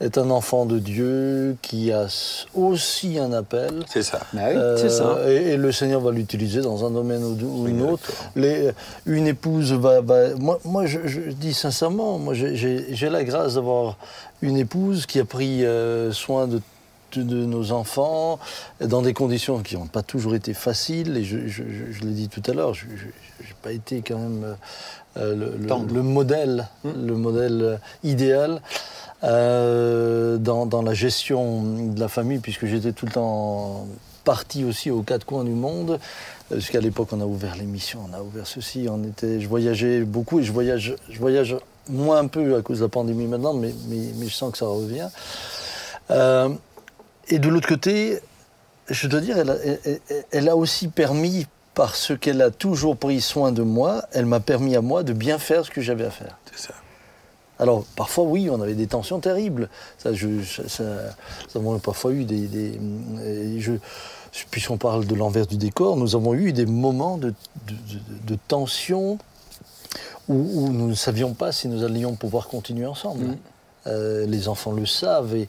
est 0.01 0.17
un 0.17 0.31
enfant 0.31 0.65
de 0.65 0.79
Dieu 0.79 1.57
qui 1.61 1.93
a 1.93 2.07
aussi 2.55 3.19
un 3.19 3.33
appel. 3.33 3.85
C'est 3.93 4.03
ça. 4.03 4.21
Bah 4.33 4.41
oui. 4.49 4.57
Euh, 4.57 4.77
c'est 4.77 4.89
ça. 4.91 5.19
Et, 5.29 5.53
et 5.53 5.57
le 5.57 5.71
Seigneur 5.73 6.01
va 6.01 6.13
l'utiliser 6.13 6.61
dans 6.63 6.85
un 6.87 6.91
domaine 6.91 7.23
ou, 7.25 7.63
ou 7.65 7.69
une 7.69 7.83
autre. 7.83 8.11
Les- 8.37 8.71
une 9.07 9.27
épouse 9.27 9.73
va. 9.73 10.01
va- 10.01 10.35
moi, 10.39 10.59
moi 10.65 10.87
je, 10.87 11.01
je 11.07 11.21
dis 11.31 11.53
sincèrement, 11.55 12.19
moi, 12.19 12.33
j'ai- 12.35 12.57
j'ai 12.57 12.87
j'ai 12.91 13.11
la 13.11 13.23
grâce 13.25 13.55
d'avoir 13.55 13.97
une 14.41 14.57
épouse 14.57 15.05
qui 15.07 15.21
a 15.21 15.25
pris 15.25 15.65
euh, 15.65 16.11
soin 16.13 16.47
de, 16.47 16.61
de, 17.19 17.45
nos 17.45 17.73
enfants 17.73 18.39
dans 18.81 19.03
des 19.03 19.13
conditions 19.15 19.61
qui 19.61 19.77
n'ont 19.77 19.87
pas 19.87 20.03
toujours 20.03 20.35
été 20.35 20.55
faciles. 20.55 21.17
Et 21.17 21.25
je, 21.25 21.47
je- 21.49 21.63
je- 21.65 21.93
je 21.93 22.01
l'ai 22.03 22.13
dit 22.13 22.29
tout 22.29 22.43
à 22.51 22.55
l'heure, 22.55 22.75
je 22.75 22.87
n'ai 22.87 23.55
pas 23.63 23.73
été 23.73 24.03
quand 24.07 24.19
même 24.19 24.57
euh, 25.17 25.35
le, 25.35 25.67
le- 25.95 26.03
modèle, 26.03 26.69
le 26.85 27.15
modèle 27.15 27.61
euh, 27.63 27.77
idéal. 28.03 28.61
euh, 29.23 30.37
dans, 30.37 30.67
dans 30.67 30.83
la 30.83 30.93
gestion 30.93 31.63
de 31.95 31.99
la 32.01 32.09
famille, 32.09 32.41
puisque 32.41 32.67
j'étais 32.67 32.93
tout 32.93 33.07
le 33.07 33.13
temps 33.13 33.87
parti 34.25 34.65
aussi 34.65 34.91
aux 34.91 35.03
quatre 35.03 35.25
coins 35.25 35.45
du 35.45 35.53
monde. 35.53 35.99
Parce 36.51 36.69
qu'à 36.69 36.81
l'époque, 36.81 37.09
on 37.13 37.21
a 37.23 37.25
ouvert 37.25 37.57
l'émission, 37.57 38.01
on 38.11 38.15
a 38.15 38.21
ouvert 38.21 38.47
ceci, 38.47 38.87
on 38.91 39.03
était, 39.05 39.41
je 39.41 39.49
voyageais 39.49 40.01
beaucoup 40.01 40.41
et 40.41 40.43
je 40.43 40.53
voyage, 40.53 40.95
je 41.09 41.19
voyage 41.19 41.57
moins 41.89 42.19
un 42.19 42.27
peu 42.27 42.57
à 42.57 42.61
cause 42.63 42.79
de 42.81 42.85
la 42.85 42.89
pandémie 42.91 43.27
maintenant, 43.27 43.55
mais, 43.55 43.73
mais, 43.89 43.97
mais 44.17 44.27
je 44.27 44.35
sens 44.35 44.53
que 44.53 44.59
ça 44.59 44.67
revient. 44.67 45.09
Euh, 46.11 46.51
et 47.29 47.39
de 47.39 47.49
l'autre 47.49 47.69
côté, 47.69 48.21
je 48.91 49.07
dois 49.09 49.21
dire, 49.21 49.39
elle 49.39 49.51
a, 49.51 49.57
elle- 49.65 49.81
elle- 49.85 50.25
elle 50.31 50.49
a 50.49 50.57
aussi 50.57 50.89
permis, 50.89 51.47
parce 51.75 52.13
qu'elle 52.19 52.41
a 52.43 52.51
toujours 52.51 52.97
pris 52.97 53.21
soin 53.21 53.51
de 53.53 53.63
moi, 53.63 54.05
elle 54.13 54.27
m'a 54.27 54.41
permis 54.41 54.77
à 54.77 54.81
moi 54.81 55.03
de 55.03 55.13
bien 55.13 55.39
faire 55.39 55.65
ce 55.65 55.71
que 55.71 55.81
j'avais 55.81 56.05
à 56.05 56.11
faire. 56.11 56.39
C'est 56.55 56.69
ça. 56.69 56.75
Alors, 57.59 57.85
parfois, 57.97 58.25
oui, 58.25 58.49
on 58.51 58.61
avait 58.61 58.75
des 58.75 58.87
tensions 58.89 59.21
terribles. 59.21 59.69
Ça, 59.99 60.13
je, 60.13 60.43
ça, 60.45 60.69
ça- 60.69 61.15
avons 61.55 61.79
parfois 61.79 62.13
eu 62.13 62.25
des. 62.25 62.47
des- 62.49 62.81
et 63.25 63.61
je, 63.61 63.73
puisqu'on 64.51 64.77
parle 64.77 65.07
de 65.07 65.15
l'envers 65.15 65.47
du 65.47 65.57
décor, 65.57 65.97
nous 65.97 66.17
avons 66.17 66.35
eu 66.35 66.53
des 66.53 66.67
moments 66.67 67.17
de, 67.17 67.29
de, 67.67 67.75
de- 67.75 68.35
de 68.35 68.39
tension 68.49 69.19
où, 70.29 70.35
où 70.35 70.69
nous 70.73 70.89
ne 70.89 70.95
savions 70.95 71.33
pas 71.35 71.53
si 71.53 71.69
nous 71.69 71.85
allions 71.85 72.15
pouvoir 72.17 72.49
continuer 72.49 72.87
ensemble. 72.87 73.25
Mm. 73.25 73.37
Euh, 73.87 74.25
les 74.27 74.49
enfants 74.49 74.73
le 74.73 74.87
savent 74.87 75.37
et, 75.37 75.47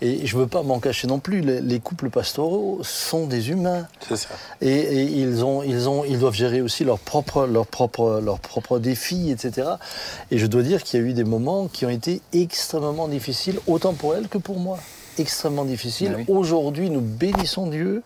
et 0.00 0.26
je 0.26 0.36
ne 0.36 0.42
veux 0.42 0.46
pas 0.46 0.62
m'en 0.62 0.80
cacher 0.80 1.06
non 1.06 1.18
plus. 1.18 1.42
Les, 1.42 1.60
les 1.60 1.80
couples 1.80 2.08
pastoraux 2.08 2.80
sont 2.82 3.26
des 3.26 3.50
humains. 3.50 3.86
C'est 4.08 4.16
ça. 4.16 4.28
Et, 4.62 4.70
et 4.70 5.02
ils, 5.02 5.44
ont, 5.44 5.62
ils, 5.62 5.86
ont, 5.88 6.02
ils 6.04 6.18
doivent 6.18 6.34
gérer 6.34 6.62
aussi 6.62 6.84
leurs 6.84 6.98
propres, 6.98 7.46
leurs 7.46 7.66
propres 7.66 8.78
défis, 8.78 9.30
etc. 9.30 9.68
Et 10.30 10.38
je 10.38 10.46
dois 10.46 10.62
dire 10.62 10.82
qu'il 10.82 11.00
y 11.00 11.02
a 11.02 11.06
eu 11.06 11.12
des 11.12 11.24
moments 11.24 11.68
qui 11.68 11.84
ont 11.84 11.90
été 11.90 12.22
extrêmement 12.32 13.06
difficiles, 13.06 13.60
autant 13.66 13.92
pour 13.92 14.14
elle 14.14 14.28
que 14.28 14.38
pour 14.38 14.58
moi. 14.58 14.78
Extrêmement 15.18 15.66
difficiles. 15.66 16.12
Ah 16.14 16.18
oui. 16.18 16.24
Aujourd'hui, 16.28 16.88
nous 16.88 17.02
bénissons 17.02 17.66
Dieu 17.66 18.02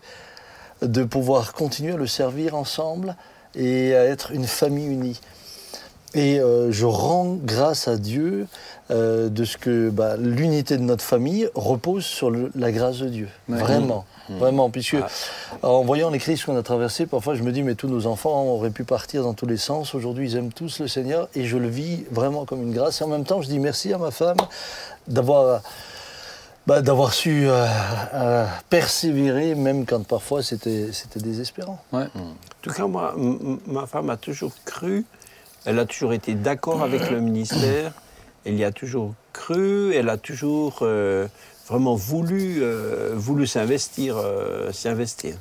de 0.81 1.03
pouvoir 1.03 1.53
continuer 1.53 1.93
à 1.93 1.97
le 1.97 2.07
servir 2.07 2.55
ensemble 2.55 3.15
et 3.55 3.95
à 3.95 4.03
être 4.03 4.31
une 4.31 4.45
famille 4.45 4.87
unie. 4.87 5.19
Et 6.15 6.39
euh, 6.39 6.71
je 6.71 6.85
rends 6.85 7.35
grâce 7.43 7.87
à 7.87 7.95
Dieu 7.97 8.47
euh, 8.89 9.29
de 9.29 9.45
ce 9.45 9.57
que 9.57 9.89
bah, 9.91 10.17
l'unité 10.17 10.75
de 10.77 10.81
notre 10.81 11.03
famille 11.03 11.47
repose 11.53 12.03
sur 12.03 12.31
le- 12.31 12.51
la 12.55 12.71
grâce 12.71 12.97
de 12.97 13.09
Dieu. 13.09 13.27
Vraiment, 13.47 14.05
vraiment. 14.27 14.71
Puisque 14.71 14.97
Ah. 14.99 15.07
en 15.67 15.83
voyant 15.83 16.09
les 16.09 16.17
crises 16.17 16.43
qu'on 16.43 16.57
a 16.57 16.63
traversées, 16.63 17.05
parfois 17.05 17.35
je 17.35 17.43
me 17.43 17.51
dis, 17.51 17.61
mais 17.61 17.75
tous 17.75 17.87
nos 17.87 18.07
enfants 18.07 18.43
auraient 18.45 18.71
pu 18.71 18.83
partir 18.85 19.21
dans 19.21 19.35
tous 19.35 19.45
les 19.45 19.57
sens. 19.57 19.93
Aujourd'hui, 19.93 20.31
ils 20.31 20.35
aiment 20.37 20.51
tous 20.51 20.79
le 20.79 20.87
Seigneur 20.87 21.29
et 21.35 21.45
je 21.45 21.57
le 21.57 21.67
vis 21.67 22.05
vraiment 22.11 22.45
comme 22.45 22.63
une 22.63 22.73
grâce. 22.73 23.01
Et 23.01 23.03
en 23.03 23.07
même 23.07 23.25
temps, 23.25 23.43
je 23.43 23.47
dis 23.47 23.59
merci 23.59 23.93
à 23.93 23.99
ma 23.99 24.09
femme 24.11 24.37
d'avoir. 25.07 25.61
bah, 26.67 26.81
d'avoir 26.81 27.13
su 27.13 27.47
euh, 27.47 27.65
euh, 28.13 28.45
persévérer, 28.69 29.55
même 29.55 29.85
quand 29.87 30.03
parfois 30.05 30.43
c'était 30.43 30.89
désespérant. 31.15 31.79
Ouais. 31.91 32.03
En 32.15 32.33
tout 32.61 32.71
cas, 32.71 32.85
moi, 32.85 33.15
ma 33.65 33.87
femme 33.87 34.09
a 34.11 34.17
toujours 34.17 34.51
cru, 34.65 35.03
elle 35.65 35.79
a 35.79 35.85
toujours 35.85 36.13
été 36.13 36.35
d'accord 36.35 36.83
avec 36.83 37.09
le 37.09 37.19
ministère, 37.19 37.93
elle 38.45 38.55
y 38.55 38.63
a 38.63 38.71
toujours 38.71 39.13
cru, 39.33 39.93
elle 39.93 40.09
a 40.09 40.17
toujours 40.17 40.79
euh, 40.81 41.27
vraiment 41.69 41.95
voulu, 41.95 42.57
euh, 42.61 43.13
voulu 43.15 43.45
s'investir. 43.45 44.17
euh, 44.17 44.71
s'investir. 44.71 45.35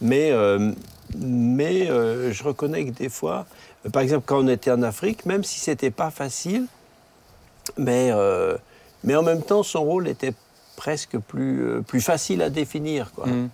Mais, 0.00 0.30
euh, 0.30 0.72
mais 1.16 1.86
je 1.86 2.42
reconnais 2.44 2.84
que 2.86 2.90
des 2.90 3.08
fois, 3.08 3.46
par 3.92 4.02
exemple, 4.02 4.24
quand 4.26 4.44
on 4.44 4.48
était 4.48 4.70
en 4.70 4.82
Afrique, 4.82 5.24
même 5.26 5.44
si 5.44 5.58
c'était 5.60 5.90
pas 5.90 6.10
facile, 6.10 6.66
mais, 7.78 8.10
mais 9.04 9.14
en 9.14 9.22
même 9.22 9.42
temps, 9.42 9.62
son 9.62 9.84
rôle 9.84 10.08
était 10.08 10.34
presque 10.76 11.18
plus, 11.18 11.82
plus 11.86 12.00
facile 12.00 12.42
à 12.42 12.50
définir. 12.50 13.12
Quoi. 13.12 13.26
Mm. 13.28 13.50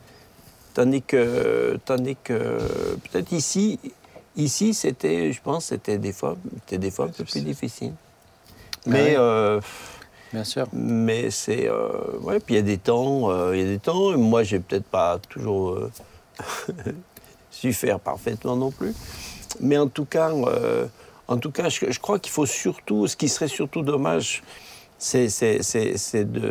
Tandis 0.73 1.03
que, 1.03 1.79
tandis 1.85 2.17
que 2.25 2.59
peut-être 3.11 3.33
ici, 3.33 3.79
ici 4.39 4.73
c'était, 4.75 5.33
je 5.33 5.41
pense, 5.43 5.67
c'était 5.67 5.99
des 5.99 6.13
fois, 6.13 6.37
c'était 6.65 6.79
des 6.79 6.91
fois 6.91 7.07
un 7.07 7.09
peu 7.09 7.25
plus 7.25 7.45
difficile. 7.45 7.93
Mais, 8.87 9.11
ouais. 9.11 9.17
euh, 9.19 9.61
Bien 10.33 10.45
sûr. 10.45 10.67
mais 10.73 11.31
c'est, 11.31 11.69
euh, 11.69 11.89
ouais. 12.21 12.39
Puis 12.41 12.55
il 12.55 12.57
y 12.57 12.61
a 12.61 12.63
des 12.63 12.79
temps, 12.79 13.31
euh, 13.31 13.55
il 13.57 13.63
y 13.63 13.65
a 13.65 13.69
des 13.69 13.79
temps. 13.79 14.13
et 14.13 14.17
Moi, 14.17 14.43
j'ai 14.45 14.61
peut-être 14.61 14.87
pas 14.87 15.19
toujours 15.29 15.71
euh, 15.73 15.91
su 17.51 17.73
faire 17.73 17.99
parfaitement 18.01 18.57
non 18.57 18.71
plus. 18.71 18.95
Mais 19.61 19.77
en 19.79 19.89
tout 19.89 20.05
cas, 20.05 20.31
euh, 20.33 20.87
en 21.27 21.39
tout 21.39 21.51
cas, 21.51 21.69
je, 21.69 21.91
je 21.91 21.99
crois 22.01 22.19
qu'il 22.19 22.33
faut 22.33 22.47
surtout, 22.47 23.07
ce 23.07 23.17
qui 23.17 23.29
serait 23.29 23.49
surtout 23.49 23.83
dommage, 23.83 24.43
c'est, 24.99 25.29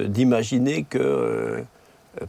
d'imaginer 0.09 0.83
que 0.83 0.97
euh, 0.99 1.61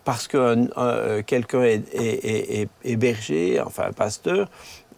parce 0.04 0.28
que 0.28 0.36
un- 0.36 0.68
un- 0.76 1.22
quelqu'un 1.22 1.62
est, 1.62 1.82
est- 1.94 2.24
est- 2.24 2.60
est- 2.62 2.68
est 2.84 2.96
berger, 2.96 3.60
enfin 3.60 3.84
un 3.88 3.92
pasteur, 3.92 4.48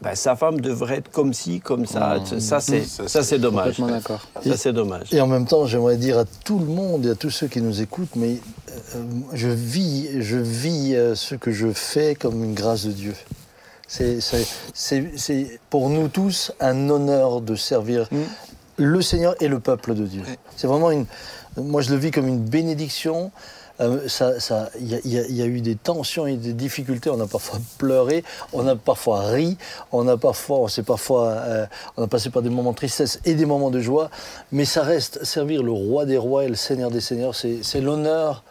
ben, 0.02 0.14
sa 0.14 0.34
femme 0.36 0.60
devrait 0.60 0.96
être 0.98 1.10
comme 1.10 1.34
ci, 1.34 1.60
comme 1.60 1.84
ça. 1.86 2.16
Mmh. 2.18 2.40
Ça, 2.40 2.60
c'est, 2.60 2.84
Ça, 2.84 3.22
c'est 3.22 3.38
dommage. 3.38 3.76
Complètement 3.76 3.88
d'accord. 3.96 4.20
Ça, 4.44 4.56
c'est 4.56 4.72
dommage. 4.72 5.12
Et 5.12 5.20
en 5.20 5.26
même 5.26 5.46
temps, 5.46 5.66
j'aimerais 5.66 5.96
dire 5.96 6.18
à 6.18 6.24
tout 6.44 6.58
le 6.58 6.66
monde 6.66 7.04
et 7.06 7.10
à 7.10 7.14
tous 7.14 7.30
ceux 7.30 7.48
qui 7.48 7.60
nous 7.60 7.80
écoutent, 7.82 8.16
mais 8.16 8.36
euh, 8.94 9.02
je 9.34 9.48
vis, 9.48 10.22
je 10.22 10.38
vis 10.38 10.94
euh, 10.94 11.14
ce 11.14 11.34
que 11.34 11.52
je 11.52 11.70
fais 11.72 12.14
comme 12.14 12.42
une 12.44 12.54
grâce 12.54 12.86
de 12.86 12.92
Dieu. 12.92 13.14
C'est- 13.88 14.20
C'est 14.20 14.46
c'est- 14.72 15.10
c'est 15.16 15.60
pour 15.68 15.90
nous 15.90 16.08
tous 16.08 16.52
un 16.60 16.88
honneur 16.88 17.40
de 17.40 17.54
servir 17.56 18.06
Mm. 18.10 18.16
le 18.76 19.02
Seigneur 19.02 19.34
et 19.42 19.48
le 19.48 19.58
peuple 19.60 19.94
de 19.94 20.06
Dieu. 20.06 20.22
C'est 20.56 20.66
vraiment 20.68 20.90
une. 20.92 21.06
Moi, 21.56 21.82
je 21.82 21.90
le 21.90 21.96
vis 21.96 22.10
comme 22.12 22.28
une 22.28 22.38
bénédiction. 22.40 23.32
Euh, 23.80 24.08
ça- 24.08 24.38
ça- 24.40 24.68
Il 24.78 24.88
y, 24.90 24.94
a- 24.94 24.98
il 25.04 25.12
y 25.12 25.18
a- 25.18 25.26
il 25.26 25.36
y 25.36 25.42
a 25.42 25.46
eu 25.46 25.60
des 25.62 25.74
tensions 25.74 26.26
et 26.26 26.36
des 26.36 26.52
difficultés. 26.52 27.08
On 27.10 27.18
a 27.20 27.26
parfois 27.26 27.58
pleuré, 27.78 28.24
on 28.52 28.66
a 28.68 28.76
parfois 28.76 29.22
ri, 29.22 29.56
on 29.90 30.06
a 30.06 30.16
parfois, 30.18 30.58
on 30.58 30.68
s'est 30.68 30.82
parfois, 30.82 31.28
euh, 31.28 31.66
on 31.96 32.02
a 32.02 32.06
passé 32.06 32.28
par 32.30 32.42
des 32.42 32.50
moments 32.50 32.72
de 32.72 32.76
tristesse 32.76 33.20
et 33.24 33.34
des 33.34 33.46
moments 33.46 33.70
de 33.70 33.80
joie. 33.80 34.10
Mais 34.52 34.64
ça 34.66 34.82
reste 34.82 35.24
servir 35.24 35.62
le 35.62 35.72
roi 35.72 36.04
des 36.04 36.18
rois 36.18 36.44
et 36.44 36.48
le 36.48 36.56
Seigneur 36.56 36.90
des 36.90 37.00
seigneurs. 37.00 37.34
C'est 37.34 37.60
c'est 37.62 37.80
l'honneur. 37.80 38.42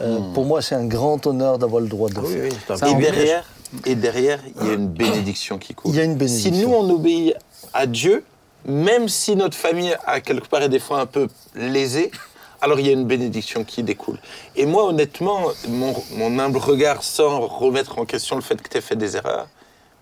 Euh, 0.00 0.18
Pour 0.34 0.46
moi, 0.46 0.62
c'est 0.62 0.74
un 0.74 0.86
grand 0.86 1.24
honneur 1.26 1.58
d'avoir 1.58 1.80
le 1.82 1.88
droit 1.88 2.08
de 2.08 2.14
le 2.14 2.20
Ah 2.22 2.26
oui, 2.26 2.32
faire. 2.34 2.44
oui, 2.70 2.78
Ça, 2.78 2.88
Et 2.90 2.94
derrière, 2.94 3.44
et 3.84 3.94
derrière, 3.94 4.40
il 4.60 4.66
y 4.66 4.70
a 4.70 4.72
une 4.74 4.88
bénédiction 4.88 5.58
qui 5.58 5.74
coule. 5.74 5.92
Il 5.92 5.96
y 5.96 6.00
a 6.00 6.04
une 6.04 6.12
Si 6.26 6.48
bénédiction. 6.50 6.68
nous, 6.70 6.74
on 6.74 6.90
obéit 6.90 7.34
à 7.74 7.86
Dieu, 7.86 8.24
même 8.64 9.08
si 9.08 9.36
notre 9.36 9.56
famille, 9.56 9.94
à 10.06 10.20
quelque 10.20 10.48
part, 10.48 10.62
est 10.62 10.68
des 10.70 10.80
fois 10.80 10.98
un 11.00 11.06
peu 11.06 11.28
lésée, 11.54 12.10
alors 12.62 12.78
il 12.78 12.86
y 12.86 12.90
a 12.90 12.92
une 12.92 13.06
bénédiction 13.06 13.64
qui 13.64 13.82
découle. 13.82 14.18
Et 14.54 14.66
moi, 14.66 14.86
honnêtement, 14.86 15.50
mon, 15.68 16.38
humble 16.38 16.58
regard, 16.58 17.02
sans 17.02 17.40
remettre 17.40 17.98
en 17.98 18.06
question 18.06 18.36
le 18.36 18.42
fait 18.42 18.62
que 18.62 18.68
tu 18.68 18.78
aies 18.78 18.80
fait 18.80 18.96
des 18.96 19.16
erreurs, 19.16 19.48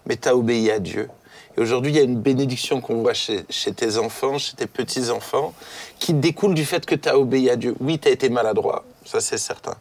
mais 0.07 0.17
tu 0.17 0.29
as 0.29 0.37
obéi 0.37 0.71
à 0.71 0.79
Dieu. 0.79 1.09
Et 1.57 1.61
aujourd'hui, 1.61 1.91
il 1.91 1.97
y 1.97 2.01
a 2.01 2.05
une 2.05 2.21
bénédiction 2.21 2.83
qu'on 2.83 3.01
voit 3.01 3.15
chez, 3.15 3.45
chez 3.49 3.73
tes 3.73 3.97
enfants, 3.97 4.39
chez 4.39 4.55
tes 4.55 4.67
petits-enfants, 4.67 5.55
qui 5.99 6.13
découle 6.13 6.55
du 6.55 6.67
fait 6.67 6.85
que 6.85 6.95
tu 6.95 7.09
as 7.09 7.19
obéi 7.19 7.49
à 7.49 7.57
Dieu. 7.57 7.75
Oui, 7.81 7.99
tu 7.99 8.09
as 8.09 8.11
été 8.11 8.29
maladroit, 8.29 8.85
ça 9.07 9.21
c'est 9.21 9.39
certain. 9.39 9.75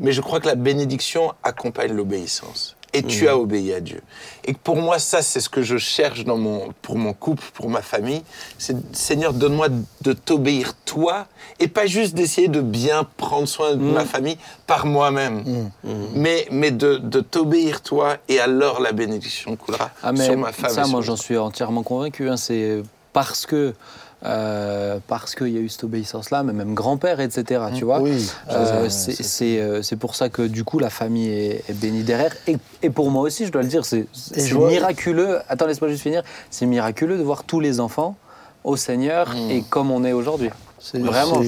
Mais 0.00 0.12
je 0.12 0.22
crois 0.22 0.40
que 0.40 0.46
la 0.46 0.54
bénédiction 0.54 1.34
accompagne 1.42 1.92
l'obéissance. 1.92 2.76
Et 2.94 3.02
tu 3.02 3.26
as 3.28 3.38
obéi 3.38 3.72
à 3.72 3.80
Dieu. 3.80 4.02
Et 4.44 4.52
pour 4.52 4.76
moi, 4.76 4.98
ça, 4.98 5.22
c'est 5.22 5.40
ce 5.40 5.48
que 5.48 5.62
je 5.62 5.78
cherche 5.78 6.24
dans 6.24 6.36
mon, 6.36 6.74
pour 6.82 6.96
mon 6.98 7.14
couple, 7.14 7.42
pour 7.54 7.70
ma 7.70 7.80
famille. 7.80 8.22
C'est 8.58 8.76
Seigneur, 8.94 9.32
donne-moi 9.32 9.68
de 10.02 10.12
t'obéir 10.12 10.74
toi, 10.84 11.26
et 11.58 11.68
pas 11.68 11.86
juste 11.86 12.12
d'essayer 12.14 12.48
de 12.48 12.60
bien 12.60 13.06
prendre 13.16 13.48
soin 13.48 13.72
de 13.76 13.82
ma 13.82 14.04
famille 14.04 14.36
par 14.66 14.84
moi-même, 14.84 15.70
mais, 16.14 16.46
mais 16.50 16.70
de, 16.70 16.96
de 16.98 17.20
t'obéir 17.20 17.80
toi, 17.80 18.18
et 18.28 18.40
alors 18.40 18.80
la 18.80 18.92
bénédiction 18.92 19.56
coulera 19.56 19.90
Ah, 20.02 20.12
mais 20.12 20.24
sur 20.26 20.36
ma 20.36 20.52
femme. 20.52 20.70
ça, 20.70 20.86
moi, 20.86 21.00
j'en 21.00 21.16
suis 21.16 21.38
entièrement 21.38 21.82
convaincu. 21.82 22.28
hein. 22.28 22.36
C'est 22.36 22.82
parce 23.14 23.46
que. 23.46 23.74
Euh, 24.24 24.98
parce 25.08 25.34
qu'il 25.34 25.48
y 25.48 25.56
a 25.56 25.60
eu 25.60 25.68
cette 25.68 25.84
obéissance-là, 25.84 26.42
mais 26.42 26.52
même 26.52 26.74
grand-père, 26.74 27.20
etc. 27.20 27.60
Tu 27.74 27.84
vois 27.84 28.00
Oui, 28.00 28.30
Euh, 28.50 28.88
c'est 28.88 29.60
euh, 29.60 29.82
c'est 29.82 29.96
pour 29.96 30.14
ça 30.14 30.28
que 30.28 30.42
du 30.42 30.62
coup 30.64 30.78
la 30.78 30.90
famille 30.90 31.28
est, 31.28 31.64
est 31.68 31.72
bénie 31.74 32.02
derrière. 32.04 32.32
Et, 32.46 32.56
et 32.82 32.90
pour 32.90 33.10
moi 33.10 33.22
aussi, 33.22 33.46
je 33.46 33.52
dois 33.52 33.62
le 33.62 33.68
dire, 33.68 33.84
c'est 33.84 34.06
miraculeux. 34.70 35.38
Attends, 35.48 35.66
laisse-moi 35.66 35.90
juste 35.90 36.02
finir. 36.02 36.22
C'est 36.50 36.66
miraculeux 36.66 37.18
de 37.18 37.22
voir 37.22 37.44
tous 37.44 37.60
les 37.60 37.80
enfants 37.80 38.16
au 38.64 38.76
Seigneur 38.76 39.34
Mm. 39.34 39.50
et 39.50 39.62
comme 39.68 39.90
on 39.90 40.04
est 40.04 40.12
aujourd'hui. 40.12 40.50
C'est- 40.84 40.98
Vraiment, 40.98 41.42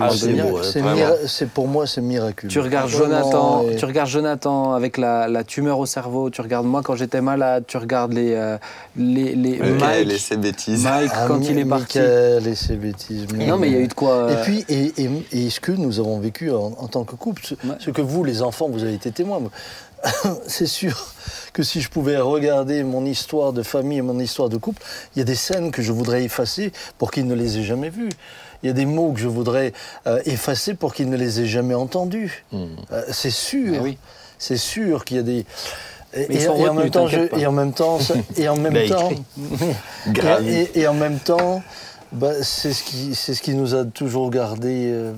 c'est- 1.27 1.47
pour 1.47 1.67
moi, 1.67 1.87
c'est 1.89 2.01
miraculeux. 2.01 2.49
Tu 2.51 2.61
regardes 2.61 2.89
Jonathan, 2.89 3.67
et- 3.69 3.75
tu 3.77 3.85
regardes 3.85 4.09
Jonathan 4.09 4.75
avec 4.75 4.97
la, 4.97 5.27
la 5.27 5.43
tumeur 5.43 5.81
au 5.81 5.87
cerveau. 5.87 6.31
Tu 6.31 6.41
regardes 6.41 6.67
moi 6.67 6.83
quand 6.85 6.95
j'étais 6.95 7.21
malade. 7.21 7.65
Tu 7.67 7.77
regardes 7.77 8.13
les 8.13 8.35
euh, 8.35 8.57
les, 8.97 9.35
les 9.35 9.59
Michael 9.59 10.07
Mike, 10.07 10.11
et 10.13 10.19
ses 10.19 10.37
bêtises. 10.37 10.85
Mike 10.85 11.11
Ah, 11.13 11.25
quand 11.27 11.41
il 11.41 11.59
est 11.59 11.65
parti. 11.65 11.99
Michael 11.99 12.47
et 12.47 12.55
ses 12.55 12.77
bêtises. 12.77 13.27
Non, 13.35 13.59
mais 13.59 13.67
il 13.69 13.73
y 13.73 13.77
a 13.77 13.81
eu 13.81 13.89
de 13.89 13.95
quoi. 13.95 14.29
Et 14.31 14.35
euh, 14.37 14.43
puis, 14.45 14.65
et, 14.69 14.93
et- 15.03 15.11
et 15.33 15.51
ce 15.51 15.59
que 15.59 15.73
nous 15.73 15.99
avons 15.99 16.21
vécu 16.21 16.53
en, 16.53 16.73
en 16.79 16.87
tant 16.87 17.03
que 17.03 17.17
couple, 17.17 17.43
ce, 17.45 17.55
Ouais. 17.55 17.75
ce 17.81 17.91
que 17.91 18.03
vous, 18.03 18.23
les 18.23 18.41
enfants, 18.41 18.69
vous 18.71 18.85
avez 18.85 18.95
été 18.95 19.11
témoins, 19.11 19.41
moi, 19.41 19.51
c'est 20.47 20.67
sûr 20.67 21.07
que 21.53 21.63
si 21.65 21.81
je 21.81 21.89
pouvais 21.91 22.19
regarder 22.19 22.85
mon 22.85 23.05
histoire 23.05 23.53
de 23.53 23.63
famille 23.65 23.99
et 23.99 24.03
mon 24.03 24.19
histoire 24.21 24.49
de 24.49 24.59
couple, 24.59 24.83
il 25.17 25.19
y 25.19 25.23
a 25.23 25.25
des 25.25 25.35
scènes 25.35 25.71
que 25.73 25.83
je 25.83 25.93
voudrais 25.93 26.23
effacer 26.23 26.73
pour 26.99 27.11
qu'ils 27.11 27.27
ne 27.27 27.35
les 27.35 27.59
aient 27.59 27.63
jamais 27.65 27.91
vues. 27.91 28.11
Il 28.65 28.69
y 28.69 28.71
a 28.71 28.73
des 28.73 28.87
mots 28.87 29.13
que 29.13 29.21
je 29.21 29.29
voudrais 29.29 29.75
euh, 30.07 30.21
effacer 30.25 30.73
pour 30.75 30.95
qu'ils 30.95 31.11
ne 31.11 31.17
les 31.19 31.43
aient 31.43 31.47
jamais 31.47 31.75
entendus. 31.75 32.45
Hmm. 32.51 32.65
Euh, 32.93 33.03
c'est 33.11 33.31
sûr. 33.31 33.75
Ah 33.79 33.83
oui. 33.83 33.99
C'est 34.39 34.57
sûr 34.57 35.05
qu'il 35.05 35.19
y 35.19 35.21
a 35.21 35.23
des. 35.23 35.45
Et, 36.17 36.49
en 36.49 36.73
même 36.75 36.91
temps, 36.91 37.07
je- 37.07 37.39
et 37.39 37.47
en 37.47 37.53
même 37.53 37.73
temps, 37.73 37.99
et 38.37 38.49
en 38.49 38.57
même 38.57 38.89
temps, 38.89 39.11
et 40.75 40.87
en 40.87 40.95
même 40.95 41.19
temps, 41.19 41.63
Bah, 42.15 42.31
c'est 42.43 42.73
ce 42.73 42.85
qui, 42.85 43.15
c'est 43.15 43.35
ce 43.35 43.43
qui 43.43 43.55
nous 43.55 43.75
a 43.75 43.85
toujours 43.85 44.31
gardé, 44.31 44.91
euh, 44.93 45.13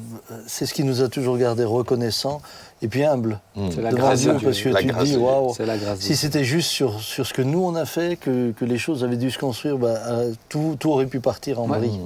c'est 0.46 0.64
ce 0.66 0.72
qui 0.74 0.82
nous 0.82 1.02
a 1.02 1.08
toujours 1.08 1.36
gardé 1.36 1.62
reconnaissant 1.64 2.40
et 2.82 2.88
puis 2.88 3.04
humble 3.04 3.38
C'est 3.70 3.82
la 3.82 3.90
devant 3.90 4.02
grâce 4.02 4.20
Dieu, 4.20 4.32
de 4.32 4.38
Dieu. 4.38 4.48
parce 4.48 4.60
que 4.62 4.68
La 4.70 4.80
tu 4.80 4.86
te 4.86 4.92
grâce 4.92 5.04
dis 5.04 5.12
de 5.12 5.16
Dieu. 5.18 5.26
waouh. 5.26 5.54
C'est 5.54 5.66
la 5.66 5.76
grâce 5.76 5.98
de 5.98 6.02
Si 6.02 6.08
Dieu. 6.08 6.16
c'était 6.16 6.44
juste 6.44 6.70
sur, 6.70 7.00
sur 7.00 7.26
ce 7.26 7.34
que 7.34 7.42
nous 7.42 7.62
on 7.62 7.74
a 7.74 7.84
fait 7.84 8.16
que, 8.18 8.52
que 8.52 8.64
les 8.64 8.78
choses 8.78 9.04
avaient 9.04 9.16
dû 9.18 9.30
se 9.30 9.38
construire, 9.38 9.76
bah, 9.78 9.94
euh, 10.06 10.32
tout, 10.48 10.76
tout 10.80 10.90
aurait 10.90 11.06
pu 11.06 11.20
partir 11.20 11.60
en 11.60 11.68
Ouais. 11.68 11.78
vrille. 11.78 12.00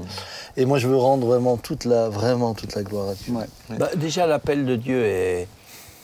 Et 0.56 0.64
moi 0.64 0.78
je 0.78 0.88
veux 0.88 0.96
rendre 0.96 1.26
vraiment 1.26 1.56
toute 1.56 1.84
la, 1.84 2.08
vraiment 2.08 2.54
toute 2.54 2.74
la 2.74 2.82
gloire 2.82 3.10
à 3.10 3.14
Dieu. 3.14 3.32
Ouais. 3.32 3.78
Bah, 3.78 3.90
déjà, 3.96 4.26
l'appel 4.26 4.66
de 4.66 4.74
Dieu 4.76 5.04
est, 5.04 5.46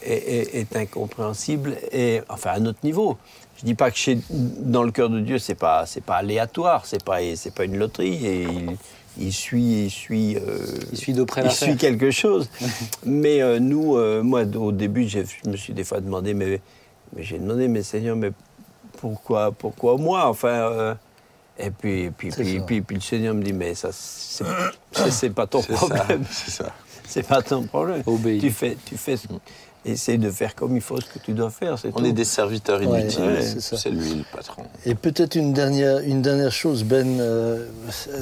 est, 0.05 0.13
est- 0.15 0.55
est 0.61 0.77
incompréhensible 0.77 1.77
et 1.91 2.21
enfin 2.29 2.51
à 2.51 2.59
notre 2.61 2.79
niveau. 2.85 3.17
Je 3.59 3.65
dis 3.65 3.75
pas 3.75 3.91
que 3.91 3.97
chez, 3.97 4.19
dans 4.31 4.83
le 4.83 4.91
cœur 4.91 5.09
de 5.09 5.21
Dieu, 5.21 5.39
c'est 5.39 5.55
pas 5.55 5.87
c'est 5.87 6.03
pas 6.03 6.17
aléatoire, 6.17 6.85
c'est 6.85 7.03
pas 7.03 7.19
c'est 7.37 7.55
pas 7.55 7.65
une 7.65 7.79
loterie 7.79 8.27
et 8.27 8.43
il, 8.43 8.77
il 9.19 9.33
suit 9.33 9.85
il 9.85 9.91
suit 9.91 10.37
euh, 10.37 10.59
Il 10.93 10.99
suit 10.99 11.15
de 11.15 11.25
près 11.25 11.43
il 11.45 11.51
suit 11.51 11.77
quelque 11.77 12.11
chose. 12.11 12.51
mais 13.05 13.41
euh, 13.41 13.59
nous, 13.59 13.97
euh, 13.97 14.23
moi, 14.23 14.43
au 14.57 14.73
début, 14.73 15.09
je 15.09 15.21
me 15.49 15.57
suis 15.57 15.73
des 15.73 15.85
fois 15.85 16.01
demandé, 16.01 16.35
mais, 16.35 16.61
mais 17.15 17.23
j'ai 17.23 17.39
demandé, 17.39 17.69
mais 17.69 17.83
Seigneur, 17.83 18.17
mais 18.17 18.33
pourquoi 18.99 19.53
pourquoi 19.53 19.97
moi 19.97 20.29
Enfin. 20.29 20.97
et 21.59 21.71
puis, 21.71 22.03
et 22.05 22.11
puis, 22.11 22.31
puis, 22.31 22.61
puis, 22.61 22.81
puis 22.83 22.97
le 22.97 23.03
Seigneur 23.03 23.35
me 23.35 23.43
dit, 23.43 23.55
mais 23.55 23.75
ça, 23.75 23.89
c'est 23.91 25.31
pas 25.31 25.47
ton 25.47 25.63
problème. 25.63 26.25
C'est 26.31 26.51
ça. 26.51 26.73
C'est 27.09 27.23
pas 27.23 27.41
ton 27.41 27.63
problème. 27.63 28.03
Obéis. 28.05 28.41
Tu 28.41 28.51
fais, 28.51 28.77
tu 28.85 28.97
fais, 28.97 29.17
essaye 29.93 30.19
de 30.19 30.31
faire 30.31 30.55
comme 30.55 30.75
il 30.77 30.83
faut 30.83 31.01
ce 31.01 31.07
que 31.07 31.19
tu 31.19 31.33
dois 31.33 31.51
faire. 31.51 31.77
On 31.85 31.91
tout. 32.01 32.05
est 32.07 32.13
des 32.13 32.25
serviteurs 32.25 32.81
Ouais, 32.81 33.01
inutiles. 33.03 33.23
ouais, 33.23 33.43
c'est 33.43 33.61
ça. 33.61 33.77
c'est 33.77 33.91
lui 33.91 34.15
le 34.15 34.25
patron. 34.35 34.65
Et 34.85 34.95
peut-être 34.95 35.35
une 35.37 35.53
dernière, 35.53 35.99
une 36.01 36.23
dernière 36.23 36.53
chose, 36.53 36.85
Ben, 36.85 37.21
euh, 37.21 37.67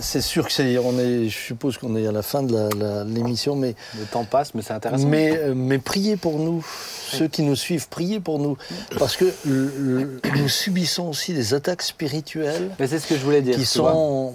c'est 0.00 0.20
sûr 0.20 0.46
que 0.46 0.52
c'est, 0.52 0.78
on 0.78 0.98
est, 0.98 1.28
je 1.28 1.36
suppose 1.38 1.78
qu'on 1.78 1.96
est 1.96 2.06
à 2.06 2.12
la 2.12 2.22
fin 2.22 2.42
de 2.42 3.04
l'émission, 3.14 3.56
mais, 3.56 3.74
Le 3.98 4.04
temps 4.06 4.24
passe, 4.24 4.54
mais 4.54 4.62
c'est 4.62 4.72
intéressant. 4.74 5.06
mais, 5.08 5.36
euh, 5.36 5.54
mais 5.54 5.78
priez 5.78 6.16
pour 6.16 6.38
nous, 6.38 6.64
ceux 7.10 7.28
qui 7.28 7.42
nous 7.42 7.56
suivent, 7.56 7.88
priez 7.88 8.20
pour 8.20 8.38
nous, 8.38 8.56
parce 8.98 9.16
que 9.16 9.26
le- 9.44 9.72
le- 9.78 10.20
nous 10.36 10.48
subissons 10.48 11.08
aussi 11.08 11.32
des 11.34 11.54
attaques 11.54 11.82
spirituelles 11.82 12.70
Mais 12.78 12.86
c'est 12.86 12.98
ce 12.98 13.06
que 13.06 13.16
je 13.16 13.24
voulais 13.24 13.42
dire. 13.42 13.56
qui 13.56 13.64
sont, 13.66 14.32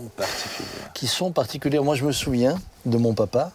qui 0.93 1.07
sont 1.07 1.31
particulières. 1.31 1.83
Moi, 1.83 1.95
je 1.95 2.05
me 2.05 2.11
souviens 2.11 2.55
de 2.85 2.97
mon 2.97 3.13
papa, 3.13 3.51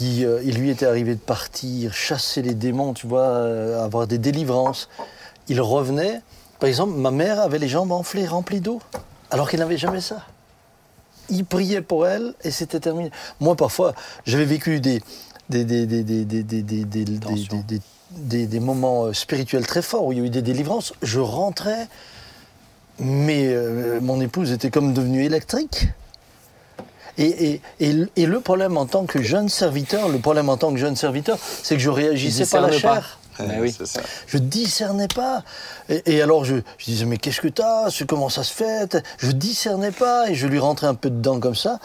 il 0.00 0.58
lui 0.58 0.70
était 0.70 0.86
arrivé 0.86 1.14
de 1.14 1.20
partir, 1.20 1.92
chasser 1.92 2.42
les 2.42 2.54
démons, 2.54 2.94
tu 2.94 3.06
vois, 3.06 3.82
avoir 3.82 4.06
des 4.06 4.18
délivrances. 4.18 4.88
Il 5.48 5.60
revenait. 5.60 6.22
Par 6.58 6.68
exemple, 6.68 6.94
ma 6.94 7.10
mère 7.10 7.40
avait 7.40 7.58
les 7.58 7.68
jambes 7.68 7.92
enflées, 7.92 8.26
remplies 8.26 8.60
d'eau, 8.60 8.80
alors 9.30 9.48
qu'elle 9.48 9.60
n'avait 9.60 9.78
jamais 9.78 10.00
ça. 10.00 10.22
Il 11.28 11.44
priait 11.44 11.80
pour 11.80 12.06
elle 12.06 12.34
et 12.44 12.50
c'était 12.50 12.80
terminé. 12.80 13.10
Moi, 13.40 13.56
parfois, 13.56 13.94
j'avais 14.26 14.44
vécu 14.44 14.80
des, 14.80 15.00
des, 15.48 15.64
des, 15.64 15.86
des, 15.86 18.46
des 18.46 18.60
moments 18.60 19.12
spirituels 19.12 19.66
très 19.66 19.82
forts 19.82 20.06
où 20.06 20.12
il 20.12 20.18
y 20.18 20.20
a 20.20 20.24
eu 20.24 20.30
des 20.30 20.42
délivrances. 20.42 20.92
Je 21.02 21.20
rentrais, 21.20 21.88
mais 22.98 23.54
mon 24.00 24.20
épouse 24.20 24.52
était 24.52 24.70
comme 24.70 24.92
devenue 24.92 25.24
électrique. 25.24 25.88
Et, 27.18 27.50
et, 27.52 27.60
et, 27.80 27.92
le- 27.92 28.10
et 28.16 28.26
le 28.26 28.40
problème 28.40 28.76
en 28.76 28.86
tant 28.86 29.04
que 29.06 29.22
jeune 29.22 29.48
serviteur, 29.48 30.08
le 30.08 30.18
problème 30.18 30.48
en 30.48 30.56
tant 30.56 30.70
que 30.72 30.78
jeune 30.78 30.96
serviteur, 30.96 31.38
c'est 31.62 31.74
que 31.76 31.80
je 31.82 31.90
réagissais 31.90 32.46
par 32.46 32.62
la 32.62 32.68
pas. 32.68 32.74
chair. 32.78 33.18
Mais 33.38 33.46
Ouais, 33.54 33.60
oui. 33.60 33.74
C'est 33.76 33.86
ça. 33.86 34.00
Je 34.26 34.36
discernais 34.36 35.08
pas. 35.08 35.42
Et, 35.88 36.02
et 36.16 36.22
alors 36.22 36.44
je, 36.44 36.56
je 36.76 36.84
disais 36.84 37.06
mais 37.06 37.16
qu'est-ce 37.16 37.40
que 37.40 37.48
t'as? 37.48 37.88
Comment 38.06 38.28
ça 38.28 38.44
se 38.44 38.52
fait? 38.52 38.98
Je 39.18 39.30
discernais 39.30 39.92
pas 39.92 40.28
et 40.28 40.34
je 40.34 40.46
lui 40.46 40.58
rentrais 40.58 40.88
un 40.88 40.94
peu 40.94 41.08
dedans 41.08 41.40
comme 41.40 41.54
ça, 41.54 41.78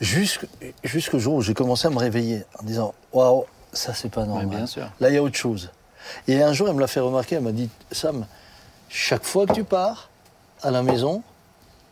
jusqu'- 0.00 0.46
jusqu'au 0.84 1.18
jour 1.18 1.34
où 1.36 1.40
j'ai 1.42 1.54
commencé 1.54 1.86
à 1.86 1.90
me 1.90 1.98
réveiller 1.98 2.44
en 2.60 2.64
disant 2.64 2.94
waouh 3.12 3.44
ça 3.72 3.94
c'est 3.94 4.10
pas 4.10 4.24
normal. 4.26 4.46
bien 4.46 4.66
sûr. 4.66 4.90
Là 5.00 5.08
il 5.08 5.14
y 5.14 5.18
a 5.18 5.22
autre 5.22 5.36
chose. 5.36 5.70
Et 6.28 6.42
un 6.42 6.52
jour 6.52 6.68
elle 6.68 6.74
me 6.74 6.80
l'a 6.80 6.86
fait 6.86 7.00
remarquer. 7.00 7.36
Elle 7.36 7.42
m'a 7.44 7.52
dit 7.52 7.70
Sam, 7.92 8.26
chaque 8.90 9.24
fois 9.24 9.46
que 9.46 9.52
tu 9.54 9.64
pars 9.64 10.10
à 10.62 10.70
la 10.70 10.82
maison, 10.82 11.22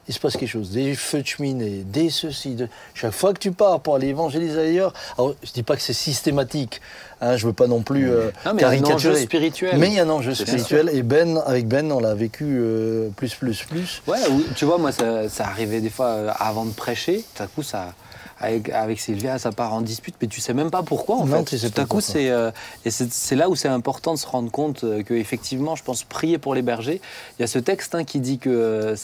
il 0.08 0.14
se 0.14 0.18
passe 0.20 0.36
quelque 0.36 0.48
chose. 0.48 0.70
Des 0.70 0.94
feux 0.94 1.22
de 1.22 1.26
cheminée, 1.26 1.82
des 1.86 2.10
ceci. 2.10 2.54
De... 2.54 2.68
Chaque 2.94 3.12
fois 3.12 3.32
que 3.34 3.38
tu 3.38 3.52
pars 3.52 3.80
pour 3.80 3.94
aller 3.96 4.08
évangéliser 4.08 4.58
ailleurs, 4.60 4.92
alors 5.16 5.34
je 5.42 5.52
dis 5.52 5.62
pas 5.62 5.76
que 5.76 5.82
c'est 5.82 5.92
systématique. 5.92 6.80
Hein, 7.20 7.36
je 7.36 7.46
veux 7.46 7.52
pas 7.52 7.66
non 7.66 7.82
plus 7.82 8.10
euh, 8.10 8.30
Non, 8.46 8.54
mais 8.54 8.62
il 8.62 8.62
y 8.62 8.64
a 8.64 8.68
un 8.68 8.72
enjeu 8.72 8.82
caricaturer. 9.10 9.20
spirituel. 9.22 9.76
Mais 9.78 9.88
il 9.88 9.94
y 9.94 9.98
a 10.00 10.04
un 10.04 10.08
enjeu 10.08 10.34
spirituel. 10.34 10.88
Et 10.92 11.02
Ben, 11.02 11.40
avec 11.46 11.66
Ben, 11.66 11.90
on 11.92 11.98
l'a 12.00 12.14
vécu 12.14 12.44
euh, 12.46 13.08
plus, 13.16 13.34
plus, 13.34 13.62
plus. 13.64 14.02
Ouais, 14.06 14.18
ou- 14.30 14.44
tu 14.54 14.64
vois, 14.64 14.78
moi, 14.78 14.92
ça, 14.92 15.28
ça 15.28 15.44
arrivait 15.46 15.80
des 15.80 15.90
fois 15.90 16.06
euh, 16.06 16.30
avant 16.38 16.64
de 16.64 16.72
prêcher. 16.72 17.24
Tout 17.34 17.42
à 17.42 17.46
coup, 17.48 17.62
ça, 17.62 17.92
avec, 18.40 18.68
avec 18.70 19.00
Sylvia, 19.00 19.38
ça 19.38 19.50
part 19.52 19.74
en 19.74 19.80
dispute, 19.80 20.14
mais 20.22 20.28
tu 20.28 20.40
sais 20.40 20.54
même 20.54 20.70
pas 20.70 20.82
pourquoi, 20.82 21.16
en 21.16 21.26
Non, 21.26 21.38
fait. 21.38 21.44
tu 21.44 21.58
sais 21.58 21.70
Tout 21.70 21.80
à 21.80 21.86
coup, 21.86 22.00
c'est 22.00 22.30
euh, 22.30 22.50
et 22.84 22.90
c'est 22.90 23.34
là 23.36 23.48
où 23.48 23.56
c'est 23.56 23.68
important 23.68 24.14
de 24.14 24.18
se 24.18 24.26
rendre 24.26 24.50
compte 24.50 24.84
euh, 24.84 25.02
que 25.02 25.14
effectivement, 25.14 25.74
je 25.76 25.82
pense 25.82 26.04
prier 26.04 26.38
pour 26.38 26.54
les 26.54 26.62
bergers. 26.62 27.00
Il 27.38 27.42
y 27.42 27.44
a 27.44 27.48
ce 27.48 27.58
texte 27.58 27.94
hein, 27.94 28.04
qui 28.04 28.20
dit 28.20 28.38
que 28.38 28.48
euh, 28.50 28.96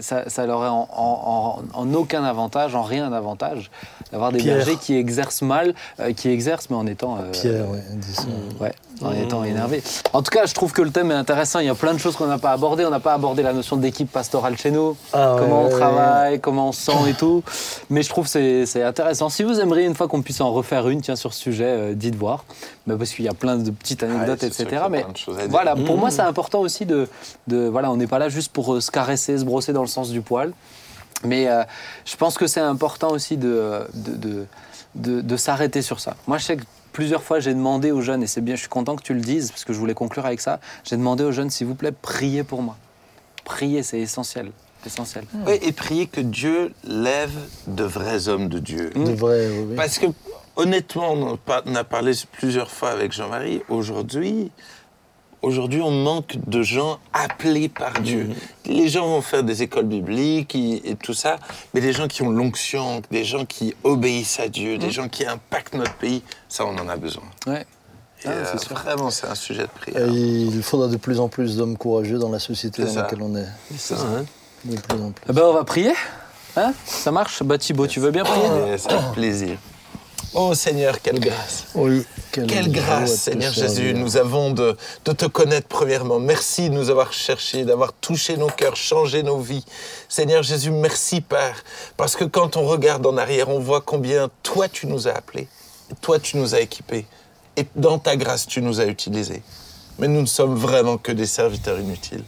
ça, 0.00 0.28
ça 0.28 0.46
leur 0.46 0.64
est 0.64 0.68
en, 0.68 0.88
en- 0.92 1.62
en- 1.74 1.80
en 1.80 1.94
aucun 1.94 2.24
avantage, 2.24 2.74
en 2.74 2.82
rien 2.82 3.10
d'avantage, 3.10 3.70
d'avoir 4.12 4.32
des 4.32 4.38
Pierre. 4.38 4.56
bergers 4.56 4.76
qui 4.76 4.96
exercent 4.96 5.42
mal, 5.42 5.74
euh, 6.00 6.12
qui 6.12 6.28
exercent 6.28 6.68
mais 6.70 6.76
en 6.76 6.86
étant 6.86 7.16
euh, 7.18 7.30
Pierre, 7.32 7.68
ouais. 7.70 7.82
Ouais, 8.60 8.72
en 9.02 9.12
étant 9.12 9.42
énervé. 9.44 9.82
En 10.12 10.22
tout 10.22 10.30
cas, 10.30 10.46
je 10.46 10.54
trouve 10.54 10.72
que 10.72 10.80
le 10.82 10.90
thème 10.90 11.10
est 11.10 11.14
intéressant. 11.14 11.58
Il 11.58 11.66
y 11.66 11.70
a 11.70 11.74
plein 11.74 11.92
de 11.92 11.98
choses 11.98 12.14
qu'on 12.16 12.26
n'a 12.26 12.38
pas 12.38 12.52
abordées. 12.52 12.84
On 12.86 12.90
n'a 12.90 13.00
pas 13.00 13.14
abordé 13.14 13.42
la 13.42 13.52
notion 13.52 13.76
d'équipe 13.76 14.10
pastorale 14.10 14.56
chez 14.56 14.70
nous, 14.70 14.96
Ah 15.12 15.34
ouais, 15.34 15.40
comment 15.40 15.62
on 15.62 15.64
ouais, 15.64 15.70
travaille, 15.70 16.40
comment 16.40 16.68
on 16.68 16.72
se 16.72 16.82
sent 16.82 17.10
et 17.10 17.14
tout. 17.14 17.42
Mais 17.90 18.02
je 18.02 18.08
trouve 18.08 18.24
que 18.26 18.30
c'est 18.30 18.63
c'est 18.66 18.82
intéressant. 18.82 19.28
Si 19.28 19.42
vous 19.42 19.60
aimeriez 19.60 19.84
une 19.86 19.94
fois 19.94 20.08
qu'on 20.08 20.22
puisse 20.22 20.40
en 20.40 20.52
refaire 20.52 20.88
une, 20.88 21.00
tiens, 21.00 21.16
sur 21.16 21.32
ce 21.34 21.40
sujet, 21.40 21.64
euh, 21.66 21.94
dites 21.94 22.14
voir. 22.16 22.44
Mais 22.86 22.96
parce 22.96 23.10
qu'il 23.12 23.24
y 23.24 23.28
a 23.28 23.34
plein 23.34 23.56
de 23.56 23.70
petites 23.70 24.02
anecdotes, 24.02 24.40
c'est 24.40 24.52
sûr 24.52 24.64
etc. 24.66 24.82
Mais 24.90 25.04
voilà, 25.48 25.74
pour 25.76 25.96
moi, 25.96 26.10
c'est 26.10 26.22
important 26.22 26.60
aussi 26.60 26.86
de, 26.86 27.08
de 27.46 27.68
voilà, 27.68 27.90
on 27.90 27.96
n'est 27.96 28.06
pas 28.06 28.18
là 28.18 28.28
juste 28.28 28.52
pour 28.52 28.74
euh, 28.74 28.80
se 28.80 28.90
caresser, 28.90 29.38
se 29.38 29.44
brosser 29.44 29.72
dans 29.72 29.82
le 29.82 29.88
sens 29.88 30.10
du 30.10 30.20
poil. 30.20 30.52
Mais 31.24 31.48
euh, 31.48 31.62
je 32.04 32.16
pense 32.16 32.36
que 32.36 32.46
c'est 32.46 32.60
important 32.60 33.10
aussi 33.10 33.36
de, 33.36 33.86
de, 33.94 34.16
de, 34.16 34.46
de- 34.94 35.20
de 35.22 35.36
s'arrêter 35.36 35.80
sur 35.82 35.98
ça. 36.00 36.16
Moi, 36.26 36.38
je 36.38 36.44
sais 36.44 36.56
que 36.56 36.64
plusieurs 36.92 37.22
fois, 37.22 37.40
j'ai 37.40 37.54
demandé 37.54 37.90
aux 37.92 38.02
jeunes, 38.02 38.22
et 38.22 38.26
c'est 38.26 38.40
bien, 38.42 38.54
je 38.56 38.60
suis 38.60 38.68
content 38.68 38.94
que 38.94 39.02
tu 39.02 39.14
le 39.14 39.20
dises, 39.20 39.50
parce 39.50 39.64
que 39.64 39.72
je 39.72 39.78
voulais 39.78 39.94
conclure 39.94 40.26
avec 40.26 40.40
ça, 40.40 40.60
j'ai 40.84 40.96
demandé 40.96 41.24
aux 41.24 41.32
jeunes, 41.32 41.50
s'il 41.50 41.66
vous 41.66 41.74
plaît, 41.74 41.92
priez 41.92 42.44
pour 42.44 42.62
moi. 42.62 42.76
Priez, 43.44 43.82
c'est 43.82 43.98
essentiel. 44.00 44.50
Essentiel. 44.86 45.24
Oui, 45.46 45.58
et 45.62 45.72
prier 45.72 46.06
que 46.06 46.20
Dieu 46.20 46.72
lève 46.84 47.32
de 47.66 47.84
vrais 47.84 48.28
hommes 48.28 48.48
de 48.48 48.58
Dieu. 48.58 48.90
De 48.94 49.12
oui. 49.20 49.76
Parce 49.76 49.98
que, 49.98 50.06
honnêtement, 50.56 51.12
on 51.12 51.74
a 51.74 51.84
parlé 51.84 52.12
plusieurs 52.32 52.70
fois 52.70 52.90
avec 52.90 53.12
Jean-Marie, 53.12 53.62
aujourd'hui, 53.68 54.50
aujourd'hui, 55.42 55.80
on 55.82 55.90
manque 55.90 56.36
de 56.46 56.62
gens 56.62 56.98
appelés 57.12 57.68
par 57.68 58.00
Dieu. 58.00 58.30
Les 58.66 58.88
gens 58.88 59.06
vont 59.06 59.20
faire 59.22 59.44
des 59.44 59.62
écoles 59.62 59.86
bibliques 59.86 60.54
et, 60.54 60.90
et 60.90 60.96
tout 60.96 61.14
ça, 61.14 61.36
mais 61.74 61.80
des 61.80 61.92
gens 61.92 62.08
qui 62.08 62.22
ont 62.22 62.30
l'onction, 62.30 63.02
des 63.10 63.24
gens 63.24 63.44
qui 63.44 63.74
obéissent 63.84 64.40
à 64.40 64.48
Dieu, 64.48 64.78
des 64.78 64.90
gens 64.90 65.08
qui 65.08 65.26
impactent 65.26 65.74
notre 65.74 65.94
pays, 65.94 66.22
ça, 66.48 66.64
on 66.64 66.76
en 66.78 66.88
a 66.88 66.96
besoin. 66.96 67.24
Ouais. 67.46 67.66
Ah, 68.26 68.30
euh, 68.30 68.44
c'est 68.56 68.70
vraiment, 68.70 69.10
c'est 69.10 69.26
un 69.26 69.34
sujet 69.34 69.64
de 69.64 69.68
Et 69.88 69.92
prière. 69.92 70.08
il 70.08 70.62
faudra 70.62 70.88
de 70.88 70.96
plus 70.96 71.20
en 71.20 71.28
plus 71.28 71.58
d'hommes 71.58 71.76
courageux 71.76 72.18
dans 72.18 72.30
la 72.30 72.38
société 72.38 72.82
dans 72.82 72.90
ça. 72.90 73.02
laquelle 73.02 73.20
on 73.20 73.36
est. 73.36 73.46
C'est 73.76 73.96
ça, 73.96 74.06
hein. 74.06 74.24
De 74.64 74.76
plus 74.76 75.00
en 75.00 75.10
plus. 75.10 75.24
Eh 75.28 75.32
ben, 75.32 75.42
on 75.42 75.52
va 75.52 75.64
prier. 75.64 75.92
Hein? 76.56 76.72
Ça 76.84 77.10
marche? 77.10 77.42
Bah, 77.42 77.58
Thibaut, 77.58 77.86
tu 77.86 78.00
veux 78.00 78.10
bien 78.10 78.24
prier? 78.24 78.78
C'est 78.78 78.90
avec 78.90 79.12
plaisir. 79.12 79.58
Oh 80.36 80.52
Seigneur, 80.52 81.00
quelle 81.00 81.20
grâce. 81.20 81.66
Oui. 81.76 82.04
Quelle 82.32 82.72
grâce, 82.72 83.14
Seigneur 83.14 83.54
servir. 83.54 83.70
Jésus, 83.70 83.94
nous 83.94 84.16
avons 84.16 84.50
de, 84.50 84.76
de 85.04 85.12
te 85.12 85.26
connaître 85.26 85.68
premièrement. 85.68 86.18
Merci 86.18 86.70
de 86.70 86.74
nous 86.74 86.90
avoir 86.90 87.12
cherchés, 87.12 87.64
d'avoir 87.64 87.92
touché 87.92 88.36
nos 88.36 88.48
cœurs, 88.48 88.74
changé 88.74 89.22
nos 89.22 89.38
vies. 89.38 89.64
Seigneur 90.08 90.42
Jésus, 90.42 90.72
merci 90.72 91.20
Père, 91.20 91.62
parce 91.96 92.16
que 92.16 92.24
quand 92.24 92.56
on 92.56 92.66
regarde 92.66 93.06
en 93.06 93.16
arrière, 93.16 93.48
on 93.48 93.60
voit 93.60 93.80
combien 93.80 94.28
toi 94.42 94.68
tu 94.68 94.88
nous 94.88 95.06
as 95.06 95.12
appelés, 95.12 95.46
toi 96.00 96.18
tu 96.18 96.36
nous 96.36 96.56
as 96.56 96.60
équipés, 96.60 97.06
et 97.56 97.64
dans 97.76 98.00
ta 98.00 98.16
grâce 98.16 98.48
tu 98.48 98.60
nous 98.60 98.80
as 98.80 98.86
utilisés. 98.86 99.42
Mais 100.00 100.08
nous 100.08 100.20
ne 100.20 100.26
sommes 100.26 100.56
vraiment 100.56 100.98
que 100.98 101.12
des 101.12 101.26
serviteurs 101.26 101.78
inutiles. 101.78 102.24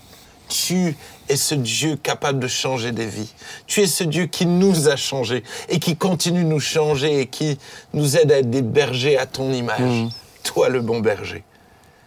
Tu 0.49 0.97
es 1.29 1.37
ce 1.37 1.55
Dieu 1.55 1.97
capable 1.97 2.39
de 2.39 2.49
changer 2.49 2.93
des 2.93 3.07
vies. 3.07 3.33
Tu 3.67 3.83
es 3.83 3.87
ce 3.87 4.05
Dieu 4.05 4.27
qui 4.27 4.47
nous 4.47 4.89
a 4.89 4.97
changés 4.97 5.43
et 5.69 5.79
qui 5.79 5.97
continue 5.97 6.45
de 6.45 6.49
nous 6.49 6.61
changer 6.61 7.21
et 7.21 7.27
qui 7.27 7.59
nous 7.93 8.17
aide 8.17 8.33
à 8.33 8.39
être 8.39 8.51
des 8.51 8.63
bergers 8.63 9.19
à 9.19 9.27
ton 9.27 9.53
image. 9.53 10.11
Toi, 10.43 10.69
le 10.69 10.81
bon 10.81 11.01
berger. 11.01 11.45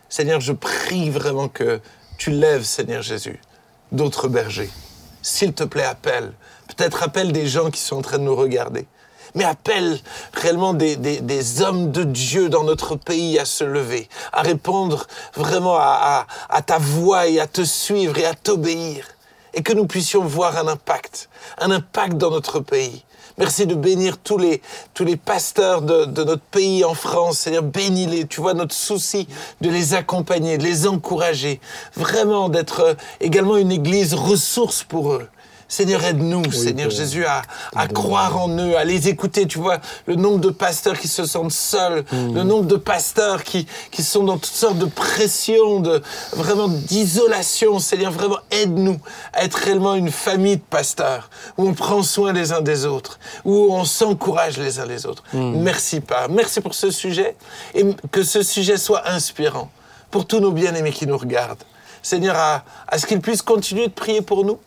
Seigneur, 0.07 0.41
je 0.41 0.53
prie 0.53 1.09
vraiment 1.09 1.47
que 1.47 1.81
tu 2.17 2.31
lèves, 2.31 2.63
Seigneur 2.63 3.01
Jésus, 3.01 3.39
d'autres 3.91 4.27
bergers. 4.27 4.69
S'il 5.21 5.53
te 5.53 5.63
plaît, 5.63 5.83
appelle. 5.83 6.33
Peut-être 6.67 7.03
appelle 7.03 7.31
des 7.31 7.47
gens 7.47 7.69
qui 7.69 7.81
sont 7.81 7.97
en 7.97 8.01
train 8.01 8.17
de 8.17 8.23
nous 8.23 8.35
regarder. 8.35 8.85
Mais 9.35 9.43
appelle 9.43 9.99
réellement 10.33 10.73
des, 10.73 10.95
des- 10.95 11.21
des 11.21 11.61
hommes 11.61 11.91
de 11.91 12.03
Dieu 12.03 12.49
dans 12.49 12.63
notre 12.63 12.95
pays 12.95 13.37
à 13.39 13.45
se 13.45 13.63
lever, 13.63 14.07
à 14.33 14.41
répondre 14.41 15.07
vraiment 15.35 15.77
à, 15.77 16.25
à- 16.49 16.55
à 16.55 16.61
ta 16.61 16.77
voix 16.77 17.27
et 17.27 17.39
à 17.39 17.47
te 17.47 17.63
suivre 17.63 18.17
et 18.17 18.25
à 18.25 18.33
t'obéir. 18.33 19.05
Et 19.53 19.63
que 19.63 19.73
nous 19.73 19.87
puissions 19.87 20.23
voir 20.23 20.57
un 20.57 20.67
impact, 20.67 21.29
un 21.57 21.71
impact 21.71 22.17
dans 22.17 22.29
notre 22.29 22.59
pays. 22.59 23.03
Merci 23.39 23.65
de 23.65 23.73
bénir 23.73 24.17
tous 24.17 24.37
les, 24.37 24.61
tous 24.93 25.05
les 25.05 25.15
pasteurs 25.15 25.81
de, 25.81 26.03
de 26.05 26.23
notre 26.25 26.41
pays 26.43 26.83
en 26.83 26.93
France. 26.93 27.39
Seigneur, 27.39 27.63
bénis-les. 27.63 28.27
Tu 28.27 28.41
vois 28.41 28.53
notre 28.53 28.75
souci 28.75 29.27
de 29.61 29.69
les 29.69 29.93
accompagner, 29.93 30.57
de 30.57 30.63
les 30.63 30.87
encourager. 30.87 31.61
Vraiment 31.95 32.49
d'être 32.49 32.81
euh, 32.81 32.93
également 33.21 33.55
une 33.55 33.71
église 33.71 34.13
ressource 34.13 34.83
pour 34.83 35.13
eux. 35.13 35.27
Seigneur, 35.71 36.03
aide-nous, 36.03 36.51
Seigneur 36.51 36.89
Jésus, 36.89 37.25
à, 37.25 37.43
à 37.75 37.87
croire 37.87 38.41
en 38.41 38.49
eux, 38.49 38.75
à 38.75 38.83
les 38.83 39.07
écouter. 39.07 39.45
Tu 39.45 39.59
vois, 39.59 39.77
le 40.07 40.15
nombre 40.15 40.39
de 40.39 40.49
pasteurs 40.49 40.97
qui 40.99 41.07
se 41.07 41.25
sentent 41.25 41.51
seuls, 41.51 42.03
le 42.11 42.41
nombre 42.43 42.65
de 42.65 42.75
pasteurs 42.75 43.43
qui, 43.43 43.67
qui 43.91 44.01
sont 44.01 44.23
dans 44.23 44.37
toutes 44.37 44.45
sortes 44.45 44.79
de 44.79 44.87
pressions, 44.87 45.79
de, 45.79 46.01
vraiment 46.33 46.67
d'isolation. 46.67 47.77
Seigneur, 47.77 48.11
vraiment, 48.11 48.39
aide-nous 48.49 48.99
à 49.31 49.43
être 49.45 49.53
réellement 49.55 49.93
une 49.93 50.11
famille 50.11 50.57
de 50.57 50.61
pasteurs, 50.61 51.29
où 51.57 51.67
on 51.67 51.73
prend 51.75 52.01
soin 52.01 52.33
les 52.33 52.51
uns 52.51 52.61
des 52.61 52.87
autres, 52.87 53.19
où 53.45 53.71
on 53.71 53.85
s'encourage 53.85 54.57
les 54.57 54.79
uns 54.79 54.87
les 54.87 55.05
autres. 55.05 55.23
Merci, 55.33 55.99
Père. 56.01 56.29
Merci 56.29 56.61
pour 56.61 56.73
ce 56.73 56.89
sujet, 56.89 57.35
et 57.75 57.85
que 58.11 58.23
ce 58.23 58.41
sujet 58.41 58.77
soit 58.77 59.07
inspirant 59.07 59.69
pour 60.09 60.25
tous 60.25 60.39
nos 60.39 60.51
bien-aimés 60.51 60.91
qui 60.91 61.05
nous 61.05 61.17
regardent. 61.17 61.63
Seigneur, 62.01 62.35
à, 62.37 62.63
à 62.87 62.97
ce 62.97 63.05
qu'ils 63.05 63.21
puissent 63.21 63.43
continuer 63.43 63.87
de 63.87 63.93
prier 63.93 64.21
pour 64.23 64.43
nous, 64.45 64.57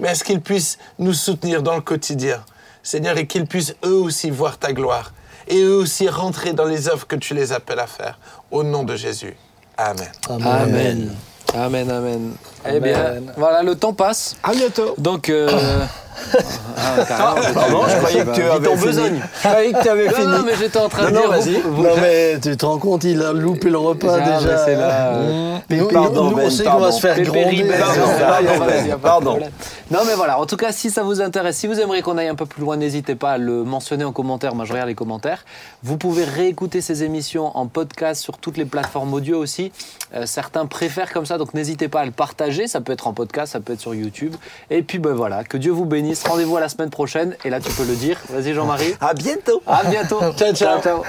mais 0.00 0.08
à 0.08 0.14
ce 0.14 0.24
qu'ils 0.24 0.40
puissent 0.40 0.78
nous 0.98 1.12
soutenir 1.12 1.62
dans 1.62 1.74
le 1.74 1.80
quotidien. 1.80 2.42
Seigneur, 2.82 3.18
et 3.18 3.26
qu'ils 3.26 3.46
puissent 3.46 3.74
eux 3.84 3.94
aussi 3.94 4.30
voir 4.30 4.58
ta 4.58 4.72
gloire, 4.72 5.12
et 5.46 5.60
eux 5.60 5.76
aussi 5.76 6.08
rentrer 6.08 6.52
dans 6.52 6.64
les 6.64 6.88
œuvres 6.88 7.06
que 7.06 7.16
tu 7.16 7.34
les 7.34 7.52
appelles 7.52 7.78
à 7.80 7.86
faire? 7.86 8.18
Au 8.50 8.62
nom 8.62 8.84
de 8.84 8.96
Jésus. 8.96 9.36
Amen. 9.76 10.08
Amen. 10.28 11.16
Amen, 11.54 11.90
amen. 11.90 12.34
Eh 12.68 12.80
bien, 12.80 13.14
voilà, 13.36 13.62
le 13.62 13.74
temps 13.74 13.92
passe. 13.92 14.36
À 14.42 14.52
bientôt. 14.52 14.94
Donc, 14.98 15.28
euh, 15.30 15.48
ah, 16.76 17.04
carrément, 17.08 17.54
Pardon, 17.54 17.82
je 17.88 17.96
croyais 17.96 18.24
que 18.24 18.34
tu 18.34 18.42
avais 18.42 18.68
en 18.68 18.72
fini. 18.76 18.84
besogne. 18.86 19.20
Je 19.42 19.48
croyais 19.48 19.72
que 19.72 19.82
tu 19.82 19.88
avais 19.88 20.06
Non, 20.08 20.12
fini. 20.14 20.26
non, 20.26 20.42
mais 20.44 20.52
j'étais 20.56 20.78
en 20.78 20.88
train 20.88 21.10
de 21.10 21.14
Non, 21.14 21.20
dire. 21.20 21.30
non, 21.30 21.36
vas-y. 21.38 21.60
vous- 21.62 21.82
Non 21.82 21.90
mais 22.00 22.38
tu 22.40 22.56
te 22.56 22.66
rends 22.66 22.78
compte, 22.78 23.04
il 23.04 23.22
a 23.22 23.32
loupé 23.32 23.70
le 23.70 23.78
repas 23.78 24.16
Ah, 24.20 24.38
déjà. 24.38 24.52
mais 24.52 24.58
c'est 24.64 24.76
là, 24.76 25.12
Mmh. 25.12 25.50
Nous, 25.70 25.88
Pardon, 25.88 26.24
nous, 26.24 26.32
on 26.32 26.36
Ben, 26.36 26.50
sait 26.50 26.64
qu'on 26.64 26.78
va 26.78 26.90
se 26.90 27.00
faire 27.00 27.20
gronder. 27.22 27.64
Pardon, 27.64 28.98
pardon, 29.02 29.34
Ben, 29.38 29.46
de. 29.46 29.94
Non 29.94 30.00
mais 30.06 30.14
voilà, 30.14 30.38
en 30.38 30.46
tout 30.46 30.56
cas 30.56 30.72
si 30.72 30.90
ça 30.90 31.02
vous 31.02 31.20
intéresse, 31.20 31.56
si 31.56 31.66
vous 31.66 31.78
aimeriez 31.80 32.02
qu'on 32.02 32.16
aille 32.18 32.28
un 32.28 32.34
peu 32.34 32.46
plus 32.46 32.60
loin, 32.62 32.76
n'hésitez 32.76 33.14
pas 33.14 33.32
à 33.32 33.38
le 33.38 33.62
mentionner 33.64 34.04
en 34.04 34.12
commentaire, 34.12 34.54
moi 34.54 34.64
je 34.64 34.72
regarde 34.72 34.88
les 34.88 34.94
commentaires. 34.94 35.44
Vous 35.82 35.96
pouvez 35.96 36.24
réécouter 36.24 36.80
ces 36.80 37.02
émissions 37.04 37.56
en 37.56 37.66
podcast 37.66 38.20
sur 38.22 38.38
toutes 38.38 38.56
les 38.56 38.64
plateformes 38.64 39.12
audio 39.14 39.38
aussi. 39.38 39.70
Euh, 40.14 40.26
certains 40.26 40.66
préfèrent 40.66 41.12
comme 41.12 41.26
ça, 41.26 41.38
donc 41.38 41.54
n'hésitez 41.54 41.88
pas 41.88 42.00
à 42.00 42.04
le 42.04 42.10
partager, 42.10 42.49
ça 42.66 42.80
peut 42.80 42.92
être 42.92 43.06
en 43.06 43.12
podcast, 43.12 43.52
ça 43.52 43.60
peut 43.60 43.72
être 43.72 43.80
sur 43.80 43.94
YouTube. 43.94 44.34
Et 44.70 44.82
puis 44.82 44.98
ben 44.98 45.12
voilà, 45.12 45.44
que 45.44 45.56
Dieu 45.56 45.72
vous 45.72 45.84
bénisse, 45.84 46.22
rendez-vous 46.26 46.56
à 46.56 46.60
la 46.60 46.68
semaine 46.68 46.90
prochaine, 46.90 47.36
et 47.44 47.50
là 47.50 47.60
tu 47.60 47.70
peux 47.72 47.84
le 47.84 47.94
dire. 47.94 48.18
Vas-y 48.28 48.54
Jean-Marie. 48.54 48.94
À 49.00 49.14
bientôt. 49.14 49.62
À 49.66 49.84
bientôt. 49.84 50.20
Ciao, 50.36 50.54
ciao. 50.54 50.80
ciao. 50.80 51.02